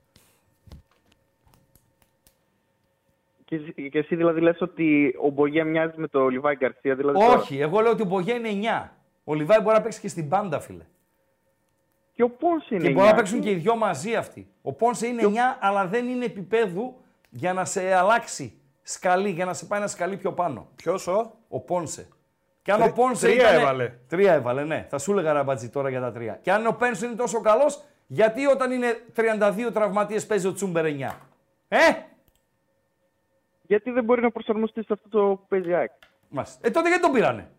Και, 3.46 3.56
εσύ- 3.56 3.90
και 3.90 3.98
εσύ 3.98 4.16
δηλαδή 4.16 4.42
λες 4.42 4.62
ότι 4.62 5.16
ο 5.22 5.30
Μπογέ 5.30 5.64
μοιάζει 5.64 5.94
με 5.98 6.08
τον 6.08 6.30
Λιβάη 6.30 6.56
Γκαρσία. 6.56 6.96
Δηλαδή 6.96 7.20
τώρα. 7.20 7.34
Όχι, 7.40 7.60
εγώ 7.60 7.80
λέω 7.80 7.92
ότι 7.92 8.02
ο 8.02 8.06
Μπογέ 8.06 8.34
είναι 8.34 8.50
9. 8.50 8.90
Ο 9.24 9.34
Λιβάη 9.34 9.60
μπορεί 9.60 9.76
να 9.76 9.82
παίξει 9.82 10.00
και 10.00 10.08
στην 10.08 10.30
πάντα, 10.30 10.60
φίλε. 10.60 10.84
Και 12.14 12.24
ο 12.24 12.30
Πόνσε 12.30 12.76
είναι 12.76 12.84
Και 12.88 12.90
μπορεί 12.94 13.06
να 13.06 13.12
9. 13.14 13.16
παίξουν 13.16 13.40
και 13.40 13.50
οι 13.52 13.56
δυο 13.56 13.76
μαζί 13.76 14.16
αυτοί. 14.16 14.48
Ο 14.62 14.74
Πόνσε 14.74 15.08
είναι 15.08 15.24
9, 15.26 15.58
αλλά 15.60 15.88
δεν 15.88 16.08
είναι 16.08 16.26
επίπεδου 16.26 16.96
για 17.34 17.54
να 17.54 17.66
σε 17.66 17.94
αλλάξει 17.94 18.62
σκαλί, 18.82 19.30
για 19.30 19.46
να 19.46 19.54
σε 19.54 19.66
πάει 19.66 19.80
ένα 19.80 19.88
σκαλί 19.88 20.18
πιο 20.18 20.34
πάνω. 20.34 20.68
Ποιος 20.76 21.08
ο; 21.08 21.34
Ο 21.50 21.60
Πόνσε. 21.60 22.08
Και 22.62 22.72
αν 22.72 22.80
Τρι- 22.80 22.92
ο 22.92 22.94
Πόνσε 22.96 23.26
τρία 23.26 23.36
ήτανε- 23.42 23.62
έβαλε. 23.62 23.94
Τρία 24.08 24.34
έβαλε, 24.34 24.64
ναι. 24.64 24.86
Θα 24.90 24.98
σου 24.98 25.12
έλεγα 25.12 25.34
ραμπατζή 25.34 25.70
τώρα 25.70 25.90
για 25.90 26.00
τα 26.02 26.12
τρία. 26.12 26.40
Και 26.42 26.52
αν 26.52 26.66
ο 26.68 26.72
Πένσο 26.72 27.06
είναι 27.06 27.16
τόσο 27.16 27.42
καλός, 27.42 27.84
γιατί 28.08 28.46
όταν 28.46 28.72
είναι 28.72 29.04
32 29.16 29.72
τραυματίες 29.74 30.26
παίζει 30.26 30.48
ο 30.48 30.54
Τσούμπερ 30.54 30.86
9. 30.86 31.18
Ε! 31.68 31.78
Γιατί 33.62 33.92
δεν 33.92 34.04
μπορεί 34.04 34.22
να 34.22 34.32
προσαρμοστεί 34.32 34.84
σε 34.84 34.94
αυτό 34.94 35.10
το 35.10 35.20
που 35.36 35.46
παίζει 35.48 35.70
η 35.70 35.74
ΑΕΚ; 35.74 35.92
Μάλιστα. 36.30 36.68
Ε, 36.68 36.70
τότε 36.72 36.88
γιατί 36.88 37.04
τον 37.04 37.12
πήρανε; 37.12 37.50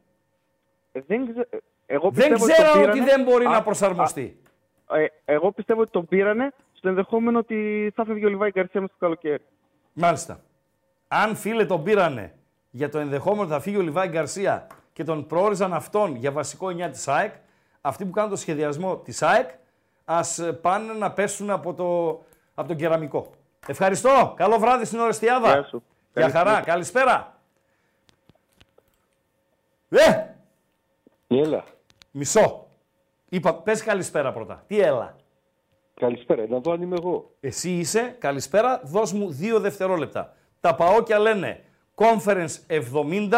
Ε, 0.92 1.00
δεν, 1.06 1.30
ξε... 1.32 1.46
ε, 1.50 1.56
εγώ 1.86 2.10
Δεν 2.10 2.30
πιστεύω 2.32 2.52
ξέρω 2.52 2.72
τον 2.72 2.80
ότι 2.82 2.90
πήρανε- 2.90 3.10
δεν 3.10 3.22
μπορεί 3.24 3.46
Α, 3.46 3.50
να 3.50 3.62
προσαρμοστεί. 3.62 4.40
α, 4.86 4.98
ε, 5.00 5.12
εγώ 5.24 5.52
πιστεύω 5.52 5.80
ότι 5.80 5.90
τον 5.90 6.06
πήρανε 6.06 6.52
στο 6.72 6.88
ενδεχόμενο 6.88 7.38
ότι 7.38 7.90
θα 7.94 8.04
φεύγει 8.04 8.24
ο 8.24 8.28
Λιβάη 8.28 8.50
Γκαρσία 8.50 8.80
μέσα 8.80 8.92
στο 8.96 9.04
καλοκαίρι. 9.04 9.42
Μάλιστα. 9.92 10.40
Αν 11.08 11.36
φίλε 11.36 11.66
τον 11.66 11.82
πήρανε 11.82 12.34
για 12.70 12.88
το 12.88 12.98
ενδεχόμενο 12.98 13.42
ότι 13.42 13.50
θα 13.50 13.60
φύγει 13.60 13.76
ο 13.76 13.80
Λιβάη 13.80 14.08
Γκαρσία 14.08 14.66
και 14.92 15.04
τον 15.04 15.26
προόριζαν 15.26 15.72
αυτόν 15.72 16.16
για 16.16 16.32
βασικό 16.32 16.66
9 16.66 16.88
της 16.90 17.08
ΑΕΚ, 17.08 17.34
αυτοί 17.80 18.04
που 18.04 18.10
κάνουν 18.10 18.30
το 18.30 18.36
σχεδιασμό 18.36 18.96
της 18.96 19.22
ΑΕΚ, 19.22 19.50
ας 20.04 20.40
πάνε 20.60 20.92
να 20.92 21.12
πέσουν 21.12 21.50
από, 21.50 21.74
το, 21.74 22.08
από 22.54 22.68
τον 22.68 22.76
κεραμικό. 22.76 23.30
Ευχαριστώ. 23.66 24.34
Καλό 24.36 24.58
βράδυ 24.58 24.84
στην 24.84 24.98
Ορεστιάδα. 24.98 25.52
Γεια 25.52 25.62
σου. 25.62 25.82
Γεια 26.12 26.22
Καλή 26.22 26.32
χαρά. 26.32 26.50
συνέχεια. 26.50 26.72
Καλησπέρα. 26.72 27.36
Ε! 29.88 30.24
Έλα. 31.26 31.64
Μισό. 32.10 32.66
Είπα, 33.28 33.54
πες 33.54 33.82
καλησπέρα 33.82 34.32
πρώτα. 34.32 34.64
Τι 34.66 34.80
έλα. 34.80 35.16
Καλησπέρα, 35.94 36.44
να 36.48 36.58
δω 36.58 36.72
αν 36.72 36.82
είμαι 36.82 36.96
εγώ. 36.96 37.34
Εσύ 37.40 37.70
είσαι, 37.70 38.16
καλησπέρα, 38.18 38.80
δώσ' 38.84 39.12
μου 39.12 39.30
δύο 39.32 39.60
δευτερόλεπτα. 39.60 40.34
Τα 40.60 40.74
παόκια 40.74 41.18
λένε 41.18 41.60
Conference 41.94 42.54
70, 42.66 43.30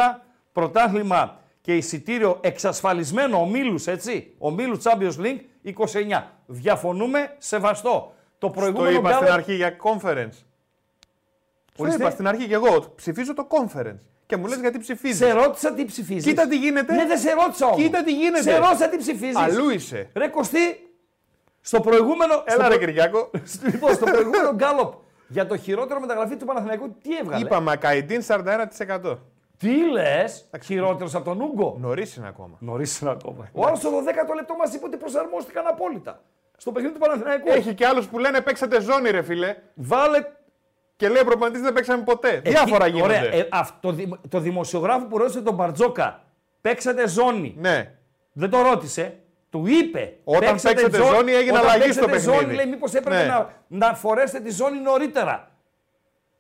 πρωτάθλημα 0.53 1.39
και 1.61 1.77
εισιτήριο 1.77 2.39
εξασφαλισμένο 2.43 3.41
ομίλους, 3.41 3.87
έτσι. 3.87 4.35
Ομίλου 4.39 4.83
Champions 4.83 5.17
League 5.21 5.41
29. 5.63 6.23
Διαφωνούμε, 6.47 7.35
σεβαστό. 7.39 8.15
Το 8.39 8.47
Το 8.47 8.51
προηγούμενο 8.61 8.91
είπα 8.99 9.09
στην 9.09 9.19
γκάλε- 9.25 9.33
αρχή 9.39 9.55
για 9.55 9.77
conference. 9.83 10.37
Το 11.77 11.83
Ορίστε. 11.83 12.03
είπα 12.03 12.11
στην 12.11 12.27
αρχή 12.29 12.47
και 12.47 12.55
εγώ. 12.55 12.93
Ψηφίζω 12.97 13.35
το 13.35 13.47
conference. 13.51 13.99
Και 14.27 14.37
μου 14.37 14.47
λες 14.47 14.59
γιατί 14.61 14.79
ψηφίζεις. 14.79 15.17
Σε 15.17 15.33
ρώτησα 15.33 15.75
τι 15.75 15.85
ψηφίζεις. 15.85 16.25
Κοίτα 16.25 16.47
τι 16.49 16.57
γίνεται. 16.59 16.95
Ναι, 16.95 17.07
δεν 17.07 17.19
σε 17.19 17.33
ρώτησα 17.33 17.67
όμως. 17.67 17.79
Κοίτα 17.79 18.03
τι 18.03 18.13
γίνεται. 18.15 18.43
Σε 18.43 18.57
ρώτησα 18.57 18.89
τι 18.89 18.97
ψηφίζεις. 18.97 19.37
Αλλού 19.37 19.69
είσαι. 19.71 20.11
Ρε 20.15 20.29
Κωστή, 20.29 20.59
στο 21.65 21.81
προηγούμενο. 21.81 22.33
Έλα 22.45 22.65
στο 22.65 22.69
ρε 22.69 22.69
προ- 22.69 22.79
Κυριάκο. 22.79 23.31
Λοιπόν, 23.73 23.95
στο 23.95 24.05
προηγούμενο 24.05 24.55
γκάλοπ 24.55 24.93
για 25.29 25.47
το 25.47 25.57
χειρότερο 25.57 26.01
μεταγραφή 26.01 26.37
του 26.37 26.45
Παναθηναϊκού 26.45 26.97
τι 27.03 27.17
έβγαλε; 27.17 27.45
Είπαμε 27.45 27.73
Ακαϊντίν 27.73 28.23
41%. 28.27 29.17
Τι 29.59 29.91
λες, 29.91 30.49
χειρότερος 30.63 31.15
από 31.15 31.25
τον 31.25 31.41
Ούγκο; 31.41 31.77
Νωρίς 31.81 32.17
είναι 32.17 32.29
ακόμα. 32.29 32.57
Νωρίς 32.61 33.01
είναι 33.01 33.11
ακόμα. 33.11 33.49
Ο 33.53 33.67
άλλος 33.67 33.79
στο 33.79 33.91
12ο 33.91 34.35
λεπτό 34.35 34.55
μας 34.57 34.75
είπε 34.75 34.85
ότι 34.87 34.97
προσαρμόστηκαν 34.97 35.67
απόλυτα. 35.67 36.21
Στο 36.57 36.73
παιχνίδι 36.73 36.95
του 36.95 37.01
Παναθηναϊκού. 37.01 37.49
Έχει 37.51 37.75
και 37.75 37.87
άλλους 37.87 38.07
που 38.07 38.19
λένε 38.19 38.41
παίξατε 38.41 38.81
ζώνη, 38.81 39.11
ρε 39.11 39.23
φίλε. 39.23 39.57
Βάλε. 39.75 40.25
Και 40.97 41.09
λέει 41.09 41.23
ο 41.23 41.25
προπονητής 41.25 41.61
δεν 41.63 41.73
παίξαμε 41.73 42.03
ποτέ. 42.03 42.29
Εκεί- 42.29 42.49
Διάφορα 42.49 42.87
γίνονται. 42.87 43.17
Ωραία, 43.19 43.35
ε, 43.35 43.49
αυτό, 43.51 43.77
το, 43.81 43.93
δημο- 43.93 44.19
το 44.29 44.39
δημοσιογράφο 44.39 45.07
που 45.07 45.19
ρώτησε 45.19 45.41
τον 45.43 45.55
Μπαρτζόκα, 45.55 46.23
παίξατε 46.61 47.09
ζώνη. 47.09 47.55
Ναι. 47.59 47.95
Δεν 48.33 48.51
το 48.51 48.63
ρώτησε. 48.63 49.19
Του 49.55 49.67
είπε. 49.67 50.19
Όταν 50.25 50.61
παίξατε 50.63 50.97
ζώνη, 50.97 51.33
έγινε 51.33 51.59
όταν 51.59 51.71
αλλαγή 51.71 51.93
στο 51.93 52.05
παίξατε 52.05 52.27
παιχνίδι. 52.31 52.41
Ζώνη, 52.43 52.55
λέει, 52.55 52.67
μήπως 52.67 52.95
έπρεπε 52.95 53.23
Ναι. 53.23 53.27
να, 53.29 53.63
να 53.69 53.95
φορέσετε 53.95 54.41
τη 54.41 54.51
ζώνη 54.51 54.79
νωρίτερα. 54.79 55.51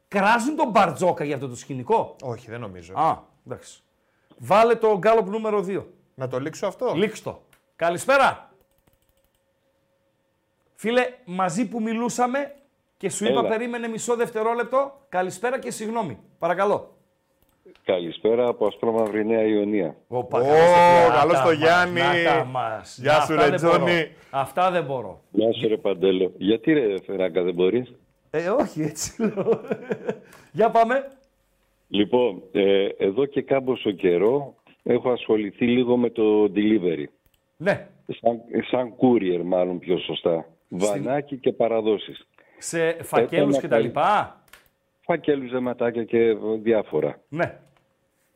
Κράζουν 0.09 0.57
τον 0.57 0.71
Μπαρτζόκα 0.71 1.25
για 1.25 1.35
αυτό 1.35 1.49
το 1.49 1.57
σκηνικό; 1.57 2.17
Όχι, 2.23 2.51
δεν 2.51 2.61
νομίζω. 2.61 2.95
Α, 2.97 3.19
εντάξει. 3.47 3.83
Βάλε 4.39 4.75
το 4.75 4.99
γκάλωπ 4.99 5.29
νούμερο 5.29 5.65
2. 5.69 5.85
Να 6.15 6.29
το 6.29 6.41
λήξω 6.41 6.67
αυτό; 6.67 6.93
Λήξ 6.95 7.23
το. 7.23 7.43
Καλησπέρα. 7.77 8.51
Φίλε, 10.75 11.07
μαζί 11.25 11.69
που 11.69 11.83
μιλούσαμε 11.83 12.55
και 12.97 13.11
σου 13.11 13.25
είπα 13.25 13.39
Έλα. 13.39 13.49
περίμενε 13.49 13.89
μισό 13.89 14.17
δευτερόλεπτο. 14.17 15.07
Καλησπέρα 15.09 15.59
και 15.59 15.71
συγγνώμη. 15.71 16.19
Παρακαλώ. 16.39 16.94
Καλησπέρα 17.85 18.49
από 18.49 18.67
Ασπρόμαυρη 18.67 19.27
Νέα 19.27 19.43
Ιωνία. 19.43 19.97
Όπα, 20.09 20.39
Ω, 20.41 20.43
καλώς 20.43 21.07
το 21.07 21.13
καλώς 21.19 21.33
να 21.33 21.43
το 21.43 21.49
τα 21.49 21.53
Γιάννη. 21.55 22.01
μας, 22.01 22.23
να 22.23 22.33
τα 22.35 22.45
μας. 22.45 22.99
Γεια 23.03 23.13
σου, 23.13 23.19
Αυτά 23.35 23.35
ρε, 23.45 23.51
δεν 23.51 23.61
μπορώ. 23.71 23.77
Τζόνι. 23.85 24.09
Αυτά 24.31 24.71
δεν 24.71 24.85
μπορώ. 24.85 25.21
Γεια 25.31 25.53
σου 25.53 25.69
ρε 25.69 25.77
Παντέλο. 25.77 26.33
Γιατί 26.37 26.73
ρε 26.73 26.95
Φεράγκα 27.07 27.43
δεν 27.43 27.55
μπορείς; 27.55 27.93
Ε, 28.31 28.49
όχι, 28.49 28.83
έτσι 28.83 29.23
λέω. 29.23 29.61
Για 30.53 30.71
πάμε. 30.71 31.09
Λοιπόν, 31.89 32.43
ε, 32.53 32.87
εδώ 32.99 33.25
και 33.27 33.43
κάμποσο 33.43 33.91
καιρό 33.91 34.55
έχω 34.83 35.11
ασχοληθεί 35.11 35.67
λίγο 35.67 35.97
με 35.97 36.11
το 36.11 36.53
delivery. 36.55 37.05
Ναι. 37.57 37.87
Σαν, 38.21 38.41
σαν 38.71 38.93
courier 39.01 39.41
μάλλον 39.45 39.79
πιο 39.79 39.99
σωστά. 39.99 40.47
Βανάκι 40.69 41.37
και 41.37 41.53
παραδόσεις. 41.53 42.27
Σε 42.59 43.03
φακέλους 43.03 43.33
Έκανα 43.57 43.61
και 43.61 43.69
τα 43.69 43.75
καλή- 43.75 43.87
λοιπά. 43.87 44.39
Φακέλους, 45.05 45.51
δεματάκια 45.51 46.05
και 46.05 46.37
διάφορα. 46.63 47.21
Ναι. 47.29 47.59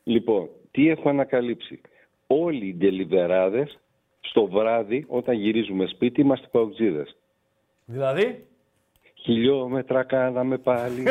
Λοιπόν, 0.03 0.49
τι 0.71 0.89
έχω 0.89 1.09
ανακαλύψει; 1.09 1.81
Όλοι 2.27 2.65
οι 2.67 2.75
ντελιβεράδες 2.75 3.79
στο 4.19 4.47
βράδυ 4.47 5.05
όταν 5.07 5.35
γυρίζουμε 5.35 5.85
σπίτι 5.87 6.21
είμαστε 6.21 6.47
παουτζίδες. 6.51 7.15
Δηλαδή; 7.85 8.47
Χιλιόμετρα 9.13 10.03
κάναμε 10.03 10.57
πάλι. 10.57 11.03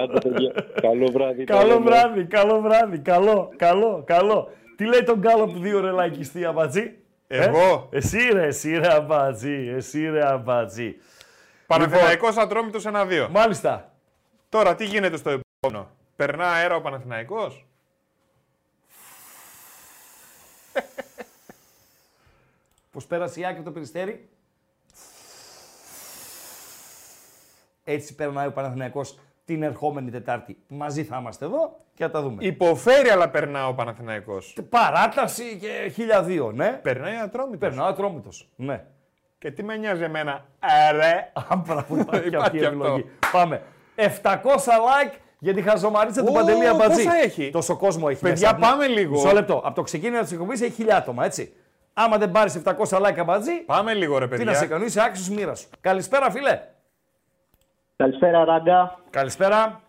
Άντε, 0.00 0.18
παιδιά. 0.28 0.52
Καλό 0.80 1.06
βράδυ. 1.12 1.44
τα 1.44 1.54
Καλό 1.54 1.68
λέμε. 1.72 1.84
βράδυ, 1.84 2.24
καλό 2.24 2.60
βράδυ. 2.60 2.98
Καλό, 2.98 3.52
καλό, 3.56 4.02
καλό. 4.06 4.48
Τι 4.76 4.84
λέει 4.86 5.02
τον 5.02 5.18
Γκάλοπ 5.18 5.50
δύο 5.56 5.80
ρε 5.80 5.90
λαϊκιστή 5.90 6.44
αμπατζή. 6.44 6.94
Εγώ; 7.32 7.88
Ε; 7.92 7.96
Εσύ 7.96 8.18
ρε, 8.18 8.46
εσύ 8.46 8.78
ρε 8.78 8.92
αμπατζή, 8.92 9.68
εσύ 9.68 10.10
ρε 10.10 10.26
αμπατζή. 10.26 10.96
Παναθηναϊκός 11.66 12.36
Ατρόμητος 12.36 12.84
1-2. 12.86 13.28
Μάλιστα. 13.30 13.92
Τώρα 14.48 14.74
τι 14.74 14.84
γίνεται 14.84 15.16
στο 15.16 15.30
επόμενο; 15.30 15.90
Περνά 16.16 16.52
αέρα 16.52 16.76
ο 16.76 16.80
Παναθηναϊκός; 16.80 17.66
Πώς 22.92 23.06
πέρασε 23.06 23.40
η 23.40 23.44
Άκη 23.44 23.56
από 23.56 23.64
το 23.64 23.70
Περιστέρι; 23.70 24.28
Έτσι 27.84 28.14
περνάει 28.14 28.46
ο 28.46 28.52
Παναθηναϊκός 28.52 29.18
την 29.54 29.62
ερχόμενη 29.62 30.10
Τετάρτη. 30.10 30.56
Μαζί 30.68 31.04
θα 31.04 31.18
είμαστε 31.20 31.44
εδώ 31.44 31.76
και 31.94 32.04
θα 32.04 32.10
τα 32.10 32.22
δούμε. 32.22 32.36
Υποφέρει 32.44 33.08
αλλά 33.08 33.28
περνά 33.28 33.68
ο 33.68 33.74
Παναθηναϊκός. 33.74 34.56
Παράταση 34.68 35.58
και 35.60 35.92
1002, 36.48 36.52
ναι. 36.54 36.68
Περνάει 36.82 37.16
Ατρόμητος. 37.16 37.58
Περνάει 37.58 37.86
ο 37.86 37.88
Ατρόμητος, 37.88 38.48
ναι. 38.56 38.84
Και 39.38 39.50
τι 39.50 39.62
με 39.62 39.76
νοιάζει 39.76 40.02
εμένα. 40.02 40.44
Αρε. 40.88 41.32
Μπράβο, 41.66 41.96
υπάρχει 42.00 42.26
Υπάρχει 42.28 42.36
αυτή 42.36 42.56
η 42.56 42.64
αυτό. 42.64 42.76
επιλογή. 42.76 43.04
Πάμε. 43.32 43.62
700 43.96 44.32
like 44.32 45.14
για 45.38 45.54
τη 45.54 45.62
χαζομαρίτσα 45.62 46.20
του 46.22 46.28
Ω, 46.30 46.32
Παντελή 46.32 46.66
Αμπατζή. 46.66 47.04
πόσα 47.04 47.16
έχει; 47.16 47.50
Τόσο 47.50 47.76
κόσμο 47.76 48.06
έχει 48.10 48.20
Παιδιά, 48.20 48.52
μέσα. 48.58 48.70
πάμε 48.70 48.86
λίγο. 48.86 49.10
Μισό 49.12 49.32
λεπτό. 49.32 49.62
Από 49.64 49.74
το 49.74 49.82
ξεκίνημα 49.82 50.22
της 50.22 50.32
εκπομπής 50.32 50.60
έχει 50.60 50.72
χιλιά 50.72 50.96
άτομα, 50.96 51.24
έτσι. 51.24 51.52
Άμα 51.92 52.18
δεν 52.18 52.30
πάρεις 52.30 52.54
700 52.64 52.98
like 53.00 53.18
Αμπατζή, 53.18 53.52
Πάμε 53.66 53.94
λίγο 53.94 54.18
ρε 54.18 54.24
τι 54.24 54.30
παιδιά. 54.30 54.44
να 54.44 54.54
σε 54.54 54.66
κάνω, 54.66 54.84
είσαι 54.84 55.02
άξιος 55.02 55.28
μοίρας 55.28 55.58
σου. 55.60 55.68
Καλησπέρα, 55.80 56.30
φίλε. 56.30 56.60
Καλησπέρα, 58.04 58.44
Ράγκα. 58.44 58.98
Καλησπέρα. 59.10 59.80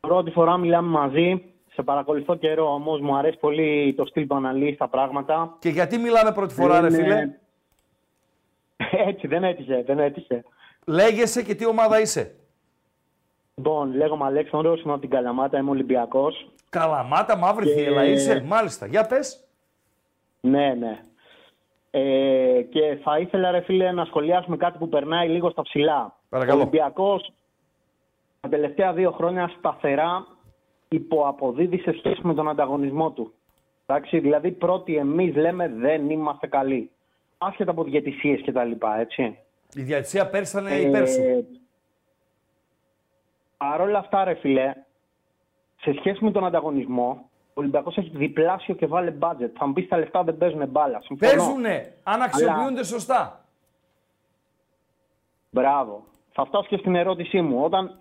Πρώτη 0.00 0.30
φορά 0.30 0.56
μιλάμε 0.56 0.88
μαζί. 0.88 1.42
Σε 1.72 1.82
παρακολουθώ 1.82 2.34
καιρό 2.36 2.72
όμως. 2.72 3.00
Μου 3.00 3.16
αρέσει 3.16 3.38
πολύ 3.38 3.94
το 3.96 4.04
στυλ 4.06 4.26
που 4.26 4.34
αναλύεις 4.34 4.76
τα 4.76 4.88
πράγματα. 4.88 5.56
Και 5.58 5.68
γιατί 5.68 5.98
μιλάμε 5.98 6.32
πρώτη 6.32 6.54
φορά, 6.54 6.80
ρε 6.80 6.86
Είναι- 6.86 6.96
φίλε; 6.96 7.28
Έτσι, 9.08 9.26
δεν 9.26 9.44
έτυχε, 9.44 9.82
δεν 9.86 9.98
έτυχε. 9.98 10.44
Λέγεσαι 10.86 11.42
και 11.42 11.54
τι 11.54 11.66
ομάδα 11.66 12.00
είσαι; 12.00 12.34
Λοιπόν, 13.54 13.94
λέγομαι 13.94 14.24
Αλέξανδρος, 14.24 14.82
είμαι 14.82 14.92
από 14.92 15.00
την 15.00 15.10
Καλαμάτα, 15.10 15.58
είμαι 15.58 15.70
Ολυμπιακός. 15.70 16.48
Καλαμάτα, 16.70 17.36
μαύρη 17.36 17.64
Και- 17.64 17.72
θύελα 17.74 18.04
είσαι; 18.04 18.40
Μάλιστα. 18.46 18.86
Για 18.86 19.06
πες. 19.06 19.44
Ναι, 20.40 20.74
ναι. 20.74 21.00
Ε, 21.90 22.62
και 22.62 22.98
θα 23.02 23.18
ήθελα, 23.18 23.50
ρε 23.50 23.60
φίλε, 23.60 23.92
να 23.92 24.04
σχολιάσουμε 24.04 24.56
κάτι 24.56 24.78
που 24.78 24.88
περνάει 24.88 25.28
λίγο 25.28 25.50
στα 25.50 25.62
ψηλά. 25.62 26.16
Παρακαλώ. 26.28 26.58
Ο 26.58 26.60
Ολυμπιακός 26.60 27.32
τα 28.40 28.48
τελευταία 28.48 28.92
δύο 28.92 29.10
χρόνια 29.10 29.48
σταθερά 29.58 30.26
υποαποδίδει 30.88 31.78
σε 31.78 31.92
σχέση 31.98 32.20
με 32.22 32.34
τον 32.34 32.48
ανταγωνισμό 32.48 33.10
του. 33.10 33.32
Εντάξει, 33.86 34.18
δηλαδή 34.18 34.50
πρώτοι 34.50 34.96
εμείς 34.96 35.34
λέμε 35.36 35.68
δεν 35.68 36.10
είμαστε 36.10 36.46
καλοί. 36.46 36.90
Άσχετα 37.38 37.70
από 37.70 37.84
διαιτησίες 37.84 38.40
και 38.40 38.52
τα 38.52 38.64
λοιπά, 38.64 38.98
έτσι. 38.98 39.38
Η 39.74 39.82
διατησία 39.82 40.28
πέρσι 40.30 40.56
ήταν 40.58 40.72
Ε, 40.72 40.80
υπέρ 40.80 41.08
σου. 41.08 41.46
Παρ' 43.56 43.80
όλα 43.80 43.98
αυτά, 43.98 44.24
ρε 44.24 44.34
φίλε, 44.34 44.74
σε 45.80 45.92
σχέση 45.98 46.24
με 46.24 46.30
τον 46.30 46.44
ανταγωνισμό, 46.46 47.30
ο 47.48 47.52
Ολυμπιακός 47.54 47.96
έχει 47.96 48.10
διπλάσιο 48.16 48.74
και 48.74 48.86
βάλε 48.86 49.14
budget. 49.20 49.50
Θα 49.58 49.66
μου 49.66 49.72
πεις 49.72 49.88
τα 49.88 49.98
λεφτά 49.98 50.22
δεν 50.22 50.38
παίζουν 50.38 50.68
μπάλα. 50.68 51.00
Συμφωνώ. 51.02 51.30
Παίζουνε, 51.32 51.94
αν 52.02 52.22
αξιοποιούνται 52.22 52.64
Αλλά- 52.72 52.82
σωστά. 52.84 53.44
Μπράβο. 55.50 56.04
Θα 56.40 56.46
φτάσω 56.46 56.66
και 56.68 56.76
στην 56.76 56.94
ερώτησή 56.94 57.40
μου. 57.40 57.64
Όταν 57.64 57.98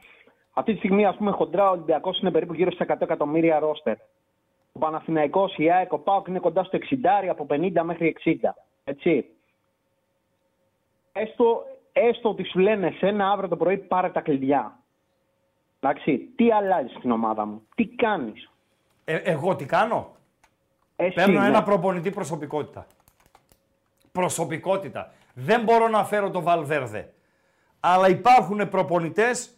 αυτή 0.54 0.72
τη 0.72 0.78
στιγμή, 0.78 1.06
ας 1.06 1.16
πούμε, 1.16 1.32
χοντρά 1.32 1.68
ο 1.68 1.72
Ολυμπιακός 1.72 2.20
είναι 2.20 2.32
περίπου 2.32 2.54
γύρω 2.54 2.72
στα 2.72 2.86
100 2.88 3.02
εκατομμύρια 3.02 3.60
ρόστερ. 3.60 3.96
Ο 4.72 4.80
Παναθηναϊκός, 4.80 5.58
η 5.58 5.72
ΑΕΚ, 5.72 5.94
ο 5.94 6.00
ΠΑΟΚ 6.00 6.28
είναι 6.28 6.40
κοντά 6.40 6.64
στο 6.64 6.78
60, 6.78 7.30
από 7.30 7.46
50 7.50 7.84
μέχρι 7.84 8.16
60. 8.26 8.56
Έτσι. 8.84 9.26
Έστω, 11.12 11.64
έστω 11.92 12.30
ότι 12.30 12.44
σου 12.44 12.60
λένε 12.60 12.94
σένα 12.98 13.32
αύριο 13.32 13.50
το 13.50 13.58
πρωί 13.58 13.78
πάρε 13.78 14.10
τα 14.10 14.22
κλειδιά. 14.22 14.80
Εντάξει, 15.80 16.18
τι 16.36 16.52
αλλάζεις 16.52 16.92
στην 16.98 17.12
ομάδα 17.12 17.46
μου, 17.46 17.68
τι 17.76 17.86
κάνεις; 17.86 18.52
Ε, 19.06 19.16
εγώ 19.16 19.56
τι 19.56 19.66
κάνω; 19.66 20.16
Εσύ, 20.96 21.14
Παίρνω 21.14 21.40
ναι. 21.40 21.48
ένα 21.48 21.64
προπονητή 21.64 22.12
προσωπικότητα. 22.12 22.86
Προσωπικότητα. 24.12 25.14
Δεν 25.34 25.64
μπορώ 25.64 25.88
να 25.88 26.04
φέρω 26.04 26.32
τον 26.32 26.44
Βαλβέρδε. 26.44 27.12
Αλλά 27.80 28.10
υπάρχουν 28.10 28.70
προπονητές 28.70 29.50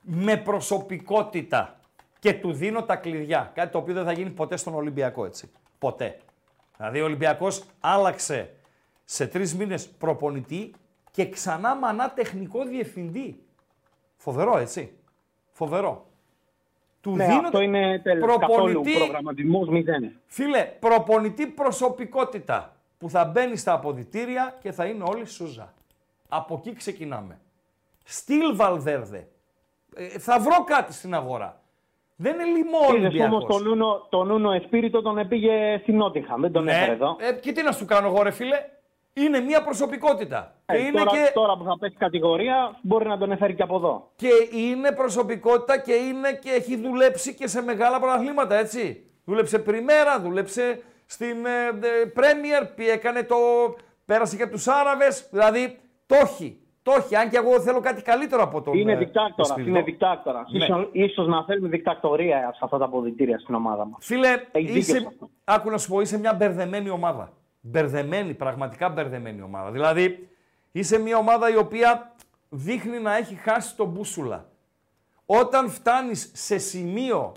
με 0.00 0.36
προσωπικότητα. 0.36 1.74
Και 2.18 2.34
του 2.34 2.52
δίνω 2.52 2.82
τα 2.82 2.96
κλειδιά. 2.96 3.50
Κάτι 3.54 3.72
το 3.72 3.78
οποίο 3.78 3.94
δεν 3.94 4.04
θα 4.04 4.12
γίνει 4.12 4.30
ποτέ 4.30 4.56
στον 4.56 4.74
Ολυμπιακό 4.74 5.24
έτσι. 5.24 5.50
Ποτέ. 5.78 6.18
Δηλαδή 6.76 7.00
ο 7.00 7.04
Ολυμπιακός 7.04 7.64
άλλαξε 7.80 8.54
σε 9.04 9.26
τρεις 9.26 9.54
μήνες 9.54 9.88
προπονητή 9.88 10.72
και 11.10 11.28
ξανά 11.28 11.74
μανά 11.74 12.10
τεχνικό 12.10 12.64
διευθυντή. 12.64 13.42
Φοβερό 14.16 14.58
έτσι. 14.58 14.92
Φοβερό. 15.50 16.06
Του 17.00 17.16
Ναι, 17.16 17.26
δίνω 17.26 17.40
αυτό 17.40 17.60
είναι 17.60 18.00
τέλος, 18.02 18.36
καθόλου 18.38 18.82
προγραμματισμός 18.82 19.68
μηδέν. 19.68 20.12
Φίλε, 20.26 20.64
προπονητή 20.64 21.46
προσωπικότητα 21.46 22.76
που 22.98 23.10
θα 23.10 23.24
μπαίνει 23.24 23.56
στα 23.56 23.72
αποδητήρια 23.72 24.58
και 24.60 24.72
θα 24.72 24.84
είναι 24.84 25.04
όλοι 25.06 25.26
σούζα. 25.26 25.74
Από 26.28 26.54
εκεί 26.54 26.74
ξεκινάμε. 26.74 27.38
Στυλ 28.04 28.56
Βαλβέρδε. 28.56 29.28
Ε, 29.94 30.06
θα 30.08 30.38
βρω 30.40 30.64
κάτι 30.64 30.92
στην 30.92 31.14
αγορά. 31.14 31.60
Δεν 32.16 32.34
είναι 32.34 32.44
λιμό 32.44 32.78
Είδες 32.82 33.08
Ολυμπιακός. 33.08 33.32
όμως 33.32 33.44
τον 33.46 33.62
Νούνο, 33.62 34.06
τον 34.10 34.26
Νούνο 34.26 34.52
Εσπίριτο 34.52 35.02
τον 35.02 35.28
πήγε 35.28 35.78
στην 35.82 35.96
Νότιχα, 35.96 36.36
δεν 36.38 36.52
τον 36.52 36.68
έφερε 36.68 36.92
εδώ. 36.92 37.16
Ε, 37.20 37.32
και 37.32 37.52
τι 37.52 37.62
να 37.62 37.72
σου 37.72 37.84
κάνω 37.84 38.06
εγώ 38.06 38.22
ρε 38.22 38.30
φίλε; 38.30 38.56
Είναι 39.12 39.40
μια 39.40 39.62
προσωπικότητα. 39.62 40.54
Ε, 40.66 40.76
και 40.76 40.82
είναι 40.82 40.98
τώρα, 40.98 41.10
και... 41.10 41.30
τώρα 41.34 41.56
που 41.56 41.64
θα 41.64 41.78
πέσει 41.78 41.94
κατηγορία, 41.96 42.78
μπορεί 42.82 43.06
να 43.06 43.18
τον 43.18 43.32
έφερει 43.32 43.54
και 43.54 43.62
από 43.62 43.76
εδώ. 43.76 44.10
Και 44.16 44.28
είναι 44.50 44.92
προσωπικότητα 44.92 45.78
και 45.78 45.92
είναι 45.92 46.32
και 46.32 46.50
έχει 46.50 46.76
δουλέψει 46.76 47.34
και 47.34 47.46
σε 47.46 47.62
μεγάλα 47.62 48.00
πρωταθλήματα, 48.00 48.54
έτσι. 48.54 49.04
Δούλεψε 49.24 49.58
πριμέρα, 49.58 50.20
δούλεψε 50.20 50.82
στην 51.06 51.46
ε, 51.46 51.66
ε, 51.66 52.12
Premier, 52.16 52.68
πι- 52.74 52.88
έκανε 52.88 53.22
το... 53.22 53.36
πέρασε 54.04 54.36
και 54.36 54.42
από 54.42 54.52
τους 54.52 54.68
Άραβες, 54.68 55.28
δηλαδή 55.30 55.78
το 56.06 56.14
έχει. 56.14 56.59
Το 56.82 56.92
έχει, 56.98 57.16
αν 57.16 57.28
και 57.28 57.36
εγώ 57.36 57.60
θέλω 57.60 57.80
κάτι 57.80 58.02
καλύτερο 58.02 58.42
από 58.42 58.62
τον 58.62 58.74
είναι 58.74 58.92
ε, 58.92 58.96
δικτάκτορα. 58.96 59.48
Εσπιριτό. 59.48 59.70
Είναι 59.70 59.82
δικτάκτορα. 59.82 60.44
Ναι. 60.50 60.64
Ίσως, 60.64 60.88
ίσως 60.92 61.26
να 61.26 61.44
θέλουμε 61.44 61.68
δικτακτορία 61.68 62.38
σε 62.38 62.60
αυτά 62.62 62.78
τα 62.78 62.84
αποδητήρια 62.84 63.38
στην 63.38 63.54
ομάδα 63.54 63.84
μας. 63.84 64.04
Φίλε, 64.06 64.28
Έχει 64.52 64.66
δίκιο 64.66 64.82
σε 64.82 64.96
είσαι, 64.96 65.06
αυτό. 65.06 65.30
άκου 65.44 65.70
να 65.70 65.78
σου 65.78 65.88
πω, 65.88 66.00
είσαι 66.00 66.18
μια 66.18 66.34
μπερδεμένη 66.34 66.90
ομάδα. 66.90 67.32
Μπερδεμένη, 67.60 68.34
πραγματικά 68.34 68.88
μπερδεμένη 68.88 69.42
ομάδα. 69.42 69.70
Δηλαδή, 69.70 70.28
είσαι 70.72 70.98
μια 70.98 71.16
ομάδα 71.16 71.50
η 71.50 71.56
οποία 71.56 72.14
δείχνει 72.48 72.98
να 72.98 73.16
έχει 73.16 73.34
χάσει 73.34 73.76
τον 73.76 73.88
μπούσουλα. 73.88 74.48
Όταν 75.26 75.70
φτάνεις 75.70 76.30
σε 76.34 76.58
σημείο 76.58 77.32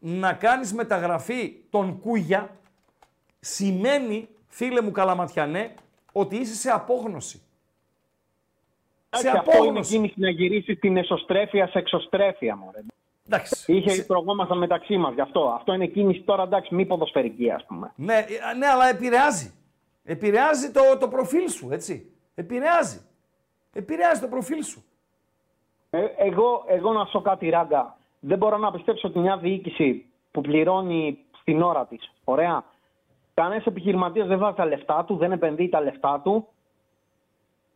να 0.00 0.32
κάνεις 0.32 0.72
μεταγραφή 0.72 1.54
των 1.70 2.00
Κούγια, 2.00 2.50
σημαίνει, 3.40 4.28
φίλε 4.48 4.80
μου 4.80 4.90
Καλαματιανέ, 4.90 5.74
ότι 6.12 6.36
είσαι 6.36 6.54
σε 6.54 6.70
απόγνωση. 6.70 7.42
Σε 9.12 9.28
Εντάξει, 9.28 9.38
αυτό 9.38 9.50
είναι 9.50 9.60
απόγνωση. 9.60 9.92
κίνηση 9.94 10.14
να 10.16 10.30
γυρίσει 10.30 10.76
την 10.76 10.96
εσωστρέφεια 10.96 11.66
σε 11.68 11.78
εξωστρέφεια. 11.78 12.56
Μωρέ. 12.56 12.78
Εντάξει. 13.26 13.72
Είχε 13.72 14.02
τρογόμασταν 14.02 14.58
μεταξύ 14.58 14.96
μας 14.96 15.14
γι' 15.14 15.20
αυτό. 15.20 15.48
Αυτό 15.48 15.72
είναι 15.72 15.86
κίνηση 15.86 16.20
τώρα 16.20 16.42
εντάξει, 16.42 16.74
μη 16.74 16.86
ποδοσφαιρική 16.86 17.50
ας 17.50 17.64
πούμε. 17.66 17.92
Ναι, 17.96 18.14
ε, 18.14 18.54
ναι, 18.58 18.66
αλλά 18.66 18.88
επηρεάζει. 18.88 19.54
Επηρεάζει 20.04 20.70
το, 20.70 20.80
το 21.00 21.08
προφίλ 21.08 21.48
σου, 21.48 21.68
έτσι. 21.70 22.10
Επηρεάζει. 22.34 23.00
Επηρεάζει 23.72 24.20
το 24.20 24.26
προφίλ 24.26 24.62
σου. 24.64 24.84
Ε, 25.90 26.04
εγώ, 26.16 26.64
εγώ 26.66 26.92
να 26.92 27.04
σου 27.04 27.10
πω 27.12 27.20
κάτι, 27.20 27.48
Ράγκα. 27.48 27.96
Δεν 28.20 28.38
μπορώ 28.38 28.56
να 28.56 28.70
πιστέψω 28.70 29.08
ότι 29.08 29.18
μια 29.18 29.36
διοίκηση 29.36 30.06
που 30.30 30.40
πληρώνει 30.40 31.18
στην 31.40 31.62
ώρα 31.62 31.86
της. 31.86 32.12
Ωραία. 32.24 32.64
Κανένας 33.34 33.66
επιχειρηματίας 33.66 34.26
δεν 34.28 34.38
βάζει 34.38 34.56
τα 34.56 34.64
λεφτά 34.66 35.04
του, 35.04 35.16
δεν 35.16 35.32
επενδύει 35.32 35.68
τα 35.68 35.80
λεφτά 35.80 36.20
του 36.24 36.48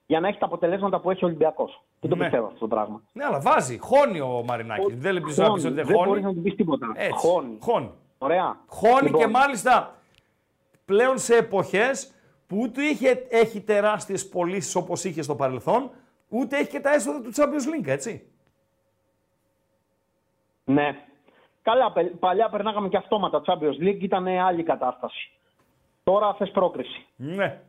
για 0.07 0.21
να 0.21 0.29
έχει 0.29 0.39
τα 0.39 0.47
αποτελέσματα 0.47 1.01
που 1.01 1.11
έχει 1.11 1.25
ο 1.25 1.27
Ολυμπιακός. 1.27 1.83
Δεν 2.01 2.11
το 2.11 2.17
Ναι. 2.17 2.23
πιστεύω 2.23 2.47
αυτό 2.47 2.59
το 2.59 2.69
πράγμα. 2.69 3.03
Ναι, 3.13 3.25
αλλά 3.25 3.41
βάζει. 3.41 3.79
Χώνει 3.79 4.21
ο 4.21 4.43
Μαρινάκη. 4.47 4.93
δεν 4.95 5.17
ελπίζω 5.17 5.43
να 5.43 5.49
Χώνει. 5.49 5.61
πεις 5.61 5.65
ότι 5.71 5.75
δεν 5.75 5.87
Δεν 5.87 5.95
χώνει. 5.97 6.09
μπορείς 6.09 6.25
να 6.25 6.35
του 6.35 6.41
πεις 6.43 6.55
τίποτα. 6.55 6.93
Έτσι. 6.95 7.27
Χώνει. 7.27 7.59
Χώνει. 7.61 7.91
Ωραία. 8.19 8.57
Χώνει 8.67 9.03
Λοιπόν, 9.03 9.21
και 9.21 9.27
μάλιστα 9.27 9.95
πλέον 10.85 11.19
σε 11.19 11.37
εποχές 11.37 12.13
που 12.47 12.59
ούτε 12.61 12.83
είχε, 12.83 13.27
έχει 13.31 13.61
τεράστιες 13.61 14.29
πωλήσεις 14.29 14.75
όπως 14.75 15.05
είχε 15.05 15.23
στο 15.23 15.35
παρελθόν, 15.35 15.91
ούτε 16.29 16.57
έχει 16.57 16.69
και 16.71 16.81
τα 16.81 16.93
έσοδα 16.95 17.21
του 17.21 17.31
Champions 17.37 17.81
League, 17.81 17.87
έτσι. 17.87 18.27
Ναι. 20.65 20.97
Καλά, 21.63 21.93
πε- 21.93 22.15
παλιά 22.15 22.49
περνάγαμε 22.49 22.89
και 22.89 22.97
αυτόματα 22.97 23.43
Champions 23.47 23.83
League, 23.83 24.01
ήταν 24.03 24.27
άλλη 24.27 24.63
κατάσταση. 24.63 25.31
Τώρα 26.05 26.35
θες 26.35 26.51
πρόκριση. 26.51 27.07
Ναι. 27.17 27.61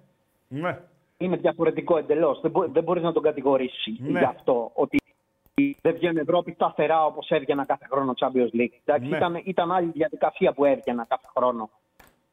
Ναι. 0.48 0.80
Είναι 1.26 1.38
διαφορετικό 1.38 1.98
εντελώς. 1.98 2.40
Δεν, 2.42 2.52
μπο- 2.52 2.68
δεν 2.68 2.84
μπορείς 2.84 3.04
να 3.04 3.12
τον 3.14 3.24
κατηγορήσεις 3.24 4.00
Ναι. 4.00 4.20
γι' 4.20 4.26
αυτό 4.26 4.72
ότι 4.74 4.98
δεν 5.82 5.94
βγαίνει 5.94 6.20
Ευρώπη 6.20 6.52
σταθερά 6.54 7.06
όπως 7.06 7.30
έβγαινα 7.30 7.66
κάθε 7.66 7.88
χρόνο 7.92 8.14
Champions 8.20 8.56
League. 8.60 8.74
Εντάξει, 8.86 9.10
Ναι. 9.10 9.18
ήταν, 9.18 9.42
ήταν 9.44 9.72
άλλη 9.72 9.92
διαδικασία 9.94 10.54
που 10.54 10.66
έβγαινα 10.66 11.06
κάθε 11.10 11.28
χρόνο 11.38 11.70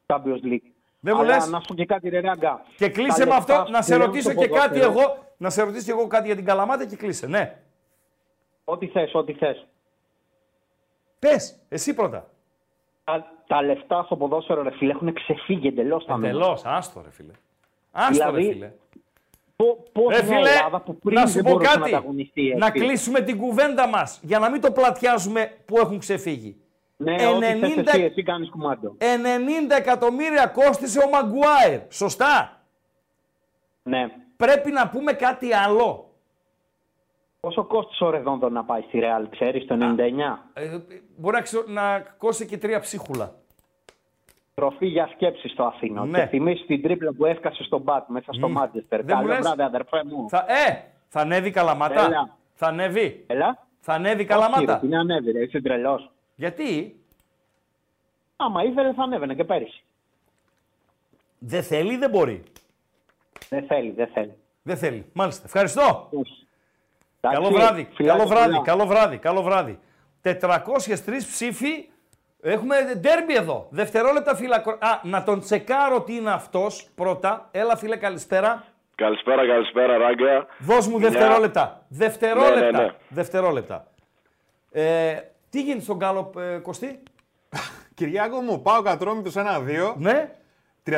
Champions 0.05 0.43
League. 0.45 0.67
Δεν 0.99 1.13
μου 1.15 1.21
Αλλά 1.21 1.33
λες. 1.35 1.49
να 1.49 1.59
σου 1.59 1.65
πω 1.67 1.73
και 1.73 1.85
κάτι, 1.85 2.09
ρε 2.09 2.19
Ράγκα. 2.19 2.61
Και 2.77 2.89
κλείσε 2.89 3.19
Τα 3.23 3.25
με 3.29 3.35
αυτό, 3.35 3.53
λεφτά 3.53 3.69
να 3.69 3.81
σε 3.81 3.93
πλέον 3.93 4.07
ρωτήσω 4.09 4.31
στο 4.31 4.39
και 4.41 4.47
κάτι 4.47 4.79
ποδόσφαιρο, 4.79 5.01
εγώ, 5.01 5.17
να 5.37 5.49
σε 5.49 5.63
ρωτήσω 5.63 5.85
και 5.85 5.91
εγώ 5.91 6.07
κάτι 6.07 6.25
για 6.25 6.35
την 6.35 6.45
Καλαμάτα 6.45 6.85
και 6.85 6.95
κλείσε, 6.95 7.27
ναι. 7.27 7.57
Ό,τι 8.63 8.87
θες, 8.87 9.13
ό,τι 9.13 9.33
θες. 9.33 9.65
Πες, 11.19 11.59
εσύ 11.69 11.93
πρώτα. 11.93 12.29
Τα, 13.03 13.31
τα 13.47 13.61
λεφτά 13.63 14.03
στο 14.03 14.15
ποδόσφαιρο, 14.15 14.61
ρε 14.61 14.71
φίλε, 14.71 14.91
έχουν 14.91 15.13
ξεφύγει 15.13 15.67
εντελώς 15.67 16.05
τα 16.05 16.13
νούμερα. 16.15 16.33
Εντελώς, 16.37 16.61
άστο 16.65 17.01
ρε 17.01 17.11
φίλε. 17.11 17.31
Άστο 17.95 18.11
Δηλαδή, 18.13 18.43
ρε 18.47 18.51
φίλε. 18.53 18.71
Πώς 19.91 20.15
Ρε 20.15 20.23
μια 20.23 20.37
φίλε, 20.37 20.49
Ελλάδα 20.49 20.81
που 20.81 20.95
πριν 20.99 21.19
να 21.19 21.25
σου 21.27 21.33
δεν 21.33 21.43
πω 21.43 21.49
μπορούσε 21.49 21.69
να 21.71 21.79
κάτι. 21.79 21.95
ανταγωνιστεί. 21.95 22.55
Να 22.57 22.65
έτσι. 22.67 22.79
κλείσουμε 22.79 23.21
την 23.21 23.37
κουβέντα 23.37 23.87
μας, 23.87 24.19
για 24.23 24.39
να 24.39 24.49
μην 24.49 24.61
το 24.61 24.71
πλατιάζουμε 24.71 25.57
που 25.65 25.77
έχουν 25.77 25.99
ξεφύγει. 25.99 26.57
Ναι, 26.97 27.27
ό,τι 27.27 27.45
θες 27.45 27.77
εσύ, 27.87 28.01
εσύ 28.01 28.23
κάνεις 28.23 28.49
κουμάντο. 28.49 28.95
90 28.99 29.75
εκατομμύρια 29.77 30.47
κόστησε 30.47 30.99
ο 30.99 31.09
Μαγκουάιρ. 31.09 31.79
Σωστά; 31.89 32.61
Ναι. 33.83 34.07
Πρέπει 34.37 34.71
να 34.71 34.89
πούμε 34.89 35.13
κάτι 35.13 35.53
άλλο. 35.53 36.07
Πόσο 37.39 37.63
κόστησε 37.65 38.03
ο 38.03 38.09
Ρεδόντο 38.09 38.49
να 38.49 38.63
πάει 38.63 38.81
στη 38.81 38.99
Ρεάλ, 38.99 39.29
ξέρεις, 39.29 39.65
το 39.65 39.73
99. 39.75 40.49
Ε, 40.53 40.77
μπορεί 41.17 41.35
να, 41.35 41.41
ξε- 41.41 41.67
να 41.67 41.99
κόσει 41.99 42.45
και 42.45 42.57
τρία 42.57 42.79
ψίχουλα. 42.79 43.35
Τροφή 44.53 44.85
για 44.87 45.09
σκέψη 45.13 45.47
στο 45.47 45.63
Αθήνα. 45.63 46.05
Ναι. 46.05 46.19
Και 46.19 46.25
θυμίσει 46.25 46.65
την 46.65 46.81
τρίπλα 46.81 47.13
που 47.13 47.25
έφκασε 47.25 47.63
στον 47.63 47.81
Μπατ 47.81 48.07
μέσα 48.09 48.33
στο 48.33 48.47
Μμ. 48.49 48.51
Μάντσεστερ. 48.51 49.03
Δεν 49.03 49.17
μου 49.19 49.21
Καλό 49.27 49.33
λες. 49.33 49.41
βράδυ, 49.45 49.61
αδερφέ 49.61 50.01
μου. 50.05 50.29
Θα, 50.29 50.45
ε, 50.67 50.83
θα 51.07 51.19
ανέβει 51.19 51.47
η 51.47 51.51
Καλαμάτα. 51.51 52.05
Έλα. 52.05 52.37
Θα 52.53 52.67
ανέβει. 52.67 53.23
Έλα. 53.27 53.65
Θα 53.79 53.93
ανέβει 53.93 54.15
η 54.15 54.15
Όχι, 54.19 54.25
Καλαμάτα. 54.25 54.73
ρε, 54.73 54.79
την 54.79 54.95
ανέβει, 54.97 55.31
ρε, 55.31 55.39
είσαι 55.43 55.61
τρελός. 55.61 56.11
Γιατί; 56.35 56.97
Άμα 58.35 58.63
ήθελε, 58.63 58.93
θα 58.93 59.03
ανέβαινε 59.03 59.33
και 59.35 59.43
πέρυσι. 59.43 59.83
δεν 61.39 61.63
θέλει 61.63 61.93
ή 61.93 61.97
δεν 61.97 62.09
μπορεί. 62.09 62.43
Δεν 63.49 63.63
θέλει, 63.65 63.91
δεν 63.91 64.07
θέλει. 64.13 64.33
Δεν 64.63 64.77
θέλει. 64.77 65.05
Μάλιστα. 65.13 65.43
Ευχαριστώ. 65.45 66.09
Καλό 67.21 67.37
Εντάξει, 67.47 67.53
βράδυ. 67.53 67.87
φιλάκια 67.93 68.15
Καλό 68.23 68.27
βράδυ. 68.29 68.51
πολλά. 68.53 68.61
Καλό 68.63 68.85
βράδυ. 68.85 69.17
Καλό 69.17 69.41
βράδυ. 69.41 69.79
403 70.21 71.25
ψήφοι. 71.31 71.89
Έχουμε 72.45 72.75
ντέρμπι 72.97 73.35
εδώ. 73.35 73.67
Δευτερόλεπτα 73.69 74.35
φυλακο... 74.35 74.69
Α, 74.71 74.99
να 75.03 75.23
τον 75.23 75.39
τσεκάρω 75.39 76.01
τι 76.01 76.15
είναι 76.15 76.31
αυτός 76.31 76.89
πρώτα. 76.95 77.47
Έλα 77.51 77.75
φίλε 77.77 77.95
καλησπέρα. 77.95 78.63
Καλησπέρα, 78.95 79.47
καλησπέρα, 79.47 79.97
Ράγκα. 79.97 80.45
Δώσ' 80.59 80.87
μου 80.87 80.97
Μια- 80.99 81.09
δευτερόλεπτα. 81.09 81.85
Δευτερόλεπτα. 81.87 82.59
Ναι, 82.59 82.71
ναι, 82.71 82.83
ναι. 82.83 82.91
Δευτερόλεπτα. 83.09 83.87
Ε, 84.71 85.15
τι 85.49 85.61
γίνεται 85.61 85.83
στον 85.83 85.97
Γκάλο, 85.97 86.31
ε, 86.37 86.57
Κωστή; 86.57 86.99
Κυριάκο 87.95 88.39
μου, 88.39 88.61
πάω 88.61 88.81
κατρόμητο 88.81 89.31
1-2. 89.35 89.93
Ναι. 89.97 90.31
36% 90.85 90.91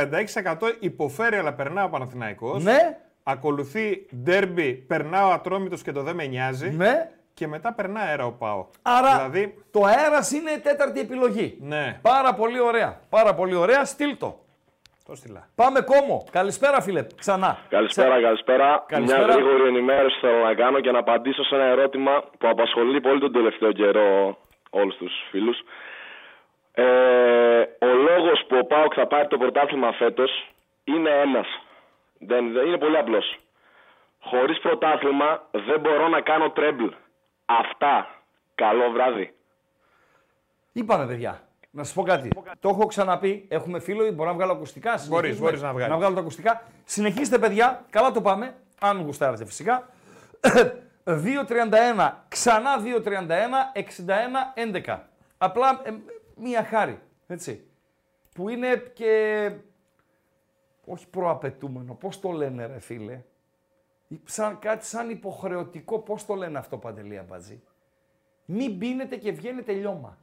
υποφέρει, 0.79 1.35
αλλά 1.35 1.53
περνάω 1.53 1.85
ο 1.85 1.89
Παναθηναϊκός. 1.89 2.63
Ναι. 2.63 2.97
Ακολουθεί 3.23 4.05
ντέρμπι, 4.15 4.73
περνάω 4.73 5.29
ατρόμητος 5.29 5.81
και 5.81 5.91
το 5.91 6.01
δεν 6.01 6.15
με 6.15 6.25
νοιάζει. 6.25 6.69
Ναι. 6.69 7.09
Και 7.37 7.47
μετά 7.47 7.73
περνά 7.73 7.99
αέρα 7.99 8.25
ο 8.25 8.31
Πάο. 8.31 8.65
Άρα 8.81 9.13
Δηλαδή, 9.15 9.63
το 9.71 9.81
αέρας 9.85 10.31
είναι 10.31 10.51
η 10.51 10.59
τέταρτη 10.59 10.99
επιλογή. 10.99 11.57
ναι, 11.61 11.99
Πάρα 12.01 12.33
πολύ 12.33 12.59
ωραία. 12.59 12.99
Πάρα 13.09 13.33
πολύ 13.33 13.55
ωραία. 13.55 13.85
Στείλ 13.85 14.17
το. 14.17 14.39
το 15.05 15.15
στείλα. 15.15 15.47
Πάμε 15.55 15.79
κόμμο. 15.81 16.25
Καλησπέρα 16.31 16.81
φίλε. 16.81 17.05
Ξανά. 17.15 17.57
Καλησπέρα, 17.69 18.21
καλησπέρα. 18.21 18.83
Καλησπέρα. 18.87 19.25
Μια 19.25 19.33
γρήγορη 19.33 19.67
ενημέρωση 19.67 20.17
θέλω 20.19 20.43
να 20.43 20.53
κάνω 20.53 20.79
και 20.79 20.91
να 20.91 20.99
απαντήσω 20.99 21.43
σε 21.43 21.55
ένα 21.55 21.63
ερώτημα 21.63 22.23
που 22.39 22.47
απασχολεί 22.47 23.01
πολύ 23.01 23.19
τον 23.19 23.31
τελευταίο 23.31 23.71
καιρό 23.71 24.37
όλους 24.69 24.95
τους 24.97 25.13
φίλους. 25.29 25.57
Ε, 26.73 26.85
ο 27.79 27.93
λόγος 28.07 28.43
που 28.47 28.57
ο 28.57 28.65
Πάοκ 28.65 28.91
θα 28.95 29.07
πάρει 29.07 29.27
το 29.27 29.37
πρωτάθλημα 29.37 29.91
φέτος 29.91 30.31
είναι 30.83 31.09
ένας. 31.09 31.47
Δεν, 32.19 32.51
δεν- 32.53 32.65
είναι 32.67 32.77
πολύ 32.77 32.97
απλός. 32.97 33.37
Χωρίς 34.21 34.59
πρωτάθλημα 34.59 35.41
δεν 35.51 35.79
μπορώ 35.79 36.07
να 36.07 36.21
κάνω 36.21 36.49
τρέμπλ. 36.51 36.85
Αυτά. 37.45 38.07
Καλό 38.55 38.91
βράδυ. 38.91 39.35
Είπαμε, 40.71 41.05
παιδιά. 41.07 41.41
Να 41.71 41.83
σας 41.83 41.93
πω 41.93 42.03
κάτι. 42.03 42.29
Το 42.59 42.69
έχω 42.69 42.85
ξαναπεί. 42.85 43.45
Έχουμε 43.49 43.79
φίλο, 43.79 44.11
μπορώ 44.11 44.29
να 44.29 44.35
βγάλω 44.35 44.51
ακουστικά; 44.51 44.97
Συνεχίζουμε. 44.97 45.39
μπορείς 45.39 45.61
να 45.61 45.71
βγάλεις. 45.73 45.91
Να 45.91 45.97
βγάλω 45.97 46.13
τα 46.15 46.21
ακουστικά. 46.21 46.61
Συνεχίστε, 46.85 47.37
παιδιά. 47.39 47.85
Καλά 47.89 48.11
το 48.11 48.21
πάμε. 48.21 48.55
Αν 48.79 49.01
γουστάρετε 49.01 49.45
φυσικά. 49.45 49.89
2.31, 51.05 52.11
ξανά 52.27 52.81
2.31, 52.83 53.71
61, 53.73 54.83
11. 54.85 54.99
Απλά 55.37 55.81
ε, 55.83 55.91
μία 56.35 56.63
χάρη, 56.63 56.99
έτσι. 57.27 57.67
Που 58.35 58.49
είναι 58.49 58.75
και, 58.93 59.51
όχι 60.85 61.07
προαπαιτούμενο, 61.07 61.93
πώς 61.93 62.19
το 62.19 62.29
λένε 62.31 62.65
ρε 62.65 62.79
φίλε; 62.79 63.21
Σαν, 64.23 64.59
κάτι 64.59 64.85
σαν 64.85 65.09
υποχρεωτικό, 65.09 65.99
πώς 65.99 66.25
το 66.25 66.33
λένε 66.35 66.57
αυτό 66.57 66.77
Παντελή 66.77 67.17
Αμπατζή. 67.17 67.63
Μην 68.45 68.77
πίνετε 68.77 69.15
και 69.15 69.31
βγαίνετε 69.31 69.71
λιώμα. 69.71 70.17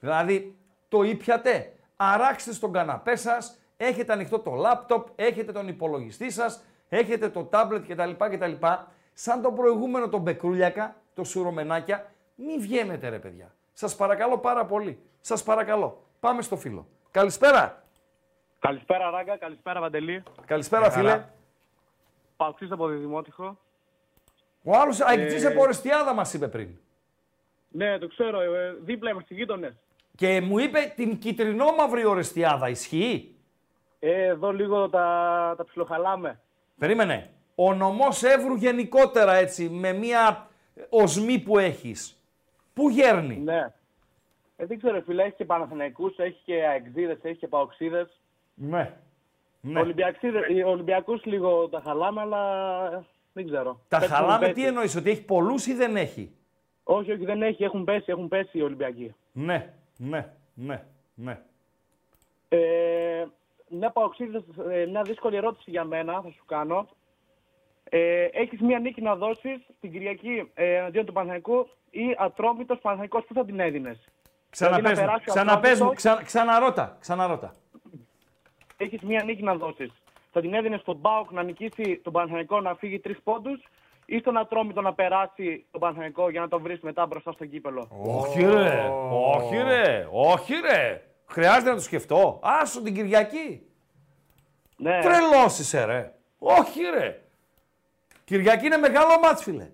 Δηλαδή, 0.00 0.56
το 0.88 1.02
ήπιατε, 1.02 1.72
αράξτε 1.96 2.52
στον 2.52 2.72
καναπέ 2.72 3.16
σας, 3.16 3.58
έχετε 3.76 4.12
ανοιχτό 4.12 4.38
το 4.38 4.54
λάπτοπ, 4.54 5.08
έχετε 5.14 5.52
τον 5.52 5.68
υπολογιστή 5.68 6.30
σας, 6.30 6.64
έχετε 6.88 7.28
το 7.28 7.44
τάμπλετ 7.44 7.92
κτλ. 7.92 8.10
κτλ. 8.10 8.66
Σαν 9.12 9.42
το 9.42 9.52
προηγούμενο 9.52 10.08
τον 10.08 10.20
Μπεκρούλιακα, 10.20 10.96
το 11.14 11.24
Σουρωμενάκια, 11.24 12.12
μην 12.34 12.60
βγαίνετε 12.60 13.08
ρε 13.08 13.18
παιδιά. 13.18 13.54
Σας 13.72 13.96
παρακαλώ 13.96 14.38
πάρα 14.38 14.66
πολύ. 14.66 15.02
Σας 15.20 15.42
παρακαλώ. 15.42 16.04
Πάμε 16.20 16.42
στο 16.42 16.56
φίλο. 16.56 16.86
Καλησπέρα. 17.10 17.84
Καλησπέρα 18.58 19.10
Ράγκα, 19.10 19.36
καλησπέρα 19.36 19.80
Βαντελή. 19.80 20.22
Καλησπέρα, 20.44 20.90
φίλε. 20.90 21.24
Παοξής 22.40 22.70
από 22.70 22.86
Δημότυχο. 22.86 23.58
Ο 24.62 24.76
άλλος 24.76 25.00
αεκτζή 25.00 25.46
Ε, 25.46 25.48
από 25.48 25.60
Ορεστιάδα 25.60 26.14
μας 26.14 26.34
είπε 26.34 26.48
πριν. 26.48 26.68
Ναι, 27.68 27.98
το 27.98 28.08
ξέρω, 28.08 28.40
ε, 28.40 28.76
δίπλα 28.80 29.10
είμαστε 29.10 29.34
γείτονες. 29.34 29.74
Και 30.16 30.40
μου 30.40 30.58
είπε 30.58 30.92
την 30.96 31.18
κυτρινόμαυρη 31.18 32.04
Ορεστιάδα. 32.04 32.68
Ισχύει; 32.68 33.34
Ε, 33.98 34.24
εδώ 34.26 34.50
λίγο 34.52 34.88
τα, 34.90 35.54
τα 35.56 35.64
ψιλοχαλάμε. 35.64 36.40
Περίμενε. 36.78 37.30
Ο 37.54 37.74
νομός 37.74 38.22
Εύρου 38.22 38.54
γενικότερα 38.54 39.34
έτσι, 39.34 39.68
με 39.68 39.92
μια 39.92 40.48
οσμή 40.88 41.38
που 41.38 41.58
έχεις. 41.58 42.22
Πού 42.74 42.88
γέρνει; 42.88 43.36
Ναι. 43.36 43.72
Ε, 44.56 44.66
δεν 44.66 44.78
ξέρω, 44.78 45.00
φίλε, 45.00 45.22
έχει 45.22 45.34
και 45.34 45.44
Παναθηναϊκούς, 45.44 46.18
έχει 46.18 46.40
και 46.44 46.66
αεξίδες, 46.66 47.18
έχει 47.22 47.38
και 47.38 47.48
παοξίδες. 47.48 48.20
Ναι. 48.54 48.96
Ναι. 49.60 49.80
Οι 50.48 50.62
Ολυμπιακούς 50.62 51.24
λίγο 51.24 51.68
τα 51.68 51.80
χαλάμε, 51.84 52.20
αλλά 52.20 52.42
ε, 52.92 53.04
δεν 53.32 53.46
ξέρω. 53.46 53.80
Τα 53.88 53.98
Πέφτουν 53.98 54.16
χαλάμε 54.16 54.38
πέσει. 54.38 54.52
τι 54.52 54.66
εννοείς, 54.66 54.96
ότι 54.96 55.10
έχει 55.10 55.24
πολλούς 55.24 55.66
ή 55.66 55.74
δεν 55.74 55.96
έχει; 55.96 56.32
Όχι, 56.82 57.12
όχι, 57.12 57.24
δεν 57.24 57.42
έχει, 57.42 57.64
έχουν 57.64 57.84
πέσει, 57.84 58.04
έχουν 58.06 58.28
πέσει 58.28 58.58
οι 58.58 58.62
Ολυμπιακοί. 58.62 59.14
Ναι, 59.32 59.72
ναι, 59.96 60.32
ναι, 60.54 60.82
ναι. 61.14 61.40
Ε, 62.48 63.26
μια 63.68 63.90
παοξίδες, 63.90 64.42
ε, 64.70 64.86
μια 64.86 65.02
δύσκολη 65.02 65.36
ερώτηση 65.36 65.70
για 65.70 65.84
μένα, 65.84 66.20
θα 66.20 66.30
σου 66.30 66.44
κάνω. 66.46 66.88
Ε, 67.84 68.24
έχεις 68.24 68.60
μια 68.60 68.78
νίκη 68.78 69.02
να 69.02 69.16
δώσεις 69.16 69.66
την 69.80 69.92
Κυριακή 69.92 70.50
ε, 70.54 70.74
εναντίον 70.74 71.04
του 71.04 71.12
Παναθηναϊκού 71.12 71.68
ή 71.90 72.14
ατρόμητος 72.18 72.78
Παναθηναϊκός, 72.78 73.24
πού 73.24 73.34
θα 73.34 73.44
την 73.44 73.60
έδινες; 73.60 74.08
Ξαναπες 74.50 74.82
Δηλαδή 74.82 74.96
να 74.96 75.02
μου, 75.02 75.06
περάσει 75.06 75.30
ο 75.30 75.32
ξαναπες 75.32 75.70
μου, 75.70 75.74
Ατρόμητος, 75.74 75.96
ξα, 75.96 76.22
ξαναρώτα, 76.22 76.96
ξαναρώτα. 77.00 77.54
Έχεις 78.82 79.00
μια 79.00 79.22
νίκη 79.22 79.42
να 79.42 79.54
δώσεις. 79.54 79.90
Θα 80.32 80.40
την 80.40 80.54
έδινες 80.54 80.80
στον 80.80 80.96
Μπάουκ 80.96 81.30
να 81.30 81.42
νικήσει 81.42 82.00
τον 82.02 82.12
Παναθηναϊκό 82.12 82.60
να 82.60 82.74
φύγει 82.74 82.98
τρεις 82.98 83.18
πόντους 83.24 83.60
ή 84.06 84.18
στον 84.18 84.36
Ατρόμητο 84.36 84.80
να 84.80 84.94
περάσει 84.94 85.66
τον 85.70 85.80
Παναθηναϊκό 85.80 86.30
για 86.30 86.40
να 86.40 86.48
τον 86.48 86.62
βρεις 86.62 86.80
μετά 86.80 87.06
μπροστά 87.06 87.32
στο 87.32 87.44
κύπελο. 87.44 87.88
Όχι 88.02 88.44
ρε, 88.44 88.88
όχι 89.34 89.56
ρε, 89.56 90.08
όχι 90.10 90.54
ρε. 90.54 91.04
Χρειάζεται 91.26 91.68
να 91.68 91.74
το 91.76 91.82
σκεφτώ. 91.82 92.40
Άσο 92.42 92.82
την 92.82 92.94
Κυριακή. 92.94 93.62
Ναι. 94.76 95.00
Τρελός 95.00 95.58
είσαι 95.58 95.84
ρε. 95.84 96.14
Όχι 96.38 96.80
ρε. 96.82 97.22
Κυριακή 98.24 98.66
είναι 98.66 98.76
μεγάλο 98.76 99.18
μάτς 99.22 99.42
φίλε. 99.42 99.70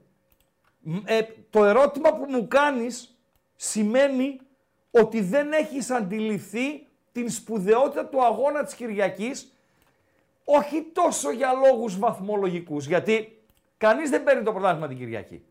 Μ, 0.81 0.97
ε, 1.05 1.23
το 1.51 1.65
ερώτημα 1.65 2.15
που 2.15 2.27
μου 2.29 2.49
κάνεις 2.49 3.19
σημαίνει 3.57 4.41
ότι 4.91 5.21
δεν 5.21 5.53
έχεις 5.53 5.91
αντιληφθεί 5.91 6.87
την 7.17 7.31
σπουδαιότητα 7.31 8.07
του 8.07 8.25
αγώνα 8.25 8.65
της 8.65 8.75
Κυριακής 8.75 9.53
όχι 10.45 10.83
τόσο 10.93 11.31
για 11.31 11.53
λόγους 11.53 11.99
βαθμολογικούς, 11.99 12.87
γιατί 12.87 13.43
κανείς 13.77 14.11
δεν 14.11 14.23
παίρνει 14.23 14.43
το 14.43 14.53
πρωτάθλημα 14.53 14.89
την 14.89 14.97
Κυριακή. 14.97 15.45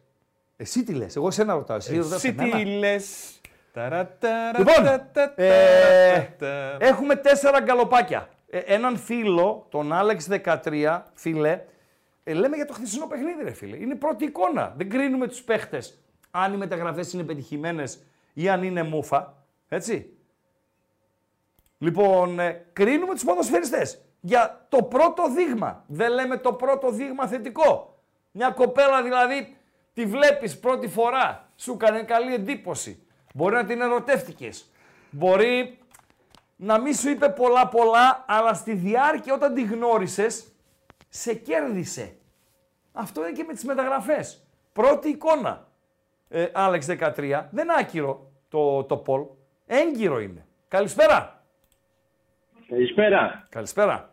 Εσύ 0.58 0.84
τι 0.84 0.94
λες; 0.94 1.16
Εγώ 1.16 1.28
εσένα 1.28 1.54
ρωτάω. 1.54 1.78
Εσύ, 1.78 1.98
ρωτάς 1.98 2.14
Εσύ 2.24 2.36
εμένα. 2.40 2.58
τι 2.58 2.66
λες; 2.66 3.40
Ταραταρα, 3.74 4.58
Λοιπόν, 4.60 4.84
τατα, 4.84 5.34
ε, 5.42 6.20
τατα. 6.38 6.78
έχουμε 6.80 7.16
τέσσερα 7.16 7.60
γκαλοπάκια. 7.60 8.30
Ε, 8.50 8.58
έναν 8.60 8.98
φίλο, 8.98 9.68
τον 9.70 9.94
Άλεξ 9.94 10.28
13, 10.64 11.02
φίλε, 11.14 11.62
ε, 12.24 12.34
λέμε 12.34 12.56
για 12.56 12.66
το 12.66 12.74
χθεσινό 12.74 13.08
παιχνίδι, 13.08 13.44
ρε 13.44 13.52
φίλε. 13.54 13.78
Είναι 13.78 13.96
πρώτη 13.96 14.26
εικόνα. 14.26 14.74
Δεν 14.78 14.90
κρίνουμε 14.90 15.28
τους 15.28 15.42
παίχτες 15.44 16.00
αν 16.32 16.54
οι 16.54 16.58
μεταγραφές 16.58 17.14
είναι 17.14 17.24
πετυχημένες 17.24 18.00
ή 18.34 18.50
αν 18.50 18.64
είναι 18.64 18.84
μούφα. 18.84 19.34
Έτσι. 19.70 20.17
Λοιπόν, 21.78 22.40
ε, 22.40 22.66
κρίνουμε 22.74 23.14
τους 23.14 23.24
ποδοσφαιριστές 23.24 24.02
για 24.20 24.66
το 24.70 24.84
πρώτο 24.84 25.30
δείγμα. 25.34 25.84
Δεν 25.88 26.12
λέμε 26.12 26.38
το 26.38 26.54
πρώτο 26.54 26.92
δείγμα 26.92 27.28
θετικό. 27.28 28.00
Μια 28.32 28.50
κοπέλα 28.50 29.04
δηλαδή 29.04 29.58
τη 29.94 30.06
βλέπεις 30.06 30.60
πρώτη 30.60 30.88
φορά, 30.88 31.50
σου 31.56 31.72
έκανε 31.72 32.04
καλή 32.04 32.34
εντύπωση. 32.34 33.08
Μπορεί 33.34 33.56
να 33.56 33.66
την 33.66 33.82
ερωτεύτηκες. 33.82 34.72
Μπορεί 35.10 35.80
να 36.56 36.80
μην 36.80 36.94
σου 36.96 37.10
είπε 37.10 37.30
πολλά 37.30 37.68
πολλά, 37.68 38.26
αλλά 38.28 38.54
στη 38.54 38.74
διάρκεια 38.74 39.34
όταν 39.34 39.54
τη 39.54 39.64
γνώρισες, 39.64 40.52
σε 41.10 41.34
κέρδισε. 41.34 42.18
Αυτό 42.92 43.22
είναι 43.22 43.32
και 43.32 43.44
με 43.44 43.54
τις 43.54 43.64
μεταγραφές. 43.64 44.48
Πρώτη 44.74 45.10
εικόνα. 45.10 45.68
Ε, 46.30 46.48
Άλεξ 46.54 46.86
13. 46.86 47.48
Δεν 47.52 47.64
είναι 47.64 47.74
άκυρο 47.80 48.32
το, 48.50 48.84
το 48.84 48.98
Πολ. 48.98 49.26
Έγκυρο 49.66 50.20
είναι. 50.20 50.46
Καλησπέρα. 50.68 51.37
Καλησπέρα. 52.70 53.48
Καλησπέρα. 53.50 54.10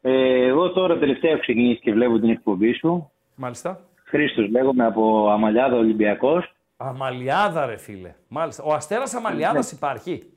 Ε, 0.00 0.46
εγώ 0.46 0.70
τώρα 0.70 0.98
τελευταία 0.98 1.30
έχω 1.30 1.40
ξεκινήσει 1.40 1.80
και 1.80 1.92
βλέπω 1.92 2.18
την 2.18 2.30
εκπομπή 2.30 2.72
σου. 2.72 3.10
Μάλιστα. 3.34 3.80
Χρήστος 4.04 4.48
λέγομαι 4.50 4.84
από 4.86 5.28
Αμαλιάδα 5.30 5.76
Ολυμπιακός. 5.76 6.54
Αμαλιάδα 6.76 7.66
ρε 7.66 7.76
φίλε. 7.76 8.14
Μάλιστα. 8.28 8.62
Ο 8.62 8.72
Αστέρας 8.72 9.14
Αμαλιάδας 9.14 9.72
υπάρχει; 9.72 10.30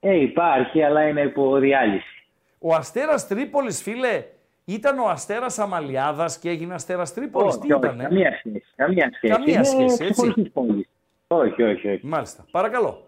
Ε, 0.00 0.14
υπάρχει, 0.20 0.82
αλλά 0.82 1.08
είναι 1.08 1.20
υπό 1.20 1.56
διάλυση. 1.58 2.26
Ο 2.58 2.74
Αστέρας 2.74 3.26
Τρίπολης 3.26 3.82
φίλε 3.82 4.24
ήταν 4.64 4.98
ο 4.98 5.08
Αστέρας 5.08 5.58
Αμαλιάδας 5.58 6.38
και 6.38 6.48
έγινε 6.48 6.74
Αστέρας 6.74 7.14
Τρίπολης. 7.14 7.58
Τι 7.58 7.72
όχι, 7.72 7.84
όχι, 7.84 7.94
ήταν, 7.94 7.98
καμία 8.08 8.32
σχέση. 8.38 8.64
Καμία 8.76 9.10
σχέση. 9.16 9.32
Καμία 9.34 9.54
Είναι 9.54 9.64
σχέση, 9.64 9.84
έτσι. 10.04 10.12
ξεχωριστής 10.12 10.50
πόλης. 10.52 10.88
Όχι, 11.26 11.62
όχι, 11.62 11.88
όχι. 11.88 12.00
Μάλιστα. 12.06 12.44
Παρακαλώ. 12.50 13.02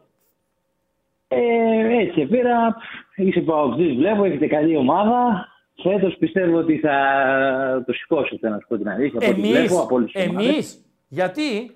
Ε, 1.28 1.97
έτσι, 2.01 2.27
πήρα, 2.27 2.77
είσαι 3.15 3.40
παοξής, 3.40 3.94
βλέπω, 3.94 4.24
έχετε 4.24 4.47
καλή 4.47 4.77
ομάδα. 4.77 5.48
Φέτος 5.82 6.16
πιστεύω 6.19 6.59
ότι 6.59 6.78
θα 6.78 6.94
το 7.86 7.93
σηκώσετε, 7.93 8.48
να 8.48 8.59
σου 8.59 8.66
πω 8.69 8.77
την 8.77 8.89
αλήθεια. 8.89 9.19
Από 9.23 9.31
ό,τι 9.31 9.39
Εμείς, 9.40 9.51
βλέπω 9.51 9.81
από 9.81 9.94
όλες 9.94 10.12
τις 10.12 10.27
ομάδες. 10.28 10.47
εμείς, 10.53 10.85
Γιατί, 11.09 11.70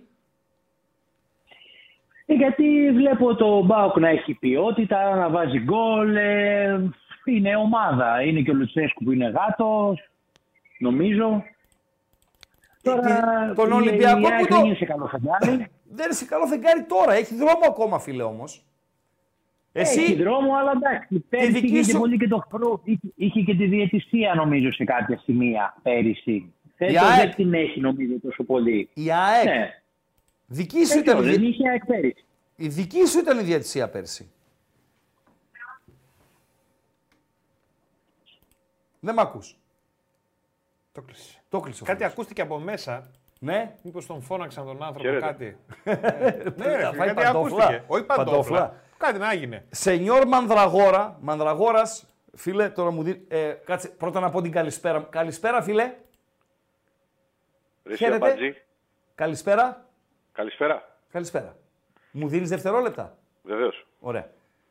Ε, 2.27 2.35
γιατί 2.35 2.91
βλέπω 2.93 3.35
το 3.35 3.63
Μπάουκ 3.63 3.97
να 3.99 4.09
έχει 4.09 4.35
ποιότητα, 4.35 5.15
να 5.17 5.29
βάζει 5.31 5.59
γκολ. 5.59 6.17
ε, 6.17 6.81
είναι 7.25 7.57
ομάδα. 7.57 8.23
Είναι 8.23 8.41
και 8.41 8.51
ο 8.51 8.55
Λουτσέσκου 8.55 9.05
που 9.05 9.13
είναι 9.13 9.29
γάτος, 9.29 10.11
νομίζω. 10.79 11.43
Τώρα 12.83 13.49
Ε, 13.51 13.55
τον 13.55 13.71
η- 13.71 13.73
Ολυμπιακό 13.73 14.21
η 14.21 14.25
ΑΕΚ 14.33 14.41
που 14.41 14.47
το- 14.47 14.55
δεν 14.57 14.65
είναι 14.65 14.75
σε 14.75 14.85
καλό 14.85 15.07
φεγγάρι. 15.07 15.67
δεν 15.91 16.05
είναι 16.05 16.15
σε 16.15 16.25
καλό 16.25 16.47
φεγγάρι 16.47 16.83
τώρα. 16.89 17.13
Έχει 17.15 17.35
δρόμο 17.35 17.61
ακόμα, 17.69 17.99
φίλε 17.99 18.23
όμως. 18.23 18.65
Εσύ, 19.73 20.01
Έχει 20.03 20.15
δρόμο, 20.23 20.55
αλλά 20.57 20.73
εντάξει. 20.77 21.19
Πέρυσι 21.29 21.53
δική 21.53 21.67
είχε 21.67 21.77
και 21.83 21.91
σου- 21.91 21.99
πολύ 21.99 22.17
και 22.19 22.29
το 22.29 22.45
χρόνο. 22.49 22.81
Είχε, 22.85 22.99
είχε 23.15 23.41
και 23.41 23.55
τη 23.55 23.67
διαιτησία, 23.67 24.35
νομίζω, 24.35 24.73
σε 24.73 24.85
κάποια 24.85 25.19
σημεία 25.25 25.77
πέρυσι. 25.83 26.53
Φέτος 26.77 26.97
ΑΕΚ. 27.03 27.17
δεν 27.27 27.35
την 27.35 27.55
έχει, 27.55 27.81
νομίζω, 27.81 28.15
τόσο 28.23 28.45
πολύ. 28.45 28.89
η 28.95 29.13
ΑΕΚ. 29.13 29.45
Ναι. 29.45 29.71
Δική 30.47 30.85
σου 30.87 30.97
Ε, 30.97 31.01
ήταν 31.01 31.19
η 31.19 31.23
δεν 31.23 31.35
δι- 31.35 31.43
είχε 31.49 31.69
ΑΕΚ 31.69 31.85
πέρυσι. 31.87 32.25
Η 32.57 32.69
δική 32.69 33.07
σου 33.07 33.19
ήταν 33.19 33.39
η 33.39 33.43
διατησία 33.43 33.89
πέρσι. 33.89 34.31
Δεν 39.01 39.15
μ' 39.15 39.21
ακούς. 39.21 39.57
Το 40.93 41.01
κλείσε. 41.03 41.39
Το 41.49 41.61
κλείσε. 41.61 41.83
ο 41.83 41.87
Κάτι 41.87 41.99
φίλος. 41.99 42.13
ακούστηκε 42.13 42.41
από 42.43 42.59
μέσα. 42.59 43.11
Ναι. 43.41 43.75
Μήπως 43.83 44.07
τον 44.07 44.23
φώναξαν 44.23 44.65
τον 44.67 44.83
άνθρωπο 44.83 45.09
Χαίρετε. 45.09 45.27
κάτι. 45.27 45.57
Θα 45.85 46.65
ναι, 46.65 46.77
ρε, 46.77 46.83
φάει 46.85 47.07
κάτι 47.09 47.15
παντόφλα. 47.15 47.65
ακούστηκε. 47.65 47.85
Όχι 47.87 48.05
Παντόφλα. 48.05 48.75
Παντόφλα. 49.01 49.07
Κάτι 49.07 49.19
να 49.19 49.31
έγινε. 49.31 49.67
Σενιόρ 49.71 50.27
Μανδραγόρα. 50.27 51.19
Μανδραγόρας, 51.21 52.07
φίλε, 52.35 52.69
τώρα 52.69 52.91
μου 52.91 53.03
δει. 53.03 53.25
Ε, 53.29 53.53
κάτσε, 53.65 53.89
πρώτα 53.89 54.21
να 54.21 54.31
πω 54.31 54.41
την 54.41 54.53
καλησπέρα. 54.53 55.07
Καλησπέρα, 55.11 55.63
φίλε. 55.63 55.95
Ρε 57.85 57.93
εσύ, 57.93 58.05
Χαίρετε. 58.05 58.27
Αμπατζή. 58.27 58.55
Καλησπέρα. 59.15 59.85
Καλησπέρα. 60.33 60.89
Καλησπέρα. 61.11 61.57
Μου 62.13 62.29
δίνεις 62.29 62.49
δευτερόλεπτα; 62.49 63.17
Βεβαίως. 63.43 63.87
Ωραία. 64.01 64.31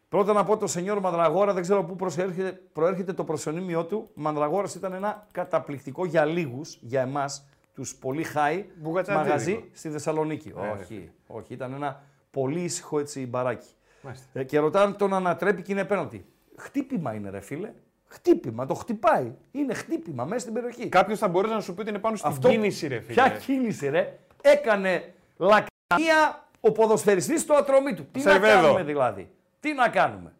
Πρώτα 0.10 0.34
να 0.34 0.44
πω 0.44 0.58
το 0.58 0.68
Σενιόρ 0.68 1.00
Μανδραγόρα, 1.00 1.54
δεν 1.54 1.62
ξέρω 1.62 1.84
πού 1.84 1.96
προέρχεται, 1.96 2.62
προέρχεται 2.74 3.14
το 3.14 3.24
προσωνύμιό 3.24 3.86
του. 3.86 4.10
Μανδραγόρας 4.14 4.76
ήταν 4.76 4.94
ένα 4.94 5.28
καταπληκτικό 5.32 6.06
για 6.06 6.26
λίγους, 6.26 6.78
για 6.82 7.02
εμάς, 7.02 7.46
τους 7.74 7.96
πολύ 7.96 8.26
high, 8.36 8.64
Μπουγατσαντζίδικο. 8.76 9.30
μαγαζί 9.30 9.70
στη 9.74 9.90
Θεσσαλονίκη. 9.90 10.54
Ε, 10.58 10.68
όχι, 10.68 11.12
όχι, 11.28 11.54
ήταν 11.54 11.74
ένα 11.74 12.04
πολύ 12.32 12.62
ήσυχο 12.64 13.00
έτσι 13.00 13.28
μπαράκι. 13.28 13.68
Μάλιστα. 14.02 14.28
Ε, 14.40 14.44
και 14.44 14.60
ρωτάνε 14.60 14.86
αν 14.86 14.98
τον 14.98 15.14
ανατρέπει 15.14 15.62
και 15.62 15.72
είναι 15.72 15.86
πέναλτι. 15.86 16.26
Χτύπημα 16.58 17.14
είναι, 17.14 17.30
ρε 17.30 17.40
φίλε. 17.40 17.72
Χτύπημα, 18.08 18.66
το 18.66 18.74
χτυπάει. 18.74 19.34
Είναι 19.52 19.74
χτύπημα 19.74 20.26
μέσα 20.26 20.40
στην 20.40 20.54
περιοχή. 20.54 20.90
Κάποιος 20.90 21.20
θα 21.20 21.28
μπορούσε 21.28 21.54
να 21.54 21.60
σου 21.62 21.74
πει 21.74 21.80
ότι 21.82 21.90
είναι 21.90 22.00
πάνω 22.00 22.16
στην 22.16 22.30
Αυτό- 22.30 22.50
κίνηση, 22.50 22.88
ρε 22.88 23.00
φίλε. 23.00 23.14
Ποια 23.14 23.30
κίνηση, 23.30 23.90
ρε. 23.90 24.18
Έκανε 24.42 25.14
λακκανία 25.38 26.48
ο 26.60 26.72
ποδοσφαιριστής 26.72 27.42
στο 27.42 27.54
ατρωμί 27.54 27.94
του. 27.94 28.06
Τι 28.12 28.24
να 28.24 28.32
Σερβέδο. 28.32 28.62
κάνουμε 28.62 28.84
δηλαδή; 28.84 29.32
Τι 29.60 29.74
να 29.74 29.90
κάνουμε; 29.90 30.34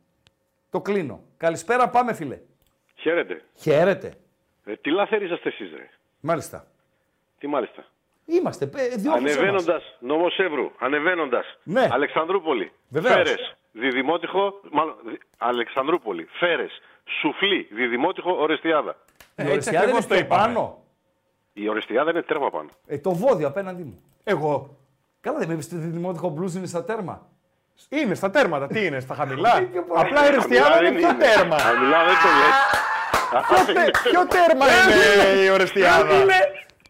Το 0.70 0.82
κλείνω. 0.82 1.22
Καλησπέρα, 1.38 1.90
πάμε 1.90 2.14
φίλε. 2.14 2.40
Χαίρετε. 2.96 3.42
Χαίρετε. 3.56 4.14
Ε, 4.66 4.76
τι 4.76 4.90
λαθέρι 4.92 5.26
είσαστε 5.26 5.50
εσείς, 5.50 5.72
ρε. 5.76 5.90
Μάλιστα. 6.20 6.68
Τι 7.38 7.48
μάλιστα. 7.48 7.86
Είμαστε. 8.32 8.66
ε, 8.76 8.88
διώξε 8.96 9.22
μας. 9.22 9.34
Ανεβαίνοντας, 9.36 9.84
νομό 10.00 10.26
Εύρου, 10.38 10.72
ανεβαίνοντας. 10.80 11.46
Ναι. 11.64 11.88
Αλεξανδρούπολη. 11.92 12.72
Βεβαίως. 12.90 13.14
Φέρες. 13.16 13.56
Διδημότυχο. 13.72 14.54
Μάλλον. 14.72 14.96
δι- 15.06 15.22
Αλεξανδρούπολη. 15.38 16.28
Φέρες. 16.32 16.82
Σουφλί. 17.22 17.68
Διδημότυχο. 17.72 18.32
Ορεστιάδα. 18.40 18.96
Η 19.36 19.50
Ορεστιάδα 19.50 19.90
είναι 19.90 20.02
πιο 20.08 20.26
πάνω. 20.26 20.84
Η 21.54 21.70
Ορεστιάδα 21.70 22.10
είναι 22.12 22.22
τέρμα 22.22 22.50
πάνω. 22.50 22.70
Ε, 22.88 22.98
το 22.98 23.12
βόδιο 23.12 23.48
απέναντί 23.48 23.84
μου. 23.84 24.02
Εγώ. 24.24 24.78
Καλά, 25.22 25.38
δεν 25.38 25.48
με 25.48 25.54
είπες 25.54 25.66
ότι 25.66 25.76
το 25.76 25.82
δημότυχο 25.90 26.30
μπλουζ 26.30 26.56
είναι 26.56 26.68
στα 26.68 26.84
τέρμα. 26.84 27.28
Είναι 27.90 28.14
στα 28.16 28.30
τέρματα. 28.30 28.68
Τι 28.68 28.86
είναι, 28.86 29.00
στα 29.00 29.14
χαμηλά; 29.16 29.58
Είναι 29.58 29.66
πιο 29.74 29.84
πάνω. 29.84 30.02
Απλά 30.02 30.28
η 30.28 30.32
Ρεστιάδα 30.36 30.70
Χαμηλά 30.70 30.90
είναι 30.90 31.00
δεν 31.00 31.18
πιο 31.18 31.28
τέρμα. 31.28 31.58
Χαμηλά 31.58 31.98
δεν 32.06 32.16
το 32.24 32.30
λες. 32.40 32.58
Ποιο 33.48 33.74
τε- 33.74 33.98
Ποιο 34.04 34.28
τέρμα 34.28 34.66
είναι 34.76 35.42
η 35.44 35.50
Ορεστιάδα. 35.50 36.14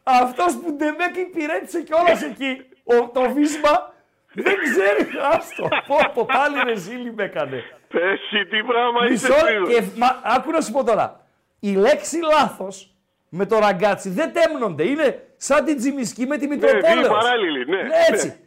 Είναι 0.10 0.23
αυτός 0.23 0.57
που 0.57 0.72
ντεμέκ 0.73 1.15
υπηρέτησε 1.18 1.81
κιόλας 1.81 2.23
εκεί. 2.23 2.61
Ο, 2.84 3.07
το 3.10 3.22
βίσμα 3.34 3.94
δεν 4.34 4.56
ξέρει. 4.64 5.10
Άστο. 5.31 5.68
Πω, 5.88 5.98
πω, 6.14 6.26
πάλι 6.26 6.56
ρε 6.65 6.76
ζήλι 6.76 7.14
με 7.14 7.23
έκανε. 7.23 7.64
Πέσει, 7.88 8.45
τι 8.49 8.64
πράγμα 8.64 9.06
είσαι 9.11 9.27
Μισό 9.30 9.45
φίλος. 9.45 9.69
και 9.69 9.84
μα, 9.98 10.19
άκου 10.23 10.52
να 10.52 10.61
σου 10.61 10.72
πω 10.72 10.84
τώρα. 10.84 11.26
Η 11.60 11.72
λέξη 11.76 12.19
λάθος 12.34 12.91
με 13.30 13.45
το 13.45 13.60
ραγκάτσι 13.60 14.10
δεν 14.10 14.34
τέμνονται. 14.34 14.84
Είναι 14.88 15.27
σαν 15.38 15.65
την 15.65 15.77
τζιμισκή 15.77 16.26
με 16.27 16.38
τη 16.38 16.48
Ναι, 16.48 16.56
Μητροπόλεως. 16.56 16.99
δύο 16.99 17.10
παράλληλοι, 17.10 17.65
ναι. 17.65 17.80
Έτσι. 18.10 18.40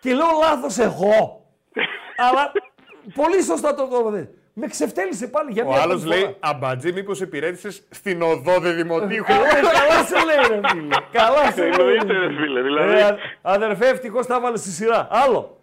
Και 0.00 0.14
λέω 0.14 0.26
λάθος 0.42 0.78
εγώ. 0.78 1.46
Αλλά 2.16 2.52
πολύ 3.14 3.42
σωστά 3.42 3.74
το 3.74 3.86
το 3.88 4.26
Με 4.56 4.66
ξεφτέλησε 4.66 5.28
πάλι 5.28 5.52
για 5.52 5.64
Ο 5.64 5.68
μια 5.68 5.80
άλλος 5.80 6.00
ακόμη 6.02 6.14
φορά. 6.14 6.26
λέει 6.26 6.36
Αμπατζή, 6.40 6.92
μήπως 6.92 7.20
υπηρέτησες 7.20 7.82
στην 7.90 8.22
οδό 8.22 8.60
Δημοτήχου. 8.60 9.32
Ε, 9.32 9.36
Καλά 9.60 10.04
σε 10.04 10.24
λέει 10.24 10.36
ρε 10.60 10.68
φίλε. 10.68 10.94
Καλά 11.12 11.50
σε 11.52 11.60
λέει. 11.62 11.70
Εννοείται, 11.70 12.12
ρε 12.18 12.28
φίλε, 12.34 12.62
δηλαδή. 12.62 12.92
Ε, 12.98 13.02
α- 13.04 13.16
αδερφέ, 13.42 13.88
ευτυχώς 13.88 14.26
τα 14.26 14.34
έβαλε 14.36 14.56
στη 14.56 14.70
σειρά. 14.70 15.08
Άλλο. 15.10 15.58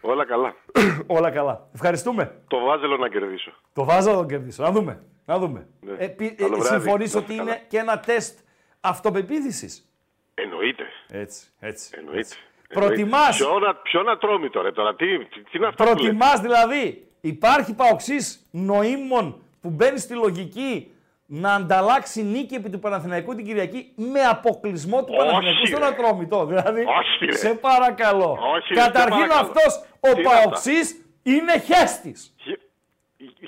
Όλα 0.00 0.24
καλά. 0.26 0.54
Όλα 1.16 1.30
καλά. 1.30 1.68
Ευχαριστούμε. 1.74 2.34
Το 2.48 2.58
βάζελο 2.60 2.96
να 2.96 3.08
κερδίσω. 3.08 3.52
Το 3.72 3.84
βάζα 3.84 4.10
να 4.10 4.16
τον 4.16 4.28
κερδίσω. 4.28 4.62
Να 4.62 4.70
δούμε. 4.70 5.02
Να 5.24 5.38
δούμε. 5.38 5.66
Ναι. 5.80 5.92
Ε, 5.98 6.06
πι- 6.08 6.38
Καλό 6.38 6.54
ε, 6.56 6.58
βράδυ. 6.58 6.80
συμφωνείς 6.82 7.14
Να 7.14 7.20
ότι 7.20 7.30
είστε 7.32 7.42
είναι 7.42 7.52
καλά. 7.52 7.64
και 7.68 7.78
ένα 7.78 8.00
τεστ 8.00 8.38
αυτοπεποίθησης; 8.80 9.88
Εννοείται. 10.34 10.84
Έτσι, 11.10 11.46
έτσι. 11.60 11.90
Εννοείται. 11.98 12.34
Προτιμάς- 12.74 13.36
Ποιο 13.36 13.58
να, 13.58 13.74
ποιο 13.74 14.02
να 14.02 14.18
τρώμη 14.18 14.50
τώρα, 14.50 14.72
τώρα 14.72 14.94
τι, 14.94 15.18
τι, 15.18 15.40
τι 15.42 15.50
είναι 15.56 15.66
αυτά 15.66 15.84
που 15.84 15.90
λέτε; 15.90 16.00
Προτιμάς 16.02 16.40
δηλαδή, 16.40 17.06
υπάρχει 17.28 17.74
παοξής 17.74 18.46
νοήμων 18.50 19.42
που 19.60 19.70
μπαίνει 19.70 19.98
στη 19.98 20.14
λογική 20.14 20.88
να 21.26 21.54
ανταλλάξει 21.54 22.22
νίκη 22.22 22.54
επί 22.54 22.70
του 22.70 22.78
Παναθηναϊκού 22.78 23.34
την 23.34 23.44
Κυριακή 23.44 23.92
με 23.96 24.20
αποκλεισμό 24.20 25.04
του 25.04 25.14
Όχι, 25.18 25.26
Παναθηναϊκού 25.26 25.66
στον 25.66 25.78
ρε. 25.78 25.86
Ατρόμητο. 25.86 26.46
Δηλαδή, 26.46 26.80
Όχι, 26.80 27.24
ρε. 27.24 27.36
σε 27.36 27.54
παρακαλώ. 27.54 28.38
Όχι, 28.56 28.74
ρε, 28.74 28.80
Καταρχήν 28.80 29.12
σε 29.22 29.26
παρακαλώ. 29.28 29.40
αυτός 29.48 29.84
ο 30.00 30.12
Τι 30.14 30.20
είναι 30.20 30.28
αυτά. 30.28 30.40
παοξής 30.42 30.96
είναι 31.22 31.58
χέστης. 31.58 32.34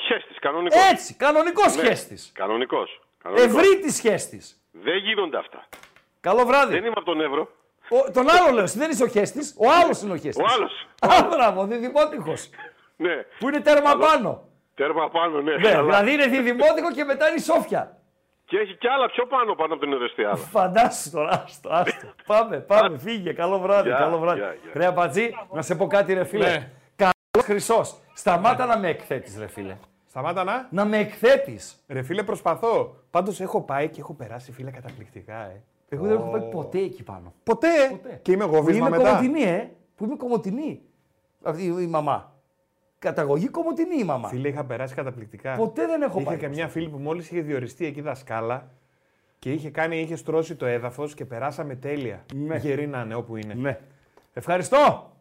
Χέστης, 0.08 0.38
κανονικός. 0.40 0.90
Έτσι, 0.90 1.14
κανονικός 1.14 1.76
Ναι, 1.76 1.82
χέστης. 1.82 2.30
Κανονικός. 2.34 3.00
κανονικός. 3.22 3.54
Ευρύτης 3.56 4.00
χέστης. 4.00 4.60
Δεν 4.72 4.96
γίνονται 4.96 5.38
αυτά. 5.38 5.64
Καλό 6.20 6.44
βράδυ. 6.44 6.72
Δεν 6.72 6.80
είμαι 6.84 6.92
από 6.96 7.04
τον 7.04 7.20
Εύρο. 7.20 7.48
Ο, 7.88 8.10
τον 8.12 8.30
άλλο 8.30 8.54
λέω, 8.54 8.64
εσύ 8.64 8.78
δεν 8.78 8.90
είσαι 8.90 9.02
ο 9.02 9.08
χέστης, 9.08 9.54
ο 9.58 9.70
άλλος 9.82 10.02
είναι 10.02 10.12
ο 10.12 10.16
χέστης. 10.16 10.44
Ο 10.44 10.46
άλλος. 10.54 10.86
Α, 11.00 11.28
μπράβο, 11.30 11.64
διδημότυχος. 11.66 12.50
Ναι. 12.96 13.14
Που 13.38 13.48
είναι 13.48 13.60
τέρμα 13.60 13.96
πάνω. 13.96 14.48
Τέρμα 14.74 15.08
πάνω, 15.10 15.40
ναι. 15.40 15.56
Ναι, 15.56 15.70
καλά. 15.70 15.82
δηλαδή 15.82 16.12
είναι 16.12 16.26
διδημότυχο 16.26 16.90
και 16.92 17.04
μετά 17.04 17.26
είναι 17.28 17.36
η 17.36 17.40
Σόφια. 17.40 17.96
Και 18.44 18.58
έχει 18.58 18.74
κι 18.76 18.88
άλλα 18.88 19.06
πιο 19.10 19.26
πάνω 19.26 19.54
πάνω 19.54 19.74
από 19.74 19.82
την 19.84 19.92
Ορεστιάδα. 19.92 20.36
Φαντάσου 20.36 21.10
τώρα, 21.10 21.42
άστο, 21.46 21.68
άστο. 21.72 22.06
πάμε, 22.26 22.56
πάμε, 22.58 22.98
φύγε, 22.98 23.32
καλό 23.32 23.58
βράδυ, 23.58 23.88
Γεια, 23.88 23.96
καλό 23.98 24.18
βράδυ. 24.18 24.38
γεια, 24.38 24.52
γεια. 24.62 24.70
Ρε 24.74 24.86
Αμπατζή, 24.86 25.30
να 25.52 25.62
σε 25.62 25.74
πω 25.74 25.86
κάτι 25.86 26.12
ρε 26.14 26.24
φίλε. 26.24 26.44
Ναι. 26.48 26.70
Καλός 26.96 27.44
Χρυσός, 27.48 28.00
σταμάτα 28.14 28.66
να 28.66 28.78
με 28.78 28.88
εκθέτεις 28.88 29.38
ρε 29.38 29.46
φίλε. 29.46 29.76
Σταμάτα 30.08 30.44
να. 30.44 30.68
Να 30.70 30.84
με 30.84 30.96
εκθέτεις. 30.98 31.84
Ρε 31.88 32.02
φίλε, 32.02 32.22
προσπαθώ. 32.22 32.96
Πάντως 33.10 33.40
έχω 33.40 33.62
πάει 33.62 33.88
και 33.88 34.00
έχω 34.00 34.14
περάσει 34.14 34.52
φίλε 34.52 34.70
καταπληκτικά, 34.70 35.36
ε. 35.36 35.62
Εγώ 35.88 36.06
δεν 36.06 36.16
έχω 36.16 36.30
πάει 36.30 36.50
ποτέ 36.50 36.78
εκεί 36.78 37.02
πάνω. 37.02 37.34
Ποτέ; 37.44 38.00
Και 38.22 38.32
είμαι 38.32 38.44
εγώ 38.44 38.58
Που 38.58 38.64
βίσμα 38.64 38.86
είμαι 38.88 38.96
μετά. 38.96 39.08
κομμωτινή, 39.10 39.42
ε. 39.42 39.70
Που 39.96 40.04
είμαι 40.04 40.16
κομμωτινή. 40.16 40.82
Αυτή 41.42 41.62
η 41.62 41.74
η 41.78 41.86
μαμά. 41.86 42.32
Καταγωγή 43.06 43.48
κομμωτινή 43.48 43.98
η 43.98 44.04
μαμά. 44.04 44.28
Φίλε, 44.28 44.48
είχα 44.48 44.64
περάσει 44.64 44.94
καταπληκτικά. 44.94 45.54
Ποτέ 45.54 45.86
δεν 45.86 46.02
έχω 46.02 46.20
Είχα 46.20 46.28
πάει. 46.28 46.38
και 46.38 46.48
μια 46.48 46.68
φίλη 46.68 46.88
που 46.88 46.98
μόλις 46.98 47.30
είχε 47.30 47.40
διοριστεί 47.40 47.86
εκεί 47.86 48.00
δασκάλα 48.00 48.68
και 49.38 49.52
είχε, 49.52 49.70
κάνει, 49.70 50.00
είχε 50.00 50.16
στρώσει 50.16 50.54
το 50.54 50.66
έδαφος 50.66 51.14
και 51.14 51.24
περάσαμε 51.24 51.74
τέλεια. 51.74 52.24
Ναι. 52.34 52.56
Γερή 52.56 52.86
να 52.86 53.00
είναι 53.00 53.14
όπου 53.14 53.36
είναι. 53.36 53.54
Ναι. 53.54 53.78
Ευχαριστώ. 54.32 55.12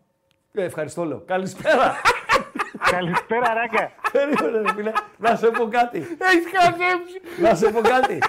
Ε, 0.53 0.63
ευχαριστώ 0.63 1.03
λέω. 1.05 1.19
Καλησπέρα. 1.25 1.95
Καλησπέρα, 2.91 3.53
Ράγκα. 3.53 3.91
Περίμενε, 4.11 4.61
ρε 4.67 4.73
φίλε. 4.73 4.91
Να 5.17 5.35
σε 5.35 5.47
πω 5.47 5.67
κάτι. 5.67 5.97
Έχεις 5.97 6.45
χαζέψει. 6.53 7.41
Να 7.41 7.55
σε 7.55 7.71
πω 7.71 7.81
κάτι. 7.81 8.19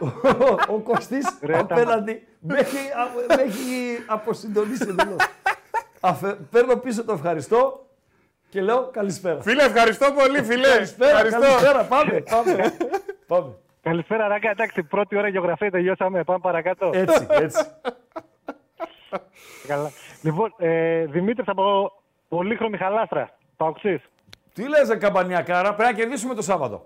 Ο- 0.00 0.74
Ο 0.74 0.78
Κωστής 0.78 1.38
Ρε, 1.42 1.52
τα- 1.52 1.60
απέναντι 1.60 2.26
με 2.40 2.58
έχει, 2.58 2.76
α- 2.76 3.36
με 3.36 3.42
έχει 3.42 3.98
αποσυντονίσει 4.06 4.86
εντελώς. 4.88 5.16
Αφε- 6.00 6.36
Παίρνω 6.50 6.76
πίσω 6.76 7.04
το 7.04 7.12
ευχαριστώ 7.12 7.86
και 8.48 8.60
λέω 8.62 8.88
καλησπέρα. 8.92 9.40
Φίλε, 9.42 9.62
ευχαριστώ 9.62 10.06
πολύ, 10.12 10.42
φίλε. 10.42 10.68
Καλησπέρα, 10.68 11.10
Ευχαριστώ. 11.10 11.40
καλησπέρα. 11.40 11.82
Πάμε, 11.84 12.20
πάμε. 12.30 12.74
πάμε. 13.26 13.54
Καλησπέρα, 13.82 14.28
Ράγκα. 14.28 14.50
Εντάξει, 14.50 14.82
πρώτη 14.82 15.16
ώρα 15.16 15.28
γεωγραφία 15.28 15.70
τελειώσαμε. 15.70 16.24
Πάμε 16.24 16.38
παρακάτω. 16.38 16.90
Έτσι, 16.94 17.26
έτσι. 17.30 17.64
Καλά. 19.66 19.90
Λοιπόν, 20.22 20.54
ε, 20.58 21.04
Δημήτρης 21.04 21.48
από 21.48 21.92
Πολύχρωμη 22.28 22.76
Χαλάστρα. 22.76 23.30
Παοξής. 23.56 24.00
Τι 24.54 24.68
λες, 24.68 24.88
ρε 24.88 24.96
καμπανιακάρα, 24.96 25.74
πρέπει 25.74 25.92
να 25.92 25.98
κερδίσουμε 25.98 26.34
το 26.34 26.42
Σάββατο. 26.42 26.84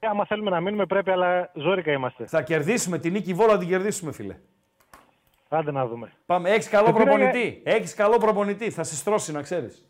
άμα 0.00 0.26
θέλουμε 0.26 0.50
να 0.50 0.60
μείνουμε 0.60 0.86
πρέπει, 0.86 1.10
αλλά 1.10 1.50
ζόρικα 1.54 1.92
είμαστε. 1.92 2.26
Θα 2.26 2.42
κερδίσουμε 2.42 2.98
την 2.98 3.12
νίκη 3.12 3.34
Βόλα, 3.34 3.52
θα 3.52 3.58
την 3.58 3.68
κερδίσουμε, 3.68 4.12
φίλε. 4.12 4.36
Άντε 5.54 5.70
να 5.72 5.86
δούμε. 5.86 6.12
Πάμε. 6.26 6.50
Έχεις 6.50 6.68
καλό 6.68 6.88
Ε, 6.88 6.92
πήρα 6.92 7.04
προπονητή. 7.04 7.60
Έχεις 7.64 7.94
καλό 7.94 8.18
προπονητή. 8.18 8.70
Θα 8.70 8.82
σε 8.82 8.94
στρώσει, 8.94 9.32
να 9.32 9.42
ξέρεις. 9.42 9.86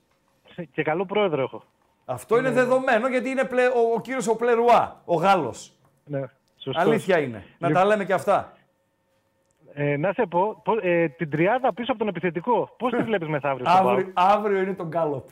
Και 0.72 0.82
καλό 0.82 1.04
πρόεδρο 1.06 1.42
έχω. 1.42 1.62
Αυτό 2.04 2.38
είναι 2.38 2.48
Ναι. 2.48 2.54
δεδομένο 2.54 3.08
γιατί 3.08 3.28
είναι 3.28 3.44
πλε, 3.44 3.66
ο, 3.66 3.92
ο 3.96 4.00
κύριος 4.00 4.28
ο 4.28 4.36
Πλερουά, 4.36 5.00
ο 5.04 5.14
Γάλλος. 5.14 5.72
Ναι, 6.04 6.20
σωστός. 6.56 6.82
Αλήθεια 6.84 7.18
είναι. 7.18 7.44
Να 7.58 7.68
Λοιπόν, 7.68 7.82
τα 7.82 7.88
λέμε 7.88 8.04
και 8.04 8.12
αυτά. 8.12 8.52
Ε, 9.74 9.96
να 9.96 10.12
σε 10.12 10.26
πω, 10.26 10.60
πω, 10.64 10.72
ε, 10.82 11.08
την 11.08 11.30
τριάδα 11.30 11.72
πίσω 11.72 11.90
από 11.90 11.98
τον 11.98 12.08
επιθετικό, 12.08 12.74
πώς 12.78 12.92
τη 12.92 13.02
βλέπεις 13.02 13.28
μεθαύριο 13.28 13.66
στο 13.70 13.78
Αύριο, 13.78 14.12
ΠΑΟΚ; 14.14 14.30
αύριο 14.36 14.60
είναι 14.60 14.74
τον 14.74 14.86
Γκάλοπ. 14.86 15.28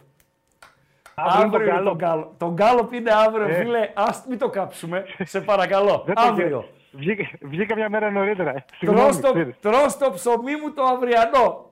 Αύριο 1.15 1.43
είναι 1.43 1.51
τον 1.51 1.61
είναι 1.61 1.71
Γκάλοπ. 1.71 1.99
τον 1.99 2.09
Γκάλοπ. 2.09 2.39
Τον 2.39 2.53
Γκάλοπ 2.53 2.93
είναι 2.93 3.11
αύριο, 3.13 3.47
Ε. 3.49 3.53
φίλε. 3.55 3.91
Ας 3.95 4.25
μην 4.29 4.39
το 4.39 4.49
κάψουμε. 4.49 5.05
Σε 5.25 5.41
παρακαλώ. 5.41 6.03
Δεν 6.07 6.15
το 6.15 6.21
αύριο. 6.23 6.65
Κε- 6.93 7.01
Βγήκα, 7.01 7.29
βγήκα 7.41 7.75
μια 7.77 7.89
μέρα 7.89 8.11
νωρίτερα. 8.11 8.65
Συγγνώμη, 8.77 9.03
Τρως 9.11 9.21
το, 9.21 9.33
ξέρεις. 9.33 9.55
τρως 9.61 9.97
το 9.99 10.11
ψωμί 10.11 10.57
μου 10.57 10.73
το 10.73 10.83
αυριανό. 10.83 11.71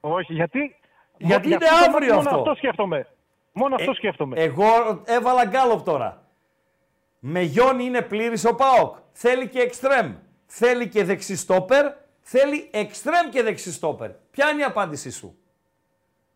Όχι, 0.00 0.32
γιατί; 0.32 0.76
Γιατί 1.16 1.48
Γι' 1.48 1.54
είναι 1.54 1.64
αυτό- 1.64 1.90
αύριο 1.90 2.14
μόνο 2.14 2.28
αυτό; 2.28 2.38
αυτό 2.38 2.54
σκέφτομαι. 2.54 3.06
Μόνο 3.52 3.74
αυτό 3.74 3.90
Ε, 3.90 3.94
σκέφτομαι. 3.94 4.40
Εγώ 4.40 4.66
έβαλα 5.04 5.44
γκάλοπ 5.44 5.84
τώρα. 5.84 6.22
Με 7.18 7.40
Γιόνι 7.40 7.84
είναι 7.84 8.02
πλήρης 8.02 8.44
ο 8.44 8.54
ΠΑΟΚ. 8.54 8.96
Θέλει 9.12 9.48
και 9.48 9.60
εξτρέμ. 9.60 10.14
Θέλει 10.46 10.88
και 10.88 11.04
δεξιστόπερ. 11.04 11.92
Θέλει 12.20 12.70
εξτρέμ 12.72 13.28
και 13.30 13.42
δεξιστόπερ. 13.42 14.10
Ποια 14.30 14.50
είναι 14.50 14.60
η 14.60 14.64
απάντησή 14.64 15.10
σου; 15.10 15.38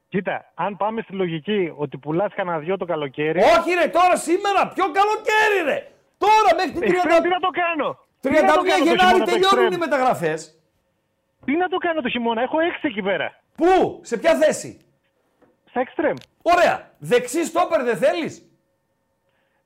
Κοίτα, 0.09 0.51
αν 0.55 0.77
πάμε 0.77 1.01
στη 1.03 1.13
λογική 1.13 1.73
ότι 1.77 1.99
πουλάς 1.99 2.35
κανένα 2.35 2.59
δυο 2.59 2.77
το 2.77 2.85
καλοκαίρι. 2.85 3.41
Όχι 3.41 3.75
ρε, 3.75 3.89
τώρα 3.89 4.17
σήμερα, 4.17 4.69
πιο 4.69 4.85
καλοκαίρι 4.91 5.65
ρε. 5.65 5.91
Τώρα 6.19 6.55
μέχρι 6.57 6.71
την 6.71 6.81
30... 6.81 6.85
Εξτρέμ, 6.93 7.23
τι 7.23 7.29
να 7.29 7.39
το 7.41 7.49
κάνω. 7.49 7.99
31 8.23 8.31
Τι 8.31 8.31
να 8.31 8.53
το 8.53 8.63
κάνω 8.63 8.85
το 8.85 8.85
Γενάρη 8.85 8.99
χειμώνα 8.99 9.19
το 9.19 9.25
τελειώνουν 9.25 9.43
εξτρέμ; 9.43 9.73
οι 9.73 9.77
μεταγραφές. 9.77 10.61
Τι 11.45 11.57
να 11.57 11.69
το 11.69 11.77
κάνω 11.77 12.01
το 12.01 12.09
χειμώνα, 12.09 12.43
έχω 12.43 12.61
έξι 12.61 12.81
εκεί 12.83 13.03
πέρα. 13.03 13.41
Πού, 13.57 14.01
σε 14.03 14.17
ποια 14.19 14.35
θέση; 14.37 14.81
Στα 15.71 15.81
εξτρέμ. 15.81 16.15
Ωραία. 16.43 16.91
Δεξί 16.99 17.45
στόπερ 17.45 17.83
δεν 17.83 17.97
θέλεις; 17.97 18.43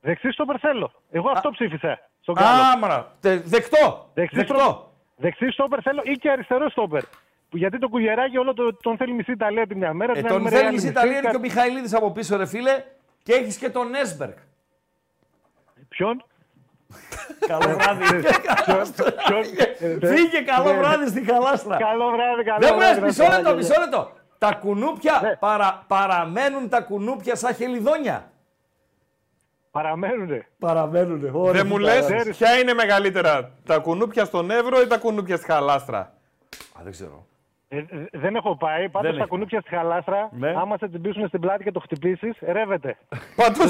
Δεξί 0.01 0.31
στόπερ 0.31 0.55
θέλω. 0.59 0.91
Εγώ 1.11 1.29
αυτό 1.29 1.49
ψήφισα. 1.51 1.99
Στον 2.21 2.35
Γκάλοπ. 2.35 2.63
Άμαρα. 2.75 3.15
Τε- 3.19 3.43
Δεκτό. 3.45 4.09
Δεξί 4.13 4.35
Δεκτό. 4.35 4.53
στρο- 4.55 4.91
Δεξί 5.15 5.49
στόπερ 5.51 5.79
θέλω 5.83 6.01
ή 6.03 6.11
και 6.11 6.29
αριστερό 6.29 6.69
στόπερ. 6.69 7.01
Που 7.49 7.57
Γιατί 7.57 7.77
το 7.79 7.87
κουγεράκι 7.87 8.37
όλο 8.37 8.53
το, 8.53 8.73
τον 8.75 8.97
θέλει 8.97 9.13
μισή 9.13 9.31
Ιταλία 9.31 9.67
τη 9.67 9.75
μια 9.75 9.93
μέρα. 9.93 10.11
Ε, 10.11 10.15
την 10.15 10.25
άλλη 10.25 10.33
τον 10.33 10.43
μέρα 10.43 10.55
η 10.55 10.57
θέλει 10.59 10.67
άλλη 10.67 10.75
η 10.75 10.79
μισή. 10.79 10.87
Ιταλία 10.91 11.11
είναι 11.13 11.21
Κα- 11.21 11.29
και 11.29 11.35
ο 11.35 11.39
Μιχαηλίδης 11.39 11.93
από 11.93 12.11
πίσω 12.11 12.37
ρε 12.37 12.45
φίλε. 12.45 12.83
Και 13.23 13.33
έχεις 13.33 13.57
και 13.57 13.69
τον 13.69 13.95
Έσμπεργκ. 13.95 14.33
Ποιον; 15.89 16.25
Καλό 17.47 17.75
βράδυ. 17.77 18.03
Ποιον? 19.27 19.43
Φύγε 20.11 20.41
καλό 20.45 20.71
Ναι. 20.73 20.77
βράδυ 20.79 21.07
στη 21.07 21.23
χαλάστρα. 21.31 21.77
Καλό 21.77 22.05
βράδυ, 22.11 22.43
καλό 22.43 22.59
Δεν 22.59 22.69
μου 22.73 22.79
λες 22.79 22.87
βράδυ, 22.89 23.01
μισό 23.05 23.23
να 23.23 23.29
λεπτό, 23.29 23.43
φάγε. 23.49 23.55
μισό 23.57 23.79
λεπτό. 23.79 24.11
Τα 24.37 24.53
κουνούπια 24.53 25.19
Ναι. 25.21 25.35
παρα, 25.35 25.83
παραμένουν 25.87 26.69
τα 26.69 26.81
κουνούπια 26.81 27.35
σαν 27.35 27.53
χελιδόνια. 27.53 28.31
Παραμένουνε. 29.71 30.47
Παραμένουνε. 30.59 31.31
Δεν 31.51 31.67
μου 31.67 31.77
λε 31.77 31.91
ποια 32.29 32.59
είναι 32.59 32.73
μεγαλύτερα, 32.73 33.51
τα 33.65 33.77
κουνούπια 33.77 34.25
στον 34.25 34.51
Εύρο 34.51 34.81
ή 34.81 34.87
τα 34.87 34.97
κουνούπια 34.97 35.37
στη 35.37 35.45
Χαλάστρα. 35.51 35.99
Α, 35.99 36.79
δεν 36.83 36.91
ξέρω. 36.91 37.25
Ε, 37.67 37.77
ε, 37.77 37.85
δεν 38.11 38.35
έχω 38.35 38.57
πάει. 38.57 38.89
Πάντω 38.89 39.07
Δεν 39.07 39.15
τα 39.15 39.21
έχει. 39.21 39.29
κουνούπια 39.29 39.59
στη 39.61 39.69
χαλάστρα, 39.75 40.29
Ναι. 40.31 40.49
άμα 40.57 40.77
σε 40.77 40.87
τσιμπήσουν 40.87 41.27
στην 41.27 41.39
πλάτη 41.39 41.63
και 41.63 41.71
το 41.71 41.79
χτυπήσει, 41.79 42.29
ρεύεται. 42.41 42.97
Πάντω. 43.35 43.63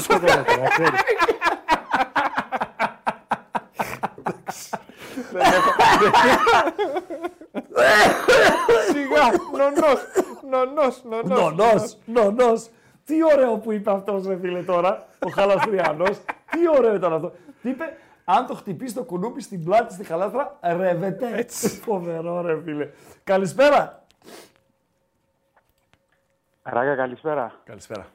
Σιγά, 8.90 9.30
νονός, 9.56 10.06
νονός, 10.50 11.02
νονός. 11.04 11.38
Νονός, 11.38 11.98
νονός. 12.04 12.70
Τι 13.04 13.24
ωραίο 13.24 13.58
που 13.58 13.72
είπε 13.72 13.90
αυτός 13.90 14.26
ρε 14.26 14.38
φίλε 14.38 14.62
τώρα, 14.62 15.06
ο 15.18 15.30
Χαλαστριανός. 15.30 16.20
Τι 16.50 16.68
ωραίο 16.78 16.94
ήταν 16.94 17.12
αυτό. 17.12 17.32
Τι 17.62 17.68
είπε, 17.68 17.96
αν 18.24 18.46
το 18.46 18.54
χτυπήσει 18.54 18.94
το 18.94 19.02
κουνούπι 19.02 19.42
στην 19.42 19.64
πλάτη 19.64 19.92
στη 19.94 20.04
χαλάστρα, 20.04 20.58
ρεύεται. 20.62 21.38
Έτσι. 21.38 21.68
Φοβερό 21.68 22.40
ρε 22.40 22.60
φίλε. 22.62 22.88
Καλησπέρα. 23.24 24.04
Ράγκα, 26.62 26.96
καλησπέρα. 26.96 27.52
Καλησπέρα. 27.64 28.06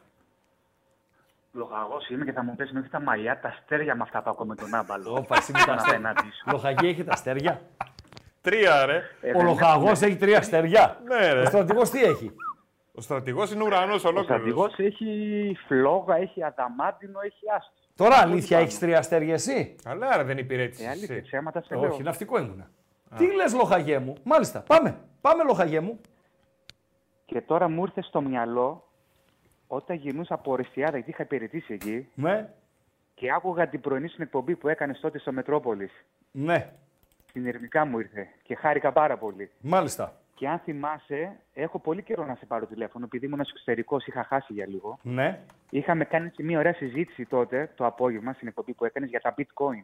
Λογαγός 1.51 2.09
είμαι 2.09 2.25
και 2.25 2.31
θα 2.31 2.43
μου 2.43 2.55
πέσει 2.55 2.73
μέχρι 2.73 2.89
τα 2.89 2.99
μαλλιά, 3.01 3.39
τα 3.39 3.47
αστέρια 3.47 3.95
με 3.95 4.01
αυτά 4.03 4.21
που 4.23 4.29
ακούω 4.29 4.45
με 4.45 4.55
τον 4.55 4.73
άμπαλο. 4.75 5.13
Όπα, 5.13 5.35
εσύ 5.37 5.51
με 5.51 5.59
τα 5.59 5.65
Τον 5.65 5.73
αστέρια. 5.75 5.97
απέναντι 6.09 6.31
σου. 6.35 6.49
Λοχαγή 6.51 6.87
έχει 6.87 7.03
τα 7.03 7.13
αστέρια. 7.13 7.61
Τρία, 8.41 8.85
ρε. 8.85 8.95
Ε, 9.21 9.29
Ο 9.29 9.37
δεν 9.37 9.45
λοχαγός 9.45 9.91
έχουμε. 9.91 10.07
έχει 10.07 10.15
τρία 10.15 10.37
αστέρια. 10.37 10.99
Ναι, 11.05 11.33
ρε. 11.33 11.41
Ο 11.41 11.45
στρατηγός 11.45 11.89
τι 11.89 12.03
έχει; 12.03 12.31
Ο 12.95 13.01
στρατηγός 13.01 13.51
είναι 13.51 13.63
ουρανός 13.63 14.03
Ο 14.03 14.07
ολόκληρος. 14.07 14.25
στρατηγός 14.25 14.73
έχει 14.77 15.57
φλόγα, 15.67 16.15
έχει 16.15 16.43
αδαμάντινο, 16.43 17.19
έχει 17.23 17.45
άστο. 17.57 17.71
Τώρα 17.95 18.15
αλήθεια 18.17 18.57
έχεις 18.59 18.79
τρία 18.79 18.97
αστέρια 18.97 19.33
εσύ; 19.33 19.75
Αλλά 19.85 20.17
ρε, 20.17 20.23
δεν 20.23 20.37
υπηρέτησες. 20.37 20.85
Ε, 20.85 20.89
αλήθεια, 20.89 21.21
ψέματα 21.21 21.61
σε 21.61 21.75
λέω. 21.75 21.89
Όχι, 21.91 22.03
ναυτικό 22.03 22.39
ήμουνα. 22.39 22.69
Τι 23.17 23.33
λες 23.35 23.53
λοχαγέ 23.53 23.99
μου; 23.99 24.13
Μάλιστα, 24.23 24.59
πάμε. 24.67 24.97
Πάμε 25.21 25.43
λοχαγέ 25.43 25.79
μου. 25.79 25.99
Και 27.25 27.41
τώρα 27.41 27.69
μου 27.69 27.81
ήρθε 27.83 28.01
στο 28.01 28.21
μυαλό 28.21 28.88
όταν 29.71 29.95
γυρνούσα 29.97 30.33
από 30.33 30.51
Ορεστιάδα, 30.51 30.95
γιατί 30.95 31.09
είχα 31.09 31.23
υπηρετήσει 31.23 31.73
εκεί 31.73 32.07
Ναι, 32.15 32.49
και 33.13 33.31
άκουγα 33.31 33.67
την 33.69 33.79
πρωινή 33.81 34.07
στην 34.07 34.23
εκπομπή 34.23 34.55
που 34.55 34.67
έκανες 34.67 34.99
τότε 34.99 35.19
στο 35.19 35.31
Μετρόπολης. 35.31 35.91
ναι, 36.31 36.69
Στην 37.29 37.47
Ερμικά 37.47 37.85
μου 37.85 37.99
ήρθε 37.99 38.27
και 38.43 38.55
χάρηκα 38.55 38.91
πάρα 38.91 39.17
πολύ. 39.17 39.51
μάλιστα. 39.61 40.13
Και 40.35 40.47
αν 40.47 40.59
θυμάσαι, 40.59 41.39
έχω 41.53 41.79
πολύ 41.79 42.03
καιρό 42.03 42.25
να 42.25 42.35
σε 42.35 42.45
πάρω 42.45 42.65
τηλέφωνο, 42.65 43.05
επειδή 43.05 43.25
ήμουν 43.25 43.43
στο 43.43 43.51
εξωτερικός, 43.55 44.05
είχα 44.07 44.23
χάσει 44.23 44.53
για 44.53 44.67
λίγο. 44.67 44.99
Ναι. 45.01 45.39
Είχαμε 45.69 46.05
κάνει 46.05 46.25
έτσι 46.27 46.43
μια 46.43 46.59
ωραία 46.59 46.73
συζήτηση 46.73 47.25
τότε, 47.25 47.71
το 47.75 47.85
απόγευμα, 47.85 48.33
στην 48.33 48.47
εκπομπή 48.47 48.73
που 48.73 48.85
έκανες 48.85 49.09
για 49.09 49.19
τα 49.21 49.35
bitcoin. 49.37 49.83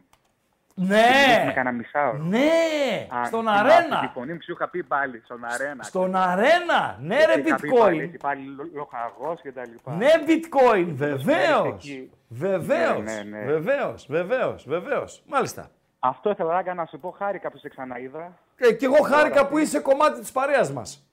Ναι! 0.78 1.42
Με 1.46 1.52
κανένα 1.52 1.76
μισάωρο. 1.76 2.18
Ναι! 2.18 3.06
Α, 3.08 3.24
Στον 3.24 3.40
θυμάσαι 3.40 3.58
αρένα! 3.74 4.00
Τη 4.00 4.06
φωνή 4.14 4.32
μου 4.32 4.38
σου 4.42 4.52
είχα 4.52 4.68
πει 4.68 4.82
πάλι, 4.84 5.20
στον 5.24 5.44
αρένα. 5.44 5.82
Στον 5.82 6.16
αρένα! 6.16 6.96
Ναι, 7.00 7.24
ρε 7.24 7.40
Είχα 7.40 7.56
πει 7.56 7.68
πάλι, 7.68 7.98
bitcoin! 8.00 8.04
έτσι, 8.04 8.16
πάλι 8.16 8.42
λοχαγός 8.74 9.40
και 9.42 9.52
τα 9.52 9.62
λοιπά. 9.66 9.92
Ναι, 9.94 10.08
bitcoin! 10.26 10.86
Βεβαίω! 10.88 11.64
εκεί. 11.66 12.10
Βεβαίως! 12.28 13.02
Ναι, 13.02 13.22
ναι, 13.22 13.38
ναι. 13.38 13.44
Βεβαίως! 13.44 14.06
Βεβαίως! 14.08 14.64
Βεβαίως! 14.68 15.22
Μάλιστα. 15.26 15.70
Αυτό 15.98 16.30
ήθελα 16.30 16.52
Ράγκα, 16.52 16.74
να 16.74 16.86
σου 16.86 16.98
πω, 16.98 17.10
χάρηκα 17.18 17.50
που 17.50 17.58
σε 17.58 17.68
ξαναείδα. 17.68 18.38
Ε, 18.56 18.72
και 18.72 18.84
εγώ 18.84 19.02
χάρηκα 19.02 19.46
που 19.46 19.58
είσαι 19.58 19.78
κομμάτι 19.80 20.20
της 20.20 20.32
παρέας 20.32 20.72
μας. 20.72 21.05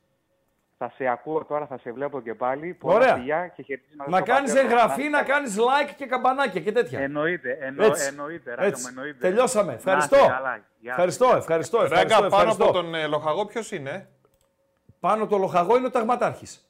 Θα 0.78 0.92
σε 0.96 1.08
ακούω 1.08 1.46
τώρα, 1.46 1.66
θα 1.68 1.78
σε 1.78 1.92
βλέπω 1.92 2.22
και 2.22 2.34
πάλι. 2.34 2.74
Πολλά 2.74 2.96
Ωραία. 2.96 3.14
φιλιά 3.16 3.48
και 3.48 3.62
χαιρετίσματα 3.64 4.10
Να 4.10 4.18
στον 4.18 4.28
κάνεις 4.36 4.52
πατέρα. 4.54 4.70
εγγραφή, 4.72 5.10
να 5.10 5.24
κάνεις 5.24 5.58
like 5.58 5.94
και 5.98 6.06
καμπανάκια 6.06 6.62
και 6.62 6.72
τέτοια. 6.72 7.00
Εννοείται, 7.00 7.58
εννο, 7.62 7.84
Έτσι. 7.86 8.08
εννοείται, 8.08 8.50
Ράγκα 8.50 8.66
Έτσι. 8.68 8.82
μου, 8.84 8.88
εννοείται. 8.90 9.18
Τελειώσαμε. 9.28 9.72
Να 9.72 9.74
Ευχαριστώ. 9.78 10.16
είστε 10.16 10.28
καλά. 10.28 10.60
Γεια 10.80 10.92
Ευχαριστώ, 10.92 11.26
ευχαριστώ, 11.36 11.82
ευχαριστώ. 11.82 11.96
Ράγκα, 11.96 12.16
πάνω 12.16 12.36
ευχαριστώ. 12.36 12.64
από 12.64 12.74
τον 12.74 12.96
ε, 12.96 13.08
λοχαγό 13.08 13.46
ποιος 13.46 13.72
είναι; 13.72 14.08
Πάνω 15.00 15.28
το 15.28 15.38
λοχαγό 15.38 15.78
είναι 15.78 15.86
ο 15.88 15.92
ταγματάρχης. 15.92 16.68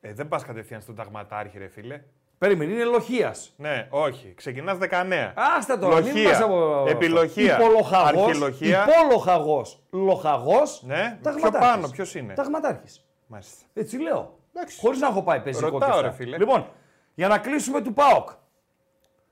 Ε, 0.00 0.12
δεν 0.12 0.28
πας 0.28 0.44
κατευθείαν 0.44 0.80
στον 0.80 0.94
ταγματάρχη, 0.94 1.58
ρε 1.58 1.68
φίλε. 1.68 2.02
Περίμενε, 2.38 2.72
είναι 2.72 2.84
λοχεία. 2.84 3.34
Ναι, 3.56 3.86
όχι. 3.90 4.32
Ξεκινάς 4.36 4.78
19. 4.78 5.32
Άστα 5.56 5.78
τώρα, 5.78 5.94
μην 5.96 6.04
Λοχεία. 6.06 6.28
μας 6.28 6.40
από... 6.40 6.84
Επιλοχεία. 6.88 7.58
Υπολοχαγός, 7.58 8.26
Αρχιλοχεία. 8.28 8.86
υπόλοχαγός, 8.88 9.82
λοχαγός, 9.90 10.82
Ναι, 10.86 10.94
πιο 10.94 11.18
ταγματάρχης. 11.32 11.68
πάνω, 11.70 11.88
ποιος 11.88 12.14
είναι; 12.14 12.34
Ταγματάρχης. 12.34 13.07
Μάλιστα. 13.30 13.64
Έτσι 13.74 13.98
λέω. 13.98 14.38
Χωρίς 14.80 15.00
να 15.00 15.06
έχω 15.06 15.22
πάει 15.22 15.40
πεζικό 15.40 15.68
Ρωτάω, 15.68 15.88
και 15.88 15.94
αυτά. 15.94 16.08
ρε 16.08 16.10
φίλε. 16.14 16.38
Λοιπόν, 16.38 16.70
για 17.14 17.28
να 17.28 17.38
κλείσουμε 17.38 17.82
του 17.82 17.92
ΠΑΟΚ. 17.92 18.28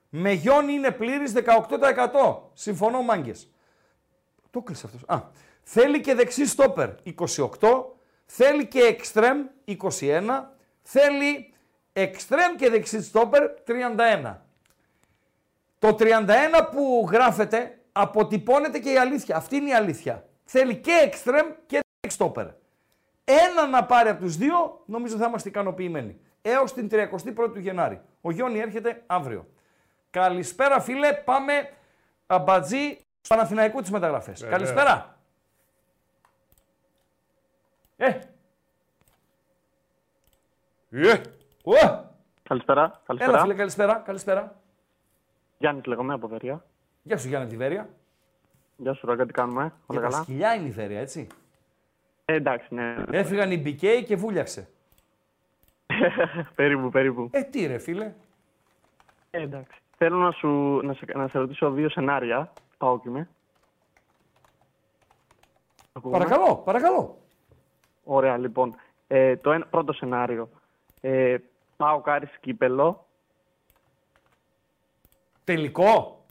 Με 0.09 0.33
Γιόνι 0.33 0.73
είναι 0.73 0.91
πλήρης 0.91 1.33
18%. 1.33 2.51
Συμφωνώ, 2.53 3.03
μάγκες. 3.03 3.51
Το 4.51 4.61
κλείσες 4.61 4.85
αυτός. 4.85 5.03
Α, 5.07 5.23
θέλει 5.63 6.01
και 6.01 6.15
δεξί 6.15 6.47
στόπερ 6.47 6.91
28. 7.03 7.95
Θέλει 8.27 8.67
και 8.67 8.81
εξτρέμ 8.81 9.39
21. 9.65 10.55
Θέλει 10.83 11.55
εξτρέμ 11.93 12.55
και 12.55 12.71
δεξί 12.71 13.03
στόπερ 13.03 13.51
31. 13.65 14.37
Το 15.79 15.95
31 15.95 16.69
που 16.71 17.09
γράφεται 17.11 17.79
αποτυπώνεται 17.93 18.79
και 18.79 18.91
η 18.93 18.97
αλήθεια. 18.99 19.37
Αυτή 19.37 19.57
είναι 19.57 19.69
η 19.69 19.75
αλήθεια. 19.75 20.29
Θέλει 20.45 20.77
και 20.77 21.01
εξτρέμ 21.05 21.47
και 21.67 21.81
στόπερ. 22.09 22.47
Ένα 23.29 23.67
να 23.67 23.85
πάρει 23.85 24.09
από 24.09 24.21
τους 24.23 24.37
δύο, 24.37 24.83
νομίζω 24.87 25.17
θα 25.17 25.27
είμαστε 25.27 25.49
ικανοποιημένοι. 25.49 26.21
Έως 26.43 26.73
την 26.73 26.89
31η 26.93 27.51
του 27.53 27.59
Γενάρη. 27.59 28.01
Ο 28.21 28.31
Γιόνι 28.31 28.59
έρχεται 28.59 29.03
αύριο. 29.07 29.47
Καλησπέρα 30.11 30.81
φίλε, 30.81 31.13
πάμε 31.13 31.53
αμπατζή 32.27 32.99
στο 33.21 33.35
Παναθηναϊκού 33.35 33.81
τις 33.81 33.91
μεταγραφές. 33.91 34.41
Βέβαια. 34.41 34.57
Καλησπέρα. 34.57 35.19
Ε, 37.97 38.19
Ε, 40.91 41.21
ουα. 41.65 42.15
Καλησπέρα. 42.43 42.81
Έλα 42.83 43.01
Καλησπέρα. 43.07 43.41
φίλε, 43.41 43.55
καλησπέρα, 43.55 43.95
καλησπέρα. 43.95 44.61
Γιάννη 45.59 45.81
λέγομαι 45.87 46.13
από 46.15 46.29
Βερία. 46.29 46.65
Γεια 47.03 47.19
σου 47.19 47.29
Γιάννη 47.29 47.49
Τιβέρια. 47.49 47.89
Γεια 48.77 48.93
σου, 48.95 49.07
Ράγκα, 49.07 49.27
τι 49.27 49.33
κάνουμε, 49.33 49.63
όλα 49.63 49.73
Για 49.87 50.01
τα 50.01 50.09
καλά; 50.09 50.23
σκυλιά 50.23 50.55
είναι 50.55 50.69
η 50.69 50.71
Βέρεια, 50.71 51.01
έτσι. 51.01 51.27
Ε, 52.29 52.35
εντάξει, 52.35 52.75
ναι. 52.75 52.97
Έφυγαν 53.11 53.51
οι 53.51 53.63
BK 53.67 54.03
και 54.07 54.17
βούλιαξε. 54.17 54.69
περίπου, 56.57 56.89
περίπου. 56.91 57.29
Ε, 57.33 57.43
τι 57.43 57.67
ρε 57.67 57.79
φίλε. 57.79 58.15
Ε, 59.31 59.41
εντάξει. 59.43 59.81
Θέλω 59.97 60.17
να, 60.17 60.31
σου, 60.31 60.49
να, 60.83 60.93
σε, 60.95 61.05
να 61.15 61.29
σε 61.29 61.39
ρωτήσω 61.39 61.71
δύο 61.71 61.89
σενάρια. 61.89 62.53
Πάω 62.79 63.01
και 63.01 63.11
με. 63.11 63.29
Ακούγομαι; 65.93 66.25
Παρακαλώ, 66.25 66.57
παρακαλώ. 66.57 67.19
Ωραία, 68.05 68.37
λοιπόν. 68.39 68.75
Ε, 69.07 69.37
το 69.37 69.53
ένα, 69.53 69.67
πρώτο 69.67 69.93
σενάριο. 69.93 70.49
Ε, 71.01 71.37
πάω 71.77 72.01
κάρι 72.01 72.29
κύπελο. 72.41 73.07
Τελικό; 75.45 76.25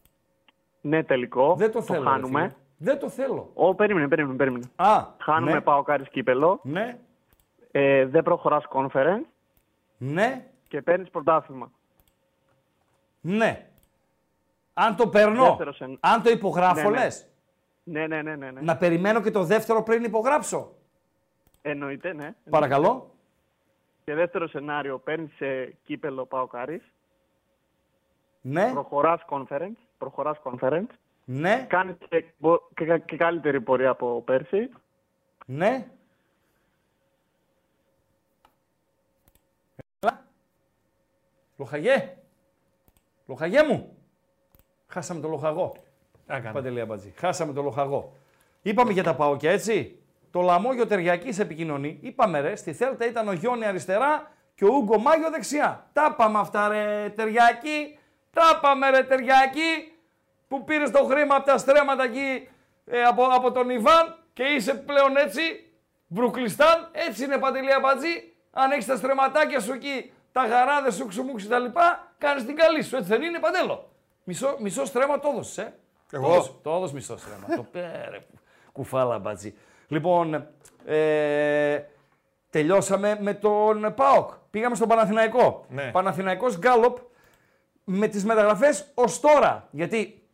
Ναι, 0.82 1.04
τελικό. 1.04 1.56
Δεν 1.56 1.72
το 1.72 1.82
θέλω. 1.82 2.04
ρε 2.04 2.10
χάνουμε. 2.10 2.42
φίλε. 2.42 2.54
Δεν 2.78 3.00
το 3.00 3.10
θέλω. 3.10 3.52
Ω, 3.54 3.76
περίμενε, 3.76 4.08
περίμενε, 4.08 4.36
περίμενε. 4.38 4.66
Α, 4.76 5.06
Χάνουμε, 5.22 5.52
ναι. 5.54 5.62
πάω 5.62 5.84
κάρι 5.84 6.10
κύπελο. 6.10 6.60
Ναι. 6.64 7.00
Ε, 7.72 8.06
δεν 8.06 8.24
προχωράς 8.24 8.64
conference. 8.74 9.26
Ναι. 9.98 10.48
Και 10.68 10.82
παίρνεις 10.82 11.10
πρωτάθλημα. 11.10 11.72
Ναι. 13.22 13.68
Αν 14.74 14.96
το 14.96 15.08
παίρνω, 15.08 15.44
Δεύτερος 15.46 15.76
σεν- 15.76 15.98
αν 16.00 16.22
το 16.24 16.30
υπογράφω, 16.30 16.90
Ναι, 16.90 16.98
ναι. 16.98 17.04
λες. 17.04 17.28
Ναι, 17.84 18.08
ναι, 18.08 18.22
ναι, 18.22 18.36
ναι. 18.36 18.52
ναι. 18.52 18.62
Να 18.62 18.78
περιμένω 18.78 19.22
και 19.22 19.32
το 19.32 19.44
δεύτερο 19.44 19.84
πριν 19.84 20.04
υπογράψω. 20.04 20.72
Εννοείται, 21.62 22.14
ναι. 22.14 22.34
Παρακαλώ. 22.50 23.10
Και 24.04 24.14
δεύτερο 24.14 24.48
σενάριο, 24.48 24.98
παίρνεις 25.00 25.32
σε 25.36 25.66
κύπελο 25.84 26.26
πάω 26.26 26.48
κάρι. 26.48 26.82
Ναι. 28.42 28.72
Προχωράς 28.72 29.22
conference. 29.30 29.76
Προχωράς 29.98 30.38
conference. 30.44 30.90
Ναι. 31.26 31.66
Κάνεις 31.70 31.96
και, 32.10 32.26
μπο- 32.38 32.70
και, 32.74 32.98
και 33.06 33.18
καλύτερη 33.18 33.62
πορεία 33.62 33.90
από 33.90 34.22
πέρσι. 34.22 34.70
Ναι. 35.46 35.88
Έλα. 40.00 40.26
Λοχαγέ. 41.58 42.18
Λοχαγέ 43.28 43.64
μου. 43.64 43.98
Χάσαμε 44.88 45.20
το 45.22 45.28
λοχαγό. 45.28 45.74
Παντελή 46.54 46.80
Αμπατζή. 46.82 47.14
Χάσαμε 47.18 47.54
το 47.54 47.62
λοχαγό. 47.62 48.14
Είπαμε 48.62 48.92
για 48.92 49.04
τα 49.04 49.16
παόκια, 49.16 49.52
έτσι. 49.52 50.00
Το 50.32 50.42
λαμόγιο 50.42 50.88
Τεριακής 50.88 51.40
επικοινωνεί. 51.40 51.98
Είπαμε 52.02 52.40
ρε, 52.40 52.56
στη 52.56 52.74
Θέλτα 52.74 53.06
ήταν 53.08 53.28
ο 53.28 53.32
Γιόνι 53.32 53.66
αριστερά 53.66 54.32
και 54.56 54.66
ο 54.66 54.68
Ούγκο 54.74 54.98
Μάγιο 55.00 55.30
δεξιά. 55.30 55.90
Τα 55.94 56.16
πάμε 56.16 56.40
αυτά 56.40 56.68
ρε 56.68 57.10
Τεριακή. 57.10 57.98
Τα 58.32 58.60
πάμε 58.62 58.90
ρε 58.90 59.04
Τεριακή. 59.04 59.95
Που 60.48 60.64
πήρες 60.64 60.92
το 60.92 61.04
χρήμα 61.04 61.36
από 61.36 61.46
τα 61.46 61.58
στρέμματα 61.58 62.04
εκεί 62.04 62.48
ε, 62.86 63.04
από, 63.04 63.24
από 63.26 63.52
τον 63.52 63.70
Ιβάν 63.70 64.18
και 64.34 64.44
είσαι 64.44 64.74
πλέον 64.74 65.18
έτσι. 65.18 65.42
Μπρουκλιστάν, 66.08 66.90
έτσι 66.92 67.24
είναι 67.24 67.38
Παντελή 67.38 67.74
Αμπατζή. 67.74 68.34
Αν 68.52 68.72
έχεις 68.72 68.86
τα 68.86 68.96
στρεματάκια 68.96 69.60
σου 69.60 69.74
εκεί, 69.74 70.12
τα 70.32 70.46
γαράδες 70.46 70.96
σου, 70.96 71.08
ξουμούξι 71.08 71.48
τα 71.48 71.60
λοιπά, 71.60 72.12
κάνεις 72.18 72.46
την 72.46 72.56
καλή 72.56 72.84
σου. 72.84 72.96
Έτσι 72.96 73.10
δεν 73.10 73.22
είναι 73.22 73.40
παντέλο; 73.40 73.90
Μισό, 74.24 74.56
μισό 74.60 74.86
στρέμμα 74.86 75.20
το 75.20 75.30
έδωσες, 75.30 75.58
ε; 75.58 75.74
Εγώ; 76.12 76.28
Το 76.28 76.34
έδωσε- 76.34 76.52
Το 76.64 76.70
έδωσες 76.70 76.92
μισό 76.94 77.18
στρέμμα. 77.18 77.56
το 77.56 77.64
πέρε. 77.72 78.20
Κουφάλα 78.72 79.20
μπατζή. 79.20 79.56
Λοιπόν, 79.88 80.48
ε, 80.86 81.80
τελειώσαμε 82.50 83.18
με 83.22 83.34
τον 83.34 83.94
ΠΑΟΚ. 83.96 84.30
Πήγαμε 84.50 84.76
στον 84.76 84.88
Παναθηναϊκό. 84.88 85.66
Ναι. 85.70 85.92
Παναθηναϊκός 85.92 86.58
Γκάλοπ 86.58 86.98
με 87.84 88.08
τις 88.08 88.26
μεταγραφές 88.26 88.92
ως 88.94 89.20
τώρα. 89.20 89.68
Γιατί 89.72 90.25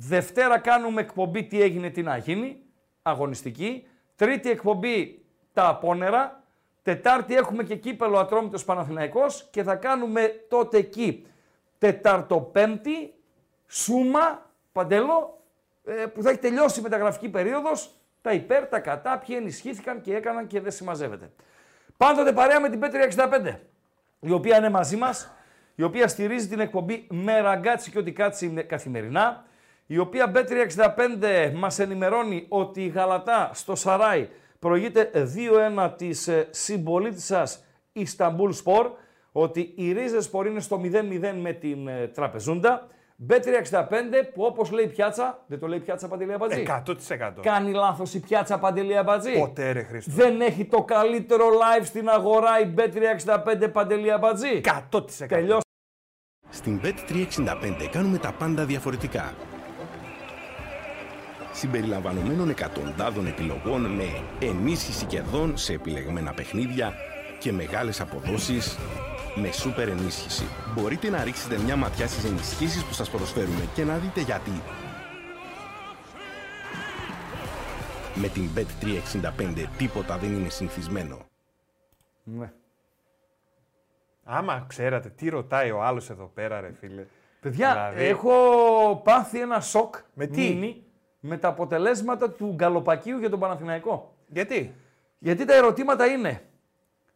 Δευτέρα 0.00 0.58
κάνουμε 0.58 1.00
εκπομπή 1.00 1.44
τι 1.44 1.62
έγινε, 1.62 1.90
τι 1.90 2.02
να 2.02 2.16
γίνει, 2.16 2.62
αγωνιστική. 3.02 3.86
Τρίτη 4.16 4.50
εκπομπή 4.50 5.24
τα 5.52 5.68
απόνερα. 5.68 6.42
Τετάρτη 6.82 7.36
έχουμε 7.36 7.62
και 7.62 7.76
κύπελο 7.76 8.18
Ατρόμητος 8.18 8.64
Παναθηναϊκός 8.64 9.48
και 9.50 9.62
θα 9.62 9.74
κάνουμε 9.74 10.44
τότε 10.48 10.76
εκεί 10.78 11.26
Τεταρτοπέμπτη 11.78 13.14
Σούμα, 13.66 14.50
Παντέλο, 14.72 15.42
ε, 15.84 15.92
που 15.92 16.22
θα 16.22 16.30
έχει 16.30 16.38
τελειώσει 16.38 16.80
η 16.80 16.82
μεταγραφική 16.82 17.28
περίοδος, 17.28 17.90
τα 18.22 18.32
υπέρ, 18.32 18.66
τα 18.66 18.80
κατά, 18.80 19.18
ποιοι 19.18 19.36
ενισχύθηκαν 19.38 20.00
και 20.00 20.14
έκαναν 20.14 20.46
και 20.46 20.60
δεν 20.60 20.72
συμμαζεύεται. 20.72 21.30
Πάντοτε 21.96 22.32
παρέα 22.32 22.60
με 22.60 22.68
την 22.68 22.80
Πέτρια 22.80 23.04
65, 23.04 23.60
η 24.20 24.30
οποία 24.30 24.56
είναι 24.56 24.70
μαζί 24.70 24.96
μας, 24.96 25.30
η 25.74 25.82
οποία 25.82 26.08
στηρίζει 26.08 26.48
την 26.48 26.60
εκπομπή 26.60 27.06
με 27.10 27.40
Ραγκάτση 27.40 27.90
και 27.90 27.98
ό,τι 27.98 28.12
κάτσει 28.12 28.46
είναι 28.46 28.62
καθημερινά, 28.62 29.46
η 29.90 29.98
οποία 29.98 30.30
Bet365 30.30 31.52
μας 31.54 31.78
ενημερώνει 31.78 32.46
ότι 32.48 32.84
η 32.84 32.88
Γαλατασαράι 32.88 34.28
προηγείται 34.58 35.10
2-1 35.76 35.92
της 35.96 36.28
ε, 36.28 36.48
συμπολίτη 36.50 37.20
σας 37.20 37.64
Ισταμπούλ 37.92 38.50
Σπορ, 38.50 38.90
ότι 39.32 39.72
η 39.76 39.92
Ρίζεσπορ 39.92 40.46
είναι 40.46 40.60
στο 40.60 40.80
0-0 40.84 41.34
με 41.40 41.52
την 41.52 41.88
ε, 41.88 42.06
Τραπεζούντα. 42.06 42.86
Bet365 43.28 43.84
που 44.34 44.42
όπως 44.42 44.70
λέει 44.70 44.84
η 44.84 44.88
πιάτσα, 44.88 45.44
δεν 45.46 45.58
το 45.58 45.66
λέει 45.66 45.78
η 45.78 45.80
πιάτσα 45.80 46.08
Παντελή 46.08 46.32
Αμπατζή. 46.32 46.64
100%. 46.86 47.32
Κάνει 47.40 47.72
λάθος 47.72 48.14
η 48.14 48.20
πιάτσα 48.20 48.58
Παντελή 48.58 48.96
Αμπατζή. 48.96 49.38
Ποτέ 49.38 49.72
ρε 49.72 49.82
Χρήστο. 49.82 50.12
Δεν 50.12 50.40
έχει 50.40 50.64
το 50.64 50.82
καλύτερο 50.82 51.44
live 51.48 51.84
στην 51.84 52.08
αγορά 52.08 52.60
η 52.60 52.74
Bet365 52.76 53.72
Παντελή 53.72 54.12
Αμπατζή. 54.12 54.60
100%. 54.90 55.00
Τελειώσαμε. 55.28 55.60
Στην 56.48 56.80
Bet365 56.82 57.88
κάνουμε 57.90 58.18
τα 58.18 58.32
πάντα 58.32 58.64
διαφορετικά. 58.64 59.34
Συμπεριλαμβανομένων 61.58 62.48
εκατοντάδων 62.50 63.26
επιλογών 63.26 63.80
με 63.80 64.04
ενίσχυση 64.40 65.06
κερδών 65.06 65.56
σε 65.56 65.72
επιλεγμένα 65.72 66.32
παιχνίδια 66.32 66.94
και 67.38 67.52
μεγάλες 67.52 68.00
αποδόσεις 68.00 68.78
με 69.34 69.52
σούπερ 69.52 69.88
ενίσχυση. 69.88 70.44
Μπορείτε 70.74 71.10
να 71.10 71.24
ρίξετε 71.24 71.58
μια 71.58 71.76
ματιά 71.76 72.06
στις 72.06 72.24
ενισχύσεις 72.24 72.84
που 72.84 72.92
σας 72.92 73.10
προσφέρουμε 73.10 73.68
και 73.74 73.84
να 73.84 73.96
δείτε 73.96 74.20
γιατί. 74.20 74.62
Με 78.14 78.28
την 78.28 78.50
Bet365 78.56 79.64
τίποτα 79.78 80.18
δεν 80.18 80.32
είναι 80.32 80.48
συνηθισμένο. 80.48 81.18
Ναι. 82.22 82.52
Άμα 84.24 84.64
ξέρατε 84.68 85.08
τι 85.08 85.28
ρωτάει 85.28 85.70
ο 85.70 85.82
άλλος 85.82 86.10
εδώ 86.10 86.30
πέρα 86.34 86.60
ρε 86.60 86.72
φίλε. 86.80 87.06
Παιδιά, 87.40 87.72
Δηλαδή, 87.72 88.04
έχω 88.04 88.32
πάθει 89.04 89.40
ένα 89.40 89.60
σοκ 89.60 89.94
Με 90.14 90.26
τι; 90.26 90.40
μίνι 90.40 90.82
με 91.20 91.36
τα 91.36 91.48
αποτελέσματα 91.48 92.30
του 92.30 92.52
Γκαλοπακίου 92.54 93.18
για 93.18 93.30
τον 93.30 93.38
Παναθηναϊκό. 93.38 94.14
Γιατί; 94.26 94.74
Γιατί 95.18 95.44
τα 95.44 95.54
ερωτήματα 95.54 96.06
είναι, 96.06 96.42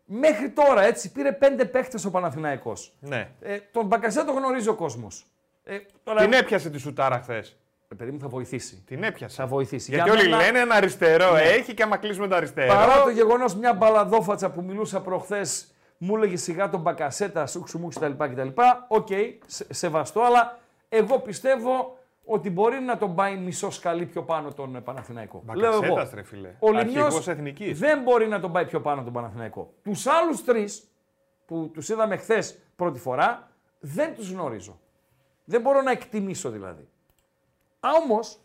μέχρι 0.04 0.50
τώρα 0.50 0.82
έτσι 0.82 1.12
πήρε 1.12 1.32
πέντε 1.32 1.64
παίχτες 1.64 2.04
ο 2.04 2.10
Παναθηναϊκός. 2.10 2.92
Ναι. 3.00 3.30
Ε, 3.40 3.58
τον 3.72 3.86
Μπακασέ 3.86 4.24
το 4.24 4.32
γνωρίζει 4.32 4.68
ο 4.68 4.74
κόσμος. 4.74 5.26
Ε, 5.64 5.78
τώρα... 6.02 6.20
Την 6.22 6.32
έπιασε 6.32 6.70
τη 6.70 6.78
σουτάρα 6.78 7.18
χθες. 7.22 7.56
Ε, 7.88 7.94
παιδί 7.94 8.10
μου 8.10 8.18
θα 8.20 8.28
βοηθήσει. 8.28 8.82
Την 8.86 9.02
έπιασε. 9.02 9.36
Θα 9.36 9.46
βοηθήσει. 9.46 9.90
Γιατί 9.90 10.10
Για 10.10 10.18
όλοι 10.20 10.28
μένα- 10.30 10.42
λένε 10.42 10.58
ένα 10.58 10.74
αριστερό 10.74 11.32
Ναι. 11.32 11.40
έχει 11.40 11.74
και 11.74 11.82
άμα 11.82 11.96
κλείσουμε 11.96 12.28
το 12.28 12.34
αριστερό. 12.36 12.74
Παρά 12.74 13.02
το 13.02 13.10
γεγονός 13.10 13.54
μια 13.54 13.72
μπαλαδόφατσα 13.74 14.50
που 14.50 14.62
μιλούσα 14.62 15.00
προχθές, 15.00 15.66
μου 15.98 16.16
έλεγε 16.16 16.36
σιγά 16.36 16.68
τον 16.70 16.80
Μπακασέτα, 16.80 17.46
σούξου 17.46 17.78
μουξου 17.78 18.00
κτλ. 18.00 18.24
κτλ. 18.24 18.48
Οκ, 18.88 19.08
σε, 19.46 19.66
σεβαστό, 19.74 20.20
αλλά 20.20 20.58
εγώ 20.88 21.18
πιστεύω 21.18 21.98
ότι 22.24 22.50
μπορεί 22.50 22.80
να 22.80 22.98
τον 22.98 23.14
πάει 23.14 23.36
μισό 23.36 23.70
σκαλί 23.70 24.06
πιο 24.06 24.22
πάνω 24.22 24.52
τον 24.52 24.76
ε, 24.76 24.80
Παναθηναϊκό. 24.80 25.42
Λέω 25.54 25.70
εγώ. 25.70 25.80
Μπακασέτας, 25.80 26.12
ρε 26.12 26.22
φίλε. 26.22 26.54
Ο 26.58 26.72
Λιμιός 26.72 27.04
Αρχηγός 27.04 27.28
εθνικής. 27.28 27.78
δεν 27.78 28.02
μπορεί 28.02 28.28
να 28.28 28.40
τον 28.40 28.52
πάει 28.52 28.64
πιο 28.64 28.80
πάνω 28.80 29.02
τον 29.02 29.12
Παναθηναϊκό. 29.12 29.74
Τους 29.82 30.06
άλλους 30.06 30.44
τρεις 30.44 30.86
που 31.46 31.70
τους 31.72 31.88
είδαμε 31.88 32.16
χθες 32.16 32.58
πρώτη 32.76 32.98
φορά, 32.98 33.50
δεν 33.80 34.14
τους 34.14 34.30
γνωρίζω. 34.30 34.80
Δεν 35.44 35.60
μπορώ 35.60 35.82
να 35.82 35.90
εκτιμήσω 35.90 36.50
δηλαδή. 36.50 36.88
Όμως, 38.02 38.38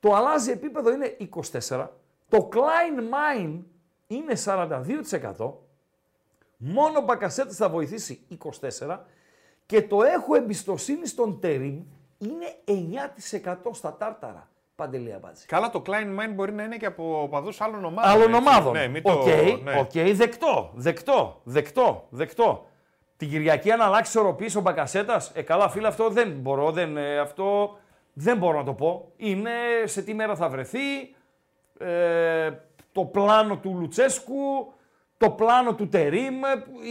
το 0.00 0.14
αλλάζει 0.14 0.50
επίπεδο 0.50 0.92
είναι 0.92 1.16
24. 1.68 1.88
Το 2.28 2.48
Klein 2.52 3.00
Mein 3.00 3.62
είναι 4.06 4.32
42%. 4.44 5.52
Μόνο 6.56 6.98
ο 6.98 7.02
Μπακασέτης 7.02 7.56
θα 7.56 7.68
βοηθήσει 7.68 8.26
24. 8.60 8.98
Και 9.66 9.82
το 9.82 10.02
έχω 10.02 10.34
εμπιστοσύνη 10.34 11.06
στον 11.06 11.40
Τερίμ 11.40 11.82
είναι 12.18 12.46
9% 13.44 13.56
στα 13.72 13.96
τάρταρα. 13.96 14.48
Παντελή 14.74 15.12
Αμπάτζη. 15.12 15.46
Καλά, 15.46 15.70
το 15.70 15.82
Klein 15.86 16.20
Mein 16.20 16.32
μπορεί 16.34 16.52
να 16.52 16.62
είναι 16.62 16.76
και 16.76 16.86
από 16.86 17.22
οπαδούς 17.22 17.60
άλλων 17.60 17.84
ομάδων. 17.84 18.10
Άλλων 18.10 18.28
έτσι. 18.28 18.48
ομάδων. 18.48 18.72
Ναι, 18.72 18.88
μην 18.88 19.02
Οκ, 19.04 19.12
το... 19.12 19.26
ναι. 19.62 19.78
οκ, 19.78 20.14
δεκτό, 20.14 20.70
δεκτό, 20.74 21.40
δεκτό, 21.44 22.06
δεκτό. 22.08 22.66
Την 23.16 23.28
Κυριακή 23.28 23.70
αν 23.70 23.80
αλλάξει 23.80 24.10
ισορροπής 24.10 24.56
ο 24.56 24.60
Μπακασέτας, 24.60 25.30
ε 25.34 25.42
καλά 25.42 25.68
φίλε 25.68 25.86
αυτό 25.86 26.08
δεν 26.08 26.30
μπορώ, 26.30 26.70
δεν, 26.70 26.96
ε, 26.96 27.18
αυτό 27.18 27.78
δεν 28.12 28.36
μπορώ 28.36 28.58
να 28.58 28.64
το 28.64 28.72
πω. 28.72 29.12
Είναι 29.16 29.50
σε 29.84 30.02
τι 30.02 30.14
μέρα 30.14 30.36
θα 30.36 30.48
βρεθεί, 30.48 31.14
ε, 31.78 32.50
το 32.92 33.04
πλάνο 33.04 33.56
του 33.56 33.76
Λουτσέσκου, 33.78 34.72
το 35.16 35.30
πλάνο 35.30 35.74
του 35.74 35.88
Τερίμ, 35.88 36.34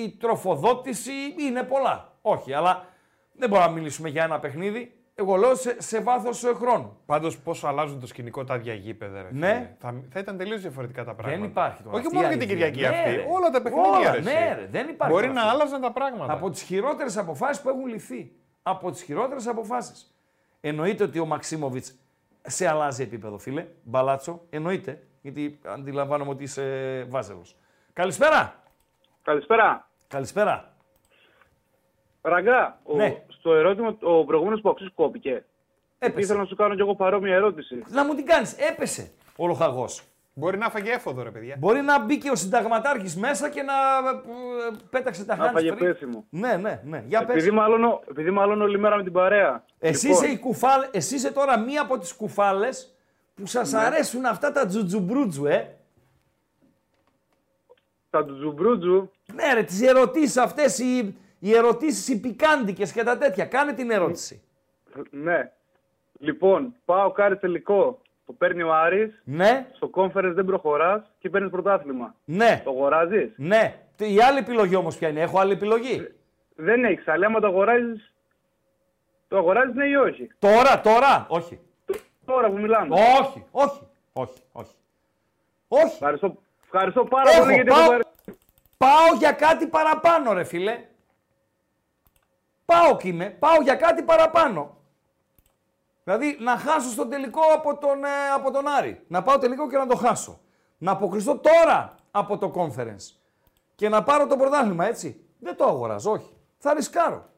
η 0.03 0.09
τροφοδότηση, 0.19 1.11
είναι 1.39 1.63
πολλά. 1.63 2.13
Όχι, 2.21 2.53
αλλά 2.53 2.85
δεν 3.33 3.49
μπορούμε 3.49 3.67
να 3.67 3.73
μιλήσουμε 3.73 4.09
για 4.09 4.23
ένα 4.23 4.39
παιχνίδι. 4.39 4.96
Εγώ 5.19 5.35
λέω 5.35 5.55
σε, 5.55 5.81
σε 5.81 6.01
βάθος 6.01 6.43
χρόνου. 6.55 6.97
Πάντως, 7.05 7.37
πόσο 7.39 7.67
αλλάζουν 7.67 7.99
το 7.99 8.07
σκηνικό 8.07 8.43
τα 8.43 8.55
ίδια 8.55 8.73
γήπεδα. 8.73 9.21
Ρε, 9.21 9.27
Ναι. 9.31 9.47
φίλε. 9.53 9.75
Θα, 9.79 10.03
θα 10.09 10.19
ήταν 10.19 10.37
τελείως 10.37 10.61
διαφορετικά 10.61 11.03
τα 11.03 11.13
πράγματα. 11.13 11.39
Δεν 11.41 11.49
υπάρχει 11.49 11.83
τώρα. 11.83 11.95
Όχι 11.97 12.05
αυτή 12.05 12.15
μόνο 12.17 12.27
η 12.31 12.35
για 12.35 12.45
την 12.45 12.49
αλήθεια. 12.49 12.69
Κυριακή 12.71 12.95
Ναι, 12.95 13.01
αυτή. 13.01 13.15
ρε. 13.21 13.25
Όλα 13.31 13.49
τα 13.49 13.61
παιχνίδια. 13.61 13.89
Όλα, 13.91 14.11
ρε, 14.11 14.17
εσύ. 14.17 14.33
ναι, 14.33 14.55
ρε, 14.59 14.67
δεν 14.71 14.89
υπάρχει 14.89 15.13
Μπορεί 15.13 15.27
τώρα 15.27 15.39
να 15.39 15.45
αυτό. 15.45 15.55
άλλαζαν 15.55 15.81
τα 15.81 15.91
πράγματα. 15.91 16.33
Από 16.33 16.49
τις 16.49 16.61
χειρότερες 16.61 17.17
αποφάσεις 17.17 17.61
που 17.63 17.69
έχουν 17.69 17.85
ληφθεί. 17.85 18.31
Από 18.63 18.91
τις 18.91 19.01
χειρότερες 19.03 19.47
αποφάσεις. 19.47 20.15
Εννοείται 20.61 21.03
ότι 21.03 21.19
ο 21.19 21.25
Μαξίμοβιτς 21.25 21.95
σε 22.41 22.67
αλλάζει 22.67 23.03
επίπεδο, 23.03 23.37
φίλε. 23.37 23.65
Μπαλάτσο. 23.83 24.41
Εννοείται. 24.49 25.03
Γιατί 25.21 25.59
αντιλαμβάνομαι 25.65 26.29
ότι 26.29 26.43
είσαι 26.43 26.63
βάζελος. 27.09 27.55
Καλησπέρα. 27.93 28.63
Καλησπέρα. 29.21 29.89
Καλησπέρα. 30.07 30.71
Ραγκά, 32.21 32.79
ο, 32.83 32.95
Ναι. 32.95 33.23
Στο 33.39 33.53
ερώτημα, 33.53 33.97
ο 34.01 34.25
προηγούμενος 34.25 34.61
που 34.61 34.69
αξίζει 34.69 34.89
κόπηκε. 34.95 35.43
Έπεσε. 35.99 36.19
Ήθελα 36.21 36.39
να 36.39 36.45
σου 36.45 36.55
κάνω 36.55 36.75
κι 36.75 36.81
εγώ 36.81 36.95
παρόμοια 36.95 37.35
ερώτηση. 37.35 37.83
Να 37.87 38.05
μου 38.05 38.13
την 38.15 38.25
κάνεις. 38.25 38.53
Έπεσε 38.57 39.11
ο 39.35 39.47
λοχαγός. 39.47 40.03
Μπορεί 40.33 40.57
να 40.57 40.69
φάγε 40.69 40.91
έφοδο, 40.91 41.23
ρε 41.23 41.29
παιδιά. 41.31 41.55
Μπορεί 41.59 41.81
να 41.81 41.99
μπει 42.05 42.17
και 42.17 42.29
ο 42.29 42.35
συνταγματάρχης 42.35 43.15
μέσα 43.15 43.49
και 43.49 43.61
να 43.61 43.73
ε, 43.73 44.75
πέταξε 44.89 45.25
τα 45.25 45.35
Να 45.35 45.49
hands 45.49 45.53
φάγε 45.53 45.73
free. 45.73 45.77
πέσιμο. 45.77 46.25
Ναι, 46.29 46.55
ναι, 46.55 46.81
ναι. 46.83 47.03
Για 47.07 47.19
πες. 47.25 47.35
Επειδή 47.35 47.51
μάλλον, 47.51 47.99
επειδή 48.09 48.31
μάλλον 48.31 48.61
όλη 48.61 48.79
μέρα 48.79 48.95
με 48.95 49.03
την 49.03 49.11
παρέα. 49.11 49.63
Εσύ, 49.79 50.07
Λοιπόν, 50.07 50.23
είσαι 50.23 50.31
η 50.33 50.37
κουφάλ... 50.39 50.81
Εσύ 50.91 51.15
είσαι 51.15 51.31
τώρα 51.31 51.59
μία 51.59 51.81
από 51.81 51.97
τις 51.97 52.13
κουφάλες 52.13 52.95
που 53.35 53.45
σας 53.45 53.71
Ναι. 53.71 53.79
αρέσουν 53.79 54.25
αυτά 54.25 54.51
τα 54.51 54.65
τζουτζουμπρούτζου, 54.65 55.45
ε. 55.45 55.75
Τα 58.09 58.25
τζουμπρούτζου. 58.25 59.11
Ναι 59.33 59.53
ρε, 59.53 59.63
τις 59.63 59.81
ερωτήσεις 59.81 60.37
αυτές, 60.37 60.79
οι, 60.79 61.15
οι 61.39 61.55
ερωτήσεις 61.55 62.07
οι 62.07 62.19
πικάντικες 62.19 62.91
και 62.91 63.03
τα 63.03 63.17
τέτοια. 63.17 63.45
Κάνε 63.45 63.73
την 63.73 63.91
ερώτηση. 63.91 64.41
Ναι. 65.11 65.51
Λοιπόν, 66.19 66.75
πάω 66.85 67.11
κάρι 67.11 67.37
τελικό. 67.37 68.01
Το 68.25 68.33
παίρνει 68.33 68.61
ο 68.63 68.73
Άρης. 68.73 69.21
Ναι. 69.23 69.67
Στο 69.75 69.89
conference 69.93 70.31
δεν 70.33 70.45
προχωράς 70.45 71.11
και 71.19 71.29
παίρνεις 71.29 71.51
πρωτάθλημα. 71.51 72.15
Ναι. 72.25 72.61
Το 72.63 72.69
αγοράζεις; 72.69 73.33
Ναι. 73.37 73.79
Τι- 73.95 74.13
Η 74.13 74.21
άλλη 74.21 74.37
επιλογή 74.37 74.75
όμως 74.75 74.97
ποια 74.97 75.07
είναι; 75.07 75.21
Έχω 75.21 75.39
άλλη 75.39 75.51
επιλογή; 75.51 76.07
Δεν 76.55 76.83
έχεις. 76.83 77.07
Αλλά 77.07 77.25
άμα 77.25 77.39
το 77.39 77.47
αγοράζεις. 77.47 78.13
Το 79.27 79.37
αγοράζεις 79.37 79.75
ναι 79.75 79.85
ή 79.87 79.95
όχι; 79.95 80.29
Τώρα, 80.39 80.81
τώρα. 80.81 81.25
Όχι. 81.29 81.59
Τώρα 82.25 82.49
που 82.49 82.57
μιλάμε. 82.57 82.95
Όχι, 83.21 83.45
όχι, 83.51 83.87
όχι, 84.13 84.41
όχι. 84.51 84.75
Όχι. 85.67 85.93
Ευχαριστώ, 85.93 86.37
ευχαριστώ 86.63 87.03
πάρα 87.05 87.29
Έχω, 87.29 87.39
πολύ 87.39 87.53
γιατί 87.53 87.69
πάω, 87.69 87.79
έχω 87.79 87.89
πάρει- 87.89 88.03
πάω 88.77 89.15
για 89.17 89.31
κάτι 89.31 89.67
παραπάνω 89.67 90.33
ρε 90.33 90.43
φίλε. 90.43 90.85
Πάω 92.67 92.97
κι 92.97 93.07
είμαι, 93.07 93.29
πάω 93.29 93.61
για 93.61 93.75
κάτι 93.75 94.03
παραπάνω. 94.03 94.77
Δηλαδή 96.03 96.37
να 96.39 96.57
χάσω 96.57 96.89
στο 96.89 97.07
τελικό 97.07 97.41
από 97.53 97.77
τον, 97.77 98.03
ε, 98.03 98.29
από 98.35 98.51
τον 98.51 98.67
Άρη. 98.67 99.03
Να 99.07 99.23
πάω 99.23 99.37
τελικό 99.37 99.69
και 99.69 99.77
να 99.77 99.87
το 99.87 99.95
χάσω. 99.95 100.39
Να 100.77 100.91
αποκλειστώ 100.91 101.37
τώρα 101.37 101.95
από 102.11 102.37
το 102.37 102.51
conference. 102.55 103.15
Και 103.75 103.89
να 103.89 104.03
πάρω 104.03 104.27
το 104.27 104.37
πρωτάθλημα, 104.37 104.85
έτσι. 104.85 105.25
Δεν 105.39 105.55
το 105.55 105.65
αγοράζω, 105.65 106.11
όχι. 106.11 106.35
Θα 106.57 106.73
ρισκάρω. 106.73 107.29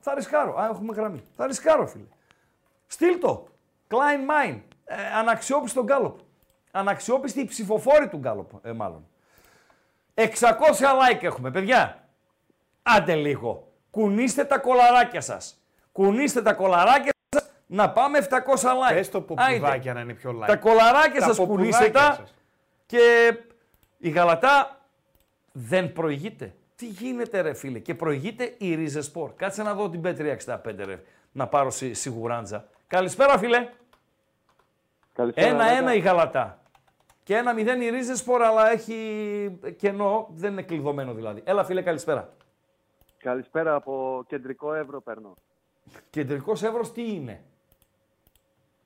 Θα 0.00 0.14
ρισκάρω. 0.14 0.58
Α, 0.60 0.66
έχουμε 0.66 0.94
γραμμή. 0.94 1.22
Θα 1.36 1.46
ρισκάρω, 1.46 1.86
φίλε. 1.86 2.08
Στείλ 2.86 3.18
το. 3.18 3.48
Klein 3.88 4.30
Mine. 4.30 4.60
Ε, 4.84 4.94
αναξιόπιστο 5.18 5.82
γκάλοπ. 5.82 6.18
Αναξιόπιστη 6.70 7.40
η 7.40 7.44
ψηφοφόρη 7.44 8.08
του 8.08 8.16
γκάλοπ, 8.16 8.50
ε, 8.66 8.72
μάλλον. 8.72 9.08
600 10.14 10.28
like 10.80 11.22
έχουμε, 11.22 11.50
παιδιά. 11.50 12.08
Άντε 12.82 13.14
λίγο. 13.14 13.67
Κουνήστε 13.90 14.44
τα 14.44 14.58
κολαράκια 14.58 15.20
σας. 15.20 15.60
Κουνήστε 15.92 16.42
τα 16.42 16.52
κολαράκια 16.52 17.12
σας 17.34 17.50
να 17.66 17.90
πάμε 17.90 18.18
700 18.18 18.68
like. 18.68 18.94
Πες 18.94 19.10
το 19.10 19.24
Άιντε. 19.36 19.58
ποπουδάκια 19.58 19.92
να 19.94 20.00
είναι 20.00 20.12
πιο 20.14 20.38
light. 20.42 20.46
Τα 20.46 20.56
κολαράκια 20.56 21.20
Τα 21.20 21.26
σας 21.26 21.36
ποπουδάκια 21.36 21.70
κουνήστε 21.70 21.90
τα 21.90 22.14
σας. 22.20 22.34
και 22.86 23.34
η 23.98 24.08
Γαλατά 24.08 24.80
δεν 25.52 25.92
προηγείται. 25.92 26.54
Τι 26.76 26.86
γίνεται 26.86 27.40
ρε 27.40 27.54
φίλε 27.54 27.78
και 27.78 27.94
προηγείται 27.94 28.54
η 28.58 28.74
Ρίζε 28.74 29.02
Σπορ. 29.02 29.32
Κάτσε 29.36 29.62
να 29.62 29.74
δω 29.74 29.88
την 29.90 30.00
B365 30.04 30.56
ρε, 30.84 31.02
να 31.32 31.46
πάρω 31.46 31.70
σι, 31.70 31.92
σιγουράντζα. 31.92 32.66
Καλησπέρα 32.86 33.38
φίλε. 33.38 33.68
Καλησπέρα, 35.14 35.46
Ένα-ένα 35.48 35.80
Ράκα. 35.80 35.94
η 35.94 35.98
Γαλατά. 35.98 36.62
Και 37.22 37.36
ένα 37.36 37.52
μηδέν 37.54 37.80
η 37.80 37.88
Ρίζε 37.88 38.16
Σπορ, 38.16 38.42
αλλά 38.42 38.70
έχει 38.70 39.58
κενό, 39.76 40.26
δεν 40.30 40.52
είναι 40.52 40.62
κλειδωμένο 40.62 41.12
δηλαδή. 41.14 41.42
Έλα 41.44 41.64
φίλε 41.64 41.82
καλησπέρα. 41.82 42.32
Καλησπέρα 43.18 43.74
από 43.74 44.24
κεντρικό 44.28 44.74
Εύρο 44.74 45.00
παίρνω. 45.00 45.34
Κεντρικός 46.10 46.62
Εύρος 46.62 46.92
τι 46.92 47.14
είναι; 47.14 47.44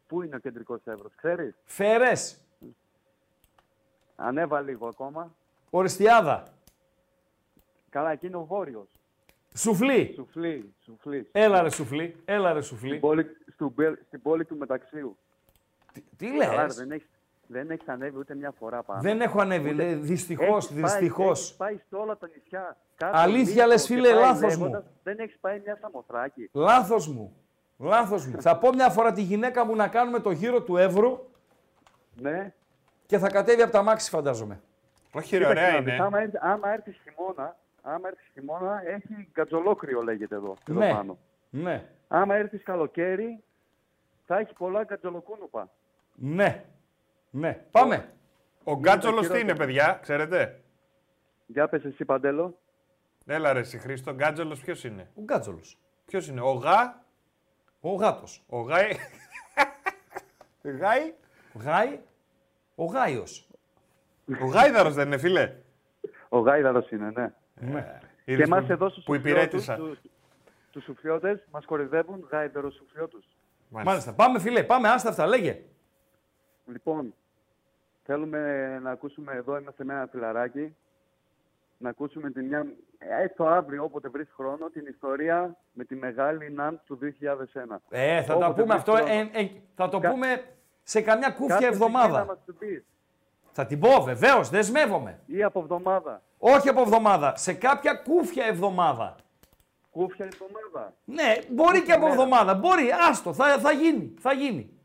Πού 0.06 0.22
είναι 0.22 0.36
ο 0.36 0.38
κεντρικός 0.38 0.80
Εύρος, 0.84 1.14
ξέρεις; 1.14 1.54
Φέρες. 1.64 2.40
Ανέβα 4.16 4.60
λίγο 4.60 4.86
ακόμα. 4.86 5.34
Οριστιάδα. 5.70 6.44
Καλά, 7.90 8.10
εκεί 8.10 8.26
είναι 8.26 8.36
ο 8.36 8.44
Βόρειο. 8.44 8.86
Σουφλί. 9.54 10.12
Σουφλί, 10.14 10.74
σουφλί. 10.84 11.28
Έλα 11.32 11.62
ρε 11.62 11.70
σουφλί. 11.70 12.16
Έλα 12.24 12.52
ρε 12.52 12.60
σουφλί. 12.60 12.88
Στην 12.88 13.00
πόλη, 13.00 13.26
στην, 13.52 13.74
πέλ- 13.74 13.98
στην 14.06 14.22
πόλη 14.22 14.44
του 14.44 14.56
Μεταξίου. 14.56 15.16
Τι 16.16 16.26
Καλά, 16.30 16.56
ρε, 16.56 16.62
λες. 16.62 16.76
δεν 16.76 16.90
έχεις, 16.90 17.08
δεν 17.46 17.70
έχεις 17.70 17.88
ανέβει 17.88 18.18
ούτε 18.18 18.34
μια 18.34 18.50
φορά 18.58 18.82
πάνω. 18.82 19.00
Δεν 19.00 19.20
έχω 19.20 19.40
ανέβει, 19.40 19.72
Ούτε- 19.72 19.82
λέει, 19.82 19.94
δυστυχώς, 19.94 20.64
Έχεις 20.70 20.80
πάει- 20.80 20.82
δυστυχώς. 20.90 21.40
έχεις 21.40 21.54
πάει 21.56 21.74
σε 21.88 21.96
όλα 21.96 22.16
τα 22.16 22.28
νησιά. 22.34 22.76
Κάθε 22.96 23.12
Αλήθεια 23.16 23.54
νήσο 23.54 23.66
λες, 23.66 23.86
και 23.86 23.94
φίλε, 23.94 24.08
πάει 24.10 24.20
λάθος 24.20 24.56
μου. 24.56 24.64
λέγοντας, 24.64 24.84
Δεν 25.02 25.18
έχεις 25.18 25.38
πάει 25.40 25.60
μια 25.64 25.78
σαμοθράκη. 25.80 26.50
Λάθος 26.52 27.08
μου. 27.08 27.36
Λάθος 27.78 28.26
μου. 28.26 28.40
θα 28.40 28.58
πω 28.58 28.72
μια 28.72 28.88
φορά 28.90 29.12
τη 29.12 29.22
γυναίκα 29.22 29.64
μου 29.64 29.74
να 29.76 29.88
κάνουμε 29.88 30.18
το 30.20 30.30
γύρο 30.30 30.62
του 30.62 30.76
Εύρου 30.76 31.18
Ναι. 32.20 32.52
και 33.06 33.18
θα 33.18 33.28
κατέβει 33.28 33.62
από 33.62 33.72
τα 33.72 33.82
μάξι 33.82 34.10
φαντάζομαι. 34.10 34.60
Όχι 35.12 35.36
Κοίταξε 35.36 35.70
να 35.72 35.80
δεις, 35.80 36.00
Άμα, 36.00 36.18
έρθει- 36.20 36.38
άμα 36.44 36.72
έρθει 36.72 36.92
χειμώνα, 36.92 37.56
άμα 37.82 38.08
έρθει 38.08 38.22
χειμώνα, 38.32 38.82
έχει 38.86 39.28
κατζολόκριο 39.32 40.02
λέγεται 40.02 40.34
εδώ, 40.34 40.54
εδώ 40.68 40.78
Ναι. 40.78 40.90
πάνω. 40.90 41.18
Ναι. 41.50 41.84
Άμα 42.08 42.34
έρθει 42.34 42.58
καλοκαίρι, 42.58 43.42
θα 44.26 44.38
έχει 44.38 44.52
πολλά 44.58 44.84
κατζολοκούνουπα. 44.84 45.68
Ναι. 46.14 46.64
Ναι. 47.34 47.52
Πάμε. 47.70 48.12
Ο 48.64 48.74
Γκάτζολος 48.78 49.28
τι 49.28 49.40
είναι, 49.40 49.54
παιδιά, 49.56 49.98
ξέρετε; 50.02 50.62
Για 51.46 51.68
πες 51.68 51.84
εσύ, 51.84 52.04
Παντέλο. 52.04 52.58
Έλα 53.26 53.52
ρε 53.52 53.58
εσύ 53.58 53.78
Χρήστο, 53.78 54.10
ο 54.10 54.14
Γκάτζολος 54.14 54.60
ποιος 54.60 54.84
είναι; 54.84 55.10
Ο 55.14 55.20
Γκάτζολος. 55.22 55.78
Ποιος 56.06 56.28
είναι, 56.28 56.40
ο 56.40 56.52
Γα... 56.52 57.04
Ο 57.80 57.94
γάτος. 57.94 58.42
Ο 58.48 58.60
Γάι... 58.60 58.90
Γάι... 60.80 61.14
Γάι. 61.54 61.98
Ο 62.74 62.84
Γάιος. 62.84 63.48
Ο 64.42 64.46
Γάιδαρος 64.46 64.94
δεν 64.94 65.06
είναι, 65.06 65.18
φίλε; 65.18 65.54
Ο 66.28 66.38
Γάιδαρος 66.38 66.90
είναι, 66.90 67.10
ναι. 67.10 67.32
Ναι. 67.54 67.98
Και 68.24 68.32
Είδες 68.32 68.46
εμάς 68.46 68.66
που- 68.66 68.72
εδώ 68.72 68.88
στους 68.88 69.04
που 69.04 69.14
σουφλιώτους, 69.14 69.42
υπηρέτησα. 69.42 69.76
τους, 69.76 69.98
τους 70.70 70.84
σουφλιώτες, 70.84 71.46
μας 71.50 71.64
κορυδεύουν 71.64 72.28
γάιδαρος 72.30 72.74
σουφλιώτους. 72.74 73.24
Μάλιστα. 73.68 74.12
Πάμε 74.12 74.40
φίλε, 74.40 74.62
πάμε, 74.62 74.88
άστα 74.88 75.08
αυτά, 75.08 75.26
λέγε. 75.26 75.62
Λοιπόν, 76.66 77.14
θέλουμε 78.02 78.78
να 78.82 78.90
ακούσουμε 78.90 79.32
εδώ, 79.32 79.58
είμαστε 79.58 79.84
με 79.84 79.92
ένα 79.94 80.06
φιλαράκι, 80.10 80.76
να 81.78 81.88
ακούσουμε 81.88 82.30
την 82.30 82.46
μια, 82.46 82.66
έστω 82.98 83.44
αύριο 83.46 83.84
όποτε 83.84 84.08
βρεις 84.08 84.28
χρόνο, 84.36 84.70
την 84.70 84.86
ιστορία 84.86 85.56
με 85.72 85.84
τη 85.84 85.94
μεγάλη 85.94 86.50
ΝΑΝ 86.50 86.80
του 86.86 86.98
2001. 86.98 87.80
Ε, 87.88 88.22
θα 88.22 88.34
Όποτε 88.34 88.46
τα 88.46 88.52
πούμε 88.52 88.64
βρεις 88.64 88.74
αυτό, 88.76 88.92
χρόνο. 88.92 89.12
ε, 89.12 89.30
ε, 89.32 89.48
θα 89.74 89.88
το 89.88 89.98
Κα- 89.98 90.10
πούμε 90.10 90.42
σε 90.82 91.00
καμιά 91.00 91.30
κούφια 91.30 91.54
Κάθε 91.58 91.74
στιγμή 91.74 91.92
Να 91.92 91.98
εβδομάδα. 92.00 92.24
μας 92.24 92.38
το 92.46 92.52
πεις. 92.52 92.84
Θα 93.52 93.66
την 93.66 93.80
πω, 93.80 94.02
βεβαίως, 94.02 94.48
δεσμεύομαι. 94.50 95.20
Ή 95.26 95.42
από 95.42 95.60
εβδομάδα. 95.60 96.22
Όχι 96.38 96.68
από 96.68 96.80
εβδομάδα, 96.80 97.36
σε 97.36 97.52
κάποια 97.52 97.94
κούφια 97.94 98.44
εβδομάδα. 98.46 99.16
Κούφια 99.90 100.24
εβδομάδα. 100.24 100.92
Ναι, 101.04 101.34
μπορεί 101.50 101.82
και 101.82 101.92
από 101.92 102.00
μέρα. 102.00 102.12
εβδομάδα. 102.12 102.54
Μπορεί, 102.54 102.88
άστο, 103.10 103.32
θα, 103.32 103.58
θα 103.58 103.72
γίνει. 103.72 104.14
Θα 104.18 104.32
γίνει. 104.32 104.80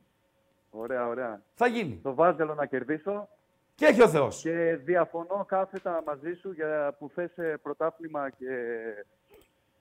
Ωραία, 0.72 1.08
ωραία. 1.08 1.42
Θα 1.54 1.68
γίνει. 1.68 2.00
Το 2.04 2.14
βάζελο 2.14 2.54
να 2.54 2.66
κερδίσω. 2.66 3.28
Και 3.76 3.86
έχει 3.86 4.02
ο 4.02 4.08
Θεός. 4.10 4.42
Και 4.42 4.76
διαφωνώ 4.84 5.46
κάθετα 5.48 6.04
μαζί 6.06 6.34
σου 6.42 6.52
για 6.52 6.96
που 7.00 7.10
θες 7.16 7.38
ε, 7.38 7.58
πρωτάθλημα 7.62 8.30
και 8.30 8.46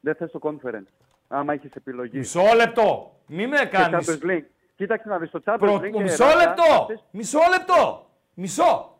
δεν 0.00 0.14
θες 0.14 0.30
το 0.30 0.38
conference. 0.42 0.86
Άμα 1.28 1.52
έχεις 1.52 1.74
επιλογή. 1.74 2.18
Μισό 2.18 2.42
λεπτό. 2.56 3.16
Μη 3.26 3.46
με 3.46 3.56
Και 3.58 3.66
κάνεις. 3.66 4.10
Champions 4.22 4.26
League. 4.30 4.44
Κοίταξε 4.76 5.08
να 5.08 5.18
δεις 5.18 5.30
το 5.30 5.42
Champions 5.44 5.56
Προ... 5.58 5.74
League. 5.76 5.90
και 5.90 6.02
Μισό 6.02 6.24
Ράκα, 6.24 6.36
λεπτό. 6.36 6.72
αυτές- 6.80 7.04
Μισό 7.10 7.38
λεπτό. 7.50 8.10
Μισό. 8.34 8.98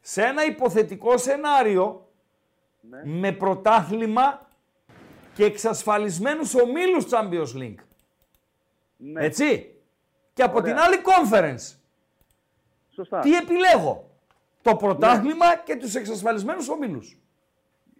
Σε 0.00 0.22
ένα 0.22 0.44
υποθετικό 0.44 1.16
σενάριο 1.18 2.08
Ναι. 2.80 3.00
με 3.04 3.32
πρωτάθλημα 3.32 4.46
και 5.34 5.44
εξασφαλισμένους 5.44 6.54
ομίλους 6.54 7.06
Champions 7.10 7.56
League. 7.62 7.82
Ναι. 8.96 9.24
Έτσι. 9.24 9.72
Και 10.38 10.44
από 10.44 10.56
Ωραία. 10.58 10.74
την 10.74 10.82
άλλη 10.82 10.96
conference. 11.04 11.76
Σωστά. 12.94 13.18
Τι 13.20 13.34
επιλέγω; 13.36 14.10
Το 14.62 14.76
πρωτάθλημα 14.76 15.56
και 15.64 15.76
τους 15.76 15.94
εξασφαλισμένους 15.94 16.68
ομίλους. 16.68 17.16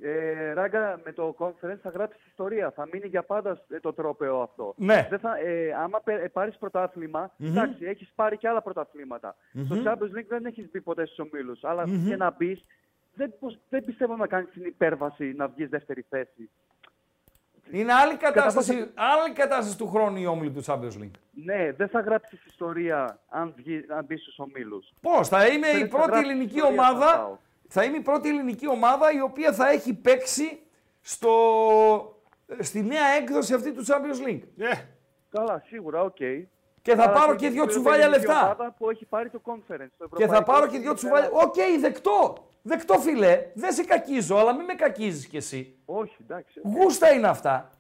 Ε, 0.01 0.53
Ράγκα, 0.53 1.01
με 1.05 1.13
το 1.13 1.35
conference 1.39 1.79
θα 1.83 1.91
γράψεις 1.91 2.27
ιστορία. 2.27 2.71
Θα 2.71 2.89
μείνει 2.93 3.07
για 3.07 3.23
πάντα 3.23 3.61
ε, 3.69 3.81
το 3.81 3.93
τρόπεο 3.93 4.41
αυτό. 4.43 4.75
Ναι. 4.77 5.07
Δεν 5.11 5.19
θα, 5.19 5.39
ε, 5.39 5.73
άμα 5.73 6.01
πάρεις 6.33 6.57
πρωτάθλημα, 6.57 7.33
Μμμ. 7.37 7.49
εντάξει, 7.51 7.85
έχεις 7.85 8.13
πάρει 8.15 8.37
και 8.37 8.49
άλλα 8.49 8.63
πρωταθλήματα. 8.63 9.37
Μμμ. 9.53 9.65
Στο 9.65 9.77
Champions 9.85 10.19
League 10.19 10.27
δεν 10.29 10.45
έχεις 10.47 10.71
μπει 10.71 10.81
ποτέ 10.81 11.07
στους 11.07 11.19
ομίλους. 11.19 11.65
Αλλά 11.65 11.87
Μμμ. 11.89 12.09
και 12.09 12.17
να 12.17 12.31
μπεις, 12.31 12.65
δεν, 13.15 13.33
πως- 13.41 13.59
δεν 13.69 13.85
πιστεύω 13.85 14.17
να 14.17 14.27
κάνεις 14.27 14.51
την 14.51 14.65
υπέρβαση 14.65 15.33
να 15.37 15.49
βγεις 15.49 15.69
δεύτερη 15.69 16.05
θέση. 16.09 16.51
Είναι 17.71 17.93
άλλη 17.93 18.17
κατάσταση, 18.17 18.73
πόσο- 18.73 18.89
άλλη 18.95 19.33
κατάσταση 19.35 19.79
του 19.79 19.89
χρόνου 19.89 20.17
η 20.17 20.27
όμιλη 20.27 20.51
του 20.51 20.65
Champions 20.67 21.03
League. 21.03 21.11
Ναι, 21.45 21.73
δεν 21.73 21.89
θα 21.89 22.01
γράψει 22.01 22.39
ιστορία 22.47 23.19
αν, 23.29 23.53
βγει, 23.57 23.85
αν 23.89 24.05
μπει 24.05 24.17
στους 24.17 24.39
ομίλους. 24.39 24.93
Πώς, 25.01 25.29
θα 25.29 25.47
είμαι 25.47 25.69
η 25.69 25.73
Δεν 25.73 25.81
θα 25.89 25.97
πρώτη 25.97 26.11
γράψει 26.11 26.29
ελληνική 26.31 26.57
ιστορία 26.57 26.83
στον 26.85 26.97
ομάδα. 26.97 27.17
ΠΑΟΚ. 27.19 27.39
Θα 27.69 27.85
είμαι 27.85 27.97
η 27.97 28.01
πρώτη 28.01 28.29
ελληνική 28.29 28.69
ομάδα 28.69 29.13
η 29.13 29.21
οποία 29.21 29.53
θα 29.53 29.69
έχει 29.69 29.95
παίξει 29.95 30.59
στο, 31.01 31.33
στη 32.59 32.83
νέα 32.83 33.07
έκδοση 33.21 33.55
αυτή 33.55 33.73
του 33.73 33.85
Champions 33.87 34.29
League. 34.29 34.43
Καλά, 35.31 35.63
σίγουρα, 35.67 36.01
οκ. 36.03 36.17
Και 36.83 36.95
θα 36.95 37.03
Αλλά 37.03 37.13
πάρω 37.13 37.33
και 37.33 37.39
και 37.39 37.47
η 37.47 37.49
δυο 37.51 37.63
πιο 37.63 37.73
τσουβάλια 37.73 38.05
ελληνική 38.05 38.27
λεφτά. 38.27 38.45
ομάδα 38.45 38.75
που 38.79 38.91
έχει 38.91 39.05
πάρει 39.05 39.29
το 39.31 39.41
conference. 39.45 39.89
Το 39.99 40.09
Και 40.17 40.27
θα 40.27 40.35
ευρωπαϊκό 40.35 40.53
πάρω 40.53 40.67
και 40.67 40.73
και 40.77 40.79
δυο 40.83 40.91
η 40.91 40.95
τσουβάλια. 40.95 41.27
Ελλάδα. 41.29 41.45
Οκ, 41.47 41.81
δεκτό. 41.81 42.48
Δεκτό, 42.63 42.99
φίλε. 42.99 43.47
Δεν 43.55 43.73
σε 43.73 43.85
κακίζω, 43.85 44.37
αλλά 44.37 44.55
μην 44.55 44.65
με 44.65 44.75
κακίζεις 44.75 45.27
κι 45.27 45.37
εσύ. 45.37 45.77
Όχι, 45.85 46.17
εντάξει. 46.21 46.61
Γούστα 46.65 47.13
είναι 47.13 47.29
αυτά. 47.29 47.71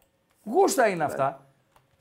Γούστα 0.44 0.88
είναι 0.88 1.04
αυτά. 1.04 1.46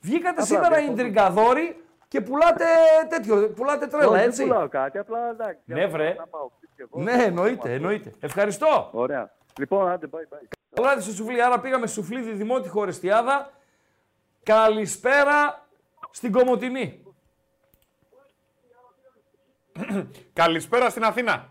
Βγήκατε 0.00 0.30
Απλά 0.30 0.44
σήμερα 0.44 0.76
οι 0.78 0.84
διαφωνώ. 0.84 0.96
ντριγκαδόροι 0.96 1.84
και 2.08 2.20
πουλάτε 2.20 2.64
τέτοιο, 3.08 3.48
πουλάτε 3.50 3.86
τρέλα, 3.86 4.08
Όχι, 4.08 4.22
έτσι. 4.22 4.42
Δεν 4.42 4.52
πουλάω 4.52 4.68
κάτι, 4.68 4.98
απλά 4.98 5.30
εντάξει. 5.30 5.60
Ναι, 5.64 5.86
βρε. 5.86 6.14
Να 6.18 6.26
πάω 6.26 6.50
και 6.76 6.82
εγώ. 6.82 7.02
Ναι, 7.02 7.12
εννοείται, 7.24 7.72
εννοείται. 7.72 8.12
Ευχαριστώ. 8.20 8.88
Ωραία. 8.92 9.32
Λοιπόν, 9.58 9.88
άντε, 9.88 10.08
bye 10.12 10.34
bye. 10.34 10.46
Καλά 10.74 11.00
στο 11.00 11.12
σουφλί, 11.12 11.42
άρα 11.42 11.60
πήγαμε 11.60 11.86
σουφλίδι 11.86 12.32
δημότυχο 12.32 12.80
Ορεστιάδα. 12.80 13.50
Καλησπέρα 14.42 15.66
στην 16.10 16.32
Κομωτινή. 16.32 17.02
Καλησπέρα 20.32 20.90
στην 20.90 21.04
Αθήνα. 21.04 21.48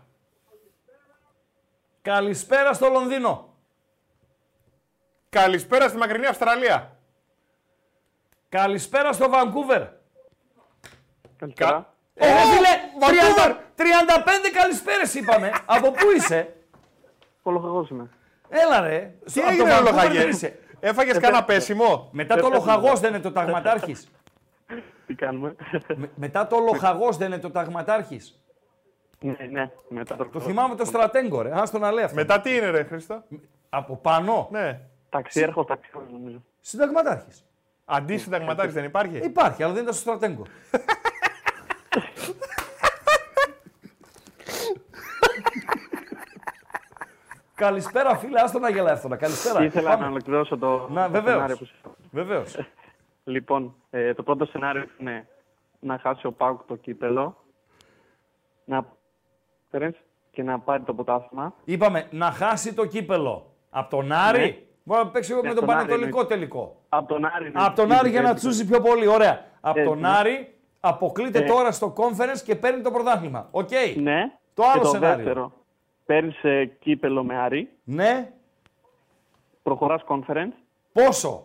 Καλησπέρα 2.12 2.72
στο 2.72 2.88
Λονδίνο. 2.88 3.54
Καλησπέρα 5.28 5.88
στη 5.88 5.96
μακρινή 5.96 6.26
Αυστραλία. 6.26 6.96
Καλησπέρα 8.48 9.12
στο 9.12 9.28
Βανκούβερ. 9.28 9.82
Καλησπέρα. 11.36 11.94
Ε, 12.14 12.26
ρε 12.26 12.40
φίλε, 12.40 12.68
Βανκούβερ. 13.00 13.56
30 13.76 14.22
35 14.24 14.50
καλησπέρες 14.52 15.14
είπαμε. 15.14 15.50
Από 15.66 15.90
πού 15.90 16.10
είσαι; 16.16 16.54
Κολοχαγός 17.42 17.90
είμαι. 17.90 18.10
Έλα 18.48 18.80
ρε. 18.80 19.14
Τι 19.24 19.30
Στο- 19.30 19.40
από 19.40 19.50
έγινε, 19.50 19.68
το 19.68 19.74
ρε, 19.74 19.82
Βανκούβερ 19.82 20.02
λοχαγέ; 20.02 20.18
δεν 20.18 20.28
είσαι. 20.28 20.58
Έφαγες 20.80 21.16
Ε, 21.16 21.20
κανένα 21.20 21.44
πες- 21.44 21.56
πέσιμο; 21.56 22.08
Μετά 22.12 22.36
το 22.36 22.48
λοχαγός 22.48 23.00
δεν 23.00 23.10
είναι 23.14 23.22
το 23.22 23.32
ταγματάρχης. 23.32 24.08
Τι 25.06 25.14
κάνουμε; 25.14 25.54
Με- 25.96 26.10
μετά 26.14 26.46
το 26.46 26.58
λοχαγός 26.58 27.16
δεν 27.16 27.26
είναι 27.26 27.38
το 27.40 27.50
ταγματάρχης. 27.50 28.42
Ναι, 29.20 29.36
ναι, 29.50 29.70
μετά 29.88 30.16
το 30.16 30.26
Το 30.26 30.40
θυμάμαι 30.40 30.74
το 30.74 30.84
στρατέγκο 30.84 31.42
ρε. 31.42 31.50
Άστο 31.60 31.78
να 31.78 31.92
λέει 31.92 32.04
αυτό. 32.04 32.16
Μετά 32.16 32.40
τι 32.40 32.56
είναι, 32.56 32.70
ρε 32.70 32.82
Χρήστο; 32.84 33.22
Από 33.68 33.96
πάνω. 33.96 34.48
Ναι. 34.50 34.80
Ταξιέρχο, 35.08 35.64
ταξιέρχο 35.64 36.02
νομίζω. 36.12 36.42
Συνταγματάρχης. 36.60 37.44
Αντί 37.84 38.16
συνταγματάρχη 38.18 38.72
δεν 38.72 38.84
υπάρχει; 38.84 39.16
Υπάρχει, 39.16 39.62
αλλά 39.62 39.72
δεν 39.72 39.82
ήταν 39.82 39.94
στο 39.94 40.02
στρατέγκο. 40.02 40.42
Καλησπέρα 47.54 48.16
φίλε, 48.16 48.40
άστο 48.40 48.58
να 48.58 48.70
γελάει 48.70 48.92
αυτό. 48.92 49.08
Καλησπέρα. 49.08 49.64
Ήθελα 49.64 49.90
Πάμε. 49.90 50.04
να 50.04 50.10
ολοκληρώσω 50.10 50.58
το, 50.58 50.88
Να, 50.90 51.04
το 51.04 51.10
βεβαίως. 51.10 51.32
σενάριο 51.34 51.56
που 51.56 51.64
σας 51.64 51.78
είπα. 51.78 51.94
Βεβαίως. 52.10 52.56
Λοιπόν, 53.24 53.74
ε, 53.90 54.14
το 54.14 54.22
πρώτο 54.22 54.44
σενάριο 54.44 54.86
είναι 54.98 55.28
να 55.80 55.98
χάσει 55.98 56.26
ο 56.26 56.32
ΠΑΟΚ 56.32 56.60
το 56.66 56.76
κύπελο, 56.76 57.44
να 58.64 58.86
και 60.30 60.42
να 60.42 60.58
πάρει 60.58 60.82
το 60.82 60.94
πρωτάθλημα. 60.94 61.54
Είπαμε 61.64 62.06
να 62.10 62.30
χάσει 62.30 62.74
το 62.74 62.84
κύπελο. 62.86 63.46
Από 63.70 63.90
τον 63.90 64.12
Άρη. 64.12 64.38
Ναι. 64.40 64.56
Μπορεί 64.84 65.04
να 65.04 65.10
παίξει 65.10 65.34
Ναι, 65.34 65.40
με 65.42 65.48
από 65.48 65.58
τον 65.58 65.66
τον 65.66 65.76
Άρη 65.76 65.84
Πανετολικό 65.86 66.18
εννοείται. 66.20 66.34
τελικό. 66.34 66.76
Από 66.88 67.08
τον 67.08 67.24
Άρη. 67.24 67.46
είναι 67.46 67.62
Από 67.64 67.76
τον 67.76 67.90
η 67.90 67.94
Άρη 67.94 68.10
για 68.10 68.20
να 68.22 68.28
θέση. 68.28 68.38
τσούζει 68.40 68.66
πιο 68.66 68.80
πολύ. 68.80 69.06
Ωραία. 69.06 69.44
Από 69.60 69.78
Έτσι, 69.78 69.90
τον 69.90 70.00
ναι. 70.00 70.08
Άρη 70.08 70.54
αποκλείται 70.80 71.38
Ναι. 71.40 71.46
τώρα 71.46 71.72
στο 71.72 71.92
conference 71.96 72.40
και 72.44 72.54
παίρνει 72.56 72.82
το 72.82 72.90
πρωτάθλημα. 72.90 73.48
Οκ. 73.50 73.68
Ναι. 73.96 74.32
Το 74.54 74.62
και 74.62 74.68
άλλο 74.72 74.82
το 74.82 74.88
σενάριο. 74.88 75.16
δεύτερο. 75.16 75.52
Παίρνει 76.06 76.34
ε, 76.42 76.64
κύπελο 76.64 77.24
με 77.24 77.36
Άρη, 77.38 77.68
Ναι. 77.84 78.32
προχωράς 79.62 80.02
conference, 80.08 80.52
Πόσο; 80.92 81.44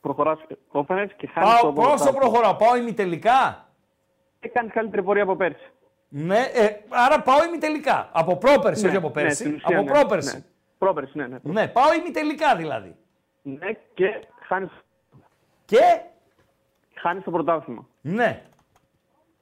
προχωράς 0.00 0.38
conference 0.72 1.10
και 1.16 1.26
χάνεις 1.26 1.50
Πάω, 1.50 1.60
το 1.60 1.72
πόσο 1.72 1.88
πρωτάθλημα. 1.88 2.18
προχωράω. 2.18 2.54
Πάω 2.54 2.76
ημιτελικά; 2.76 3.68
Και 4.40 4.48
κάνεις 4.48 4.72
καλύτερη 4.72 5.02
πορεία 5.02 5.22
από 5.22 5.36
πέρσι. 5.36 5.72
Ναι, 6.16 6.38
ε, 6.38 6.80
άρα 6.88 7.22
πάω 7.22 7.44
ημιτελικά. 7.44 8.08
Από 8.12 8.36
πρόπερση, 8.36 8.82
Ναι, 8.82 8.88
όχι 8.88 8.96
από 8.96 9.06
ναι, 9.06 9.12
πέρσι. 9.12 9.34
στην 9.36 9.54
ουσία, 9.54 9.78
από 9.78 9.86
ναι, 9.86 9.92
πρόπερση. 9.92 10.36
ναι. 10.36 10.44
Πρόπερση, 10.78 11.18
ναι, 11.18 11.26
ναι. 11.26 11.38
Ναι, 11.42 11.68
πάω 11.68 11.92
ημιτελικά 11.94 12.56
δηλαδή. 12.56 12.96
Ναι, 13.42 13.72
και 13.94 14.26
χάνεις, 14.46 14.70
Και; 15.64 16.00
Χάνεις 16.94 17.24
το 17.24 17.30
πρωτάθλημα. 17.30 17.86
ναι. 18.00 18.42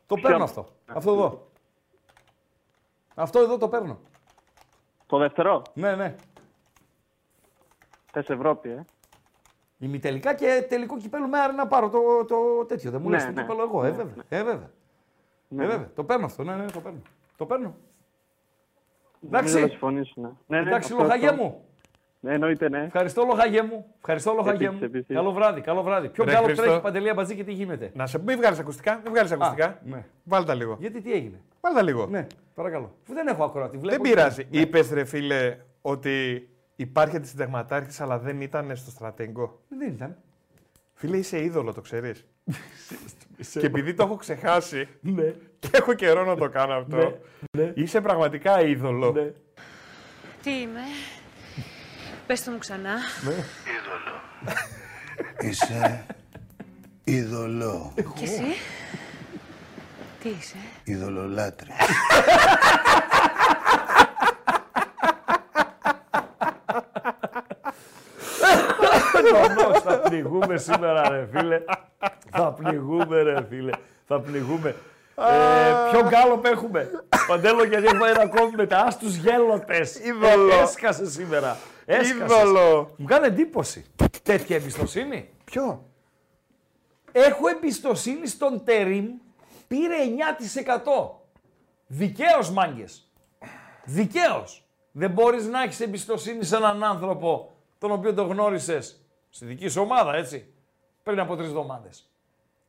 Το 0.07 0.15
Ποιο; 0.15 0.28
παίρνω 0.28 0.44
αυτό. 0.44 0.69
Αυτό 0.86 1.12
εδώ. 1.12 1.49
Αυτό 3.15 3.39
εδώ 3.39 3.59
το 3.59 3.69
παίρνω. 3.69 3.99
Το 5.07 5.19
δεύτερο, 5.19 5.62
Ναι, 5.74 5.94
ναι. 5.97 6.15
θες 8.12 8.28
Ευρώπη, 8.28 8.70
ε. 8.70 8.85
Ημιτελικά 9.78 10.35
και 10.35 10.66
τελικό 10.69 10.99
κυπέλο 10.99 11.27
με 11.28 11.39
άρη 11.39 11.55
να 11.55 11.66
πάρω 11.66 11.89
το, 11.89 12.24
το 12.24 12.65
τέτοιο. 12.65 12.90
Δεν 12.90 13.01
μου 13.03 13.09
Ναι, 13.09 13.15
λες 13.16 13.24
το 13.24 13.31
ναι. 13.32 13.40
κύπελο 13.40 13.62
εγώ. 13.62 13.85
Ε, 13.85 13.90
Ναι, 13.90 13.97
βέβαια. 13.97 14.24
Ε, 14.28 14.43
βέβαια. 14.43 14.70
Ναι, 15.55 15.62
Ε, 15.65 15.66
ναι. 15.66 15.73
βέβαια. 15.73 15.91
Το 15.95 16.05
παίρνω 16.05 16.24
αυτό. 16.24 16.43
Ναι, 16.43 16.55
ναι, 16.55 16.65
το 16.65 16.81
παίρνω. 16.81 16.99
Το 17.37 17.47
παίρνω. 17.47 17.74
Νομίζω 19.20 19.47
θα 19.49 19.59
Εντάξει. 19.59 19.70
συμφωνήσουμε. 19.70 20.33
Ναι, 20.47 20.61
ναι, 20.61 20.66
Εντάξει, 20.69 20.93
αυτό, 20.93 21.05
λοχαγέ 21.05 21.29
αυτό. 21.29 21.43
μου. 21.43 21.65
Ναι, 22.20 22.33
εννοείται, 22.35 22.69
ναι. 22.69 22.83
Ευχαριστώ, 22.85 23.24
λοχαγέ 23.24 23.62
μου. 23.62 23.87
Ευχαριστώ, 23.99 24.33
λοχαγέ 24.33 24.65
Επίσης, 24.65 24.81
μου. 24.81 24.85
επίσης. 24.87 25.15
Καλό 25.16 25.33
βράδυ, 25.33 25.61
καλό 25.61 25.83
βράδυ. 25.83 26.09
Ποιο 26.09 26.24
Ρε, 26.24 26.33
καλό 26.33 26.45
Χριστό. 26.45 26.62
τρέχει 26.65 26.81
παντελή 26.81 27.09
αμπατζή 27.09 27.35
και 27.37 27.45
τι 27.45 27.53
γίνεται. 27.53 27.91
Να 27.95 28.07
σε 28.07 28.19
μην 28.23 28.37
βγάλεις 28.37 28.59
ακουστικά. 28.59 29.01
Δεν 29.03 29.12
βγάλεις 29.12 29.33
ακουστικά. 29.33 29.79
ναι. 29.85 30.05
Βάλτε 30.24 30.47
τα 30.47 30.55
λίγο. 30.55 30.77
Γιατί 30.81 31.01
τι 31.01 31.12
έγινε; 31.12 31.41
Βάλτε 31.61 31.79
τα 31.79 31.85
λίγο. 31.85 32.07
Ναι, 32.07 32.27
παρακαλώ. 32.55 32.93
Αφού 33.03 33.15
δεν 33.15 33.27
έχω 33.27 33.45
ακροατή. 33.45 33.70
Δεν 33.77 33.81
Βλέπω 33.81 34.03
πειράζει. 34.03 34.47
Ναι. 34.51 34.61
Είπες 34.61 34.91
ρε 34.93 35.05
φίλε 35.05 35.57
ότι 35.83 36.49
υπάρχει 36.77 37.20
τη 37.20 37.29
συνταγματάρχη, 37.29 38.03
αλλά 38.03 38.19
δεν 38.19 38.41
ήταν 38.41 38.77
στο 38.77 38.91
στρατέγκο. 38.91 39.61
Δεν 39.69 39.89
ήταν. 39.93 40.16
Φίλε, 40.94 41.16
είσαι 41.16 41.43
είδωλο, 41.44 41.73
το 41.73 41.81
ξέρεις. 41.81 42.24
και 43.60 43.66
επειδή 43.66 43.94
το 43.94 44.02
έχω 44.02 44.16
ξεχάσει 44.16 44.89
Ναι. 45.01 45.23
και 45.60 45.69
έχω 45.73 45.94
καιρό 45.94 46.24
να 46.24 46.36
το 46.36 46.48
κάνω 46.48 46.74
αυτό, 46.74 46.97
Ναι, 46.97 47.62
ναι. 47.64 47.73
είσαι 47.74 48.01
πραγματικά 48.01 48.62
είδωλο. 48.62 49.12
Ναι. 49.12 49.31
Τι 50.43 50.51
είμαι; 50.51 50.81
Πες 52.27 52.44
το 52.44 52.51
μου 52.51 52.59
ξανά. 52.59 52.94
Είσαι 55.40 56.05
ειδωλό, 57.05 57.93
Και 58.14 58.24
εσύ; 58.24 58.43
Τι 60.23 60.28
είσαι; 60.28 60.56
ειδωλολάτρη. 60.85 61.70
Νονός, 69.33 69.83
θα 69.83 69.99
πνιγούμε 69.99 70.57
σήμερα, 70.57 71.09
ρε 71.09 71.29
φίλε. 71.33 71.63
θα 72.31 72.53
πνιγούμε, 72.53 73.23
ρε 73.23 73.45
φίλε. 73.49 73.71
Θα 74.07 74.21
πνιγούμε. 74.21 74.75
ε, 75.17 75.91
ποιο 75.91 76.09
γκάλωπ 76.09 76.45
έχουμε; 76.45 76.91
Παντέλο, 77.27 77.65
γιατί 77.65 77.85
έχουμε 77.87 78.09
ένα 78.11 78.21
ακόμη 78.23 78.51
με 78.57 78.67
τα 78.67 78.79
άστους 78.79 79.15
γέλοτες. 79.17 79.99
Είδωλο. 79.99 80.53
Ε, 80.53 80.63
έσκασες 80.63 81.13
σήμερα. 81.13 81.57
Έσκασες. 81.85 82.39
Είδωλο. 82.39 82.95
Μου 82.97 83.07
κάνει 83.07 83.27
εντύπωση. 83.27 83.85
Τέτοια 84.23 84.57
εμπιστοσύνη. 84.57 85.29
Ποιο; 85.45 85.85
Έχω 87.13 87.49
εμπιστοσύνη 87.49 88.27
στον 88.27 88.65
Τερίμ. 88.65 89.07
Πήρε 89.69 89.95
9%. 90.05 91.21
Δικαίως, 91.87 92.51
μάγκες. 92.51 93.11
Δικαίως. 93.85 94.67
Δεν 94.93 95.11
μπορείς 95.11 95.47
να 95.47 95.63
έχεις 95.63 95.81
εμπιστοσύνη 95.81 96.45
σε 96.45 96.57
έναν 96.57 96.85
άνθρωπο 96.85 97.51
τον 97.79 97.91
οποίο 97.91 98.15
τον 98.15 98.27
γνώρισες 98.29 99.02
στη 99.35 99.45
δική 99.45 99.69
σου 99.69 99.83
ομάδα, 99.83 100.15
έτσι, 100.15 100.53
πριν 101.03 101.21
από 101.21 101.37
τρεις 101.37 101.49
εβδομάδες. 101.49 102.11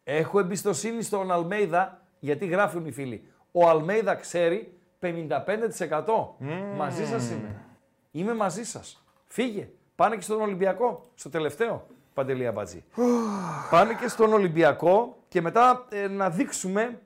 Έχω 0.03 0.39
εμπιστοσύνη 0.39 1.01
στον 1.01 1.31
Αλμέιδα, 1.31 2.01
γιατί 2.19 2.45
γράφουν 2.45 2.85
οι 2.85 2.91
φίλοι. 2.91 3.27
Ο 3.51 3.69
Αλμέιδα 3.69 4.15
ξέρει 4.15 4.77
55%. 4.99 6.35
Μαζί 6.75 7.05
σας 7.05 7.29
είμαι. 7.29 7.55
Είμαι 8.11 8.33
μαζί 8.33 8.63
σας. 8.63 9.03
Φύγε. 9.27 9.69
Πάνε 9.95 10.15
και 10.15 10.21
στον 10.21 10.41
Ολυμπιακό, 10.41 11.01
στο 11.15 11.29
τελευταίο. 11.29 11.87
Παντελία 12.13 12.51
Μπατζή. 12.51 12.83
Πάνε 13.69 13.93
και 13.93 14.07
στον 14.07 14.33
Ολυμπιακό 14.33 15.17
και 15.27 15.41
μετά 15.41 15.85
ε, 15.89 16.07
να 16.07 16.29
δείξουμε 16.29 17.01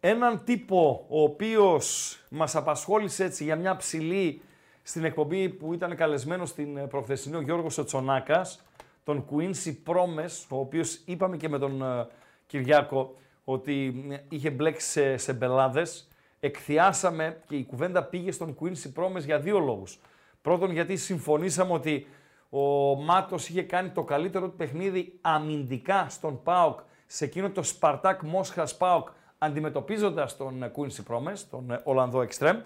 έναν 0.00 0.44
τύπο 0.44 1.06
ο 1.08 1.22
οποίος 1.22 2.18
μας 2.28 2.56
απασχόλησε 2.56 3.24
έτσι 3.24 3.44
για 3.44 3.56
μια 3.56 3.76
ψηλή 3.76 4.42
στην 4.88 5.04
εκπομπή 5.04 5.48
που 5.48 5.72
ήταν 5.72 5.96
καλεσμένο 5.96 6.46
στην 6.46 6.76
ε, 6.76 6.86
προχθεσινή 6.86 7.36
ο 7.36 7.40
Γιώργος 7.40 7.78
Οτσονάκας, 7.78 8.64
τον 9.04 9.24
Quincy 9.30 9.74
Promes, 9.86 10.46
ο 10.48 10.58
οποίος 10.58 11.02
είπαμε 11.04 11.36
και 11.36 11.48
με 11.48 11.58
τον 11.58 11.82
ε, 11.82 12.06
Κυριάκο 12.46 13.14
ότι 13.44 14.06
ε, 14.10 14.16
είχε 14.28 14.50
μπλέξει 14.50 14.88
σε, 14.88 15.16
σε 15.16 15.32
μπελάδες. 15.32 16.08
Εκθιάσαμε 16.40 17.40
και 17.46 17.56
η 17.56 17.64
κουβέντα 17.64 18.04
πήγε 18.04 18.32
στον 18.32 18.56
Quincy 18.60 19.02
Promes 19.02 19.24
για 19.24 19.38
δύο 19.38 19.58
λόγους. 19.58 20.00
Πρώτον 20.42 20.72
γιατί 20.72 20.96
συμφωνήσαμε 20.96 21.72
ότι 21.72 22.06
ο 22.50 22.94
Μάτος 22.94 23.48
είχε 23.48 23.62
κάνει 23.62 23.88
το 23.88 24.04
καλύτερο 24.04 24.48
του 24.48 24.56
παιχνίδι 24.56 25.18
αμυντικά 25.20 26.06
στον 26.08 26.42
ΠΑΟΚ 26.42 26.78
σε 27.06 27.24
εκείνο 27.24 27.50
το 27.50 27.62
Σπαρτάκ 27.62 28.22
Μόσχας 28.22 28.76
ΠΑΟΚ 28.76 29.08
αντιμετωπίζοντας 29.38 30.36
τον 30.36 30.62
ε, 30.62 30.72
Quincy 30.76 31.14
Promes, 31.14 31.38
τον 31.50 31.70
ε, 31.70 31.80
Ολλανδό 31.84 32.20
Εξτρέμ. 32.22 32.58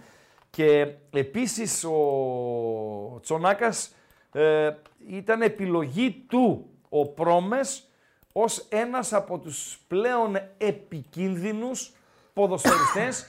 Και 0.56 0.94
επίσης 1.10 1.84
ο 1.84 3.18
Τσονάκας 3.22 3.94
ε, 4.32 4.70
ήταν 5.08 5.42
επιλογή 5.42 6.24
του 6.28 6.70
ο 6.88 7.06
Πρόμες 7.06 7.88
ως 8.32 8.66
ένας 8.70 9.12
από 9.12 9.38
τους 9.38 9.78
πλέον 9.88 10.36
επικίνδυνους 10.58 11.92
ποδοσφαιριστές 12.32 13.26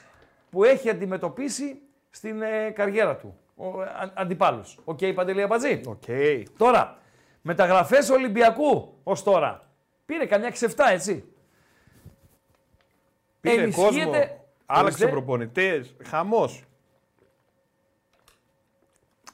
που 0.50 0.64
έχει 0.64 0.90
αντιμετωπίσει 0.90 1.82
στην 2.10 2.42
ε, 2.42 2.70
καριέρα 2.70 3.16
του. 3.16 3.38
Ο, 3.56 3.82
α, 3.82 4.12
αντιπάλους. 4.14 4.78
Οκ, 4.84 5.00
Παντελή 5.16 5.42
Αμπατζή. 5.42 5.82
Οκ. 5.86 6.04
Τώρα, 6.58 6.98
μεταγραφές 7.42 8.10
Ολυμπιακού 8.10 8.94
ως 9.04 9.24
τώρα. 9.24 9.68
Πήρε 10.06 10.26
καμιά 10.26 10.50
ξεφτά, 10.50 10.90
έτσι. 10.90 11.24
Πήρε 13.42 13.62
Ενισχύεται- 13.62 13.86
κόσμο, 13.88 14.12
άλλαξε 14.66 15.04
Ορίστε. 15.04 15.08
προπονητές, 15.08 15.96
χαμός. 16.06 16.64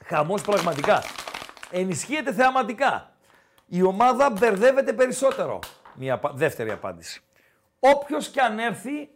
Χαμός 0.10 0.42
πραγματικά. 0.42 1.04
Ενισχύεται 1.72 2.34
θεαματικά. 2.34 3.14
Η 3.66 3.82
ομάδα 3.82 4.30
μπερδεύεται 4.30 4.94
περισσότερο. 4.94 5.60
Μια 5.96 6.14
απα- 6.14 6.32
δεύτερη 6.34 6.72
απάντηση. 6.72 7.22
Όποιος 7.80 8.30
και 8.30 8.42
αν 8.42 8.60
έρθει 8.60 9.10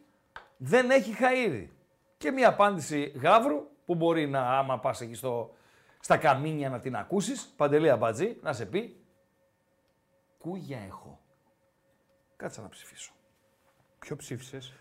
δεν 0.58 0.92
έχει 0.92 1.16
χαΐρι. 1.20 1.68
Και 2.18 2.32
μια 2.32 2.48
απάντηση 2.50 3.02
γάβρου 3.02 3.68
που 3.86 3.96
μπορεί 3.96 4.28
να 4.28 4.58
άμα 4.58 4.80
πας 4.80 5.02
εκεί 5.02 5.14
στο, 5.16 5.54
στα 6.00 6.18
καμίνια 6.18 6.70
να 6.70 6.80
την 6.80 6.96
ακούσεις, 6.96 7.54
Παντελή 7.58 7.90
Αμπατζή, 7.90 8.38
να 8.42 8.54
σε 8.54 8.66
πει 8.66 9.04
«Κούγια 10.38 10.80
έχω». 10.88 11.20
Κάτσε 12.36 12.62
να 12.62 12.70
ψηφίσω. 12.70 13.12
Ποιο 14.00 14.16
ψήφισες; 14.16 14.74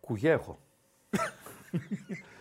Κουγιά 0.00 0.32
έχω. 0.32 0.58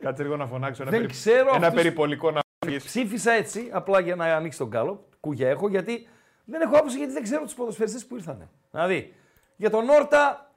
Κάτσε 0.00 0.22
λίγο 0.22 0.36
να 0.36 0.46
φωνάξω 0.46 0.82
ένα, 0.82 0.90
Δεν 0.90 1.00
περι- 1.00 1.12
ξέρω 1.12 1.48
ένα 1.54 1.66
αυτούς- 1.66 1.82
περιπολικό 1.82 2.30
να 2.30 2.40
βγεις. 2.66 2.84
Ψήφισα 2.84 3.32
έτσι, 3.32 3.68
απλά 3.72 4.00
για 4.00 4.16
να 4.16 4.24
ανοίξει 4.24 4.58
τον 4.58 4.70
κάλο. 4.70 5.04
Κούγια 5.20 5.48
έχω, 5.48 5.68
γιατί 5.68 6.08
δεν 6.44 6.60
έχω 6.60 6.76
άποψη 6.76 6.96
γιατί 6.96 7.12
δεν 7.12 7.22
ξέρω 7.22 7.42
τους 7.44 7.54
ποδοσφαιριστές 7.54 8.06
που 8.06 8.14
ήρθανε. 8.16 8.48
Δηλαδή, 8.70 9.14
για 9.56 9.70
τον 9.70 9.88
Όρτα, 9.88 10.50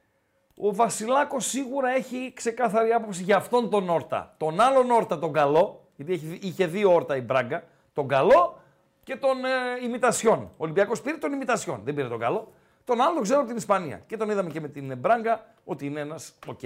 ο 0.57 0.74
Βασιλάκος 0.76 1.45
σίγουρα 1.45 1.90
έχει 1.90 2.32
ξεκάθαρη 2.36 2.91
άποψη 2.91 3.24
για 3.24 3.36
αυτόν 3.36 3.70
τον 3.70 3.90
Όρτα. 3.90 4.34
Τον 4.38 4.60
άλλον 4.60 4.91
Όρτα, 4.91 5.20
τον 5.20 5.34
καλό, 5.34 5.88
γιατί 5.95 6.14
έχει- 6.14 6.40
είχε 6.41 6.66
δύο 6.68 6.94
Όρτα 6.94 7.16
η 7.16 7.22
Μπράγκα, 7.22 7.64
τον 7.94 8.07
καλό 8.07 8.60
και 9.03 9.16
τον 9.16 9.45
ε, 9.45 9.49
ιμιτασιόν. 9.86 10.40
Ο 10.40 10.49
Ολυμπιακός 10.57 11.02
πήρε 11.02 11.18
τον 11.18 11.34
ιμιτασιόν, 11.34 11.82
δεν 11.84 11.94
πήρε 11.94 12.07
τον 12.07 12.20
καλό. 12.20 12.52
Τον 12.84 13.02
άλλο 13.02 13.14
τον 13.14 13.24
ξέρω 13.24 13.40
από 13.40 13.48
την 13.48 13.57
Ισπανία. 13.57 14.02
Και 14.07 14.18
τον 14.18 14.30
είδαμε 14.30 14.49
και 14.49 14.62
με 14.62 14.68
την 14.68 14.98
Μπράγκα 14.98 15.45
ότι 15.64 15.86
είναι 15.86 15.99
ένας 15.99 16.34
οκ, 16.48 16.60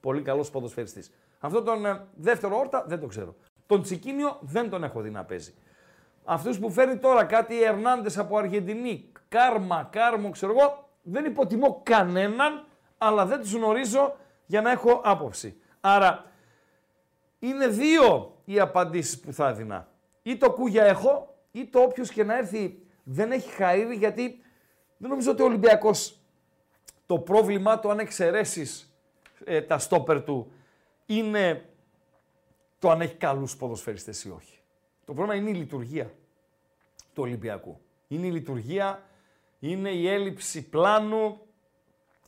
πολύ 0.00 0.22
καλός 0.22 0.50
ποδοσφαιριστής. 0.50 1.10
Αυτό 1.44 1.62
τον 1.62 1.86
ε, 1.86 2.06
δεύτερο 2.14 2.58
Όρτα 2.58 2.84
δεν 2.86 3.00
το 3.00 3.06
ξέρω. 3.06 3.34
Τον 3.66 3.82
Τσικίνιο 3.82 4.38
δεν 4.40 4.70
τον 4.70 4.84
έχω 4.84 5.00
δει 5.00 5.10
να 5.10 5.24
παίζει. 5.24 5.54
Αυτούς 6.24 6.58
που 6.58 6.70
φέρνει 6.70 6.96
τώρα 6.96 7.24
κάτι 7.24 7.62
Ερνάντε 7.62 8.10
από 8.20 8.36
Αργεντινή, 8.36 9.12
Κάρμα, 9.28 9.88
Κάρμο, 9.92 10.30
ξέρω 10.30 10.52
εγώ, 10.58 10.88
δεν 11.02 11.24
υποτιμώ 11.24 11.80
κανέναν, 11.82 12.66
αλλά 12.98 13.26
δεν 13.26 13.40
τους 13.40 13.52
γνωρίζω 13.52 14.16
για 14.46 14.60
να 14.60 14.70
έχω 14.70 15.00
άποψη. 15.04 15.60
Άρα 15.80 16.24
είναι 17.38 17.66
δύο 17.66 18.36
οι 18.44 18.60
απαντήσεις 18.60 19.20
που 19.20 19.32
θα 19.32 19.48
έδινα. 19.48 19.88
Ή 20.22 20.36
το 20.36 20.52
κούγια 20.52 20.84
έχω, 20.84 21.34
ή 21.50 21.66
το 21.66 21.80
όποιος 21.80 22.10
και 22.10 22.24
να 22.24 22.38
έρθει 22.38 22.82
δεν 23.02 23.32
έχει 23.32 23.50
χαΐρι, 23.58 23.96
γιατί 23.98 24.42
δεν 24.96 25.10
νομίζω 25.10 25.30
ότι 25.30 25.42
ο 25.42 25.44
Ολυμπιακός 25.44 26.18
το 27.06 27.18
πρόβλημά 27.18 27.78
του, 27.78 27.90
αν 27.90 27.98
εξαιρέσεις 27.98 28.94
ε, 29.44 29.62
τα 29.62 29.78
στόπερ 29.78 30.22
του, 30.22 30.52
είναι 31.06 31.68
το 32.78 32.90
αν 32.90 33.00
έχει 33.00 33.14
καλούς 33.14 33.56
ποδοσφαιριστές 33.56 34.24
ή 34.24 34.30
όχι. 34.30 34.58
Το 35.04 35.14
πρόβλημα 35.14 35.40
είναι 35.40 35.50
η 35.50 35.60
λειτουργία 35.60 36.04
του 37.14 37.22
Ολυμπιακού. 37.22 37.80
Είναι 38.08 38.26
η 38.26 38.30
λειτουργία, 38.30 39.02
είναι 39.60 39.90
η 39.90 40.08
έλλειψη 40.08 40.68
πλάνου, 40.68 41.40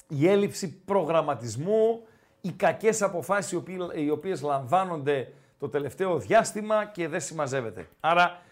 η 0.09 0.29
έλλειψη 0.29 0.75
προγραμματισμού, 0.85 2.07
οι 2.41 2.53
κακές 2.53 3.03
αποφάσεις 3.03 3.53
οι 3.53 3.57
οποίες, 3.57 3.89
οι 3.95 4.11
οποίες 4.11 4.43
λαμβάνονται 4.43 5.33
το 5.59 5.69
τελευταίο 5.69 6.19
διάστημα 6.19 6.85
και 6.85 7.09
δεν 7.09 7.21
συμμαζεύεται. 7.21 7.89
Άρα, 8.01 8.43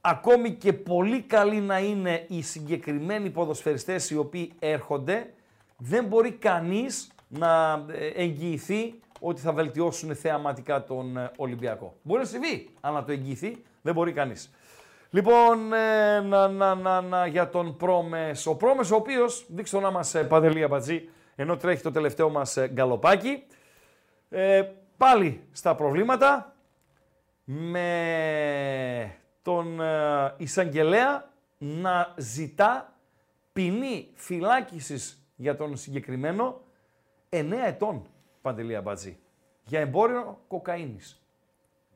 ακόμη 0.00 0.52
και 0.52 0.72
πολύ 0.72 1.22
καλοί 1.22 1.60
να 1.60 1.78
είναι 1.78 2.24
οι 2.28 2.42
συγκεκριμένοι 2.42 3.30
ποδοσφαιριστές 3.30 4.10
οι 4.10 4.16
οποίοι 4.16 4.52
έρχονται, 4.58 5.32
δεν 5.76 6.04
μπορεί 6.04 6.32
κανείς 6.32 7.10
να 7.28 7.84
ε, 7.88 8.06
εγγυηθεί 8.06 8.94
ότι 9.20 9.40
θα 9.40 9.52
βελτιώσουν 9.52 10.14
θεαματικά 10.14 10.84
τον 10.84 11.16
ε, 11.16 11.30
Ολυμπιακό. 11.36 11.94
Μπορεί 12.02 12.20
να 12.20 12.26
συμβεί, 12.26 12.68
αλλά 12.80 13.00
να 13.00 13.04
το 13.04 13.12
εγγυηθεί 13.12 13.62
δεν 13.82 13.94
μπορεί 13.94 14.12
κανείς. 14.12 14.50
Λοιπόν, 15.10 15.72
ε, 15.72 16.20
να, 16.20 16.48
να, 16.48 16.74
να, 16.74 17.00
να, 17.00 17.26
για 17.26 17.48
τον 17.48 17.76
Πρόμες. 17.76 18.46
Ο 18.46 18.56
Πρόμες 18.56 18.90
ο 18.90 18.96
οποίος, 18.96 19.46
δείξτε 19.48 19.76
το 19.76 19.82
να 19.82 19.90
μας 19.90 20.14
ε, 20.14 20.24
Παντελή 20.24 20.62
Αμπατζή, 20.62 21.08
ενώ 21.36 21.56
τρέχει 21.56 21.82
το 21.82 21.90
τελευταίο 21.90 22.30
μας 22.30 22.56
ε, 22.56 22.68
γκαλοπάκι, 22.68 23.42
ε, 24.28 24.62
πάλι 24.96 25.42
στα 25.52 25.74
προβλήματα, 25.74 26.54
με 27.44 29.16
τον 29.42 29.80
ε, 29.80 30.34
εισαγγελέα 30.36 31.30
να 31.58 32.14
ζητά 32.16 32.92
ποινή 33.52 34.08
φυλάκισης 34.14 35.28
για 35.36 35.56
τον 35.56 35.76
συγκεκριμένο 35.76 36.60
9 37.30 37.52
ετών, 37.66 38.06
Παντελή 38.42 38.76
Αμπατζή, 38.76 39.18
για 39.62 39.80
εμπόριο 39.80 40.40
κοκαίνης. 40.48 41.22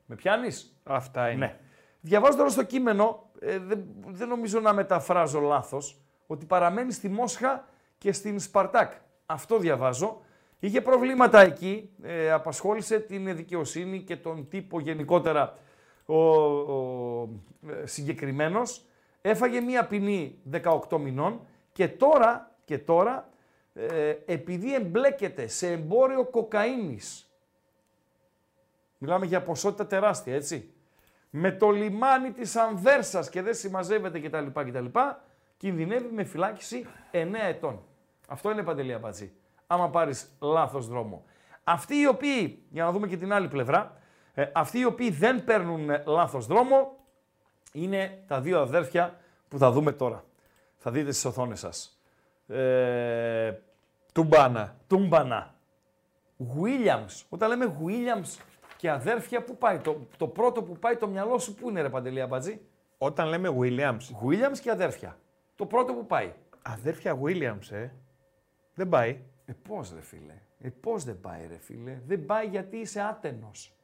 Με 0.05 0.15
πιάνεις; 0.15 0.77
Αυτά 0.83 1.29
είναι. 1.29 1.45
Ναι. 1.45 1.59
Διαβάζω 2.01 2.37
τώρα 2.37 2.49
στο 2.49 2.63
κείμενο, 2.63 3.29
ε, 3.39 3.57
δεν, 3.57 3.85
δεν 4.07 4.27
νομίζω 4.27 4.59
να 4.59 4.73
μεταφράζω 4.73 5.39
λάθος, 5.39 6.01
ότι 6.27 6.45
παραμένει 6.45 6.91
στη 6.91 7.09
Μόσχα 7.09 7.67
και 7.97 8.11
στην 8.11 8.39
Σπαρτάκ. 8.39 8.91
Αυτό 9.25 9.57
διαβάζω. 9.57 10.21
Είχε 10.59 10.81
προβλήματα 10.81 11.41
εκεί, 11.41 11.89
ε, 12.01 12.31
απασχόλησε 12.31 12.99
την 12.99 13.35
δικαιοσύνη 13.35 14.01
και 14.01 14.15
τον 14.15 14.47
τύπο 14.47 14.79
γενικότερα 14.79 15.57
ο, 16.05 16.15
ο 16.15 17.29
ε, 17.69 17.85
συγκεκριμένος. 17.85 18.85
Έφαγε 19.21 19.61
μία 19.61 19.87
ποινή 19.87 20.39
18 20.89 20.99
μηνών 20.99 21.39
και 21.71 21.87
τώρα, 21.87 22.51
και 22.65 22.77
τώρα 22.77 23.29
ε, 23.73 24.15
επειδή 24.25 24.75
εμπλέκεται 24.75 25.47
σε 25.47 25.71
εμπόριο 25.71 26.25
κοκαίνης, 26.25 27.31
μιλάμε 28.97 29.25
για 29.25 29.43
ποσότητα 29.43 29.87
τεράστια, 29.87 30.35
έτσι, 30.35 30.73
με 31.29 31.51
το 31.51 31.69
λιμάνι 31.69 32.31
της 32.31 32.55
Ανβέρσας 32.55 33.29
και 33.29 33.41
δεν 33.41 33.53
συμμαζεύεται 33.53 34.19
κτλ. 34.19 34.47
κτλ 34.53 34.85
κινδυνεύει 35.57 36.09
με 36.13 36.23
φυλάκιση 36.23 36.85
9 37.11 37.25
ετών. 37.47 37.83
Αυτό 38.27 38.51
είναι 38.51 38.63
παντελή 38.63 38.93
απατζή. 38.93 39.33
Άμα 39.67 39.89
πάρεις 39.89 40.31
λάθος 40.41 40.87
δρόμο. 40.87 41.25
Αυτοί 41.63 41.95
οι 41.95 42.07
οποίοι, 42.07 42.63
για 42.69 42.83
να 42.83 42.91
δούμε 42.91 43.07
και 43.07 43.17
την 43.17 43.33
άλλη 43.33 43.47
πλευρά, 43.47 43.97
ε, 44.33 44.45
αυτοί 44.53 44.79
οι 44.79 44.85
οποίοι 44.85 45.09
δεν 45.09 45.43
παίρνουν 45.43 45.89
ε, 45.89 46.03
λάθος 46.05 46.45
δρόμο, 46.45 46.97
είναι 47.73 48.23
τα 48.27 48.41
δύο 48.41 48.59
αδέρφια 48.61 49.19
που 49.47 49.57
θα 49.57 49.71
δούμε 49.71 49.91
τώρα. 49.91 50.23
Θα 50.77 50.91
δείτε 50.91 51.11
στις 51.11 51.25
οθόνες 51.25 51.59
σας. 51.59 52.02
Ε, 52.47 53.53
Τουμπάνα. 54.13 54.75
Τούμπανα. 54.87 55.55
Williams. 56.39 57.23
Όταν 57.29 57.49
λέμε 57.49 57.77
Williams 57.85 58.41
και 58.77 58.89
αδέρφια, 58.89 59.43
πού 59.43 59.57
πάει. 59.57 59.77
Το, 59.79 60.07
το 60.17 60.27
πρώτο 60.27 60.63
που 60.63 60.77
πάει 60.79 60.95
το 60.95 61.07
μυαλό 61.07 61.37
σου, 61.39 61.53
πού 61.55 61.69
είναι 61.69 61.81
ρε 61.81 61.89
Παντελή 61.89 62.21
Αμπατζή; 62.21 62.61
Όταν 62.97 63.27
λέμε 63.27 63.49
Williams. 63.59 64.25
Williams 64.27 64.57
και 64.61 64.71
αδέρφια. 64.71 65.17
Το 65.55 65.65
πρώτο 65.65 65.93
που 65.93 66.05
πάει. 66.05 66.33
Αδέρφια 66.61 67.19
Williams, 67.23 67.71
ε. 67.71 67.89
Δεν 68.73 68.89
πάει. 68.89 69.19
Ε, 69.45 69.53
πώς 69.67 69.93
ρε 69.93 70.01
φίλε. 70.01 70.33
Ε, 70.61 70.69
πώς 70.69 71.03
δεν 71.03 71.19
πάει 71.21 71.47
ρε 71.47 71.57
φίλε. 71.57 72.01
Δεν 72.05 72.25
πάει 72.25 72.47
γιατί 72.47 72.77
είσαι 72.77 73.01
άτενος. 73.01 73.77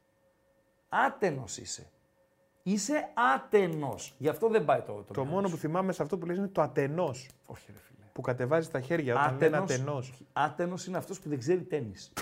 Άτενος 0.88 1.56
είσαι. 1.56 1.90
Είσαι 2.62 3.08
άτενος. 3.34 4.14
Γι' 4.18 4.28
αυτό 4.28 4.48
δεν 4.48 4.64
πάει 4.64 4.80
το 4.80 4.92
το, 4.92 5.12
Το 5.12 5.20
μυαλό 5.20 5.34
μόνο 5.34 5.46
σου. 5.48 5.54
που 5.54 5.60
θυμάμαι 5.60 5.92
σε 5.92 6.02
αυτό 6.02 6.18
που 6.18 6.26
λες 6.26 6.36
είναι 6.36 6.48
το 6.48 6.62
ατενός. 6.62 7.28
Όχι 7.46 7.72
ρε 7.72 7.78
φίλε. 7.78 7.89
Που 8.12 8.20
κατεβάζει 8.20 8.68
τα 8.68 8.80
χέρια 8.80 9.14
όταν 9.14 9.36
λένε 9.40 9.56
ατενός. 9.56 10.12
Άτενος 10.32 10.86
είναι 10.86 10.96
αυτός 10.96 11.20
που 11.20 11.28
δεν 11.28 11.38
ξέρει 11.38 11.60
τέννις. 11.62 12.12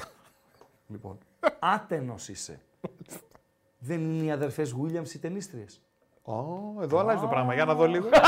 λοιπόν, 0.87 1.19
άτενος 1.59 2.29
είσαι. 2.29 2.61
Δεν 3.79 4.01
είναι 4.01 4.25
οι 4.25 4.31
αδερφές 4.31 4.75
Williams 4.83 5.15
οι 5.15 5.19
ταινίστριες. 5.19 5.81
Ω, 6.23 6.35
εδώ 6.83 6.99
αλλάζει 6.99 7.21
το 7.21 7.27
πράγμα. 7.27 7.55
Για 7.55 7.65
να 7.65 7.75
δω 7.75 7.87
λίγο. 7.87 8.09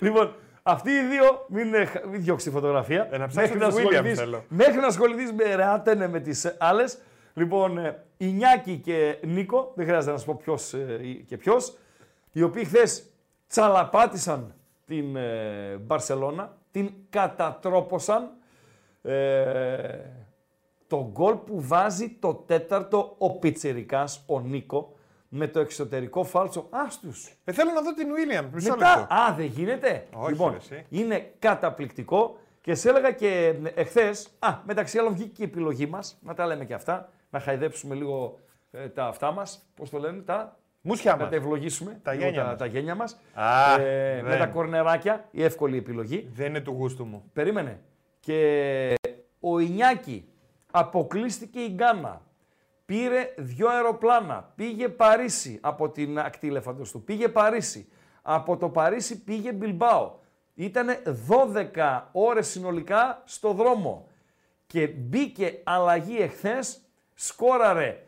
Λοιπόν, 0.00 0.34
αυτοί 0.62 0.90
οι 0.90 1.02
δύο, 1.06 1.44
μην, 1.48 1.74
ε, 1.74 1.84
χα- 1.84 2.06
μην 2.06 2.22
διώξει 2.22 2.46
τη 2.46 2.52
φωτογραφία. 2.52 3.08
Ε, 3.10 3.18
να 3.18 3.26
ψάξω 3.26 3.52
τις 3.52 3.62
Williams 3.62 3.66
ασχοληθείς- 3.66 4.18
θέλω. 4.18 4.44
μέχρι 4.48 4.76
να 4.80 4.86
ασχοληθείς 4.86 5.32
με 5.32 5.54
Ρεάτενε 5.54 6.08
με 6.08 6.20
τις 6.20 6.56
άλλες. 6.58 6.98
Λοιπόν, 7.34 7.78
ε, 7.78 8.02
η 8.16 8.26
Νιάκη 8.26 8.76
και 8.78 9.18
Νίκο, 9.22 9.72
δεν 9.74 9.86
χρειάζεται 9.86 10.12
να 10.12 10.18
σου 10.18 10.24
πω 10.26 10.34
ποιος 10.44 10.74
και 11.26 11.36
ποιος, 11.36 11.76
οι 12.32 12.42
οποίοι 12.42 12.64
χθες 12.64 13.09
τσαλαπάτησαν 13.50 14.54
την 14.86 15.16
ε, 15.16 15.76
Μπαρσελώνα, 15.80 16.56
την 16.70 16.92
κατατρόπωσαν. 17.10 18.30
Ε, 19.02 19.98
το 20.86 21.08
γκολ 21.12 21.34
που 21.34 21.60
βάζει 21.60 22.16
το 22.20 22.34
τέταρτο 22.34 23.14
ο 23.18 23.38
Πιτσιρικάς, 23.38 24.22
ο 24.26 24.40
Νίκο, 24.40 24.94
με 25.28 25.48
το 25.48 25.60
εξωτερικό 25.60 26.24
φάλτσο. 26.24 26.66
Άστους. 26.70 27.32
Ε, 27.44 27.52
θέλω 27.52 27.70
να 27.70 27.82
δω 27.82 27.94
την 27.94 28.08
William. 28.08 28.48
Μισό 28.52 28.70
Μετά, 28.70 28.96
λεπτό. 28.98 29.14
α, 29.14 29.34
δεν 29.34 29.46
γίνεται. 29.46 30.06
Όχι, 30.14 30.30
λοιπόν, 30.30 30.50
ρε, 30.50 30.56
εσύ. 30.56 30.84
είναι 30.88 31.32
καταπληκτικό 31.38 32.38
και 32.60 32.74
σε 32.74 32.88
έλεγα 32.88 33.12
και 33.12 33.54
εχθές, 33.74 34.28
α, 34.38 34.58
μεταξύ 34.64 34.98
άλλων 34.98 35.12
βγήκε 35.12 35.30
και 35.32 35.42
η 35.42 35.44
επιλογή 35.44 35.86
μας, 35.86 36.18
να 36.22 36.34
τα 36.34 36.46
λέμε 36.46 36.64
και 36.64 36.74
αυτά, 36.74 37.08
να 37.30 37.40
χαϊδέψουμε 37.40 37.94
λίγο 37.94 38.38
ε, 38.70 38.88
τα 38.88 39.06
αυτά 39.06 39.32
μας, 39.32 39.70
πώς 39.74 39.90
το 39.90 39.98
λένε, 39.98 40.20
τα. 40.22 40.58
Μουσιά 40.82 41.12
να 41.12 41.18
μας. 41.18 41.28
τα 41.30 41.36
ευλογήσουμε. 41.36 42.00
Τα 42.02 42.12
λίγο 42.12 42.24
γένια 42.24 42.42
τα, 42.42 42.48
μας. 42.48 42.58
τα 42.58 42.66
γένια 42.66 42.94
μας. 42.94 43.20
Α, 43.34 43.80
ε, 43.80 44.22
με 44.22 44.28
δεν. 44.28 44.38
τα 44.38 44.46
κορνεράκια, 44.46 45.28
η 45.30 45.42
εύκολη 45.42 45.76
επιλογή. 45.76 46.28
Δεν 46.34 46.46
είναι 46.46 46.60
του 46.60 46.70
γούστου 46.70 47.04
μου. 47.04 47.30
Περίμενε. 47.32 47.80
Και 48.20 48.94
ο 49.40 49.58
Ινιάκη 49.58 50.28
αποκλείστηκε 50.70 51.60
η 51.60 51.68
Γκάνα. 51.74 52.22
Πήρε 52.84 53.34
δύο 53.36 53.68
αεροπλάνα. 53.68 54.52
Πήγε 54.54 54.88
Παρίσι 54.88 55.58
από 55.60 55.90
την 55.90 56.18
ακτή 56.18 56.48
ελεφαντός 56.48 56.90
του. 56.90 57.02
Πήγε 57.02 57.28
Παρίσι. 57.28 57.88
Από 58.22 58.56
το 58.56 58.68
Παρίσι 58.68 59.24
πήγε 59.24 59.52
Μπιλμπάο. 59.52 60.18
Ήτανε 60.54 61.02
12 61.74 62.02
ώρες 62.12 62.48
συνολικά 62.48 63.22
στο 63.24 63.52
δρόμο. 63.52 64.08
Και 64.66 64.86
μπήκε 64.86 65.60
αλλαγή 65.64 66.18
εχθές, 66.18 66.80
σκόραρε 67.14 68.02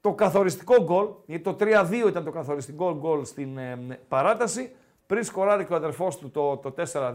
το 0.00 0.12
καθοριστικό 0.14 0.82
γκολ, 0.82 1.06
γιατί 1.26 1.42
το 1.42 1.56
3-2 1.60 2.08
ήταν 2.08 2.24
το 2.24 2.30
καθοριστικό 2.30 2.96
γκολ 2.98 3.24
στην 3.24 3.58
ε, 3.58 3.98
παράταση, 4.08 4.72
πριν 5.06 5.24
σκοράρει 5.24 5.64
και 5.64 5.72
ο 5.72 5.76
αδερφός 5.76 6.18
του 6.18 6.30
το, 6.30 6.56
το 6.56 6.74
4-2 6.92 7.14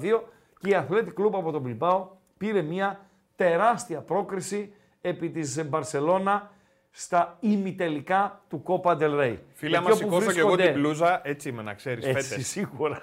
και 0.59 0.69
η 0.69 0.75
Athletic 0.89 1.21
Club 1.21 1.31
από 1.33 1.51
τον 1.51 1.61
Μπιλμπάο 1.61 2.07
πήρε 2.37 2.61
μια 2.61 2.99
τεράστια 3.35 3.99
πρόκριση 4.01 4.73
επί 5.01 5.29
της 5.29 5.65
Μπαρσελώνα 5.69 6.51
στα 6.91 7.37
ημιτελικά 7.39 8.41
του 8.49 8.63
Copa 8.67 8.91
del 8.97 9.19
Rey. 9.19 9.37
Φίλε, 9.53 9.77
άμα 9.77 9.89
Εκεί 9.91 10.03
όπου 10.03 10.11
σηκώσω 10.13 10.31
και 10.31 10.39
εγώ 10.39 10.49
βρίσκονται- 10.49 10.71
την 10.71 10.81
μπλούζα, 10.81 11.21
έτσι 11.23 11.49
είμαι 11.49 11.61
να 11.61 11.73
ξέρεις 11.73 12.05
έτσι, 12.05 12.27
φέτες. 12.29 12.47
σίγουρα. 12.47 13.01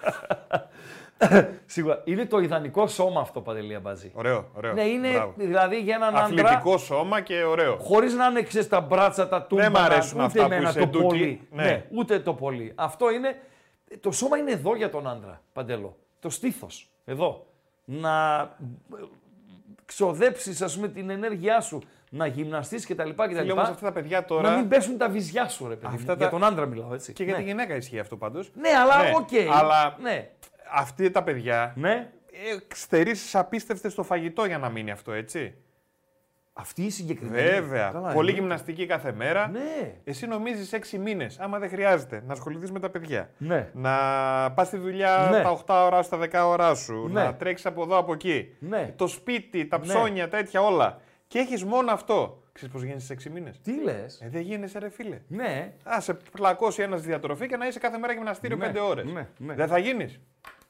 σίγουρα. 1.66 2.00
Είναι 2.04 2.26
το 2.26 2.38
ιδανικό 2.38 2.86
σώμα 2.86 3.20
αυτό, 3.20 3.40
Παντελή 3.40 3.74
Αμπατζή. 3.74 4.10
Ωραίο, 4.14 4.48
ωραίο. 4.56 4.72
Ναι, 4.72 4.82
είναι 4.82 5.10
Μπράβο. 5.12 5.32
δηλαδή 5.36 5.80
για 5.80 5.94
έναν 5.94 6.08
άντρα. 6.16 6.24
Αθλητικό 6.24 6.78
σώμα 6.78 7.20
και 7.20 7.42
ωραίο. 7.42 7.76
Χωρίς 7.76 8.14
να 8.14 8.26
είναι 8.26 8.42
ξέρεις, 8.42 8.68
τα 8.68 8.80
μπράτσα, 8.80 9.28
τα 9.28 9.42
τούμπανα, 9.42 9.70
μ' 9.70 9.76
αρέσουν 9.76 10.16
ούτε 10.16 10.24
αυτά 10.24 10.46
που 10.46 10.52
εμένα 10.52 10.68
είσαι 10.68 10.78
το 10.78 10.86
ντούκι. 10.86 11.06
πολύ. 11.06 11.48
Ναι. 11.50 11.84
ούτε 11.94 12.18
το 12.20 12.34
πολύ. 12.34 12.72
Αυτό 12.74 13.10
είναι. 13.10 13.36
Το 14.00 14.10
σώμα 14.12 14.36
είναι 14.38 14.50
εδώ 14.50 14.76
για 14.76 14.90
τον 14.90 15.08
άντρα, 15.08 15.40
Παντέλο. 15.52 15.96
Το 16.20 16.30
στήθος. 16.30 16.90
Εδώ. 17.04 17.46
Να 17.84 18.10
ξοδέψεις, 19.84 20.62
ας 20.62 20.74
πούμε, 20.74 20.88
την 20.88 21.10
ενέργειά 21.10 21.60
σου, 21.60 21.78
να 22.10 22.26
γυμναστείς 22.26 22.86
κτλ. 22.86 23.10
Φίλε, 23.28 23.52
όμως 23.52 23.68
αυτά 23.68 23.86
τα 23.86 23.92
παιδιά 23.92 24.24
τώρα- 24.24 24.50
Να 24.50 24.56
μην 24.56 24.68
πέσουν 24.68 24.96
τα 24.98 25.08
βυζιά 25.08 25.48
σου, 25.48 25.68
ρε 25.68 25.74
παιδί. 25.74 25.94
Αυτά 25.94 26.14
Για 26.14 26.24
τα- 26.24 26.30
τον 26.30 26.44
άντρα 26.44 26.66
μιλάω, 26.66 26.94
έτσι. 26.94 27.12
Και 27.12 27.24
για 27.24 27.32
Ναι. 27.32 27.38
τη 27.38 27.44
γυναίκα 27.44 27.74
ισχύει 27.76 27.98
αυτό 27.98 28.16
πάντως. 28.16 28.50
Ναι, 28.54 28.68
αλλά 28.68 29.16
οκ. 29.16 29.28
Αλλά 29.60 29.96
Ναι. 30.02 30.28
Αυτοί 30.72 31.10
τα 31.10 31.22
παιδιά 31.22 31.72
ναι. 31.76 32.10
στερήσεις 32.74 33.34
απίστευτες 33.34 33.92
στο 33.92 34.02
φαγητό 34.02 34.44
για 34.44 34.58
να 34.58 34.68
μείνει 34.68 34.90
αυτό, 34.90 35.12
έτσι. 35.12 35.54
Αυτή 36.52 36.82
η 36.82 36.90
συγκεκριμένη. 36.90 37.48
Βέβαια. 37.48 37.82
Καλά, 37.92 38.00
Πολύ 38.00 38.10
εννοείται. 38.12 38.32
γυμναστική 38.32 38.86
κάθε 38.86 39.12
μέρα. 39.12 39.48
Ναι. 39.48 39.94
Εσύ 40.04 40.26
νομίζεις 40.26 40.72
6 40.72 40.98
μήνες, 40.98 41.38
άμα 41.38 41.58
δεν 41.58 41.68
χρειάζεται, 41.68 42.22
να 42.26 42.32
ασχοληθείς 42.32 42.70
με 42.72 42.80
τα 42.80 42.90
παιδιά. 42.90 43.30
Ναι. 43.38 43.70
Να 43.74 43.90
πας 44.54 44.66
στη 44.66 44.76
δουλειά 44.76 45.28
Ναι. 45.30 45.42
τα 45.42 45.50
8 45.50 45.84
ώρα 45.86 46.02
στα 46.02 46.18
10 46.18 46.46
ώρα 46.46 46.74
σου. 46.74 47.08
Ναι. 47.12 47.22
Να 47.24 47.34
τρέξεις 47.34 47.66
από 47.66 47.82
εδώ 47.82 47.96
από 47.96 48.12
εκεί. 48.12 48.56
Ναι. 48.58 48.92
Το 48.96 49.06
σπίτι, 49.06 49.66
τα 49.66 49.78
Ναι. 49.78 49.84
ψώνια, 49.86 50.28
τέτοια 50.28 50.60
όλα. 50.62 51.00
Και 51.26 51.38
έχεις 51.38 51.64
μόνο 51.64 51.92
αυτό. 51.92 52.42
Ξέρεις 52.52 52.74
πώς 52.74 52.82
γίνει 52.82 53.00
σε 53.00 53.12
6 53.12 53.30
μήνες; 53.30 53.60
Τι 53.60 53.82
λες; 53.82 54.20
Ε, 54.20 54.28
δεν 54.28 54.40
γίνεσαι, 54.40 54.78
ρε 54.78 54.88
φίλε. 54.90 55.20
Ναι. 55.28 55.72
Α 55.94 56.00
σε 56.00 56.14
πλακώσει 56.14 56.82
ένας 56.82 56.98
στη 56.98 57.08
διατροφή 57.08 57.46
και 57.46 57.56
να 57.56 57.66
είσαι 57.66 57.78
κάθε 57.78 57.98
μέρα 57.98 58.12
γυμναστήριο 58.12 58.56
Ναι, 58.56 58.66
5 58.74 58.80
ώρες. 58.88 59.04
ναι, 59.12 59.26
ναι. 59.36 59.54
Δεν 59.54 59.68
θα 59.68 59.78
γίνεις. 59.78 60.20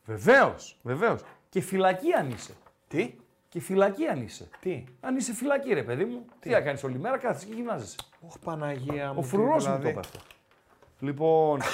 Βεβαίως, 0.05 0.77
βεβαίως. 0.83 1.21
Και 1.49 1.61
φυλακή 1.61 2.13
αν 2.13 2.31
είσαι. 2.31 2.53
Τι; 2.89 3.15
Και 3.49 3.61
φυλακή 3.61 4.07
αν 4.07 4.23
είσαι. 4.23 4.49
Τι; 4.61 4.85
Αν 5.01 5.17
είσαι 5.17 5.33
φυλακή, 5.35 5.75
ρε 5.75 5.83
παιδί 5.83 6.05
μου. 6.05 6.25
Τι, 6.41 6.51
θα 6.51 6.61
κάνεις 6.61 6.85
όλη 6.85 6.99
μέρα, 6.99 7.19
κάθεσαι 7.19 7.47
και 7.47 7.55
γυμνάζεσαι. 7.55 7.97
Ωχ, 8.27 8.35
Παναγία 8.45 9.07
μου. 9.07 9.15
Ο 9.19 9.21
τι 9.23 9.29
φρουρός 9.29 9.67
μου 9.67 9.77
δηλαδή. 9.77 9.83
το 9.83 9.89
είπε 9.89 9.99
αυτό. 10.01 10.19
Λοιπόν. 11.01 11.61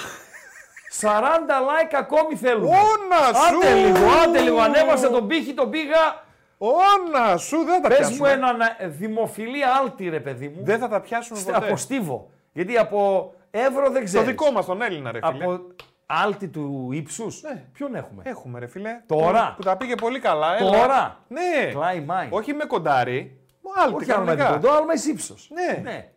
40 1.01 1.03
like 1.09 1.93
ακόμη 1.97 2.35
θέλουμε. 2.35 2.67
Όνα 2.67 3.33
σου! 3.33 3.57
Άντε 3.57 3.73
λίγο, 3.73 4.09
άντε 4.23 4.39
λίγο. 4.41 4.59
Ανέβασε 4.59 5.07
τον 5.09 5.27
πύχη, 5.27 5.53
τον 5.53 5.69
πήγα. 5.69 6.25
Όνα 6.57 7.37
σου, 7.37 7.57
δεν 7.63 7.75
θα 7.75 7.81
τα 7.81 7.87
Πες 7.87 7.97
πιάσουμε. 7.97 8.27
μου 8.27 8.33
έναν 8.33 8.57
ε, 8.77 8.87
δημοφιλή 8.87 9.63
άλτη, 9.63 10.09
ρε 10.09 10.19
παιδί 10.19 10.47
μου. 10.47 10.63
Δεν 10.63 10.79
θα 10.79 10.87
τα 10.87 11.01
πιάσουμε 11.01 11.39
Στε- 11.39 11.53
ποτέ. 11.53 11.65
Από 11.67 11.77
Στίβο. 11.77 12.29
Γιατί 12.53 12.77
από 12.77 13.33
Εύρο 13.51 13.89
δεν 13.89 13.99
Το 13.99 14.03
ξέρεις. 14.05 14.27
δικό 14.27 14.51
μας 14.51 14.65
τον 14.65 14.81
Έλληνα, 14.81 15.11
ρε 15.11 15.19
φίλε. 15.31 15.43
Από 15.43 15.61
άλτη 16.07 16.47
του 16.47 16.89
ύψους; 16.91 17.41
Ναι. 17.41 17.63
Ποιον 17.73 17.95
έχουμε; 17.95 18.21
Έχουμε, 18.25 18.59
ρε 18.59 18.67
φίλε. 18.67 19.01
Τώρα; 19.05 19.47
Που, 19.49 19.55
που 19.55 19.63
τα 19.63 19.77
πήγε 19.77 19.95
πολύ 19.95 20.19
καλά. 20.19 20.57
Έλα. 20.57 20.71
Τώρα; 20.71 21.19
Ναι. 21.27 21.69
Κλάι 21.71 21.99
Μάιν. 22.01 22.29
Όχι 22.33 22.53
με 22.53 22.65
κοντάρι. 22.65 23.39
Μου 23.61 23.71
άλτη, 23.83 23.95
Όχι 23.95 24.11
άλμα 24.11 24.23
κανονικά. 24.25 24.49
επί 24.53 24.53
κοντό, 24.61 24.73
άλμα 24.77 24.93
εις 24.93 25.05
ύψος. 25.07 25.49
Ναι. 25.53 25.81
ναι. 25.81 26.09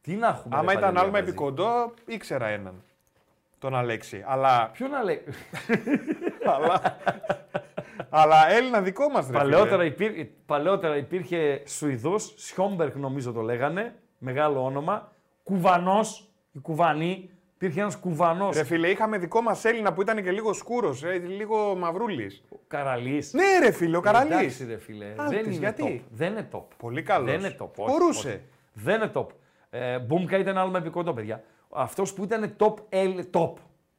Τι 0.00 0.14
να 0.14 0.26
έχουμε. 0.28 0.56
Άμα 0.56 0.72
ρε, 0.72 0.78
ήταν 0.78 0.82
Παντελή, 0.94 0.98
άλμα 0.98 1.18
Αμπατζή. 1.18 1.28
επί 1.28 1.38
κοντό, 1.38 1.92
ήξερα 2.06 2.46
έναν. 2.46 2.82
Τον 3.58 3.74
Αλέξη. 3.74 4.24
Αλλά. 4.26 4.70
Ποιο 4.72 4.88
να 4.88 5.02
λέει. 5.02 5.22
αλλά... 6.44 6.96
αλλά 8.10 8.50
Έλληνα 8.50 8.80
δικό 8.80 9.08
μας, 9.08 9.26
ρε 9.26 9.32
Παλαιότερα, 9.38 9.82
φίλε. 9.82 9.84
υπήρ... 9.84 10.26
Παλαιότερα 10.46 10.96
υπήρχε 10.96 11.62
Σουηδός, 11.66 12.34
Σιόμπερκ 12.36 12.94
νομίζω 12.96 13.32
το 13.32 13.40
λέγανε, 13.40 13.94
μεγάλο 14.18 14.64
όνομα. 14.64 15.12
Κουβανός, 15.42 16.28
οι 16.52 16.58
Κουβανοί. 16.58 17.30
Υπήρχε 17.60 17.80
ένας 17.80 17.96
Κουβανός. 17.96 18.56
Ρε 18.56 18.64
φίλε, 18.64 18.88
είχαμε 18.88 19.18
δικό 19.18 19.40
μας 19.40 19.64
Έλληνα 19.64 19.92
που 19.92 20.00
ήταν 20.00 20.22
και 20.22 20.30
λίγο 20.30 20.52
σκούρος, 20.52 21.02
λίγο 21.26 21.74
μαυρούλης. 21.76 22.44
Καραλής. 22.68 23.32
Ναι, 23.32 23.58
ρε 23.62 23.70
φίλε, 23.70 23.96
ο 23.96 24.00
Καραλής. 24.00 24.32
Εντάξει 24.36 24.64
ρε 24.64 24.78
φίλε, 24.78 25.04
Άλτης, 25.16 25.36
δεν 25.36 25.46
είναι 25.46 25.54
γιατί; 25.58 26.02
top. 26.04 26.08
Δεν 26.10 26.30
είναι 26.32 26.48
top. 26.52 26.62
Πολύ 26.76 27.02
καλός. 27.02 27.30
Δεν 27.30 27.40
είναι 27.40 27.56
top. 27.60 27.68
όχι, 27.76 27.90
Μπορούσε. 27.90 28.28
όχι. 28.28 28.40
Δεν 28.72 28.94
είναι 28.96 29.10
top. 29.14 29.26
Ε, 29.70 29.98
Μπούμκα 29.98 30.38
ήταν 30.38 30.58
άλμα 30.58 30.78
επί 30.78 30.88
κοντό, 30.90 31.12
παιδιά. 31.12 31.42
Αυτός 31.70 32.12
που 32.12 32.24
ήταν 32.24 32.54
top, 32.58 32.74
Έλλη- 32.88 33.30
top. 33.32 33.52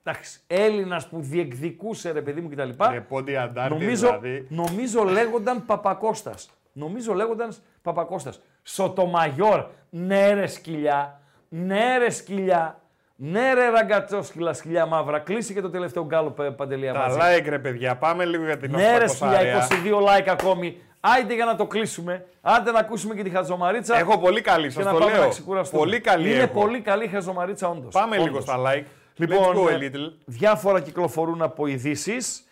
Εντάξει, 0.03 0.39
Έλληνας 0.47 1.07
που 1.07 1.17
διεκδικούσε 1.21 2.11
ρε 2.11 2.21
παιδί 2.21 2.41
μου 2.41 2.49
κτλ. 2.49 2.69
Ρε 2.91 3.01
πόντι 3.01 3.35
αντάρτης, 3.35 3.79
Νομίζω, 3.79 4.07
δηλαδή. 4.07 4.45
νομίζω 4.49 5.03
λέγονταν 5.03 5.65
Παπακώστας. 5.65 6.49
Νομίζω 6.73 7.13
λέγονταν 7.13 7.53
Παπακώστας. 7.81 8.41
Σωτομαγιόρ. 8.63 9.65
Ναι 9.89 10.33
ρε 10.33 10.47
σκυλιά. 10.47 11.21
Ναι 11.49 11.97
ρε 11.97 12.09
σκυλιά. 12.09 12.81
Ναι 13.21 13.53
ρε 13.53 13.69
ραγκατσόσκυλα 13.69 14.53
σκυλιά 14.53 14.85
μαύρα. 14.85 15.19
Κλείσει 15.19 15.53
και 15.53 15.61
το 15.61 15.69
τελευταίο 15.69 16.05
γκάλο 16.05 16.29
πε- 16.31 16.51
παντελή 16.51 16.85
Τα 16.85 16.91
Αμπατζή. 16.99 17.17
like, 17.21 17.45
ρε 17.49 17.59
παιδιά, 17.59 17.95
πάμε 17.95 18.25
λίγο 18.25 18.45
για 18.45 18.57
την 18.57 18.71
Ναι 18.71 18.97
ρε 18.97 19.05
800 19.05 19.09
σκυλιά, 19.09 19.37
αρέα. 19.37 19.67
22 19.67 19.99
like 19.99 20.27
ακόμη. 20.29 20.77
Άιντε 20.99 21.33
για 21.33 21.45
να 21.45 21.55
το 21.55 21.65
κλείσουμε. 21.67 22.25
Άντε 22.41 22.71
να 22.71 22.79
ακούσουμε 22.79 23.15
και 23.15 23.23
τη 23.23 23.29
χαζομαρίτσα. 23.29 23.97
Έχω 23.99 24.17
πολύ 24.19 24.41
καλή, 24.41 24.63
και 24.67 24.71
σας 24.73 24.85
να 24.85 24.91
το 24.91 24.97
πάμε 24.97 25.11
λέω. 25.11 25.21
να 25.21 25.27
ξεκουραστούμε. 25.27 25.81
Πολύ 25.81 25.99
καλή 25.99 26.29
Είναι 26.33 26.43
έχω. 26.43 26.59
πολύ 26.59 26.79
καλή 26.81 27.03
η 27.03 27.07
χαζομαρίτσα 27.07 27.67
όντως. 27.69 27.93
Πάμε 27.93 28.15
λίγο 28.15 28.27
Όντως. 28.27 28.43
στα 28.43 28.55
like. 28.65 28.83
Λοιπόν, 29.15 29.37
Let's 29.55 29.57
go 29.57 29.69
a 29.69 29.71
ε, 29.81 29.89
little. 29.89 30.13
διάφορα 30.25 30.79
κυκλοφορούν 30.81 31.41
από 31.41 31.67
ειδήσεις. 31.67 32.43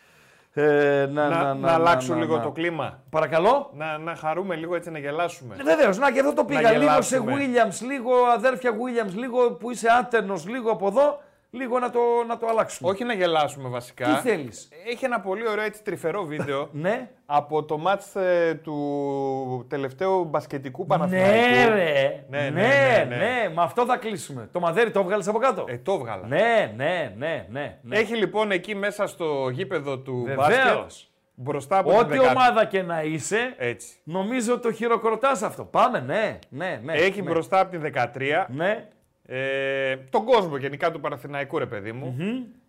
Ε, 0.59 1.07
να, 1.11 1.29
Να, 1.29 1.53
να, 1.53 1.71
αλλάξω 1.71 2.13
λίγο 2.13 2.39
το 2.39 2.51
κλίμα. 2.51 2.99
Παρακαλώ; 3.09 3.69
Να, 3.73 3.97
να 3.97 4.15
χαρούμε 4.15 4.55
λίγο 4.55 4.75
έτσι 4.75 4.91
να 4.91 4.99
γελάσουμε. 4.99 5.55
Βεβαίως, 5.63 5.97
να 5.97 6.11
και 6.11 6.19
εδώ 6.19 6.33
το 6.33 6.41
Να 6.41 6.47
πήγα. 6.47 6.71
Λίγο 6.71 7.01
σε 7.01 7.17
γελάσουμε. 7.17 7.33
Williams, 7.35 7.87
λίγο 7.87 8.11
αδέρφια 8.35 8.71
Williams, 8.71 9.13
λίγο 9.15 9.51
που 9.51 9.71
είσαι 9.71 9.87
άτερνο, 9.99 10.41
λίγο 10.47 10.71
από 10.71 10.87
εδώ, 10.87 11.19
λίγο 11.57 11.79
να 11.79 11.89
το, 11.89 11.99
να 12.27 12.37
το 12.37 12.47
αλλάξουμε. 12.47 12.89
Όχι 12.89 13.03
να 13.03 13.13
γελάσουμε 13.13 13.69
βασικά. 13.69 14.05
Τι 14.05 14.29
θέλεις; 14.29 14.69
Έχει 14.87 15.05
ένα 15.05 15.19
πολύ 15.19 15.47
ωραίο 15.49 15.63
έτσι 15.65 15.83
τρυφερό 15.83 16.23
βίντεο 16.25 16.69
ναι. 16.85 17.09
από 17.25 17.63
το 17.63 17.77
μάτς 17.77 18.15
ε, 18.15 18.59
του 18.63 19.65
τελευταίου 19.69 20.23
μπασκετικού 20.25 20.85
Παναθηναϊκού. 20.85 21.35
Ναι, 21.37 21.65
ρε. 21.75 22.23
Ναι, 22.29 22.39
Ναι, 22.39 22.49
ναι, 22.49 22.61
ναι, 22.61 23.05
ναι, 23.09 23.15
ναι. 23.15 23.51
με 23.55 23.61
αυτό 23.61 23.85
θα 23.85 23.97
κλείσουμε. 23.97 24.49
Το 24.51 24.59
μαδέρι 24.59 24.91
το 24.91 24.99
έβγαλες 24.99 25.27
από 25.27 25.37
κάτω; 25.37 25.65
Ε, 25.67 25.77
το 25.77 25.93
έβγαλα. 25.93 26.27
Ναι, 26.27 26.73
ναι, 26.75 27.13
ναι, 27.17 27.45
ναι. 27.49 27.77
ναι. 27.81 27.97
Έχει 27.97 28.15
λοιπόν 28.15 28.51
εκεί 28.51 28.75
μέσα 28.75 29.07
στο 29.07 29.49
γήπεδο 29.51 29.97
του 29.99 30.23
Βεβαίως. 30.25 30.45
μπάσκετ 30.47 31.05
μπροστά 31.39 31.77
από 31.77 31.89
την 31.89 31.99
Ό,τι 31.99 32.09
δεκάτη. 32.09 32.29
ομάδα 32.29 32.65
και 32.65 32.81
να 32.81 33.01
είσαι, 33.01 33.53
Έτσι. 33.57 33.87
νομίζω 34.03 34.59
το 34.59 34.71
χειροκροτάς 34.71 35.41
αυτό. 35.41 35.63
Πάμε, 35.63 35.99
ναι, 35.99 36.39
ναι, 36.49 36.79
ναι. 36.83 36.93
Έχει 36.93 37.21
ναι. 37.21 37.29
μπροστά 37.29 37.59
από 37.59 37.71
την 37.71 37.81
13 37.81 38.45
Ναι. 38.47 38.87
Ε, 39.29 39.97
τον 39.97 40.25
κόσμο 40.25 40.57
γενικά 40.57 40.91
του 40.91 40.99
Παναθηναϊκού, 40.99 41.57
ρε 41.57 41.65
παιδί 41.65 41.91
μου. 41.91 42.15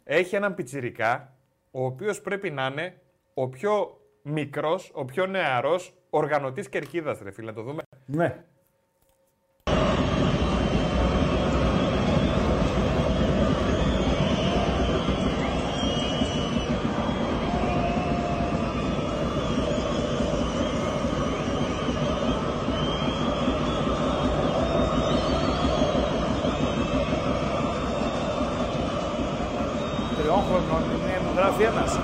Έχει 0.04 0.36
έναν 0.36 0.54
πιτσιρικά, 0.54 1.32
ο 1.70 1.84
οποίος 1.84 2.20
πρέπει 2.20 2.50
να 2.50 2.66
είναι 2.66 3.00
ο 3.34 3.48
πιο 3.48 4.00
μικρός, 4.22 4.90
ο 4.94 5.04
πιο 5.04 5.26
νεαρός 5.26 5.92
οργανωτής 6.10 6.68
κερκίδας, 6.68 7.20
ρε 7.22 7.30
φίλε, 7.30 7.46
να 7.46 7.52
το 7.52 7.62
δούμε. 7.62 7.82
Ναι. 8.06 8.44
Τριών 30.18 30.42
χρονών 30.42 30.82
είναι, 30.82 31.20
μου 31.24 31.32
γράφει 31.36 31.62
ένας. 31.62 32.00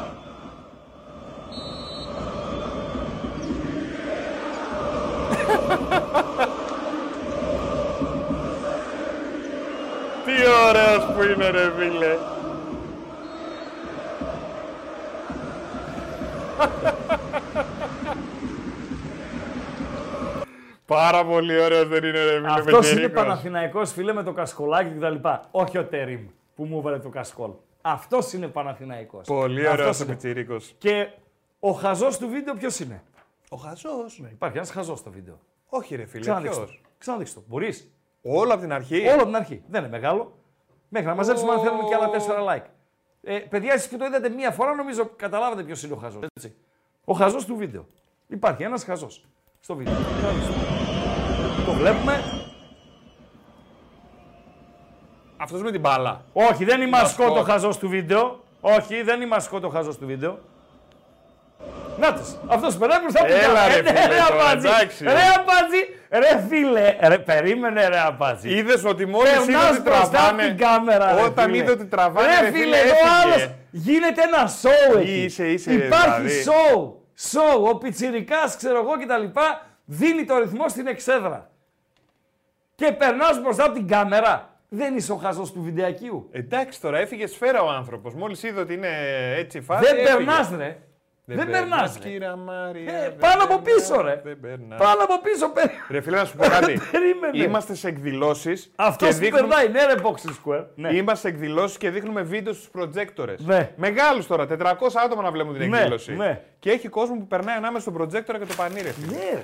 Τι 10.24 10.32
ωραίος 10.68 11.14
που 11.14 11.22
είναι, 11.22 11.50
ρε 11.50 11.70
φίλε. 11.78 12.16
Πάρα 20.86 21.24
πολύ 21.24 21.60
ωραίος 21.60 21.88
δεν 21.88 22.04
είναι, 22.04 22.24
ρε 22.24 22.36
φίλε. 22.36 22.52
Αυτός 22.52 22.90
είναι 22.90 23.00
Πετηρίκος. 23.00 23.22
Παναθηναϊκός 23.22 23.92
φίλε 23.92 24.12
με 24.12 24.22
το 24.22 24.32
κασκολάκι 24.32 24.90
κτλ. 24.98 25.28
Όχι 25.50 25.78
ο 25.78 25.84
Τερίμ 25.84 26.26
που 26.56 26.64
μου 26.64 26.78
έβαλε 26.78 26.98
το 26.98 27.08
κασκόλ. 27.08 27.50
Αυτός 27.82 28.32
είναι 28.32 28.48
Παναθηναϊκός. 28.48 29.26
Πολύ 29.26 29.66
Αυτός 29.66 29.78
ωραίος 29.78 30.00
ο 30.00 30.04
είναι. 30.04 30.12
Πιτσιρίκος. 30.12 30.74
Και 30.78 31.08
ο 31.60 31.70
χαζός 31.70 32.18
του 32.18 32.28
βίντεο 32.28 32.54
ποιος 32.54 32.80
είναι; 32.80 33.02
Ο 33.48 33.56
χαζός. 33.56 34.18
Ναι, 34.18 34.28
υπάρχει 34.28 34.56
ένας 34.56 34.70
χαζός 34.70 34.98
στο 34.98 35.10
βίντεο. 35.10 35.38
Όχι 35.68 35.96
ρε 35.96 36.04
φίλε, 36.04 36.20
Ξαναδείξτε 36.20 36.64
ποιος; 36.64 36.80
το. 36.82 36.88
Ξαναδείξτε 36.98 37.40
το. 37.40 37.46
Μπορείς; 37.48 37.93
Όλο 38.26 38.52
από 38.52 38.60
την 38.62 38.72
αρχή. 38.72 39.06
Όλο 39.06 39.14
από 39.14 39.24
την 39.24 39.36
αρχή. 39.36 39.62
Δεν 39.68 39.80
είναι 39.80 39.90
μεγάλο. 39.90 40.38
Μέχρι 40.88 41.08
να 41.08 41.14
μαζέψουμε 41.14 41.52
αν 41.52 41.60
θέλουμε 41.60 41.82
και 41.88 41.94
άλλα 41.94 42.10
τέσσερα 42.10 42.38
like. 42.48 42.64
Ε, 43.22 43.38
παιδιά, 43.38 43.72
εσείς 43.72 43.88
και 43.88 43.96
το 43.96 44.04
είδατε 44.04 44.28
μία 44.28 44.50
φορά, 44.50 44.74
νομίζω 44.74 45.10
καταλάβατε 45.16 45.62
ποιος 45.62 45.82
είναι 45.82 45.92
ο 45.92 45.96
χαζός. 45.96 46.22
Ο 47.04 47.12
χαζός 47.14 47.44
του 47.44 47.56
βίντεο. 47.56 47.86
Υπάρχει 48.28 48.62
ένας 48.62 48.84
χαζός 48.84 49.24
στο 49.60 49.74
βίντεο. 49.74 49.94
Ξαναδείξτε 50.18 50.52
το. 50.52 51.64
Το 51.66 51.72
βλέπουμε. 51.72 52.22
Αυτός 55.36 55.62
με 55.62 55.70
την 55.70 55.80
μπάλα. 55.80 56.24
Όχι, 56.32 56.64
δεν 56.64 56.80
είναι 56.80 56.90
μασκό 56.90 57.22
το 57.24 57.28
Μασκότ. 57.30 57.50
χαζός 57.50 57.78
του 57.78 57.88
βίντεο. 57.88 58.42
Όχι, 58.60 59.02
δεν 59.02 59.16
είναι 59.16 59.26
μασκό 59.26 59.60
το 59.60 59.68
χαζός 59.68 59.98
του 59.98 60.06
βίντεο. 60.06 60.38
Νάτος, 61.98 62.36
αυτός 62.46 62.76
περνάει 62.76 63.00
μπροστά 63.00 63.20
από 63.20 63.28
την 63.28 63.36
Έλα, 63.40 63.46
κάμερα. 63.46 63.66
ρε, 63.68 63.78
Ε, 63.78 63.82
ναι, 63.82 63.88
φίλε, 64.00 64.06
ρε, 64.14 64.20
τώρα, 64.28 64.44
αμπάτζη. 64.44 64.66
εντάξει, 64.66 65.04
Ρε, 66.14 66.18
ρε. 66.20 66.28
αμπάτζη. 66.28 66.48
Ρε, 66.50 66.56
φίλε. 66.56 66.96
Ρε, 67.08 67.18
περίμενε, 67.18 67.88
ρε, 67.88 67.98
αμπάτζη. 67.98 68.48
Είδες 68.56 68.84
ότι 68.84 69.06
μόλις 69.06 69.32
είδε 69.32 69.44
Περνάς 69.44 69.70
ότι 69.70 69.80
μπροστά 69.80 70.00
από 70.02 70.10
τραβάνε. 70.10 70.46
την 70.46 70.56
κάμερα, 70.56 71.14
ρε, 71.14 71.22
Όταν 71.22 71.44
φίλε. 71.44 71.56
είδε 71.56 71.70
ότι 71.70 71.84
τραβάνε, 71.86 72.26
Ρε, 72.28 72.40
ρε, 72.40 72.46
φίλε, 72.50 72.58
φίλε, 72.64 72.76
εδώ 72.76 72.88
έφυγε. 72.88 73.08
άλλος 73.24 73.50
γίνεται 73.70 74.22
ένα 74.22 74.46
σοου 74.46 74.98
εκεί. 74.98 75.22
Είσαι, 75.24 75.46
είσαι, 75.46 75.72
Υπάρχει 75.72 76.20
δηλαδή. 76.20 76.42
σοου. 76.42 77.06
Σοου. 77.16 77.64
Ο 77.68 77.76
πιτσιρικάς, 77.76 78.56
ξέρω 78.56 78.78
εγώ 78.78 78.92
κτλ. 78.92 79.40
Δίνει 79.84 80.24
το 80.24 80.38
ρυθμό 80.38 80.68
στην 80.68 80.86
εξέδρα. 80.86 81.50
Και 82.74 82.92
περνάς 82.92 83.40
μπροστά 83.40 83.64
από 83.64 83.74
την 83.74 83.88
κάμερα. 83.88 84.48
Δεν 84.68 84.96
είσαι 84.96 85.12
ο 85.12 85.16
χαζός 85.16 85.52
του 85.52 85.62
βιντεακίου. 85.62 86.28
Εντάξει 86.32 86.80
τώρα, 86.80 86.98
έφυγε 86.98 87.26
σφαίρα 87.26 87.62
ο 87.62 87.68
άνθρωπος. 87.68 88.14
Μόλις 88.14 88.42
είδε 88.42 88.60
ότι 88.60 88.72
είναι 88.74 88.88
έτσι 89.36 89.58
η 89.58 89.60
φάση. 89.60 89.84
Δεν 89.84 89.96
έφυγε. 89.98 90.16
περνάς, 90.16 90.50
ρε. 90.56 90.76
Δεν 91.26 91.50
περνάς, 91.50 91.98
ρε. 92.02 92.08
κύρα 92.08 92.36
Μάρια. 92.36 92.94
Ε, 92.96 93.00
δεν 93.00 93.16
πάνω 93.16 93.42
από 93.44 93.58
περνάς, 93.58 93.82
πίσω, 93.88 94.00
ρε. 94.00 94.20
Δεν 94.24 94.40
περνάς. 94.40 94.78
Πάνω 94.78 95.02
από 95.02 95.20
πίσω, 95.20 95.48
περί... 95.48 95.70
Ρε 95.90 96.00
φίλε, 96.00 96.16
να 96.16 96.24
σου 96.24 96.36
πω 96.36 96.48
κάτι. 96.58 96.80
Περίμενε. 96.90 97.42
Είμαστε 97.42 97.74
σε 97.74 97.88
εκδηλώσεις 97.88 98.70
Αυτός 98.76 99.08
και 99.08 99.14
που 99.14 99.20
δείχνουμε... 99.20 99.54
περνάει, 99.54 99.68
ναι 99.68 99.92
ρε, 99.94 100.00
Boxing 100.02 100.30
Square. 100.44 100.64
Ναι. 100.74 100.94
Είμαστε 100.96 101.28
σε 101.28 101.34
εκδηλώσεις 101.34 101.76
και 101.76 101.90
δείχνουμε 101.90 102.22
βίντεο 102.22 102.52
στους 102.52 102.68
προτζέκτορες. 102.68 103.40
Ναι. 103.40 103.72
Μεγάλους 103.76 104.26
τώρα, 104.26 104.46
400 104.50 104.74
άτομα 105.04 105.22
να 105.22 105.30
βλέπουν 105.30 105.58
την 105.58 105.68
Ναι, 105.70 105.76
εκδήλωση. 105.76 106.12
ναι. 106.16 106.40
Και 106.58 106.70
έχει 106.70 106.88
κόσμο 106.88 107.14
που 107.16 107.26
περνάει 107.26 107.56
ανάμεσα 107.56 107.80
στον 107.80 107.92
προτζέκτορα 107.92 108.38
και 108.38 108.46
το 108.46 108.54
πανίρε. 108.56 108.88
φίλε. 108.90 109.06
Ναι, 109.16 109.30
ρε. 109.30 109.42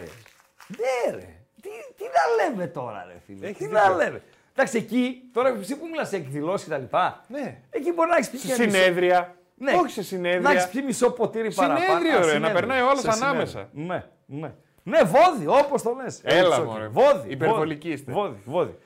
Ναι, 0.76 1.16
ρε. 1.16 1.26
Τι, 1.62 1.68
τι 1.96 2.04
να 2.04 2.44
λέμε 2.44 2.66
τώρα, 2.66 3.04
ρε 3.08 3.16
φίλε. 3.26 3.46
Έχεις 3.46 3.58
τι 3.58 3.64
δίκιο. 3.66 3.78
να 3.88 3.94
λέμε. 3.94 4.22
Εντάξει, 4.54 4.76
εκεί, 4.76 5.30
τώρα 5.32 5.56
εσύ 5.60 5.76
που 5.76 5.86
μιλάς 5.90 6.08
σε 6.08 6.16
εκδηλώσεις 6.16 6.64
και 6.66 6.70
τα 6.72 6.78
λοιπά, 6.78 7.24
Ναι. 7.28 7.56
εκεί 7.70 7.92
μπορεί 7.92 8.10
να 8.10 8.16
έχεις 8.16 8.30
πει 8.30 8.36
Σε 8.38 8.46
και 8.46 8.52
μισό- 8.64 8.70
συνέδρια. 8.80 9.34
Ναι. 9.62 9.72
Όχι 9.72 9.92
σε 9.92 10.02
συνέδρια. 10.02 10.40
Να 10.40 10.50
έχει 10.50 10.70
πει 10.70 10.82
μισό 10.82 11.10
ποτήρι 11.10 11.50
Συνέδριο, 11.52 11.76
παραπάνω. 11.86 12.08
Α, 12.08 12.12
ρε, 12.12 12.18
να 12.18 12.24
συνέδριο. 12.32 12.52
περνάει 12.54 12.80
ο 12.80 12.88
άλλος 12.88 13.00
Σε 13.00 13.10
συνέδριο. 13.10 13.28
ανάμεσα. 13.30 13.68
Ναι, 13.72 14.04
ναι. 14.26 14.52
Ναι, 14.82 15.02
βόδι, 15.02 15.46
όπως 15.46 15.82
το 15.82 15.94
λες. 16.02 16.20
Έλα, 16.22 16.46
Έτσι, 16.56 16.60
μωρέ. 16.60 16.82
όχι. 16.84 16.92
Βόδι. 16.92 17.30
Υπερβολικοί 17.30 17.88
βόδι, 17.88 18.00
είστε. 18.00 18.12
Βόδι, 18.12 18.38
βόδι. 18.44 18.78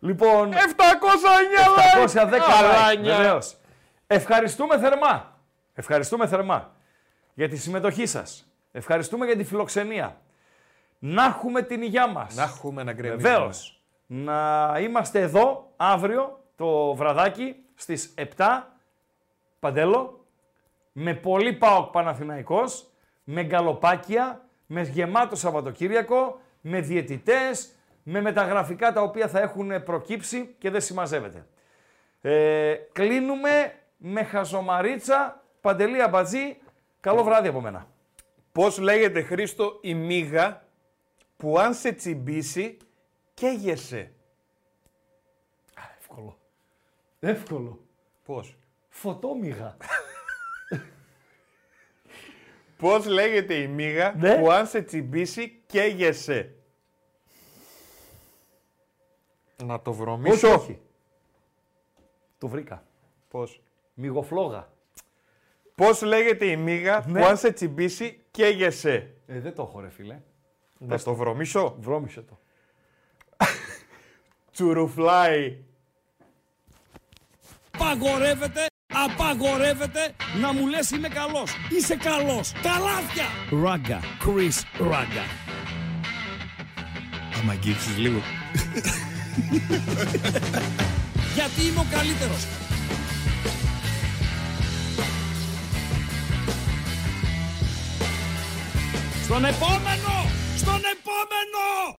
Λοιπόν, 0.00 0.52
709 0.52 0.56
like! 0.56 2.02
710 2.02 2.32
like, 2.32 2.40
Αλάνια. 2.58 3.16
βεβαίως. 3.16 3.56
Ευχαριστούμε 4.06 4.78
θερμά. 4.78 5.36
Ευχαριστούμε 5.74 6.26
θερμά 6.26 6.72
για 7.34 7.48
τη 7.48 7.56
συμμετοχή 7.56 8.06
σας. 8.06 8.46
Ευχαριστούμε 8.72 9.26
για 9.26 9.36
τη 9.36 9.44
φιλοξενία. 9.44 10.20
Να 10.98 11.24
έχουμε 11.24 11.62
την 11.62 11.82
υγειά 11.82 12.06
μας. 12.06 12.34
Να 12.34 12.42
έχουμε 12.42 12.82
να 12.82 12.92
γκρεμίσουμε. 12.92 13.28
Βεβαίως. 13.30 13.82
Να 14.06 14.76
είμαστε 14.80 15.20
εδώ 15.20 15.72
αύριο 15.76 16.44
το 16.56 16.94
βραδάκι 16.94 17.56
στις 17.74 18.14
7 18.36 18.74
Παντέλο 19.60 20.17
με 21.00 21.14
πολύ 21.14 21.52
ΠΑΟΚ 21.52 21.90
Παναθηναϊκός, 21.90 22.90
με 23.24 23.42
γκαλοπάκια, 23.44 24.48
με 24.66 24.82
γεμάτο 24.82 25.36
Σαββατοκύριακο, 25.36 26.40
με 26.60 26.80
διαιτητές, 26.80 27.72
με 28.02 28.20
μεταγραφικά 28.20 28.92
τα 28.92 29.02
οποία 29.02 29.28
θα 29.28 29.40
έχουν 29.40 29.82
προκύψει 29.82 30.54
και 30.58 30.70
δεν 30.70 30.80
συμμαζεύεται. 30.80 31.46
Ε, 32.20 32.74
κλείνουμε 32.92 33.74
με 33.96 34.22
χαζομαρίτσα, 34.22 35.42
Παντελή 35.60 36.02
Αμπατζή. 36.02 36.56
Καλό 37.00 37.24
βράδυ 37.24 37.48
από 37.48 37.60
μένα. 37.60 37.86
Πώς 38.52 38.78
λέγεται 38.78 39.22
Χρήστο 39.22 39.78
η 39.80 39.94
μύγα 39.94 40.62
που 41.36 41.58
αν 41.58 41.74
σε 41.74 41.92
τσιμπήσει 41.92 42.76
καίγεσαι; 43.34 44.12
Εύκολο. 45.98 46.38
Εύκολο. 47.20 47.80
Πώς; 48.24 48.56
Φωτόμυγα. 48.88 49.76
Πώς 52.78 53.06
λέγεται 53.06 53.54
η 53.54 53.66
μύγα 53.66 54.14
Ναι. 54.18 54.36
που 54.38 54.50
αν 54.50 54.66
σε 54.66 54.82
τσιμπήσει 54.82 55.62
καίγεσαι; 55.66 56.54
Να 59.64 59.80
το 59.82 59.90
όχι, 59.90 60.00
βρωμίσω. 60.00 60.52
όχι. 60.54 60.80
Το 62.38 62.48
βρήκα. 62.48 62.82
Πώς; 63.28 63.62
Μυγοφλόγα. 63.94 64.68
Πώς 65.74 66.02
λέγεται 66.02 66.46
η 66.46 66.56
μύγα 66.56 67.04
Ναι. 67.08 67.20
που 67.20 67.26
αν 67.26 67.36
σε 67.36 67.52
τσιμπήσει 67.52 68.20
καίγεσαι; 68.30 69.14
Ε, 69.26 69.40
δεν 69.40 69.54
το 69.54 69.62
έχω 69.62 69.80
ρε 69.80 69.88
φίλε. 69.88 70.20
Να 70.78 70.98
το 70.98 71.14
βρωμίσω; 71.14 71.76
Βρώμισε 71.80 72.22
το. 72.22 72.38
Τσουρουφλάι. 74.52 75.58
Απαγορεύεται, 77.74 78.66
απαγορεύεται 79.04 80.14
να 80.40 80.52
μου 80.52 80.66
λες 80.66 80.90
είμαι 80.90 81.08
καλός. 81.08 81.50
Είσαι 81.68 81.96
καλός. 81.96 82.52
Καλάθια. 82.62 83.26
Ράγκα. 83.62 84.00
Chris 84.24 84.86
Ράγκα. 84.90 85.24
Άμα 87.40 87.52
αγγίξεις 87.52 87.96
λίγο. 87.96 88.22
Γιατί 91.34 91.62
είμαι 91.66 91.80
ο 91.80 91.86
καλύτερος. 91.90 92.46
Στον 99.24 99.44
επόμενο! 99.44 100.30
Στον 100.56 100.80
επόμενο! 100.94 101.97